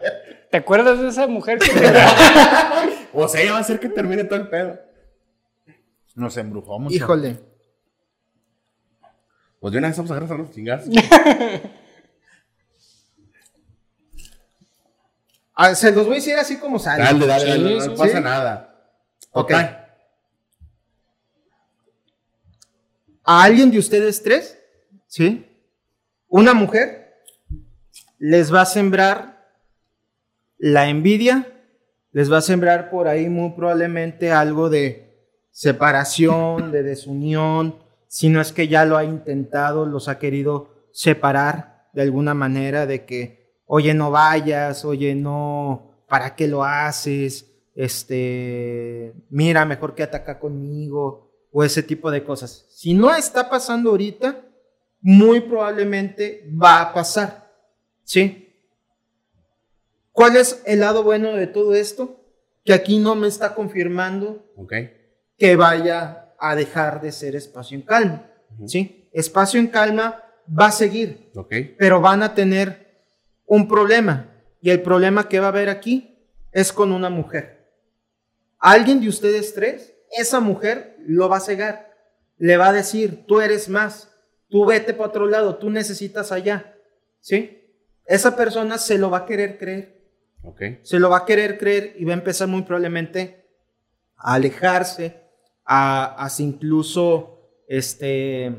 ¿Te 0.50 0.56
acuerdas 0.56 0.98
de 1.00 1.08
esa 1.08 1.26
mujer 1.26 1.58
que 1.58 1.70
te... 1.70 1.92
O 3.12 3.28
sea, 3.28 3.44
ya 3.44 3.52
va 3.52 3.58
a 3.58 3.64
ser 3.64 3.78
que 3.78 3.88
termine 3.88 4.24
todo 4.24 4.40
el 4.40 4.48
pedo. 4.48 4.80
Nos 6.14 6.36
embrujó 6.36 6.78
mucho. 6.78 6.96
Híjole. 6.96 7.38
Pues 9.60 9.72
de 9.72 9.78
una 9.78 9.88
vez 9.88 9.96
vamos 9.96 10.10
a 10.10 10.16
agarrar 10.16 10.32
a 10.34 10.42
los 10.42 10.50
chingados. 10.50 10.86
Ah, 15.60 15.74
se 15.74 15.90
los 15.90 16.06
voy 16.06 16.12
a 16.12 16.18
decir 16.18 16.36
así 16.36 16.56
como 16.56 16.78
sale. 16.78 17.02
Dale, 17.02 17.26
dale, 17.26 17.44
dale, 17.44 17.86
no, 17.88 17.94
pasa 17.96 18.18
sí. 18.18 18.22
nada. 18.22 18.92
Ok. 19.32 19.50
Ok. 19.50 19.60
A 23.24 23.42
alguien 23.42 23.68
de 23.68 23.80
ustedes 23.80 24.22
tres, 24.22 24.56
¿sí? 25.08 25.44
Una 26.28 26.54
mujer 26.54 26.97
les 28.18 28.52
va 28.52 28.62
a 28.62 28.66
sembrar 28.66 29.52
la 30.58 30.88
envidia, 30.88 31.46
les 32.12 32.32
va 32.32 32.38
a 32.38 32.42
sembrar 32.42 32.90
por 32.90 33.08
ahí 33.08 33.28
muy 33.28 33.52
probablemente 33.52 34.32
algo 34.32 34.68
de 34.70 35.08
separación, 35.50 36.72
de 36.72 36.82
desunión, 36.82 37.76
si 38.08 38.28
no 38.28 38.40
es 38.40 38.52
que 38.52 38.68
ya 38.68 38.84
lo 38.84 38.96
ha 38.96 39.04
intentado, 39.04 39.86
los 39.86 40.08
ha 40.08 40.18
querido 40.18 40.88
separar 40.92 41.88
de 41.92 42.02
alguna 42.02 42.34
manera, 42.34 42.86
de 42.86 43.04
que, 43.04 43.60
oye, 43.66 43.94
no 43.94 44.10
vayas, 44.10 44.84
oye, 44.84 45.14
no, 45.14 46.04
¿para 46.08 46.34
qué 46.34 46.48
lo 46.48 46.64
haces? 46.64 47.46
Este, 47.74 49.14
mira, 49.30 49.64
mejor 49.64 49.94
que 49.94 50.02
ataca 50.02 50.38
conmigo, 50.38 51.28
o 51.52 51.64
ese 51.64 51.82
tipo 51.82 52.10
de 52.10 52.24
cosas. 52.24 52.66
Si 52.70 52.94
no 52.94 53.14
está 53.14 53.48
pasando 53.48 53.90
ahorita, 53.90 54.44
muy 55.00 55.40
probablemente 55.40 56.48
va 56.60 56.80
a 56.80 56.94
pasar, 56.94 57.47
¿sí? 58.08 58.54
¿Cuál 60.12 60.36
es 60.36 60.62
el 60.64 60.80
lado 60.80 61.02
bueno 61.04 61.34
de 61.34 61.46
todo 61.46 61.74
esto? 61.74 62.24
Que 62.64 62.72
aquí 62.72 62.98
no 62.98 63.14
me 63.14 63.28
está 63.28 63.54
confirmando 63.54 64.50
que 65.36 65.56
vaya 65.56 66.32
a 66.38 66.56
dejar 66.56 67.00
de 67.02 67.12
ser 67.12 67.36
espacio 67.36 67.76
en 67.76 67.82
calma, 67.82 68.30
¿sí? 68.66 69.08
Espacio 69.12 69.60
en 69.60 69.66
calma 69.68 70.22
va 70.58 70.66
a 70.66 70.72
seguir, 70.72 71.30
Ok. 71.34 71.54
pero 71.78 72.00
van 72.00 72.22
a 72.22 72.34
tener 72.34 73.04
un 73.44 73.68
problema. 73.68 74.34
Y 74.60 74.70
el 74.70 74.80
problema 74.82 75.28
que 75.28 75.38
va 75.38 75.46
a 75.46 75.50
haber 75.50 75.68
aquí 75.68 76.18
es 76.50 76.72
con 76.72 76.90
una 76.92 77.10
mujer. 77.10 77.70
Alguien 78.58 79.00
de 79.00 79.08
ustedes 79.08 79.54
tres, 79.54 79.94
esa 80.10 80.40
mujer 80.40 80.96
lo 81.06 81.28
va 81.28 81.36
a 81.36 81.40
cegar. 81.40 81.94
Le 82.38 82.56
va 82.56 82.68
a 82.68 82.72
decir, 82.72 83.24
tú 83.26 83.40
eres 83.40 83.68
más, 83.68 84.10
tú 84.48 84.64
vete 84.64 84.94
para 84.94 85.08
otro 85.10 85.26
lado, 85.26 85.56
tú 85.58 85.70
necesitas 85.70 86.32
allá. 86.32 86.74
¿Sí? 87.20 87.57
Esa 88.08 88.34
persona 88.34 88.78
se 88.78 88.98
lo 88.98 89.10
va 89.10 89.18
a 89.18 89.26
querer 89.26 89.58
creer 89.58 89.98
se 90.82 90.98
lo 90.98 91.10
va 91.10 91.18
a 91.18 91.24
querer 91.24 91.58
creer 91.58 91.94
y 91.98 92.04
va 92.04 92.12
a 92.12 92.16
empezar 92.16 92.48
muy 92.48 92.62
probablemente 92.62 93.44
a 94.16 94.34
alejarse, 94.34 95.22
a, 95.64 96.28
incluso 96.38 97.62
este, 97.68 98.52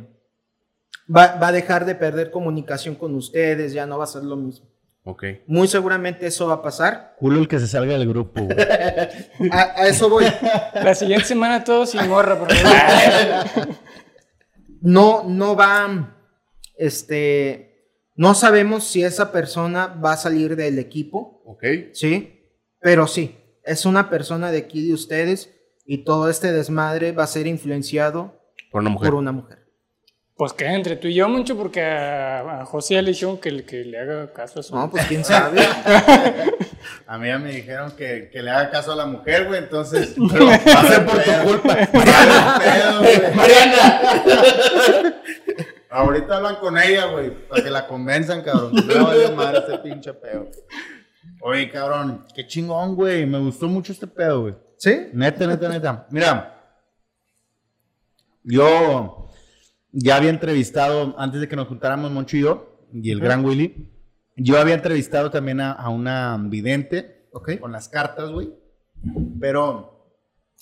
va, 1.13 1.35
va 1.35 1.47
a 1.47 1.51
dejar 1.51 1.85
de 1.85 1.95
perder 1.95 2.31
comunicación 2.31 2.95
con 2.95 3.15
ustedes, 3.15 3.73
ya 3.73 3.85
no 3.85 3.97
va 3.97 4.03
a 4.03 4.07
ser 4.07 4.23
lo 4.23 4.35
mismo. 4.35 4.67
Muy 5.47 5.67
seguramente 5.67 6.27
eso 6.27 6.47
va 6.47 6.55
a 6.55 6.61
pasar. 6.61 7.15
Culo 7.17 7.39
el 7.39 7.47
que 7.47 7.57
se 7.57 7.65
salga 7.65 7.97
del 7.97 8.07
grupo. 8.07 8.47
A, 9.51 9.81
a 9.81 9.87
eso 9.87 10.07
voy. 10.07 10.23
La 10.75 10.93
siguiente 10.93 11.25
semana 11.25 11.63
todos 11.63 11.89
sin 11.89 12.07
morra, 12.07 12.37
por 12.37 12.53
favor. 12.53 13.77
No, 14.81 15.25
no 15.25 15.57
va, 15.57 16.15
este, 16.77 17.68
no 18.19 18.35
sabemos 18.35 18.83
si 18.83 19.01
esa 19.01 19.31
persona 19.31 19.87
va 19.87 20.11
a 20.13 20.17
salir 20.17 20.55
del 20.57 20.77
equipo, 20.77 21.41
Ok. 21.45 21.63
¿sí? 21.93 22.35
Pero 22.81 23.07
sí, 23.07 23.37
es 23.63 23.85
una 23.85 24.09
persona 24.09 24.51
de 24.51 24.57
aquí 24.57 24.85
de 24.87 24.93
ustedes 24.93 25.49
y 25.85 25.99
todo 26.03 26.29
este 26.29 26.51
desmadre 26.51 27.13
va 27.13 27.23
a 27.23 27.27
ser 27.27 27.47
influenciado 27.47 28.41
Por 28.71 28.81
una 28.81 28.89
mujer. 28.89 29.09
por 29.09 29.19
una 29.19 29.31
mujer. 29.31 29.57
Pues 30.35 30.53
que 30.53 30.65
entre 30.65 30.95
tú 30.95 31.07
y 31.09 31.15
yo, 31.15 31.27
mucho, 31.27 31.57
porque 31.57 31.81
a, 31.81 32.61
a 32.61 32.65
José 32.65 32.93
ya 32.95 33.01
le 33.01 33.11
dijeron 33.11 33.39
que, 33.39 33.51
le- 33.51 33.65
que 33.65 33.83
le 33.83 33.99
haga 33.99 34.31
caso 34.31 34.59
a 34.61 34.63
su. 34.63 34.73
No, 34.75 34.89
pues 34.89 35.05
quién 35.07 35.23
sabe. 35.25 35.59
A 37.07 37.17
mí 37.17 37.27
ya 37.27 37.37
me 37.39 37.51
dijeron 37.51 37.91
que, 37.97 38.29
que 38.31 38.41
le 38.41 38.49
haga 38.51 38.69
caso 38.69 38.93
a 38.93 38.95
la 38.95 39.05
mujer, 39.05 39.47
güey, 39.47 39.59
entonces. 39.59 40.15
Va 40.17 40.53
a 40.55 40.87
ser 40.87 41.05
por 41.05 41.21
tu 41.21 41.31
culpa. 41.43 41.77
Mariana. 41.93 43.31
Mariana. 43.35 44.01
Ahorita 45.89 46.37
hablan 46.37 46.55
con 46.57 46.77
ella, 46.77 47.05
güey, 47.07 47.31
para 47.47 47.63
que 47.63 47.69
la 47.71 47.87
convenzan, 47.87 48.41
cabrón. 48.43 48.73
No 48.73 48.81
le 48.83 48.99
vale 49.01 49.31
madre 49.35 49.59
este 49.59 49.79
pinche 49.79 50.13
pedo. 50.13 50.47
Oye, 51.41 51.69
cabrón, 51.69 52.25
qué 52.35 52.45
chingón, 52.45 52.95
güey. 52.95 53.25
Me 53.25 53.39
gustó 53.39 53.67
mucho 53.67 53.91
este 53.91 54.05
pedo, 54.07 54.41
güey. 54.41 54.55
¿Sí? 54.77 55.07
Neta, 55.13 55.47
neta, 55.47 55.67
neta. 55.69 56.07
Mira, 56.11 56.55
yo 58.43 59.29
ya 59.91 60.15
había 60.17 60.29
entrevistado, 60.29 61.15
antes 61.17 61.41
de 61.41 61.47
que 61.47 61.55
nos 61.55 61.67
juntáramos 61.67 62.11
Moncho 62.11 62.37
y 62.37 62.41
yo, 62.41 62.85
y 62.93 63.11
el 63.11 63.19
gran 63.19 63.43
Willy, 63.43 63.91
yo 64.35 64.59
había 64.59 64.75
entrevistado 64.75 65.29
también 65.31 65.59
a, 65.61 65.71
a 65.73 65.89
una 65.89 66.37
vidente 66.39 67.27
Ok. 67.31 67.59
con 67.59 67.71
las 67.71 67.89
cartas, 67.89 68.31
güey. 68.31 68.53
Pero 69.39 69.98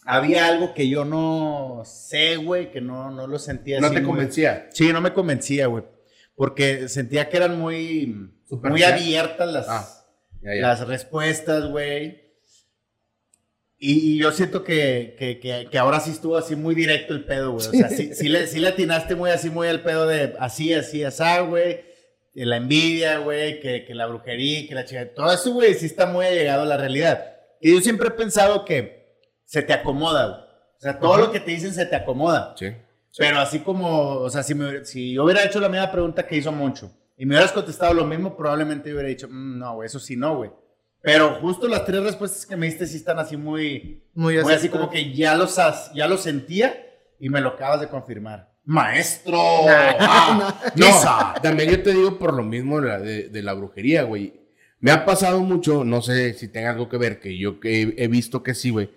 había 0.07 0.47
algo 0.47 0.73
que 0.73 0.88
yo 0.89 1.05
no 1.05 1.84
sé, 1.85 2.38
güey, 2.38 2.71
que 2.71 2.81
no, 2.81 3.11
no 3.11 3.27
lo 3.27 3.38
sentía 3.38 3.79
No 3.79 3.88
así 3.88 3.95
te 3.97 4.03
convencía. 4.03 4.69
Sí, 4.71 4.91
no 4.93 5.01
me 5.01 5.13
convencía, 5.13 5.67
güey. 5.67 5.84
Porque 6.35 6.88
sentía 6.88 7.29
que 7.29 7.38
eran 7.38 7.59
muy, 7.59 8.31
muy 8.49 8.84
abiertas 8.84 9.51
las, 9.51 9.65
Ah, 9.67 9.88
Ya, 10.41 10.55
ya. 10.55 10.61
las 10.61 10.88
respuestas, 10.88 11.65
güey. 11.69 12.25
Y, 13.79 14.13
y 14.13 14.17
yo 14.17 14.31
siento 14.31 14.63
que, 14.63 15.15
que, 15.19 15.39
que, 15.39 15.67
que 15.69 15.77
ahora 15.77 15.99
sí 15.99 16.09
estuvo 16.11 16.35
así 16.38 16.55
muy 16.55 16.73
directo 16.73 17.13
el 17.13 17.25
pedo, 17.25 17.51
güey. 17.51 17.67
O 17.67 17.71
sea, 17.71 17.89
sí, 17.89 18.15
sí, 18.15 18.27
le, 18.29 18.47
sí 18.47 18.59
le 18.59 18.69
atinaste 18.69 19.13
muy 19.15 19.29
así, 19.29 19.49
muy 19.51 19.67
al 19.67 19.84
pedo 19.84 20.07
de 20.07 20.35
así, 20.39 20.73
así, 20.73 21.03
así, 21.03 21.23
güey. 21.47 21.81
La 22.34 22.57
envidia, 22.57 23.17
güey, 23.19 23.59
que, 23.59 23.84
que 23.85 23.93
la 23.95 24.05
brujería, 24.07 24.67
que 24.67 24.75
la 24.75 24.85
chica. 24.85 25.13
Todo 25.13 25.31
eso, 25.34 25.51
güey, 25.53 25.73
sí 25.75 25.85
está 25.88 26.05
muy 26.07 26.25
allegado 26.25 26.63
a 26.63 26.65
la 26.65 26.77
realidad. 26.77 27.35
Y 27.61 27.73
yo 27.73 27.81
siempre 27.81 28.07
he 28.07 28.11
pensado 28.11 28.63
que 28.65 28.97
se 29.48 29.61
te 29.64 29.74
acomoda, 29.74 30.28
güey. 30.28 30.40
O 30.78 30.80
sea, 30.80 30.99
todo 30.99 31.18
lo 31.18 31.32
que 31.32 31.40
te 31.40 31.52
dicen 31.52 31.74
se 31.74 31.86
te 31.88 31.95
acomoda. 31.95 32.53
Sí. 32.56 32.68
Pero 33.18 33.40
así 33.40 33.60
como, 33.61 34.10
o 34.18 34.30
sea, 34.30 34.44
si, 34.44 34.53
me 34.53 34.86
si 34.86 35.14
yo 35.14 35.24
hubiera 35.24 35.44
hecho 35.44 35.60
la 35.60 35.69
misma 35.69 35.91
pregunta 35.91 36.28
que 36.28 36.38
hizo 36.38 36.52
Moncho 36.52 36.91
y 37.18 37.26
me 37.26 37.34
hubieras 37.34 37.52
contestado 37.52 37.94
lo 37.95 38.06
mismo, 38.06 38.38
probablemente 38.38 38.90
yo 38.90 38.95
hubiera 38.95 39.10
dicho, 39.10 39.28
"Mm, 39.28 39.57
no, 39.57 39.76
güey, 39.76 39.88
eso 39.88 39.99
sí 39.99 40.15
no, 40.15 40.36
güey. 40.38 40.52
Pero 41.02 41.36
justo 41.41 41.68
las 41.68 41.86
tres 41.86 42.03
respuestas 42.03 42.45
que 42.45 42.56
me 42.57 42.65
diste 42.68 42.86
sí 42.86 42.98
están 42.98 43.18
así 43.18 43.38
muy, 43.38 44.03
Muy 44.14 44.36
muy 44.44 44.53
así 44.53 44.69
como 44.69 44.90
que 44.90 45.14
ya 45.14 45.36
los 45.36 45.56
ya 45.95 46.07
lo 46.07 46.18
sentía 46.18 46.76
y 47.19 47.30
me 47.30 47.41
lo 47.41 47.49
acabas 47.49 47.80
de 47.80 47.88
confirmar. 47.88 48.52
¡Maestro! 48.65 49.40
Ah, 49.40 50.60
no, 50.76 50.86
Quizá. 50.86 51.34
también 51.41 51.72
yo 51.72 51.82
te 51.82 51.94
digo 51.94 52.19
por 52.19 52.34
lo 52.34 52.44
mismo 52.44 52.82
de 52.82 52.88
la, 52.88 52.99
de, 52.99 53.30
de 53.30 53.41
la 53.41 53.53
brujería, 53.53 54.03
güey. 54.03 54.41
Me 54.80 54.91
ha 54.91 55.06
pasado 55.06 55.40
mucho, 55.40 55.84
no 55.86 56.02
sé 56.02 56.34
si 56.34 56.49
tenga 56.49 56.72
algo 56.72 56.90
que 56.90 56.98
ver, 56.98 57.19
que 57.19 57.38
yo 57.38 57.60
que 57.60 57.82
he, 57.82 58.03
he 58.03 58.07
visto 58.10 58.44
que 58.44 58.53
sí, 58.53 58.69
güey. 58.69 58.90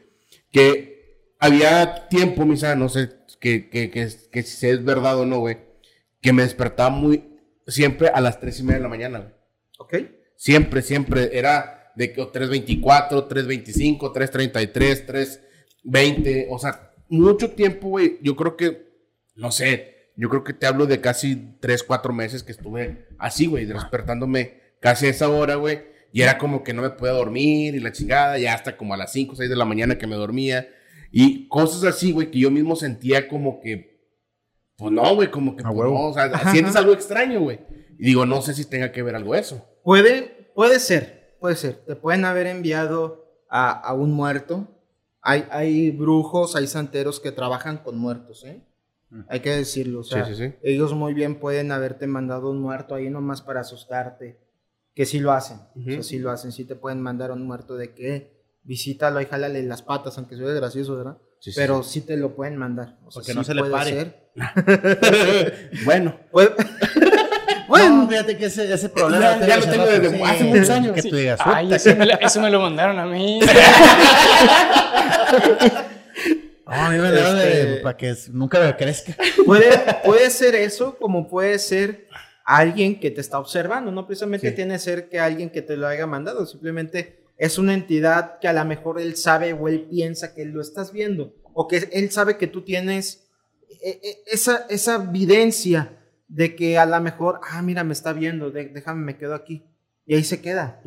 Que 0.51 1.35
había 1.39 2.09
tiempo, 2.09 2.44
misa, 2.44 2.74
no 2.74 2.89
sé 2.89 3.10
que, 3.40 3.70
que, 3.70 3.90
que, 3.90 4.09
que 4.31 4.43
si 4.43 4.66
es 4.68 4.85
verdad 4.85 5.18
o 5.18 5.27
no, 5.27 5.39
güey. 5.40 5.59
Que 6.20 6.32
me 6.32 6.43
despertaba 6.43 6.90
muy, 6.90 7.39
siempre 7.66 8.09
a 8.09 8.20
las 8.20 8.40
tres 8.40 8.60
y 8.60 8.62
media 8.62 8.77
de 8.77 8.82
la 8.82 8.89
mañana, 8.89 9.18
güey. 9.20 9.32
Ok. 9.78 10.10
Siempre, 10.36 10.82
siempre. 10.82 11.36
Era 11.36 11.93
de 11.97 12.12
que 12.12 12.22
3.24, 12.22 13.28
3.25, 13.28 14.12
3.33, 14.12 15.40
3.20. 15.85 16.47
O 16.51 16.59
sea, 16.59 16.93
mucho 17.09 17.51
tiempo, 17.51 17.89
güey. 17.89 18.18
Yo 18.22 18.36
creo 18.36 18.56
que, 18.56 18.90
no 19.35 19.51
sé, 19.51 20.12
yo 20.16 20.28
creo 20.28 20.44
que 20.44 20.52
te 20.52 20.66
hablo 20.66 20.86
de 20.86 21.01
casi 21.01 21.56
3, 21.60 21.82
4 21.82 22.12
meses 22.12 22.43
que 22.43 22.52
estuve 22.52 23.06
así, 23.18 23.47
güey, 23.47 23.64
despertándome 23.66 24.60
casi 24.81 25.06
a 25.06 25.10
esa 25.10 25.28
hora, 25.28 25.55
güey. 25.56 25.89
Y 26.12 26.22
era 26.22 26.38
como 26.38 26.62
que 26.64 26.72
no 26.72 26.82
me 26.82 26.90
podía 26.90 27.12
dormir 27.12 27.74
y 27.74 27.80
la 27.80 27.92
chingada, 27.92 28.38
ya 28.38 28.54
hasta 28.54 28.76
como 28.76 28.94
a 28.94 28.96
las 28.96 29.12
5, 29.12 29.36
6 29.36 29.48
de 29.48 29.56
la 29.56 29.64
mañana 29.64 29.96
que 29.98 30.06
me 30.06 30.16
dormía. 30.16 30.68
Y 31.12 31.48
cosas 31.48 31.84
así, 31.84 32.12
güey, 32.12 32.30
que 32.30 32.38
yo 32.38 32.50
mismo 32.50 32.76
sentía 32.76 33.28
como 33.28 33.60
que, 33.60 34.00
pues 34.76 34.92
no, 34.92 35.14
güey, 35.14 35.30
como 35.30 35.56
que, 35.56 35.62
pues, 35.62 35.74
no, 35.74 36.08
o 36.08 36.12
sea, 36.14 36.50
sientes 36.52 36.76
algo 36.76 36.92
extraño, 36.92 37.40
güey. 37.40 37.60
Y 37.98 38.04
digo, 38.06 38.26
no 38.26 38.40
sé 38.42 38.54
si 38.54 38.64
tenga 38.64 38.92
que 38.92 39.02
ver 39.02 39.14
algo 39.14 39.34
eso. 39.34 39.64
Puede, 39.84 40.50
puede 40.54 40.80
ser, 40.80 41.36
puede 41.38 41.54
ser. 41.56 41.74
Te 41.86 41.96
pueden 41.96 42.24
haber 42.24 42.46
enviado 42.46 43.44
a, 43.48 43.70
a 43.70 43.92
un 43.92 44.12
muerto. 44.12 44.68
Hay, 45.22 45.44
hay 45.50 45.90
brujos, 45.90 46.56
hay 46.56 46.66
santeros 46.66 47.20
que 47.20 47.30
trabajan 47.30 47.78
con 47.78 47.98
muertos, 47.98 48.44
¿eh? 48.44 48.62
Mm. 49.10 49.20
Hay 49.28 49.40
que 49.40 49.50
decirlo. 49.50 50.00
O 50.00 50.04
sea, 50.04 50.24
Sí, 50.24 50.34
sí, 50.34 50.46
sí. 50.48 50.54
ellos 50.62 50.94
muy 50.94 51.12
bien 51.12 51.34
pueden 51.40 51.72
haberte 51.72 52.06
mandado 52.06 52.50
un 52.50 52.58
muerto 52.60 52.94
ahí 52.94 53.10
nomás 53.10 53.42
para 53.42 53.60
asustarte. 53.60 54.38
Que 54.94 55.06
sí 55.06 55.18
lo 55.20 55.32
hacen. 55.32 55.58
O 55.76 55.82
sea, 55.84 56.02
sí 56.02 56.18
lo 56.18 56.30
hacen. 56.30 56.52
Sí 56.52 56.64
te 56.64 56.74
pueden 56.76 57.00
mandar 57.00 57.30
un 57.32 57.46
muerto 57.46 57.76
de 57.76 57.94
que 57.94 58.40
visítalo 58.62 59.20
y 59.20 59.26
jálale 59.26 59.62
las 59.62 59.82
patas, 59.82 60.16
aunque 60.18 60.36
se 60.36 60.42
ve 60.42 60.52
gracioso, 60.54 60.96
¿verdad? 60.96 61.16
Sí, 61.40 61.52
sí, 61.52 61.58
Pero 61.58 61.82
sí. 61.82 62.02
te 62.02 62.16
lo 62.18 62.34
pueden 62.36 62.56
mandar. 62.56 62.98
O 63.06 63.10
sea, 63.10 63.20
Porque 63.20 63.32
no 63.34 63.42
sí 63.42 63.46
se 63.48 63.54
le 63.54 63.60
puede 63.62 63.72
pare. 63.72 64.30
bueno. 65.84 66.16
Puede- 66.30 66.54
Bueno, 67.68 68.08
fíjate 68.08 68.36
que 68.36 68.46
ese, 68.46 68.72
ese 68.72 68.88
problema. 68.88 69.38
Ya- 69.38 69.46
ya 69.46 69.56
lo 69.58 69.66
tengo 69.70 69.86
desde 69.86 70.22
hace 70.24 70.44
muchos 70.44 70.70
años. 70.70 70.92
Que 70.92 71.02
tú 71.02 71.14
digas, 71.16 71.38
Ay, 71.44 71.66
"Puta, 71.66 71.76
eso 71.76 71.94
me, 71.96 72.04
lo, 72.06 72.12
eso 72.20 72.40
me 72.40 72.50
lo 72.50 72.60
mandaron 72.60 72.98
a 72.98 73.06
mí. 73.06 73.38
Ah, 76.66 76.86
a 76.86 76.90
mí 76.90 76.98
me 76.98 77.10
dieron 77.10 77.36
de- 77.38 77.62
Este- 77.62 77.76
para 77.82 77.96
que 77.96 78.14
nunca 78.32 78.60
me 78.60 78.76
crezca. 78.76 79.16
Puede, 79.44 79.70
puede 80.04 80.30
ser 80.30 80.54
eso, 80.54 80.96
como 80.98 81.28
puede 81.28 81.58
ser 81.58 82.06
alguien 82.56 82.98
que 83.01 83.10
te 83.10 83.20
está 83.20 83.39
observando. 83.39 83.90
No 83.93 84.06
precisamente 84.06 84.51
Sí. 84.51 84.55
tiene 84.56 84.74
que 84.74 84.78
ser 84.81 85.09
que 85.09 85.20
alguien 85.20 85.51
que 85.51 85.62
te 85.62 85.77
lo 85.77 85.86
haya 85.86 86.06
mandado, 86.06 86.47
simplemente 86.47 87.24
es 87.36 87.59
una 87.59 87.74
entidad 87.74 88.39
que 88.39 88.48
a 88.48 88.52
lo 88.52 88.64
mejor 88.64 89.01
él 89.01 89.16
sabe 89.16 89.52
o 89.52 89.68
él 89.68 89.86
piensa 89.90 90.35
que 90.35 90.44
lo 90.44 90.60
estás 90.60 90.93
viendo, 90.93 91.35
o 91.55 91.66
que 91.68 91.89
él 91.93 92.10
sabe 92.10 92.36
que 92.36 92.47
tú 92.47 92.62
tienes 92.62 93.27
eh, 93.82 93.98
eh, 94.02 94.16
esa, 94.27 94.66
esa 94.68 94.97
evidencia 94.97 95.97
de 96.28 96.55
que 96.55 96.77
a 96.78 96.86
lo 96.86 97.01
mejor, 97.01 97.40
ah, 97.51 97.62
mira, 97.62 97.82
me 97.85 97.93
está 97.93 98.12
viendo, 98.12 98.51
déjame, 98.51 99.05
me 99.05 99.16
quedo 99.16 99.35
aquí. 99.35 99.64
Y 100.06 100.14
ahí 100.16 100.24
se 100.24 100.40
queda. 100.40 100.81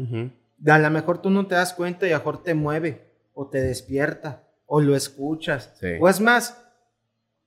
A 0.67 0.79
lo 0.79 0.89
mejor 0.91 1.21
tú 1.21 1.29
no 1.29 1.47
te 1.47 1.55
das 1.55 1.73
cuenta 1.73 2.05
y 2.07 2.11
a 2.11 2.13
lo 2.13 2.19
mejor 2.19 2.43
te 2.43 2.53
mueve, 2.53 3.01
o 3.33 3.49
te 3.49 3.61
despierta, 3.61 4.43
o 4.65 4.79
lo 4.81 4.95
escuchas. 4.95 5.71
Sí. 5.79 5.87
O 5.99 6.07
es 6.07 6.19
más, 6.21 6.57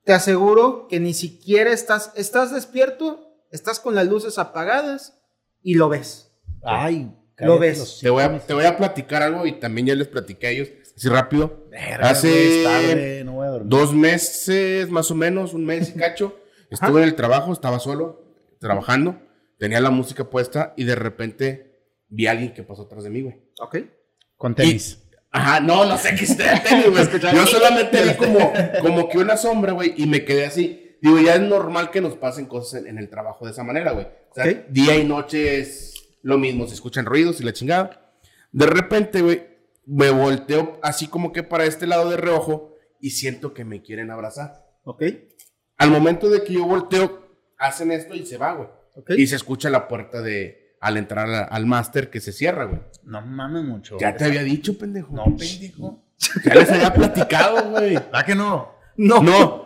te 0.04 0.12
aseguro 0.12 0.88
que 0.88 1.00
ni 1.00 1.14
siquiera 1.14 1.70
estás, 1.72 2.12
estás 2.16 2.52
despierto, 2.52 3.25
estás 3.50 3.80
con 3.80 3.94
las 3.94 4.06
luces 4.06 4.38
apagadas 4.38 5.18
y 5.62 5.74
lo 5.74 5.88
ves. 5.88 6.32
Ay, 6.62 7.12
Lo 7.38 7.58
ves. 7.58 7.98
Te 8.00 8.10
voy, 8.10 8.22
a, 8.22 8.38
te 8.38 8.54
voy 8.54 8.64
a 8.64 8.76
platicar 8.76 9.22
algo 9.22 9.46
y 9.46 9.52
también 9.52 9.88
ya 9.88 9.94
les 9.94 10.08
platiqué 10.08 10.46
a 10.46 10.50
ellos, 10.50 10.68
así 10.96 11.08
rápido. 11.08 11.66
verga, 11.70 12.10
Hace 12.10 12.60
es 12.60 12.64
tarde, 12.64 13.22
no 13.24 13.32
voy 13.32 13.46
a 13.46 13.50
dormir. 13.50 13.68
Dos 13.68 13.92
meses, 13.94 14.88
más 14.90 15.10
o 15.10 15.14
menos, 15.14 15.52
un 15.54 15.64
mes 15.64 15.90
y 15.90 15.92
cacho, 15.98 16.38
estuve 16.70 17.02
en 17.02 17.08
el 17.08 17.14
trabajo, 17.14 17.52
estaba 17.52 17.78
solo, 17.78 18.24
trabajando, 18.58 19.20
tenía 19.58 19.80
la 19.80 19.90
música 19.90 20.30
puesta 20.30 20.72
y 20.76 20.84
de 20.84 20.94
repente 20.94 21.80
vi 22.08 22.26
a 22.26 22.30
alguien 22.32 22.54
que 22.54 22.62
pasó 22.62 22.82
atrás 22.82 23.04
de 23.04 23.10
mí, 23.10 23.22
güey. 23.22 23.36
¿Ok? 23.60 23.78
Con 24.36 24.54
tenis. 24.54 25.02
Ajá, 25.30 25.60
no, 25.60 25.84
no 25.84 25.98
sé 25.98 26.14
qué 26.14 26.24
esté 26.24 26.44
tenis, 26.66 26.90
güey. 26.90 27.04
Yo 27.34 27.46
solamente 27.46 28.02
vi 28.02 28.14
como, 28.14 28.52
como 28.80 29.08
que 29.08 29.18
una 29.18 29.36
sombra, 29.36 29.72
güey, 29.72 29.92
y 29.96 30.06
me 30.06 30.24
quedé 30.24 30.46
así. 30.46 30.85
Digo, 31.06 31.18
ya 31.20 31.34
es 31.36 31.42
normal 31.42 31.90
que 31.90 32.00
nos 32.00 32.16
pasen 32.16 32.46
cosas 32.46 32.80
en, 32.82 32.88
en 32.88 32.98
el 32.98 33.08
trabajo 33.08 33.44
de 33.44 33.52
esa 33.52 33.62
manera, 33.62 33.92
güey. 33.92 34.06
O 34.30 34.34
sea, 34.34 34.44
Ok. 34.44 34.66
día 34.70 34.96
y 34.96 35.04
noche 35.04 35.58
es 35.60 35.94
lo 36.22 36.38
mismo, 36.38 36.66
se 36.66 36.74
escuchan 36.74 37.04
ruidos 37.06 37.40
y 37.40 37.44
la 37.44 37.52
chingada. 37.52 38.12
De 38.52 38.66
repente, 38.66 39.22
güey, 39.22 39.46
me 39.86 40.10
volteo 40.10 40.78
así 40.82 41.06
como 41.08 41.32
que 41.32 41.42
para 41.42 41.64
este 41.64 41.86
lado 41.86 42.10
de 42.10 42.16
reojo 42.16 42.74
y 43.00 43.10
siento 43.10 43.54
que 43.54 43.64
me 43.64 43.82
quieren 43.82 44.10
abrazar. 44.10 44.64
¿Ok? 44.84 45.02
Al 45.78 45.90
momento 45.90 46.28
de 46.30 46.42
que 46.42 46.54
yo 46.54 46.64
volteo, 46.64 47.26
hacen 47.58 47.92
esto 47.92 48.14
y 48.14 48.24
se 48.26 48.36
va, 48.38 48.54
güey. 48.54 48.68
¿Ok? 48.96 49.10
Y 49.16 49.26
se 49.26 49.36
escucha 49.36 49.68
la 49.70 49.88
puerta 49.88 50.22
de, 50.22 50.76
al 50.80 50.96
entrar 50.96 51.28
a- 51.30 51.44
al 51.44 51.66
máster 51.66 52.08
que 52.10 52.20
se 52.20 52.32
cierra, 52.32 52.64
güey. 52.64 52.80
No 53.04 53.20
mames 53.20 53.62
mucho. 53.64 53.96
Ya 54.00 54.16
te 54.16 54.24
había 54.24 54.42
dicho, 54.42 54.76
pendejo. 54.78 55.14
No, 55.14 55.24
pendejo. 55.36 56.02
Ya 56.44 56.54
les 56.54 56.70
había 56.70 56.92
platicado, 56.94 57.70
güey. 57.70 57.96
¿Ah 58.12 58.24
que 58.24 58.34
no? 58.34 58.72
No. 58.96 59.22
No. 59.22 59.65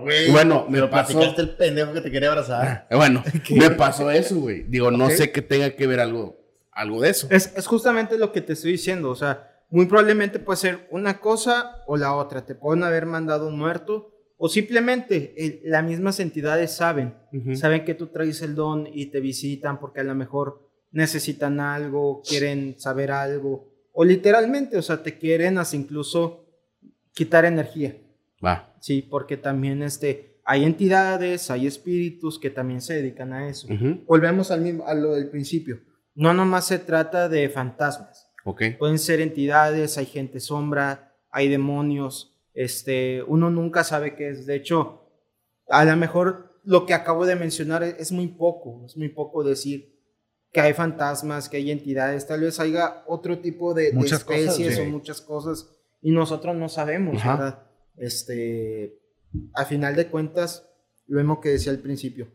Güey. 0.00 0.30
Bueno, 0.30 0.64
me 0.68 0.78
Pero 0.78 0.90
pasó- 0.90 1.12
platicaste 1.12 1.42
el 1.42 1.50
pendejo 1.56 1.92
que 1.92 2.00
te 2.00 2.10
quería 2.10 2.30
abrazar. 2.30 2.86
Eh, 2.90 2.96
Bueno, 2.96 3.22
me 3.50 3.70
pasó 3.70 4.10
eso, 4.10 4.36
güey. 4.40 4.64
Digo, 4.64 4.90
no 4.90 5.10
sé 5.10 5.30
que 5.32 5.42
tenga 5.42 5.70
que 5.70 5.86
ver 5.86 6.00
algo, 6.00 6.38
algo 6.72 7.00
de 7.00 7.10
eso. 7.10 7.28
Es, 7.30 7.52
es 7.56 7.66
justamente 7.66 8.18
lo 8.18 8.32
que 8.32 8.40
te 8.40 8.52
estoy 8.54 8.72
diciendo, 8.72 9.10
o 9.10 9.14
sea, 9.16 9.46
muy 9.70 9.86
probablemente 9.86 10.38
puede 10.40 10.56
ser 10.56 10.88
una 10.90 11.20
cosa 11.20 11.82
o 11.86 11.96
la 11.96 12.14
otra. 12.14 12.44
Te 12.44 12.54
pueden 12.54 12.82
haber 12.84 13.06
mandado 13.06 13.46
un 13.48 13.56
muerto 13.58 14.12
o 14.36 14.48
simplemente 14.48 15.34
el- 15.36 15.60
las 15.64 15.84
mismas 15.84 16.18
entidades 16.18 16.72
saben, 16.72 17.14
saben 17.54 17.84
que 17.84 17.94
tú 17.94 18.06
traes 18.08 18.40
el 18.42 18.54
don 18.54 18.88
y 18.92 19.06
te 19.06 19.20
visitan 19.20 19.78
porque 19.78 20.00
a 20.00 20.04
lo 20.04 20.14
mejor 20.14 20.66
necesitan 20.92 21.60
algo, 21.60 22.22
quieren 22.28 22.74
saber 22.78 23.12
algo 23.12 23.68
o 23.92 24.04
literalmente, 24.04 24.76
o 24.78 24.82
sea, 24.82 25.02
te 25.02 25.18
quieren 25.18 25.58
hasta 25.58 25.76
incluso 25.76 26.46
quitar 27.12 27.44
energía. 27.44 27.96
Va. 28.44 28.74
Sí, 28.80 29.02
porque 29.02 29.36
también 29.36 29.82
este, 29.82 30.40
hay 30.44 30.64
entidades, 30.64 31.50
hay 31.50 31.66
espíritus 31.66 32.38
que 32.38 32.50
también 32.50 32.80
se 32.80 32.94
dedican 32.94 33.32
a 33.32 33.48
eso. 33.48 33.68
Ujú. 33.72 34.04
Volvemos 34.06 34.50
al 34.50 34.62
mismo, 34.62 34.86
a 34.86 34.94
lo 34.94 35.14
del 35.14 35.28
principio. 35.28 35.80
No 36.14 36.34
nomás 36.34 36.66
se 36.66 36.78
trata 36.78 37.28
de 37.28 37.48
fantasmas. 37.48 38.30
Ok. 38.44 38.62
Pueden 38.78 38.98
ser 38.98 39.20
entidades, 39.20 39.98
hay 39.98 40.06
gente 40.06 40.40
sombra, 40.40 41.14
hay 41.30 41.48
demonios. 41.48 42.36
Este, 42.54 43.22
uno 43.26 43.50
nunca 43.50 43.84
sabe 43.84 44.16
qué 44.16 44.30
es. 44.30 44.46
De 44.46 44.56
hecho, 44.56 45.08
a 45.68 45.84
lo 45.84 45.96
mejor 45.96 46.60
lo 46.64 46.86
que 46.86 46.94
acabo 46.94 47.26
de 47.26 47.36
mencionar 47.36 47.82
es, 47.82 48.10
muy 48.12 48.28
poco. 48.28 48.84
Es 48.86 48.96
muy 48.96 49.08
poco 49.08 49.44
decir 49.44 49.98
que 50.52 50.60
hay 50.60 50.72
fantasmas, 50.72 51.48
que 51.48 51.58
hay 51.58 51.70
entidades. 51.70 52.26
Tal 52.26 52.40
vez 52.40 52.58
haya 52.58 53.04
otro 53.06 53.38
tipo 53.38 53.72
de, 53.72 53.84
de 53.84 53.92
Muchas 53.92 54.24
cosas, 54.24 54.40
especies 54.40 54.76
sí. 54.76 54.80
o 54.80 54.84
muchas 54.86 55.20
cosas 55.20 55.76
y 56.02 56.10
nosotros 56.10 56.56
no 56.56 56.68
sabemos, 56.68 57.16
Ajá. 57.18 57.36
¿verdad? 57.36 57.69
Este, 58.00 58.98
a 59.54 59.64
final 59.64 59.94
de 59.94 60.08
cuentas, 60.08 60.68
lo 61.06 61.18
mismo 61.18 61.40
que 61.40 61.50
decía 61.50 61.70
al 61.70 61.78
principio, 61.78 62.28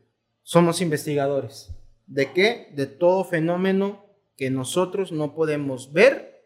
somos 0.44 0.80
investigadores. 0.80 1.72
¿De 2.08 2.32
qué? 2.32 2.72
De 2.76 2.86
todo 2.86 3.24
fenómeno 3.26 4.06
que 4.38 4.50
nosotros 4.50 5.12
no 5.12 5.34
podemos 5.34 5.92
ver, 5.92 6.44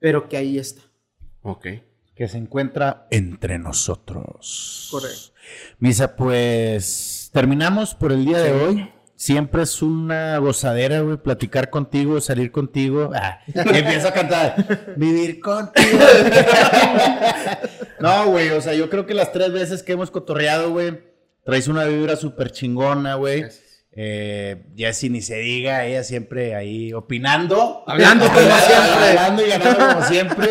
pero 0.00 0.28
que 0.28 0.36
ahí 0.36 0.58
está. 0.58 0.82
Ok. 1.42 1.66
Que 2.14 2.26
se 2.26 2.38
encuentra 2.38 3.06
entre 3.10 3.58
nosotros. 3.58 4.88
Correcto. 4.90 5.32
Misa, 5.78 6.16
pues 6.16 7.30
terminamos 7.32 7.94
por 7.94 8.12
el 8.12 8.24
día 8.24 8.38
de 8.38 8.52
hoy. 8.52 8.90
Siempre 9.18 9.64
es 9.64 9.82
una 9.82 10.38
gozadera, 10.38 11.00
güey, 11.00 11.16
platicar 11.16 11.70
contigo, 11.70 12.20
salir 12.20 12.52
contigo. 12.52 13.10
Ah, 13.12 13.40
y 13.48 13.76
empiezo 13.76 14.06
a 14.06 14.12
cantar. 14.12 14.94
Vivir 14.96 15.40
contigo. 15.40 15.98
no, 17.98 18.26
güey, 18.26 18.50
o 18.50 18.60
sea, 18.60 18.74
yo 18.74 18.88
creo 18.88 19.06
que 19.06 19.14
las 19.14 19.32
tres 19.32 19.50
veces 19.52 19.82
que 19.82 19.94
hemos 19.94 20.12
cotorreado, 20.12 20.70
güey, 20.70 21.00
traes 21.42 21.66
una 21.66 21.84
vibra 21.86 22.14
súper 22.14 22.52
chingona, 22.52 23.16
güey. 23.16 23.46
Eh, 23.90 24.66
Jessie 24.76 25.10
ni 25.10 25.20
se 25.20 25.38
diga, 25.38 25.84
ella 25.84 26.04
siempre 26.04 26.54
ahí 26.54 26.92
opinando. 26.92 27.82
Hablando 27.88 28.24
como 28.26 28.38
siempre. 28.38 29.08
Hablando 29.08 29.44
y 29.44 29.48
ganando 29.48 29.88
como 29.88 30.02
siempre. 30.06 30.50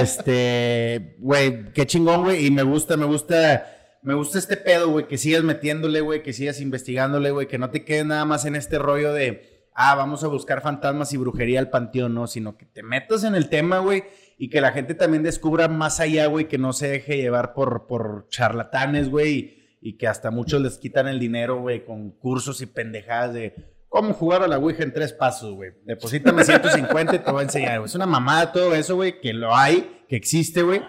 Este, 0.00 1.16
güey, 1.18 1.70
qué 1.74 1.86
chingón, 1.86 2.22
güey. 2.24 2.46
Y 2.46 2.50
me 2.50 2.62
gusta, 2.62 2.96
me 2.96 3.04
gusta, 3.04 3.77
me 4.02 4.14
gusta 4.14 4.38
este 4.38 4.56
pedo, 4.56 4.90
güey, 4.90 5.06
que 5.06 5.18
sigas 5.18 5.42
metiéndole, 5.42 6.00
güey, 6.00 6.22
que 6.22 6.32
sigas 6.32 6.60
investigándole, 6.60 7.30
güey, 7.30 7.46
que 7.46 7.58
no 7.58 7.70
te 7.70 7.84
quedes 7.84 8.06
nada 8.06 8.24
más 8.24 8.44
en 8.44 8.56
este 8.56 8.78
rollo 8.78 9.12
de, 9.12 9.68
ah, 9.74 9.94
vamos 9.94 10.24
a 10.24 10.28
buscar 10.28 10.60
fantasmas 10.62 11.12
y 11.12 11.16
brujería 11.16 11.60
al 11.60 11.70
panteón, 11.70 12.14
no, 12.14 12.26
sino 12.26 12.56
que 12.56 12.66
te 12.66 12.82
metas 12.82 13.24
en 13.24 13.34
el 13.34 13.48
tema, 13.48 13.78
güey, 13.78 14.04
y 14.38 14.50
que 14.50 14.60
la 14.60 14.72
gente 14.72 14.94
también 14.94 15.22
descubra 15.22 15.68
más 15.68 16.00
allá, 16.00 16.26
güey, 16.26 16.48
que 16.48 16.58
no 16.58 16.72
se 16.72 16.88
deje 16.88 17.16
llevar 17.16 17.54
por, 17.54 17.86
por 17.86 18.26
charlatanes, 18.28 19.10
güey, 19.10 19.32
y, 19.32 19.58
y 19.80 19.96
que 19.98 20.06
hasta 20.06 20.30
muchos 20.30 20.60
les 20.62 20.78
quitan 20.78 21.08
el 21.08 21.18
dinero, 21.18 21.60
güey, 21.60 21.84
con 21.84 22.10
cursos 22.12 22.60
y 22.60 22.66
pendejadas 22.66 23.34
de 23.34 23.54
cómo 23.88 24.12
jugar 24.12 24.42
a 24.42 24.48
la 24.48 24.58
Ouija 24.58 24.82
en 24.82 24.92
tres 24.92 25.12
pasos, 25.12 25.54
güey. 25.54 25.72
Deposítame 25.84 26.44
150 26.44 27.16
y 27.16 27.18
te 27.18 27.30
voy 27.30 27.40
a 27.40 27.44
enseñar, 27.44 27.78
güey. 27.78 27.88
Es 27.88 27.94
una 27.94 28.06
mamada 28.06 28.52
todo 28.52 28.74
eso, 28.74 28.96
güey, 28.96 29.20
que 29.20 29.32
lo 29.32 29.54
hay, 29.54 30.04
que 30.08 30.16
existe, 30.16 30.62
güey. 30.62 30.82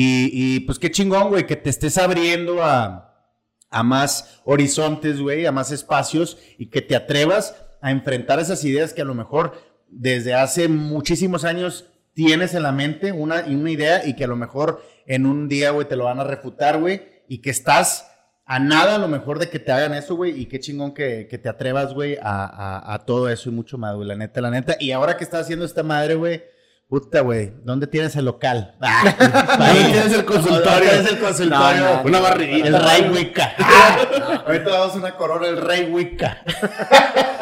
Y, 0.00 0.60
pues 0.60 0.78
qué 0.78 0.90
chingón, 0.90 1.28
güey, 1.28 1.44
que 1.46 1.56
te 1.56 1.70
estés 1.70 1.98
abriendo 1.98 2.62
a, 2.62 3.34
a 3.70 3.82
más 3.82 4.40
horizontes, 4.44 5.20
güey, 5.20 5.44
a 5.46 5.52
más 5.52 5.72
espacios 5.72 6.38
y 6.56 6.66
que 6.66 6.82
te 6.82 6.94
atrevas 6.94 7.56
a 7.80 7.90
enfrentar 7.90 8.38
esas 8.38 8.64
ideas 8.64 8.92
que 8.92 9.02
a 9.02 9.04
lo 9.04 9.14
mejor 9.14 9.54
desde 9.88 10.34
hace 10.34 10.68
muchísimos 10.68 11.44
años 11.44 11.86
tienes 12.14 12.54
en 12.54 12.62
la 12.62 12.72
mente 12.72 13.10
una, 13.12 13.44
una 13.46 13.70
idea 13.70 14.06
y 14.06 14.14
que 14.14 14.24
a 14.24 14.28
lo 14.28 14.36
mejor 14.36 14.82
en 15.06 15.26
un 15.26 15.48
día, 15.48 15.70
güey, 15.70 15.88
te 15.88 15.96
lo 15.96 16.04
van 16.04 16.20
a 16.20 16.24
refutar, 16.24 16.78
güey, 16.78 17.02
y 17.28 17.38
que 17.38 17.50
estás 17.50 18.06
a 18.44 18.58
nada 18.58 18.94
a 18.94 18.98
lo 18.98 19.08
mejor 19.08 19.38
de 19.38 19.50
que 19.50 19.58
te 19.58 19.72
hagan 19.72 19.94
eso, 19.94 20.14
güey, 20.16 20.40
y 20.40 20.46
qué 20.46 20.60
chingón 20.60 20.94
que, 20.94 21.26
que 21.28 21.38
te 21.38 21.48
atrevas, 21.48 21.92
güey, 21.92 22.16
a, 22.22 22.44
a- 22.46 22.94
a 22.94 23.04
todo 23.04 23.28
eso 23.28 23.48
y 23.50 23.52
mucho 23.52 23.78
más, 23.78 23.94
güey, 23.96 24.06
la 24.08 24.16
neta, 24.16 24.40
la 24.40 24.50
neta. 24.50 24.76
Y 24.80 24.90
ahora 24.92 25.16
que 25.16 25.24
estás 25.24 25.42
haciendo 25.42 25.64
esta 25.64 25.82
madre, 25.82 26.14
güey, 26.14 26.42
puta, 26.88 27.20
güey, 27.20 27.52
¿dónde 27.64 27.86
tienes 27.86 28.16
el 28.16 28.24
local? 28.24 28.74
¿Dónde 29.58 29.84
tienes 29.92 30.12
el 30.12 30.24
consultorio? 30.24 30.64
¿Dónde 30.70 30.88
tienes 30.88 31.12
el 31.12 31.18
consultorio? 31.18 31.80
No, 31.84 31.94
no, 31.96 32.02
Una 32.04 32.20
barridita. 32.20 32.66
El 32.68 32.82
Rey 32.82 33.10
Wicca. 33.10 33.52
Ah, 33.58 34.42
ahorita 34.46 34.70
damos 34.70 34.96
una 34.96 35.16
corona, 35.16 35.46
el 35.48 35.58
Rey 35.58 35.90
Wicca. 35.92 36.42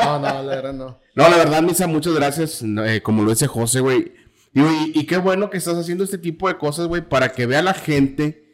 No, 0.02 0.18
no, 0.18 0.42
la 0.42 0.56
verdad 0.56 0.72
no. 0.72 1.00
No, 1.14 1.28
la 1.28 1.36
verdad, 1.36 1.62
Misa, 1.62 1.86
muchas 1.86 2.14
gracias. 2.14 2.62
Eh, 2.62 3.00
como 3.02 3.22
lo 3.22 3.30
dice 3.30 3.46
José, 3.46 3.80
güey. 3.80 4.12
Y, 4.52 4.98
y 5.00 5.06
qué 5.06 5.18
bueno 5.18 5.50
que 5.50 5.58
estás 5.58 5.76
haciendo 5.76 6.02
este 6.04 6.18
tipo 6.18 6.48
de 6.48 6.56
cosas, 6.58 6.86
güey, 6.86 7.02
para 7.02 7.32
que 7.32 7.46
vea 7.46 7.62
la 7.62 7.74
gente 7.74 8.44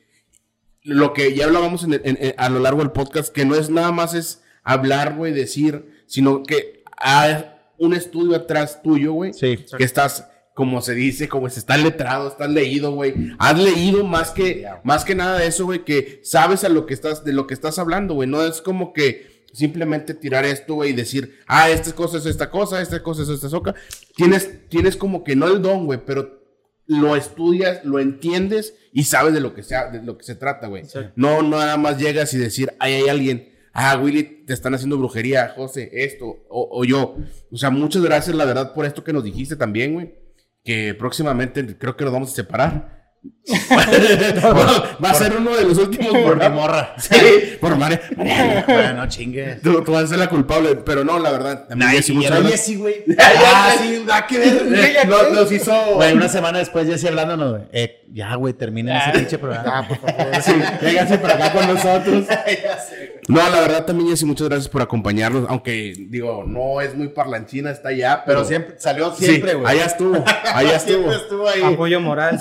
lo 0.85 1.13
que 1.13 1.33
ya 1.35 1.45
hablábamos 1.45 1.85
en 1.85 1.93
el- 1.95 2.01
en- 2.05 2.19
en- 2.21 2.35
a 2.37 2.49
lo 2.49 2.59
largo 2.59 2.81
del 2.81 2.91
podcast, 2.91 3.33
que 3.33 3.45
no 3.45 3.55
es 3.55 3.71
nada 3.71 3.93
más 3.93 4.15
es 4.15 4.43
hablar, 4.65 5.15
güey, 5.15 5.33
decir, 5.33 6.05
sino 6.09 6.43
que 6.43 6.83
hay 6.97 7.47
un 7.79 7.95
estudio 7.95 8.35
atrás 8.37 8.83
tuyo, 8.83 9.13
güey. 9.13 9.33
Sí. 9.33 9.65
Que 9.79 9.85
estás, 9.85 10.29
como 10.55 10.83
se 10.83 10.95
dice, 10.95 11.29
como 11.29 11.49
se 11.49 11.61
está 11.61 11.77
letrado, 11.77 12.29
estás 12.29 12.51
leído, 12.51 12.93
güey. 12.93 13.15
Has 13.39 13.59
leído 13.59 14.05
más 14.05 14.31
que, 14.31 14.67
más 14.85 15.05
que 15.05 15.15
nada 15.15 15.39
de 15.39 15.47
eso, 15.47 15.65
güey, 15.65 15.85
que 15.85 16.21
sabes 16.23 16.65
a 16.65 16.69
lo 16.69 16.85
que 16.85 16.95
estás, 16.95 17.25
de 17.25 17.33
lo 17.33 17.47
que 17.47 17.55
estás 17.55 17.79
hablando, 17.79 18.15
güey. 18.15 18.29
No 18.29 18.45
es 18.45 18.61
como 18.61 18.93
que 18.93 19.45
simplemente 19.53 20.15
tirar 20.15 20.45
esto, 20.45 20.75
güey, 20.75 20.91
y 20.91 20.95
decir, 20.95 21.39
ah, 21.47 21.71
esta 21.71 21.93
cosa 21.93 22.19
es 22.19 22.27
esta 22.27 22.51
cosa, 22.51 22.83
esta 22.83 23.03
cosa 23.03 23.23
es 23.23 23.31
esta 23.31 23.49
soca. 23.49 23.75
Tienes, 24.15 24.69
tienes 24.69 24.97
como 24.97 25.25
que 25.25 25.37
no 25.37 25.47
el 25.47 25.63
don, 25.63 25.87
güey, 25.87 26.01
pero 26.05 26.43
lo 26.87 27.17
estudias, 27.17 27.83
lo 27.85 27.99
entiendes 27.99 28.75
y 28.93 29.05
sabes 29.05 29.33
de 29.33 29.41
lo 29.41 29.55
que 29.55 29.63
sea, 29.63 29.91
de 29.91 30.03
lo 30.03 30.19
que 30.19 30.25
se 30.25 30.35
trata, 30.35 30.67
güey. 30.67 30.85
No, 31.17 31.41
no 31.43 31.59
nada 31.59 31.79
más 31.79 31.99
llegas 31.99 32.35
y 32.35 32.39
decir, 32.39 32.75
ay, 32.79 32.95
hay 32.95 33.09
alguien, 33.09 33.49
ah, 33.73 33.97
Willy, 33.97 34.45
te 34.47 34.53
están 34.53 34.75
haciendo 34.75 34.99
brujería, 34.99 35.53
José, 35.57 35.89
esto, 35.93 36.27
o, 36.51 36.69
o 36.71 36.85
yo. 36.85 37.17
O 37.51 37.57
sea, 37.57 37.71
muchas 37.71 38.03
gracias, 38.03 38.37
la 38.37 38.45
verdad, 38.45 38.75
por 38.75 38.85
esto 38.85 39.03
que 39.03 39.15
nos 39.15 39.25
dijiste 39.25 39.57
también, 39.57 39.95
güey. 39.95 40.22
Que 40.65 40.95
próximamente 40.95 41.77
creo 41.77 41.97
que 41.97 42.05
nos 42.05 42.13
vamos 42.13 42.33
a 42.33 42.35
separar. 42.35 43.03
Va 45.05 45.11
a 45.11 45.15
ser 45.15 45.37
uno 45.37 45.57
de 45.57 45.65
los 45.65 45.79
últimos 45.79 46.09
Por 46.13 46.37
mi 46.37 46.49
morra. 46.49 46.95
Sí, 46.99 47.57
por 47.61 47.77
María. 47.77 48.01
Bueno, 48.17 49.09
chingue. 49.09 49.61
Tú, 49.63 49.83
tú 49.85 49.93
vas 49.93 50.05
a 50.05 50.07
ser 50.09 50.19
la 50.19 50.29
culpable, 50.29 50.77
pero 50.77 51.05
no, 51.05 51.19
la 51.21 51.31
verdad. 51.31 51.69
Jessy, 51.91 52.13
muchas 52.13 52.31
era 52.33 52.41
gracias. 52.41 52.61
Jessy, 52.61 52.77
güey. 52.77 53.05
Ah, 53.19 53.75
sí, 53.81 54.05
que 54.29 54.39
ver. 54.39 55.09
Nos 55.33 55.53
hizo. 55.53 55.73
Güey, 55.95 56.15
una 56.15 56.29
semana 56.29 56.59
después 56.59 56.87
Jessy 56.89 57.09
hablándonos, 57.09 57.51
güey. 57.53 57.63
Eh, 57.73 58.05
ya, 58.13 58.35
güey, 58.35 58.55
terminen 58.55 58.97
ese 58.97 59.11
pinche 59.19 59.39
programa. 59.39 59.87
por 59.87 59.99
favor. 59.99 60.43
Sí, 60.43 60.53
vénganse 60.81 61.19
para 61.19 61.35
acá 61.35 61.53
con 61.53 61.67
nosotros. 61.75 62.27
Ya 62.29 62.79
sé, 62.79 62.97
güey. 62.97 63.12
No, 63.29 63.37
la 63.37 63.61
verdad 63.61 63.85
también, 63.87 64.11
Jessy, 64.11 64.25
muchas 64.25 64.49
gracias 64.49 64.69
por 64.69 64.83
acompañarnos. 64.83 65.47
Aunque, 65.49 65.95
digo, 66.09 66.45
no 66.47 66.81
es 66.81 66.95
muy 66.97 67.09
parlanchina, 67.09 67.71
está 67.71 67.91
allá. 67.91 68.23
Pero, 68.27 68.39
Pero 68.39 68.49
siempre, 68.49 68.75
salió 68.81 69.15
Sí, 69.15 69.27
siempre, 69.27 69.55
güey. 69.55 69.67
allá 69.67 69.85
estuvo. 69.87 70.25
Allá 70.53 70.77
estuvo. 70.77 70.97
Siempre 70.99 71.17
estuvo 71.17 71.49
ahí. 71.49 71.63
Apoyo 71.63 72.01
moral. 72.01 72.41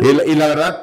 Y, 0.00 0.12
la- 0.12 0.24
y 0.26 0.34
la 0.34 0.46
verdad, 0.48 0.82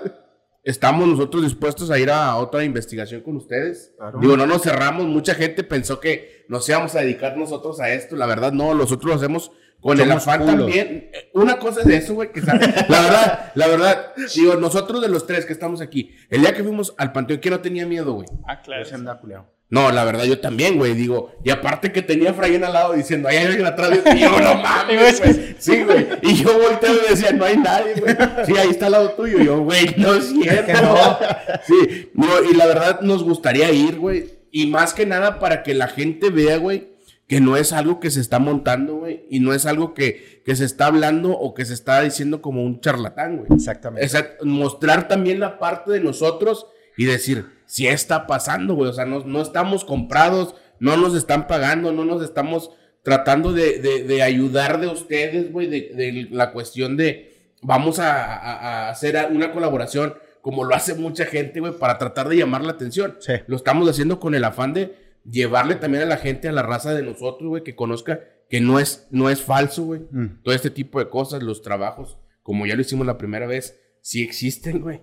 estamos 0.64 1.06
nosotros 1.08 1.44
dispuestos 1.44 1.92
a 1.92 2.00
ir 2.00 2.10
a 2.12 2.36
otra 2.38 2.64
investigación 2.64 3.22
con 3.22 3.36
ustedes. 3.36 3.94
Digo, 4.22 4.38
no 4.38 4.46
nos 4.48 4.62
cerramos. 4.62 5.06
Mucha 5.06 5.36
gente 5.36 5.64
pensó 5.66 6.00
que 6.00 6.46
nos 6.48 6.68
íbamos 6.70 6.96
a 6.96 7.02
dedicar 7.02 7.36
nosotros 7.36 7.80
a 7.82 7.90
esto. 7.92 8.16
La 8.16 8.26
verdad, 8.26 8.54
no, 8.54 8.74
nosotros 8.74 9.10
lo 9.12 9.16
hacemos 9.18 9.52
con 9.82 10.00
el 10.00 10.12
afán 10.12 10.40
culos. 10.42 10.56
también. 10.58 11.10
Eh, 11.14 11.30
Una 11.34 11.58
cosa 11.58 11.82
es 11.82 11.88
de 11.88 11.98
eso, 11.98 12.14
güey, 12.14 12.32
que 12.32 12.42
sa- 12.42 12.54
la 12.90 13.02
verdad, 13.02 13.52
la 13.56 13.68
verdad, 13.68 14.08
digo, 14.36 14.56
nosotros 14.56 15.02
de 15.02 15.10
los 15.10 15.26
tres 15.26 15.46
que 15.46 15.54
estamos 15.54 15.82
aquí, 15.82 16.12
el 16.30 16.42
día 16.42 16.54
que 16.54 16.64
fuimos 16.64 16.94
al 16.98 17.12
panteón, 17.12 17.40
¿quién 17.40 17.54
no 17.54 17.60
tenía 17.62 17.86
miedo, 17.86 18.14
güey? 18.14 18.28
Ah, 18.48 18.62
claro. 18.62 18.84
Se 18.86 18.96
anda 18.96 19.18
culiao. 19.20 19.46
No, 19.72 19.92
la 19.92 20.04
verdad, 20.04 20.24
yo 20.24 20.40
también, 20.40 20.78
güey, 20.80 20.96
digo, 20.96 21.32
y 21.44 21.52
aparte 21.52 21.92
que 21.92 22.02
tenía 22.02 22.32
a 22.32 22.34
Frayen 22.34 22.64
al 22.64 22.74
lado 22.74 22.94
diciendo, 22.94 23.30
ahí 23.30 23.38
hay 23.38 23.46
alguien 23.46 23.68
atrás 23.68 23.92
de 23.92 23.98
ti, 23.98 24.20
yo, 24.20 24.32
no 24.40 24.56
mames, 24.64 25.22
güey. 25.22 25.56
Sí, 25.60 25.84
güey, 25.84 26.08
y 26.24 26.34
yo 26.44 26.58
volteo 26.60 26.92
y 26.96 27.10
decía, 27.12 27.32
no 27.34 27.46
hay 27.46 27.56
nadie, 27.58 27.94
güey. 28.02 28.16
Sí, 28.48 28.58
ahí 28.58 28.70
está 28.72 28.88
al 28.88 28.94
lado 28.94 29.12
tuyo, 29.12 29.40
Y 29.40 29.46
yo, 29.46 29.60
güey, 29.62 29.94
no 29.98 30.16
es 30.16 30.26
cierto. 30.32 31.20
Sí, 31.68 32.10
no, 32.16 32.28
y 32.52 32.56
la 32.56 32.66
verdad 32.66 33.02
nos 33.02 33.24
gustaría 33.24 33.72
ir, 33.72 34.00
güey, 34.00 34.40
y 34.52 34.66
más 34.66 34.96
que 34.96 35.06
nada 35.06 35.38
para 35.38 35.62
que 35.62 35.76
la 35.76 35.88
gente 35.88 36.32
vea, 36.32 36.58
güey, 36.58 36.89
que 37.30 37.40
no 37.40 37.56
es 37.56 37.72
algo 37.72 38.02
que 38.02 38.12
se 38.12 38.20
está 38.20 38.40
montando, 38.40 38.96
güey, 38.98 39.26
y 39.30 39.40
no 39.40 39.54
es 39.54 39.66
algo 39.66 39.94
que, 39.94 40.42
que 40.44 40.56
se 40.58 40.66
está 40.66 40.88
hablando 40.88 41.32
o 41.32 41.54
que 41.54 41.64
se 41.64 41.74
está 41.76 42.02
diciendo 42.02 42.42
como 42.42 42.64
un 42.66 42.82
charlatán, 42.82 43.38
güey. 43.38 43.50
Exactamente. 43.54 44.10
Mostrar 44.44 45.08
también 45.08 45.40
la 45.40 45.60
parte 45.60 45.92
de 45.92 46.02
nosotros 46.02 46.66
y 46.98 47.06
decir, 47.06 47.46
si 47.66 47.88
está 47.88 48.28
pasando, 48.28 48.74
güey, 48.74 48.90
o 48.90 48.94
sea, 48.94 49.06
no, 49.06 49.20
no 49.26 49.42
estamos 49.42 49.86
comprados, 49.86 50.56
no 50.80 50.98
nos 50.98 51.16
están 51.16 51.48
pagando, 51.48 51.92
no 51.94 52.04
nos 52.04 52.24
estamos 52.24 52.72
tratando 53.04 53.54
de, 53.54 53.80
de- 53.80 54.04
de 54.04 54.22
ayudar 54.24 54.82
de 54.82 54.88
ustedes, 54.88 55.52
güey, 55.52 55.68
de, 55.68 55.92
de 55.96 56.28
la 56.32 56.52
cuestión 56.52 56.98
de 56.98 57.34
vamos 57.62 58.00
a, 58.00 58.24
a- 58.36 58.88
a 58.88 58.90
hacer 58.90 59.16
una 59.32 59.52
colaboración 59.52 60.16
como 60.42 60.64
lo 60.64 60.74
hace 60.74 60.96
mucha 60.96 61.26
gente, 61.26 61.60
güey, 61.60 61.74
para 61.78 61.98
tratar 61.98 62.28
de 62.28 62.38
llamar 62.38 62.64
la 62.64 62.72
atención. 62.72 63.18
Sí. 63.20 63.34
Lo 63.48 63.56
estamos 63.56 63.88
haciendo 63.90 64.20
con 64.20 64.34
el 64.36 64.44
afán 64.46 64.74
de 64.74 65.09
llevarle 65.24 65.76
también 65.76 66.04
a 66.04 66.08
la 66.08 66.18
gente, 66.18 66.48
a 66.48 66.52
la 66.52 66.64
raza 66.64 66.94
de 66.94 67.04
nosotros, 67.04 67.50
güey, 67.50 67.64
que 67.64 67.76
conozca 67.76 68.20
que 68.50 68.62
no 68.62 68.80
es, 68.80 69.08
no 69.12 69.30
es 69.30 69.42
falso, 69.42 69.84
güey. 69.84 70.02
Mm. 70.12 70.42
Todo 70.44 70.56
este 70.56 70.70
tipo 70.70 71.00
de 71.00 71.10
cosas, 71.10 71.44
los 71.44 71.62
trabajos, 71.62 72.18
como 72.42 72.66
ya 72.66 72.76
lo 72.76 72.82
hicimos 72.82 73.06
la 73.06 73.18
primera 73.18 73.46
vez, 73.48 73.80
sí 74.02 74.24
existen, 74.24 74.82
güey. 74.82 75.02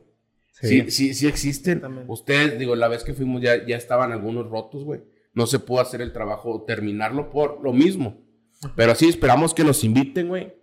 Sí. 0.53 0.69
Sí, 0.69 0.91
sí, 0.91 1.15
sí 1.15 1.27
existen. 1.27 1.81
También. 1.81 2.07
Ustedes, 2.09 2.59
digo, 2.59 2.75
la 2.77 2.89
vez 2.89 3.05
que 3.05 3.15
fuimos 3.15 3.43
ya, 3.43 3.65
ya 3.67 3.77
estaban 3.77 4.11
algunos 4.13 4.49
rotos, 4.49 4.85
güey. 4.85 5.03
No 5.35 5.47
se 5.47 5.59
pudo 5.59 5.81
hacer 5.81 6.01
el 6.01 6.13
trabajo, 6.13 6.65
terminarlo 6.67 7.31
por 7.31 7.63
lo 7.63 7.73
mismo. 7.73 8.23
Pero 8.75 8.95
sí, 8.95 9.09
esperamos 9.09 9.53
que 9.53 9.65
nos 9.65 9.85
inviten, 9.85 10.29
güey. 10.29 10.55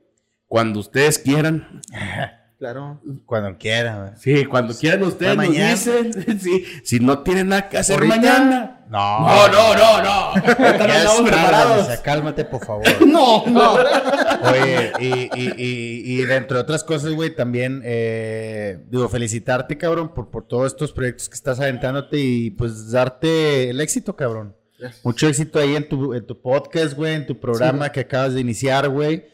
Cuando 0.47 0.79
ustedes 0.79 1.19
quieran. 1.19 1.81
Claro. 2.59 3.01
Cuando 3.25 3.57
quiera, 3.57 3.99
güey. 3.99 4.11
Sí, 4.15 4.45
cuando 4.45 4.73
quieran 4.73 5.03
ustedes 5.03 5.35
nos 5.35 5.47
mañana. 5.47 5.71
dicen. 5.71 6.11
Sí, 6.39 6.63
si 6.85 7.01
no 7.01 7.19
tienen 7.21 7.49
nada 7.49 7.67
que 7.67 7.77
hacer 7.77 7.95
Ahorita. 7.97 8.15
mañana. 8.15 8.72
No. 8.89 9.19
No, 9.21 9.47
no, 9.47 9.73
no, 9.75 10.03
no. 10.03 10.33
Ya 10.45 11.03
es 11.03 11.25
tarde, 11.31 11.81
o 11.81 11.85
sea, 11.85 12.01
cálmate, 12.01 12.45
por 12.45 12.65
favor. 12.65 12.83
No, 13.07 13.43
no. 13.47 13.73
Oye, 13.73 14.91
y, 14.99 15.29
y, 15.33 15.53
y, 15.57 16.21
y 16.21 16.25
dentro 16.25 16.57
de 16.57 16.63
otras 16.63 16.83
cosas, 16.83 17.13
güey, 17.13 17.35
también, 17.35 17.81
eh, 17.85 18.83
digo, 18.89 19.07
felicitarte, 19.09 19.77
cabrón, 19.77 20.13
por, 20.13 20.29
por 20.29 20.47
todos 20.47 20.67
estos 20.67 20.91
proyectos 20.91 21.29
que 21.29 21.35
estás 21.35 21.59
aventándote 21.59 22.17
y 22.19 22.51
pues 22.51 22.91
darte 22.91 23.69
el 23.69 23.81
éxito, 23.81 24.15
cabrón. 24.15 24.55
Mucho 25.03 25.27
éxito 25.27 25.59
ahí 25.59 25.75
en 25.75 25.87
tu, 25.87 26.13
en 26.13 26.25
tu 26.25 26.41
podcast, 26.41 26.93
güey, 26.93 27.13
en 27.15 27.25
tu 27.25 27.39
programa 27.39 27.91
que 27.91 28.01
acabas 28.01 28.33
de 28.33 28.41
iniciar, 28.41 28.89
güey. 28.89 29.25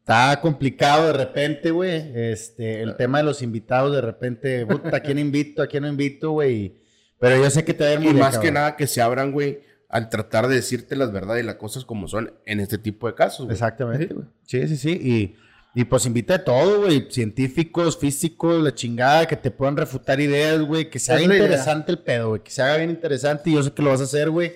Está 0.00 0.40
complicado 0.40 1.06
de 1.06 1.12
repente, 1.12 1.70
güey. 1.70 2.12
Este, 2.14 2.82
el 2.82 2.96
tema 2.96 3.18
de 3.18 3.24
los 3.24 3.40
invitados, 3.40 3.92
de 3.94 4.00
repente, 4.00 4.66
puta, 4.66 4.96
¿a 4.96 5.00
quién 5.00 5.18
invito? 5.18 5.62
¿A 5.62 5.66
quién 5.66 5.84
no 5.84 5.88
invito, 5.88 6.32
güey? 6.32 6.81
Pero 7.22 7.42
yo 7.42 7.48
sé 7.50 7.64
que 7.64 7.72
te 7.72 7.94
a 7.94 8.00
muy 8.00 8.08
Y 8.10 8.14
más 8.14 8.36
que 8.36 8.50
nada 8.50 8.74
que 8.76 8.88
se 8.88 9.00
abran, 9.00 9.30
güey, 9.30 9.60
al 9.88 10.08
tratar 10.08 10.48
de 10.48 10.56
decirte 10.56 10.96
las 10.96 11.12
verdades 11.12 11.44
y 11.44 11.46
las 11.46 11.54
cosas 11.54 11.84
como 11.84 12.08
son 12.08 12.34
en 12.46 12.58
este 12.58 12.78
tipo 12.78 13.06
de 13.06 13.14
casos, 13.14 13.46
güey. 13.46 13.52
Exactamente, 13.52 14.12
güey. 14.12 14.26
Sí, 14.44 14.66
sí, 14.66 14.76
sí. 14.76 14.90
Y, 15.00 15.36
y 15.80 15.84
pues 15.84 16.04
invita 16.04 16.38
de 16.38 16.44
todo, 16.44 16.80
güey. 16.80 17.06
Científicos, 17.10 17.96
físicos, 17.96 18.60
la 18.60 18.74
chingada, 18.74 19.26
que 19.28 19.36
te 19.36 19.52
puedan 19.52 19.76
refutar 19.76 20.18
ideas, 20.20 20.60
güey. 20.62 20.90
Que 20.90 20.98
se 20.98 21.12
Es 21.12 21.18
haga 21.18 21.28
la 21.28 21.34
idea. 21.36 21.44
interesante 21.46 21.92
el 21.92 21.98
pedo, 22.00 22.30
güey. 22.30 22.42
Que 22.42 22.50
se 22.50 22.60
haga 22.60 22.76
bien 22.78 22.90
interesante. 22.90 23.50
Y 23.50 23.54
yo 23.54 23.62
sé 23.62 23.72
que 23.72 23.82
lo 23.82 23.90
vas 23.90 24.00
a 24.00 24.04
hacer, 24.04 24.28
güey. 24.28 24.52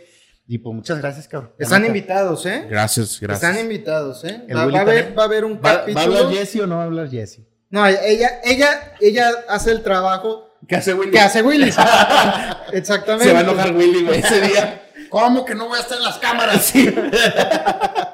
Y 0.49 0.59
pues 0.59 0.75
muchas 0.75 0.99
gracias, 0.99 1.29
cabrón. 1.29 1.53
Están 1.59 1.87
invitados, 1.87 2.45
¿eh? 2.47 2.67
Gracias, 2.69 3.19
gracias. 3.21 3.49
Están 3.51 3.65
invitados, 3.65 4.25
¿eh? 4.25 4.45
Va, 4.55 4.63
a 4.63 4.81
haber, 4.83 5.17
va 5.17 5.23
a 5.23 5.27
haber 5.27 5.45
un 5.45 5.57
¿Va, 5.57 5.61
¿Va 5.63 5.71
a 5.73 5.79
capítulo. 5.81 6.01
hablar 6.19 6.33
Jesse 6.33 6.57
o 6.61 6.67
no 6.67 6.77
va 6.77 6.83
a 6.83 6.87
hablar 6.87 7.09
Jesse? 7.11 7.41
No, 7.71 7.85
ella, 7.87 8.41
ella, 8.45 8.95
ella 9.01 9.29
hace 9.49 9.73
el 9.73 9.83
trabajo 9.83 10.46
¿Qué 10.69 10.77
hace 10.77 10.95
Willy? 10.95 11.11
que 11.13 11.21
hace 11.21 11.43
Willy. 11.43 11.71
Exactamente. 12.73 13.25
Se 13.27 13.33
va 13.33 13.39
a 13.41 13.43
enojar 13.43 13.75
Willy, 13.75 14.05
güey, 14.05 14.19
ese 14.21 14.41
día. 14.41 14.83
¿Cómo 15.11 15.45
que 15.45 15.55
no 15.55 15.69
voy 15.69 15.79
a 15.79 15.83
estar 15.83 15.99
en 15.99 16.05
las 16.05 16.19
cámaras? 16.19 16.73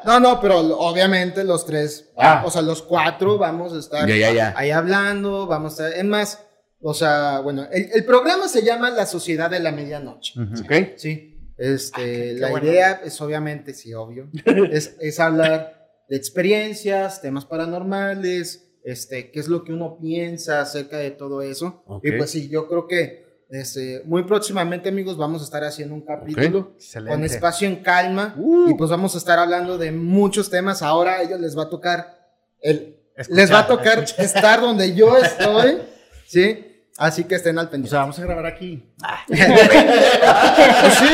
No, 0.05 0.19
no, 0.19 0.41
pero 0.41 0.59
obviamente 0.79 1.45
los 1.45 1.65
tres, 1.65 2.11
Ah. 2.17 2.43
o 2.45 2.51
sea, 2.51 2.61
los 2.61 2.83
cuatro 2.83 3.39
vamos 3.39 3.73
a 3.73 3.79
estar 3.79 4.09
Ya, 4.09 4.17
ya, 4.17 4.33
ya. 4.33 4.55
ahí 4.57 4.73
hablando, 4.73 5.47
vamos 5.47 5.79
a 5.79 5.87
estar, 5.87 6.01
es 6.01 6.05
más, 6.05 6.45
o 6.81 6.93
sea, 6.93 7.39
bueno, 7.39 7.69
el, 7.71 7.89
el 7.95 8.05
programa 8.05 8.49
se 8.49 8.63
llama 8.65 8.91
La 8.91 9.07
Sociedad 9.07 9.49
de 9.49 9.61
la 9.61 9.71
Medianoche, 9.71 10.35
¿Ok? 10.41 10.97
¿sí? 10.97 11.39
Este, 11.57 12.35
la 12.35 12.49
bueno. 12.51 12.67
idea 12.67 13.01
es 13.05 13.21
obviamente, 13.21 13.75
sí, 13.75 13.95
obvio, 13.95 14.29
es, 14.73 14.97
es 15.01 15.21
hablar 15.21 15.89
de 16.09 16.17
experiencias, 16.17 17.23
temas 17.23 17.45
paranormales, 17.47 18.72
este, 18.85 19.31
qué 19.31 19.41
es 19.41 19.49
lo 19.49 19.65
que 19.65 19.73
uno 19.73 19.99
piensa 20.01 20.61
acerca 20.61 20.99
de 20.99 21.11
todo 21.11 21.43
eso. 21.43 21.85
Y 22.03 22.13
pues 22.13 22.31
sí, 22.31 22.49
yo 22.49 22.69
creo 22.69 22.87
que 22.87 23.23
este, 23.51 24.03
muy 24.07 24.25
próximamente, 24.25 24.89
amigos, 24.89 25.19
vamos 25.19 25.43
a 25.43 25.45
estar 25.45 25.63
haciendo 25.63 25.95
un 25.95 26.01
capítulo 26.01 26.75
con 27.07 27.23
espacio 27.25 27.69
en 27.69 27.77
calma 27.83 28.35
Uh. 28.39 28.71
y 28.71 28.75
pues 28.75 28.89
vamos 28.91 29.15
a 29.15 29.19
estar 29.19 29.39
hablando 29.39 29.77
de 29.77 29.93
muchos 29.93 30.49
temas. 30.49 30.81
Ahora 30.83 31.17
a 31.17 31.23
ellos 31.23 31.39
les 31.39 31.57
va 31.57 31.65
a 31.65 31.69
tocar 31.69 32.19
el 32.61 32.97
Escuchar, 33.15 33.37
les 33.37 33.53
va 33.53 33.59
a 33.59 33.67
tocar 33.67 33.99
escuchar. 33.99 34.25
estar 34.25 34.61
donde 34.63 34.95
yo 34.95 35.15
estoy, 35.23 35.79
¿sí? 36.27 36.72
Así 37.03 37.25
que 37.25 37.35
estén 37.35 37.59
al 37.59 37.67
O 37.67 37.71
pendiente. 37.71 37.91
sea, 37.91 37.99
vamos 37.99 38.17
a 38.17 38.23
grabar 38.23 38.47
aquí. 38.47 38.81
Pues 39.27 39.41
sí, 41.01 41.07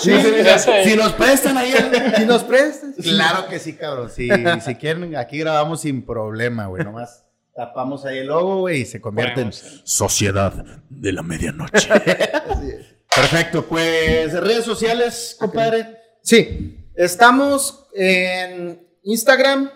sí. 0.00 0.12
Sí. 0.22 0.90
Si 0.90 0.96
nos 0.96 1.12
prestan 1.12 1.58
ahí. 1.58 1.74
Si 2.16 2.24
nos 2.24 2.42
prestas. 2.42 2.94
Claro 3.02 3.46
que 3.48 3.58
sí, 3.58 3.74
cabrón. 3.74 4.08
Si, 4.08 4.30
si 4.64 4.74
quieren, 4.76 5.14
aquí 5.14 5.36
grabamos 5.38 5.82
sin 5.82 6.06
problema, 6.06 6.68
güey. 6.68 6.82
Nomás 6.84 7.26
tapamos 7.54 8.06
ahí 8.06 8.20
el 8.20 8.28
logo, 8.28 8.60
güey, 8.60 8.80
y 8.80 8.84
se 8.86 8.98
convierte 8.98 9.42
en 9.42 9.52
Sociedad 9.52 10.54
de 10.88 11.12
la 11.12 11.22
Medianoche. 11.22 11.92
Así 11.92 12.70
es. 12.70 12.86
Perfecto, 13.14 13.66
pues 13.66 14.32
redes 14.32 14.64
sociales, 14.64 15.36
compadre. 15.38 15.98
Sí, 16.22 16.88
estamos 16.94 17.88
en 17.94 18.88
Instagram 19.02 19.70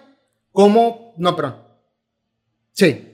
como 0.53 1.13
no, 1.19 1.37
perdón. 1.37 1.63
Sí. 2.73 3.08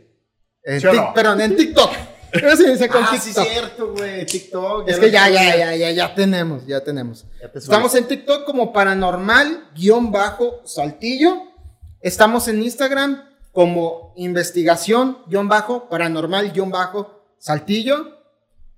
En. 0.65 0.81
Perdón, 1.15 1.41
en 1.41 1.57
TikTok. 1.57 1.91
Pero 2.33 2.57
sí, 2.57 2.67
dice 2.69 2.89
con 2.89 3.05
Ah, 3.05 3.17
sí, 3.17 3.33
cierto, 3.33 3.93
güey. 3.93 4.27
TikTok. 4.27 4.89
Es 4.89 4.99
que 4.99 5.11
ya, 5.11 5.29
ya, 5.29 5.57
ya, 5.57 5.77
ya, 5.77 5.91
ya 5.93 6.15
tenemos, 6.15 6.67
ya 6.67 6.83
tenemos. 6.83 7.25
Ya 7.41 7.49
te 7.51 7.61
subí. 7.61 7.71
Estamos 7.71 7.95
en 7.95 8.09
TikTok 8.09 8.45
como 8.45 8.73
paranormal 8.73 9.69
guion 9.75 10.11
bajo 10.11 10.61
saltillo. 10.65 11.43
Estamos 12.01 12.49
en 12.49 12.63
Instagram 12.63 13.23
como 13.53 14.13
investigación 14.17 15.19
guion 15.29 15.49
bajo 15.49 15.89
paranormal 15.89 16.51
guion 16.51 16.71
bajo 16.71 17.23
saltillo. 17.39 18.19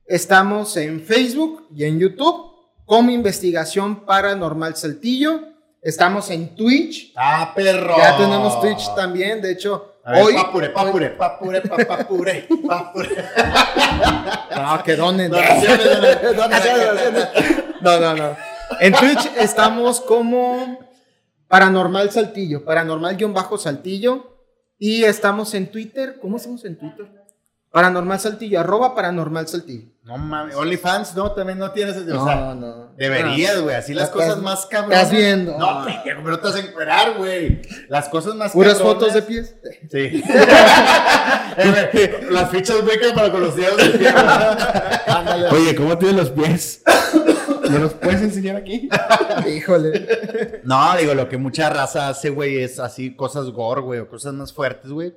Estamos 0.04 0.76
en 0.76 1.00
Facebook 1.02 1.66
y 1.74 1.84
en 1.84 1.98
YouTube 1.98 2.52
como 2.84 3.10
investigación 3.10 4.04
paranormal 4.04 4.76
saltillo. 4.76 5.40
Estamos 5.80 6.28
en 6.30 6.54
Twitch. 6.54 7.12
Ah, 7.16 7.52
perro. 7.56 7.96
Ya 7.96 8.18
tenemos 8.18 8.60
Twitch 8.60 8.94
también. 8.94 9.40
De 9.40 9.52
hecho, 9.52 9.95
ver, 10.12 10.22
hoy. 10.24 10.34
papure, 10.34 10.68
papure, 10.70 11.10
papure, 11.10 11.60
pa- 11.62 11.76
papure, 11.86 12.48
papure. 12.66 13.24
No, 14.56 14.82
que 14.82 14.96
donen. 14.96 15.30
Donaciones, 15.30 15.84
donaciones. 15.84 16.36
Donaciones, 16.36 17.04
donaciones. 17.04 17.64
No, 17.80 18.00
no, 18.00 18.14
no. 18.14 18.36
En 18.80 18.92
Twitch 18.94 19.30
estamos 19.38 20.00
como 20.00 20.78
Paranormal 21.48 22.10
Saltillo, 22.10 22.64
Paranormal-Saltillo. 22.64 24.32
Y 24.78 25.04
estamos 25.04 25.54
en 25.54 25.70
Twitter. 25.70 26.18
¿Cómo 26.20 26.36
estamos 26.36 26.64
en 26.64 26.78
Twitter? 26.78 27.06
Paranormal 27.76 28.18
Saltillo, 28.18 28.58
arroba 28.60 28.94
Paranormal 28.94 29.46
Saltillo. 29.48 29.88
No 30.04 30.16
mames, 30.16 30.54
OnlyFans, 30.56 31.14
no, 31.14 31.32
también 31.32 31.58
no 31.58 31.72
tienes. 31.72 31.96
O 31.96 32.00
No, 32.04 32.24
sea, 32.24 32.54
no. 32.54 32.92
deberías, 32.96 33.60
güey. 33.60 33.74
Así 33.74 33.92
las 33.92 34.08
cosas 34.08 34.38
más 34.38 34.64
cabronas. 34.64 35.02
estás 35.02 35.12
viendo. 35.18 35.58
No, 35.58 35.84
pendejo, 35.84 36.20
pero 36.24 36.38
te 36.38 36.46
vas 36.46 36.56
a 36.56 36.60
encuerar, 36.60 37.14
güey. 37.18 37.60
Las 37.88 38.08
cosas 38.08 38.34
más 38.34 38.52
Puras 38.52 38.78
cabronas- 38.78 38.82
fotos 38.94 39.12
de 39.14 39.22
pies. 39.22 39.56
Sí. 39.90 40.22
Eh, 41.58 42.26
Las 42.30 42.50
fichas 42.50 42.84
becas 42.84 43.12
para 43.12 43.30
con 43.30 43.40
los 43.40 43.56
dedos 43.56 43.76
del 43.78 43.92
pie. 43.92 44.08
Ándale. 44.08 45.48
Oye, 45.48 45.74
¿cómo 45.74 45.96
tienes 45.96 46.16
los 46.16 46.30
pies? 46.30 46.82
¿Me 47.70 47.78
los 47.78 47.94
puedes 47.94 48.20
enseñar 48.22 48.56
aquí? 48.56 48.88
Híjole. 49.48 50.60
No, 50.64 50.96
digo, 50.98 51.14
lo 51.14 51.28
que 51.28 51.36
mucha 51.38 51.70
raza 51.70 52.08
hace, 52.08 52.28
güey, 52.30 52.58
es 52.62 52.78
así 52.78 53.16
cosas 53.16 53.46
gore, 53.50 53.80
güey, 53.80 54.00
o 54.00 54.08
cosas 54.08 54.34
más 54.34 54.52
fuertes, 54.52 54.90
güey. 54.90 55.14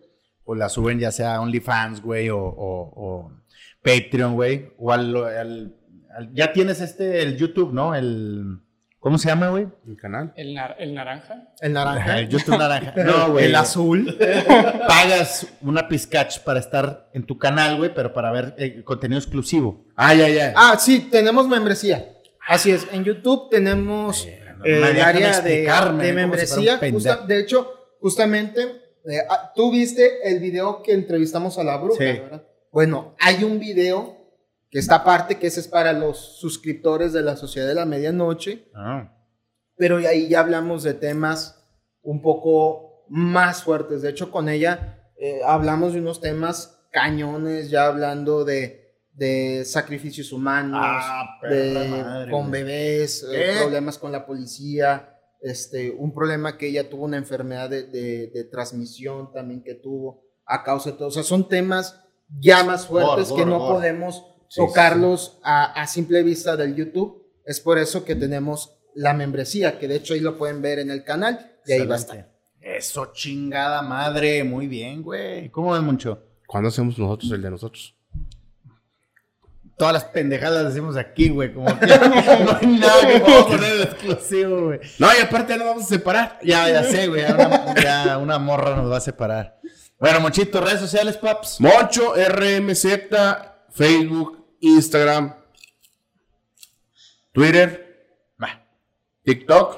O 0.51 0.55
las 0.55 0.73
suben 0.73 0.97
ya 0.99 1.11
sea 1.11 1.35
a 1.35 1.41
OnlyFans, 1.41 2.01
güey, 2.01 2.29
o, 2.29 2.39
o, 2.39 2.91
o 2.95 3.31
Patreon, 3.83 4.33
güey. 4.33 4.71
O 4.79 4.91
al, 4.91 5.15
al- 5.15 5.75
al- 6.17 6.33
Ya 6.33 6.51
tienes 6.53 6.81
este, 6.81 7.21
el 7.21 7.37
YouTube, 7.37 7.71
¿no? 7.71 7.93
El... 7.93 8.59
¿Cómo 8.97 9.17
se 9.17 9.29
llama, 9.29 9.49
güey? 9.49 9.67
Mi 9.85 9.95
canal. 9.95 10.33
El, 10.35 10.53
nar- 10.55 10.75
el 10.79 10.93
naranja. 10.93 11.53
El 11.61 11.71
naranja. 11.73 12.19
El 12.19 12.27
YouTube 12.29 12.57
naranja. 12.57 12.93
No, 13.05 13.31
güey. 13.31 13.45
El 13.45 13.55
azul. 13.55 14.17
Pagas 14.87 15.47
una 15.61 15.87
pizcach 15.87 16.39
para 16.39 16.59
estar 16.59 17.09
en 17.13 17.25
tu 17.25 17.37
canal, 17.37 17.77
güey, 17.77 17.93
pero 17.93 18.11
para 18.13 18.31
ver 18.31 18.55
eh, 18.57 18.83
contenido 18.83 19.19
exclusivo. 19.19 19.85
Ah, 19.95 20.13
ya, 20.15 20.27
ya. 20.29 20.53
Ah, 20.55 20.77
sí, 20.79 21.07
tenemos 21.11 21.47
membresía. 21.47 22.09
Así 22.47 22.71
es. 22.71 22.87
En 22.91 23.03
YouTube 23.03 23.49
tenemos 23.49 24.25
eh, 24.25 24.41
no 24.57 24.65
el 24.65 24.99
área 25.01 25.41
de, 25.41 25.61
de 26.01 26.13
membresía. 26.13 26.79
Justa- 26.91 27.25
de 27.27 27.39
hecho, 27.39 27.71
justamente, 28.01 28.61
eh, 29.05 29.19
ah, 29.29 29.51
tú 29.55 29.71
viste 29.71 30.27
el 30.29 30.39
video 30.39 30.81
que 30.83 30.93
entrevistamos 30.93 31.57
a 31.57 31.63
la 31.63 31.77
bruja, 31.77 31.97
Sí. 31.97 32.19
¿verdad? 32.19 32.43
Bueno, 32.71 33.15
hay 33.19 33.43
un 33.43 33.59
video 33.59 34.17
que 34.69 34.79
está 34.79 34.95
aparte, 34.95 35.39
que 35.39 35.47
ese 35.47 35.59
es 35.61 35.67
para 35.67 35.93
los 35.93 36.17
suscriptores 36.39 37.11
de 37.13 37.21
la 37.23 37.35
Sociedad 37.35 37.67
de 37.67 37.73
la 37.75 37.85
Medianoche, 37.85 38.69
Ah. 38.75 39.11
pero 39.75 39.97
ahí 39.97 40.27
ya 40.29 40.41
hablamos 40.41 40.83
de 40.83 40.93
temas 40.93 41.63
un 42.01 42.21
poco 42.21 43.05
más 43.09 43.63
fuertes. 43.63 44.01
De 44.03 44.09
hecho, 44.09 44.29
con 44.31 44.47
ella 44.49 44.95
eh, 45.17 45.41
hablamos 45.45 45.93
de 45.93 45.99
unos 45.99 46.21
temas 46.21 46.79
cañones, 46.91 47.69
ya 47.69 47.87
hablando 47.87 48.45
de, 48.45 48.95
de 49.13 49.65
sacrificios 49.65 50.31
humanos, 50.31 50.79
Ah, 50.81 51.39
de, 51.49 51.87
madre, 51.89 52.31
con 52.31 52.49
bebés, 52.51 53.25
eh, 53.33 53.55
problemas 53.61 53.97
con 53.97 54.11
la 54.11 54.25
policía, 54.25 55.18
este, 55.41 55.91
un 55.91 56.13
problema 56.13 56.57
que 56.57 56.67
ella 56.67 56.89
tuvo 56.89 57.05
una 57.05 57.17
enfermedad 57.17 57.69
de, 57.69 57.83
de- 57.83 58.27
de 58.27 58.43
transmisión 58.45 59.31
también 59.31 59.63
que 59.63 59.75
tuvo 59.75 60.23
a 60.45 60.63
causa 60.63 60.91
de 60.91 60.97
todo. 60.97 61.07
O 61.07 61.11
sea, 61.11 61.23
son 61.23 61.47
temas 61.47 61.99
ya 62.39 62.63
más 62.63 62.87
fuertes 62.87 63.31
que 63.31 63.45
no 63.45 63.59
podemos 63.59 64.25
Sí, 64.51 64.61
tocarlos 64.61 65.37
A, 65.43 65.79
a 65.79 65.85
simple 65.85 66.23
vista 66.23 66.57
del 66.57 66.75
YouTube. 66.75 67.23
Es 67.45 67.59
por 67.59 67.77
eso 67.77 68.03
que 68.03 68.15
tenemos 68.15 68.79
la 68.95 69.13
membresía, 69.13 69.77
que 69.77 69.87
de 69.87 69.97
hecho 69.97 70.15
ahí 70.15 70.19
lo 70.21 70.37
pueden 70.39 70.59
ver 70.63 70.79
en 70.79 70.89
el 70.89 71.03
canal 71.03 71.51
y 71.67 71.73
ahí 71.73 71.85
va 71.85 71.95
a 71.95 71.97
estar. 71.99 72.31
Eso, 72.59 73.11
chingada 73.13 73.83
madre. 73.83 74.43
Muy 74.43 74.67
bien, 74.67 75.03
güey. 75.03 75.49
¿Cómo 75.51 75.73
ves, 75.73 75.83
Moncho? 75.83 76.23
¿Cuándo 76.47 76.69
hacemos 76.69 76.97
nosotros 76.97 77.31
el 77.31 77.43
de 77.43 77.51
nosotros? 77.51 77.95
Todas 79.79 79.93
las 79.93 80.03
pendejadas 80.03 80.61
las 80.61 80.73
decimos 80.73 80.97
aquí, 80.97 81.29
güey. 81.29 81.53
Como 81.53 81.67
que 81.79 81.85
no 81.87 82.57
hay 82.59 82.67
nada 82.67 83.07
que 83.07 83.19
podamos 83.21 83.45
poner 83.45 83.81
exclusivo, 83.81 84.65
güey. 84.65 84.79
No, 84.99 85.07
y 85.17 85.21
aparte 85.21 85.53
ya 85.53 85.57
nos 85.57 85.67
vamos 85.67 85.83
a 85.85 85.87
separar. 85.87 86.37
Ya, 86.43 86.67
ya 86.69 86.83
sé, 86.83 87.07
güey. 87.07 87.21
ya 87.21 87.33
Una, 87.33 87.75
ya 87.81 88.17
una 88.17 88.37
morra 88.39 88.75
nos 88.75 88.91
va 88.91 88.97
a 88.97 89.01
separar. 89.01 89.57
Bueno, 89.97 90.19
Monchito, 90.19 90.59
redes 90.59 90.81
sociales, 90.81 91.15
paps. 91.15 91.61
Moncho, 91.61 92.13
RMZ, 92.13 92.85
Facebook, 93.69 94.57
Instagram, 94.59 95.33
Twitter. 97.31 97.87
TikTok. 99.23 99.77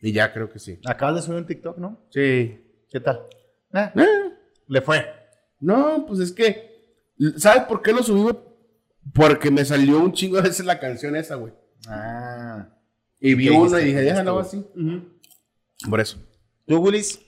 Y 0.00 0.12
ya 0.12 0.32
creo 0.32 0.48
que 0.48 0.60
sí. 0.60 0.78
Acabas 0.84 1.16
de 1.16 1.22
subir 1.22 1.38
un 1.38 1.46
TikTok, 1.46 1.78
¿no? 1.78 2.06
Sí. 2.10 2.64
¿Qué 2.88 3.00
tal? 3.00 3.26
Eh, 3.72 3.90
Eh, 3.96 4.32
le 4.68 4.80
fue. 4.80 5.04
no, 5.58 6.04
pues 6.06 6.20
es 6.20 6.30
que. 6.30 6.68
¿Sabes 7.36 7.64
por 7.64 7.82
qué 7.82 7.92
lo 7.92 8.02
subí? 8.04 8.32
Porque 9.14 9.50
me 9.50 9.64
salió 9.64 9.98
un 9.98 10.12
chingo 10.12 10.36
de 10.36 10.42
veces 10.48 10.66
la 10.66 10.78
canción 10.78 11.16
esa, 11.16 11.36
güey. 11.36 11.52
Ah. 11.88 12.68
Y 13.20 13.34
vi 13.34 13.48
¿Qué 13.48 13.50
uno 13.50 13.78
y 13.78 13.84
dije, 13.84 13.98
¿Qué 13.98 14.04
déjalo 14.04 14.38
así. 14.38 14.64
Por 15.88 16.00
eso. 16.00 16.18
¿Tú, 16.66 16.78
Willis? 16.78 17.20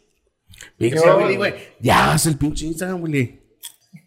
Fíjese, 0.79 1.05
Yo- 1.07 1.17
Willy, 1.19 1.37
güey. 1.37 1.55
Ya 1.81 2.13
haz 2.13 2.27
el 2.27 2.37
pinche 2.37 2.67
Instagram, 2.67 3.03
Willy. 3.03 3.41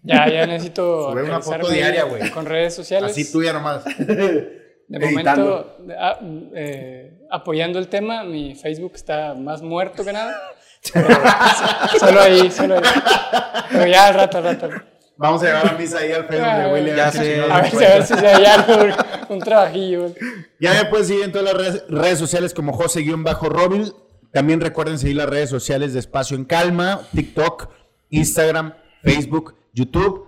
Ya, 0.03 0.29
ya 0.29 0.45
necesito. 0.45 1.11
Sube 1.11 1.23
una 1.23 1.41
foto 1.41 1.69
diaria, 1.69 2.03
güey. 2.03 2.29
Con 2.31 2.45
redes 2.45 2.75
sociales. 2.75 3.11
Así 3.11 3.31
tuya 3.31 3.53
nomás. 3.53 3.83
De 4.85 4.97
editando. 5.07 5.77
momento, 5.77 5.95
ah, 5.97 6.19
eh, 6.55 7.19
apoyando 7.31 7.79
el 7.79 7.87
tema, 7.87 8.23
mi 8.25 8.53
Facebook 8.53 8.91
está 8.95 9.33
más 9.33 9.61
muerto 9.61 10.03
que 10.03 10.11
nada. 10.13 10.35
Pero 10.93 11.07
solo 11.99 12.19
ahí, 12.21 12.51
solo 12.51 12.75
ahí. 12.75 12.81
Pero 13.71 13.87
ya 13.87 14.07
al 14.07 14.13
rato, 14.13 14.37
al 14.39 14.43
rato. 14.43 14.69
Vamos 15.17 15.41
a 15.43 15.45
llevar 15.45 15.67
a 15.69 15.77
misa 15.77 15.99
ahí 15.99 16.11
al 16.11 16.25
Facebook 16.27 16.47
de. 16.83 16.95
Ya 16.95 17.11
sé. 17.11 17.23
chingados 17.41 17.51
A 17.51 17.61
ver, 17.61 17.71
si- 17.71 17.77
a 17.77 17.89
ver 17.89 18.05
si 18.05 18.13
se 18.15 18.27
hay 18.27 18.45
algo, 18.45 18.95
un 19.29 19.39
trabajillo. 19.39 20.11
Ya 20.59 20.73
me 20.73 20.85
puedes 20.85 21.07
seguir 21.07 21.23
en 21.25 21.31
todas 21.31 21.53
las 21.53 21.53
redes, 21.65 21.83
redes 21.89 22.19
sociales 22.19 22.53
como 22.53 22.73
José-Robil. 22.73 23.93
También 24.31 24.59
recuerden 24.61 24.97
seguir 24.97 25.17
las 25.17 25.29
redes 25.29 25.49
sociales 25.49 25.93
de 25.93 25.99
Espacio 25.99 26.35
en 26.35 26.45
Calma, 26.45 27.01
TikTok, 27.13 27.69
Instagram, 28.09 28.73
Facebook, 29.03 29.55
YouTube. 29.73 30.27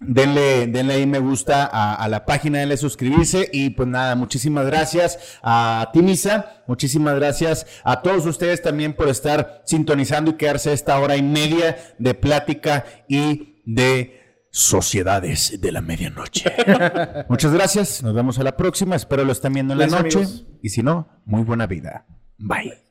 Denle, 0.00 0.68
denle 0.68 0.94
ahí 0.94 1.06
me 1.06 1.18
gusta 1.18 1.68
a, 1.70 1.94
a 1.96 2.08
la 2.08 2.24
página, 2.24 2.60
denle 2.60 2.76
suscribirse 2.76 3.50
y 3.52 3.70
pues 3.70 3.88
nada, 3.88 4.14
muchísimas 4.14 4.64
gracias 4.64 5.18
a 5.42 5.90
ti, 5.92 6.02
Misa, 6.02 6.62
muchísimas 6.68 7.16
gracias 7.16 7.66
a 7.82 8.00
todos 8.00 8.24
ustedes 8.24 8.62
también 8.62 8.94
por 8.94 9.08
estar 9.08 9.60
sintonizando 9.66 10.30
y 10.30 10.34
quedarse 10.34 10.72
esta 10.72 11.00
hora 11.00 11.16
y 11.16 11.22
media 11.24 11.76
de 11.98 12.14
plática 12.14 12.84
y 13.08 13.57
de 13.68 14.46
sociedades 14.50 15.60
de 15.60 15.72
la 15.72 15.82
medianoche. 15.82 16.50
Muchas 17.28 17.52
gracias, 17.52 18.02
nos 18.02 18.14
vemos 18.14 18.38
a 18.38 18.42
la 18.42 18.56
próxima, 18.56 18.96
espero 18.96 19.24
lo 19.24 19.32
estén 19.32 19.52
viendo 19.52 19.74
en 19.74 19.80
la 19.80 19.86
noche 19.86 20.18
amigos. 20.18 20.46
y 20.62 20.70
si 20.70 20.82
no, 20.82 21.22
muy 21.26 21.42
buena 21.42 21.66
vida. 21.66 22.06
Bye. 22.38 22.87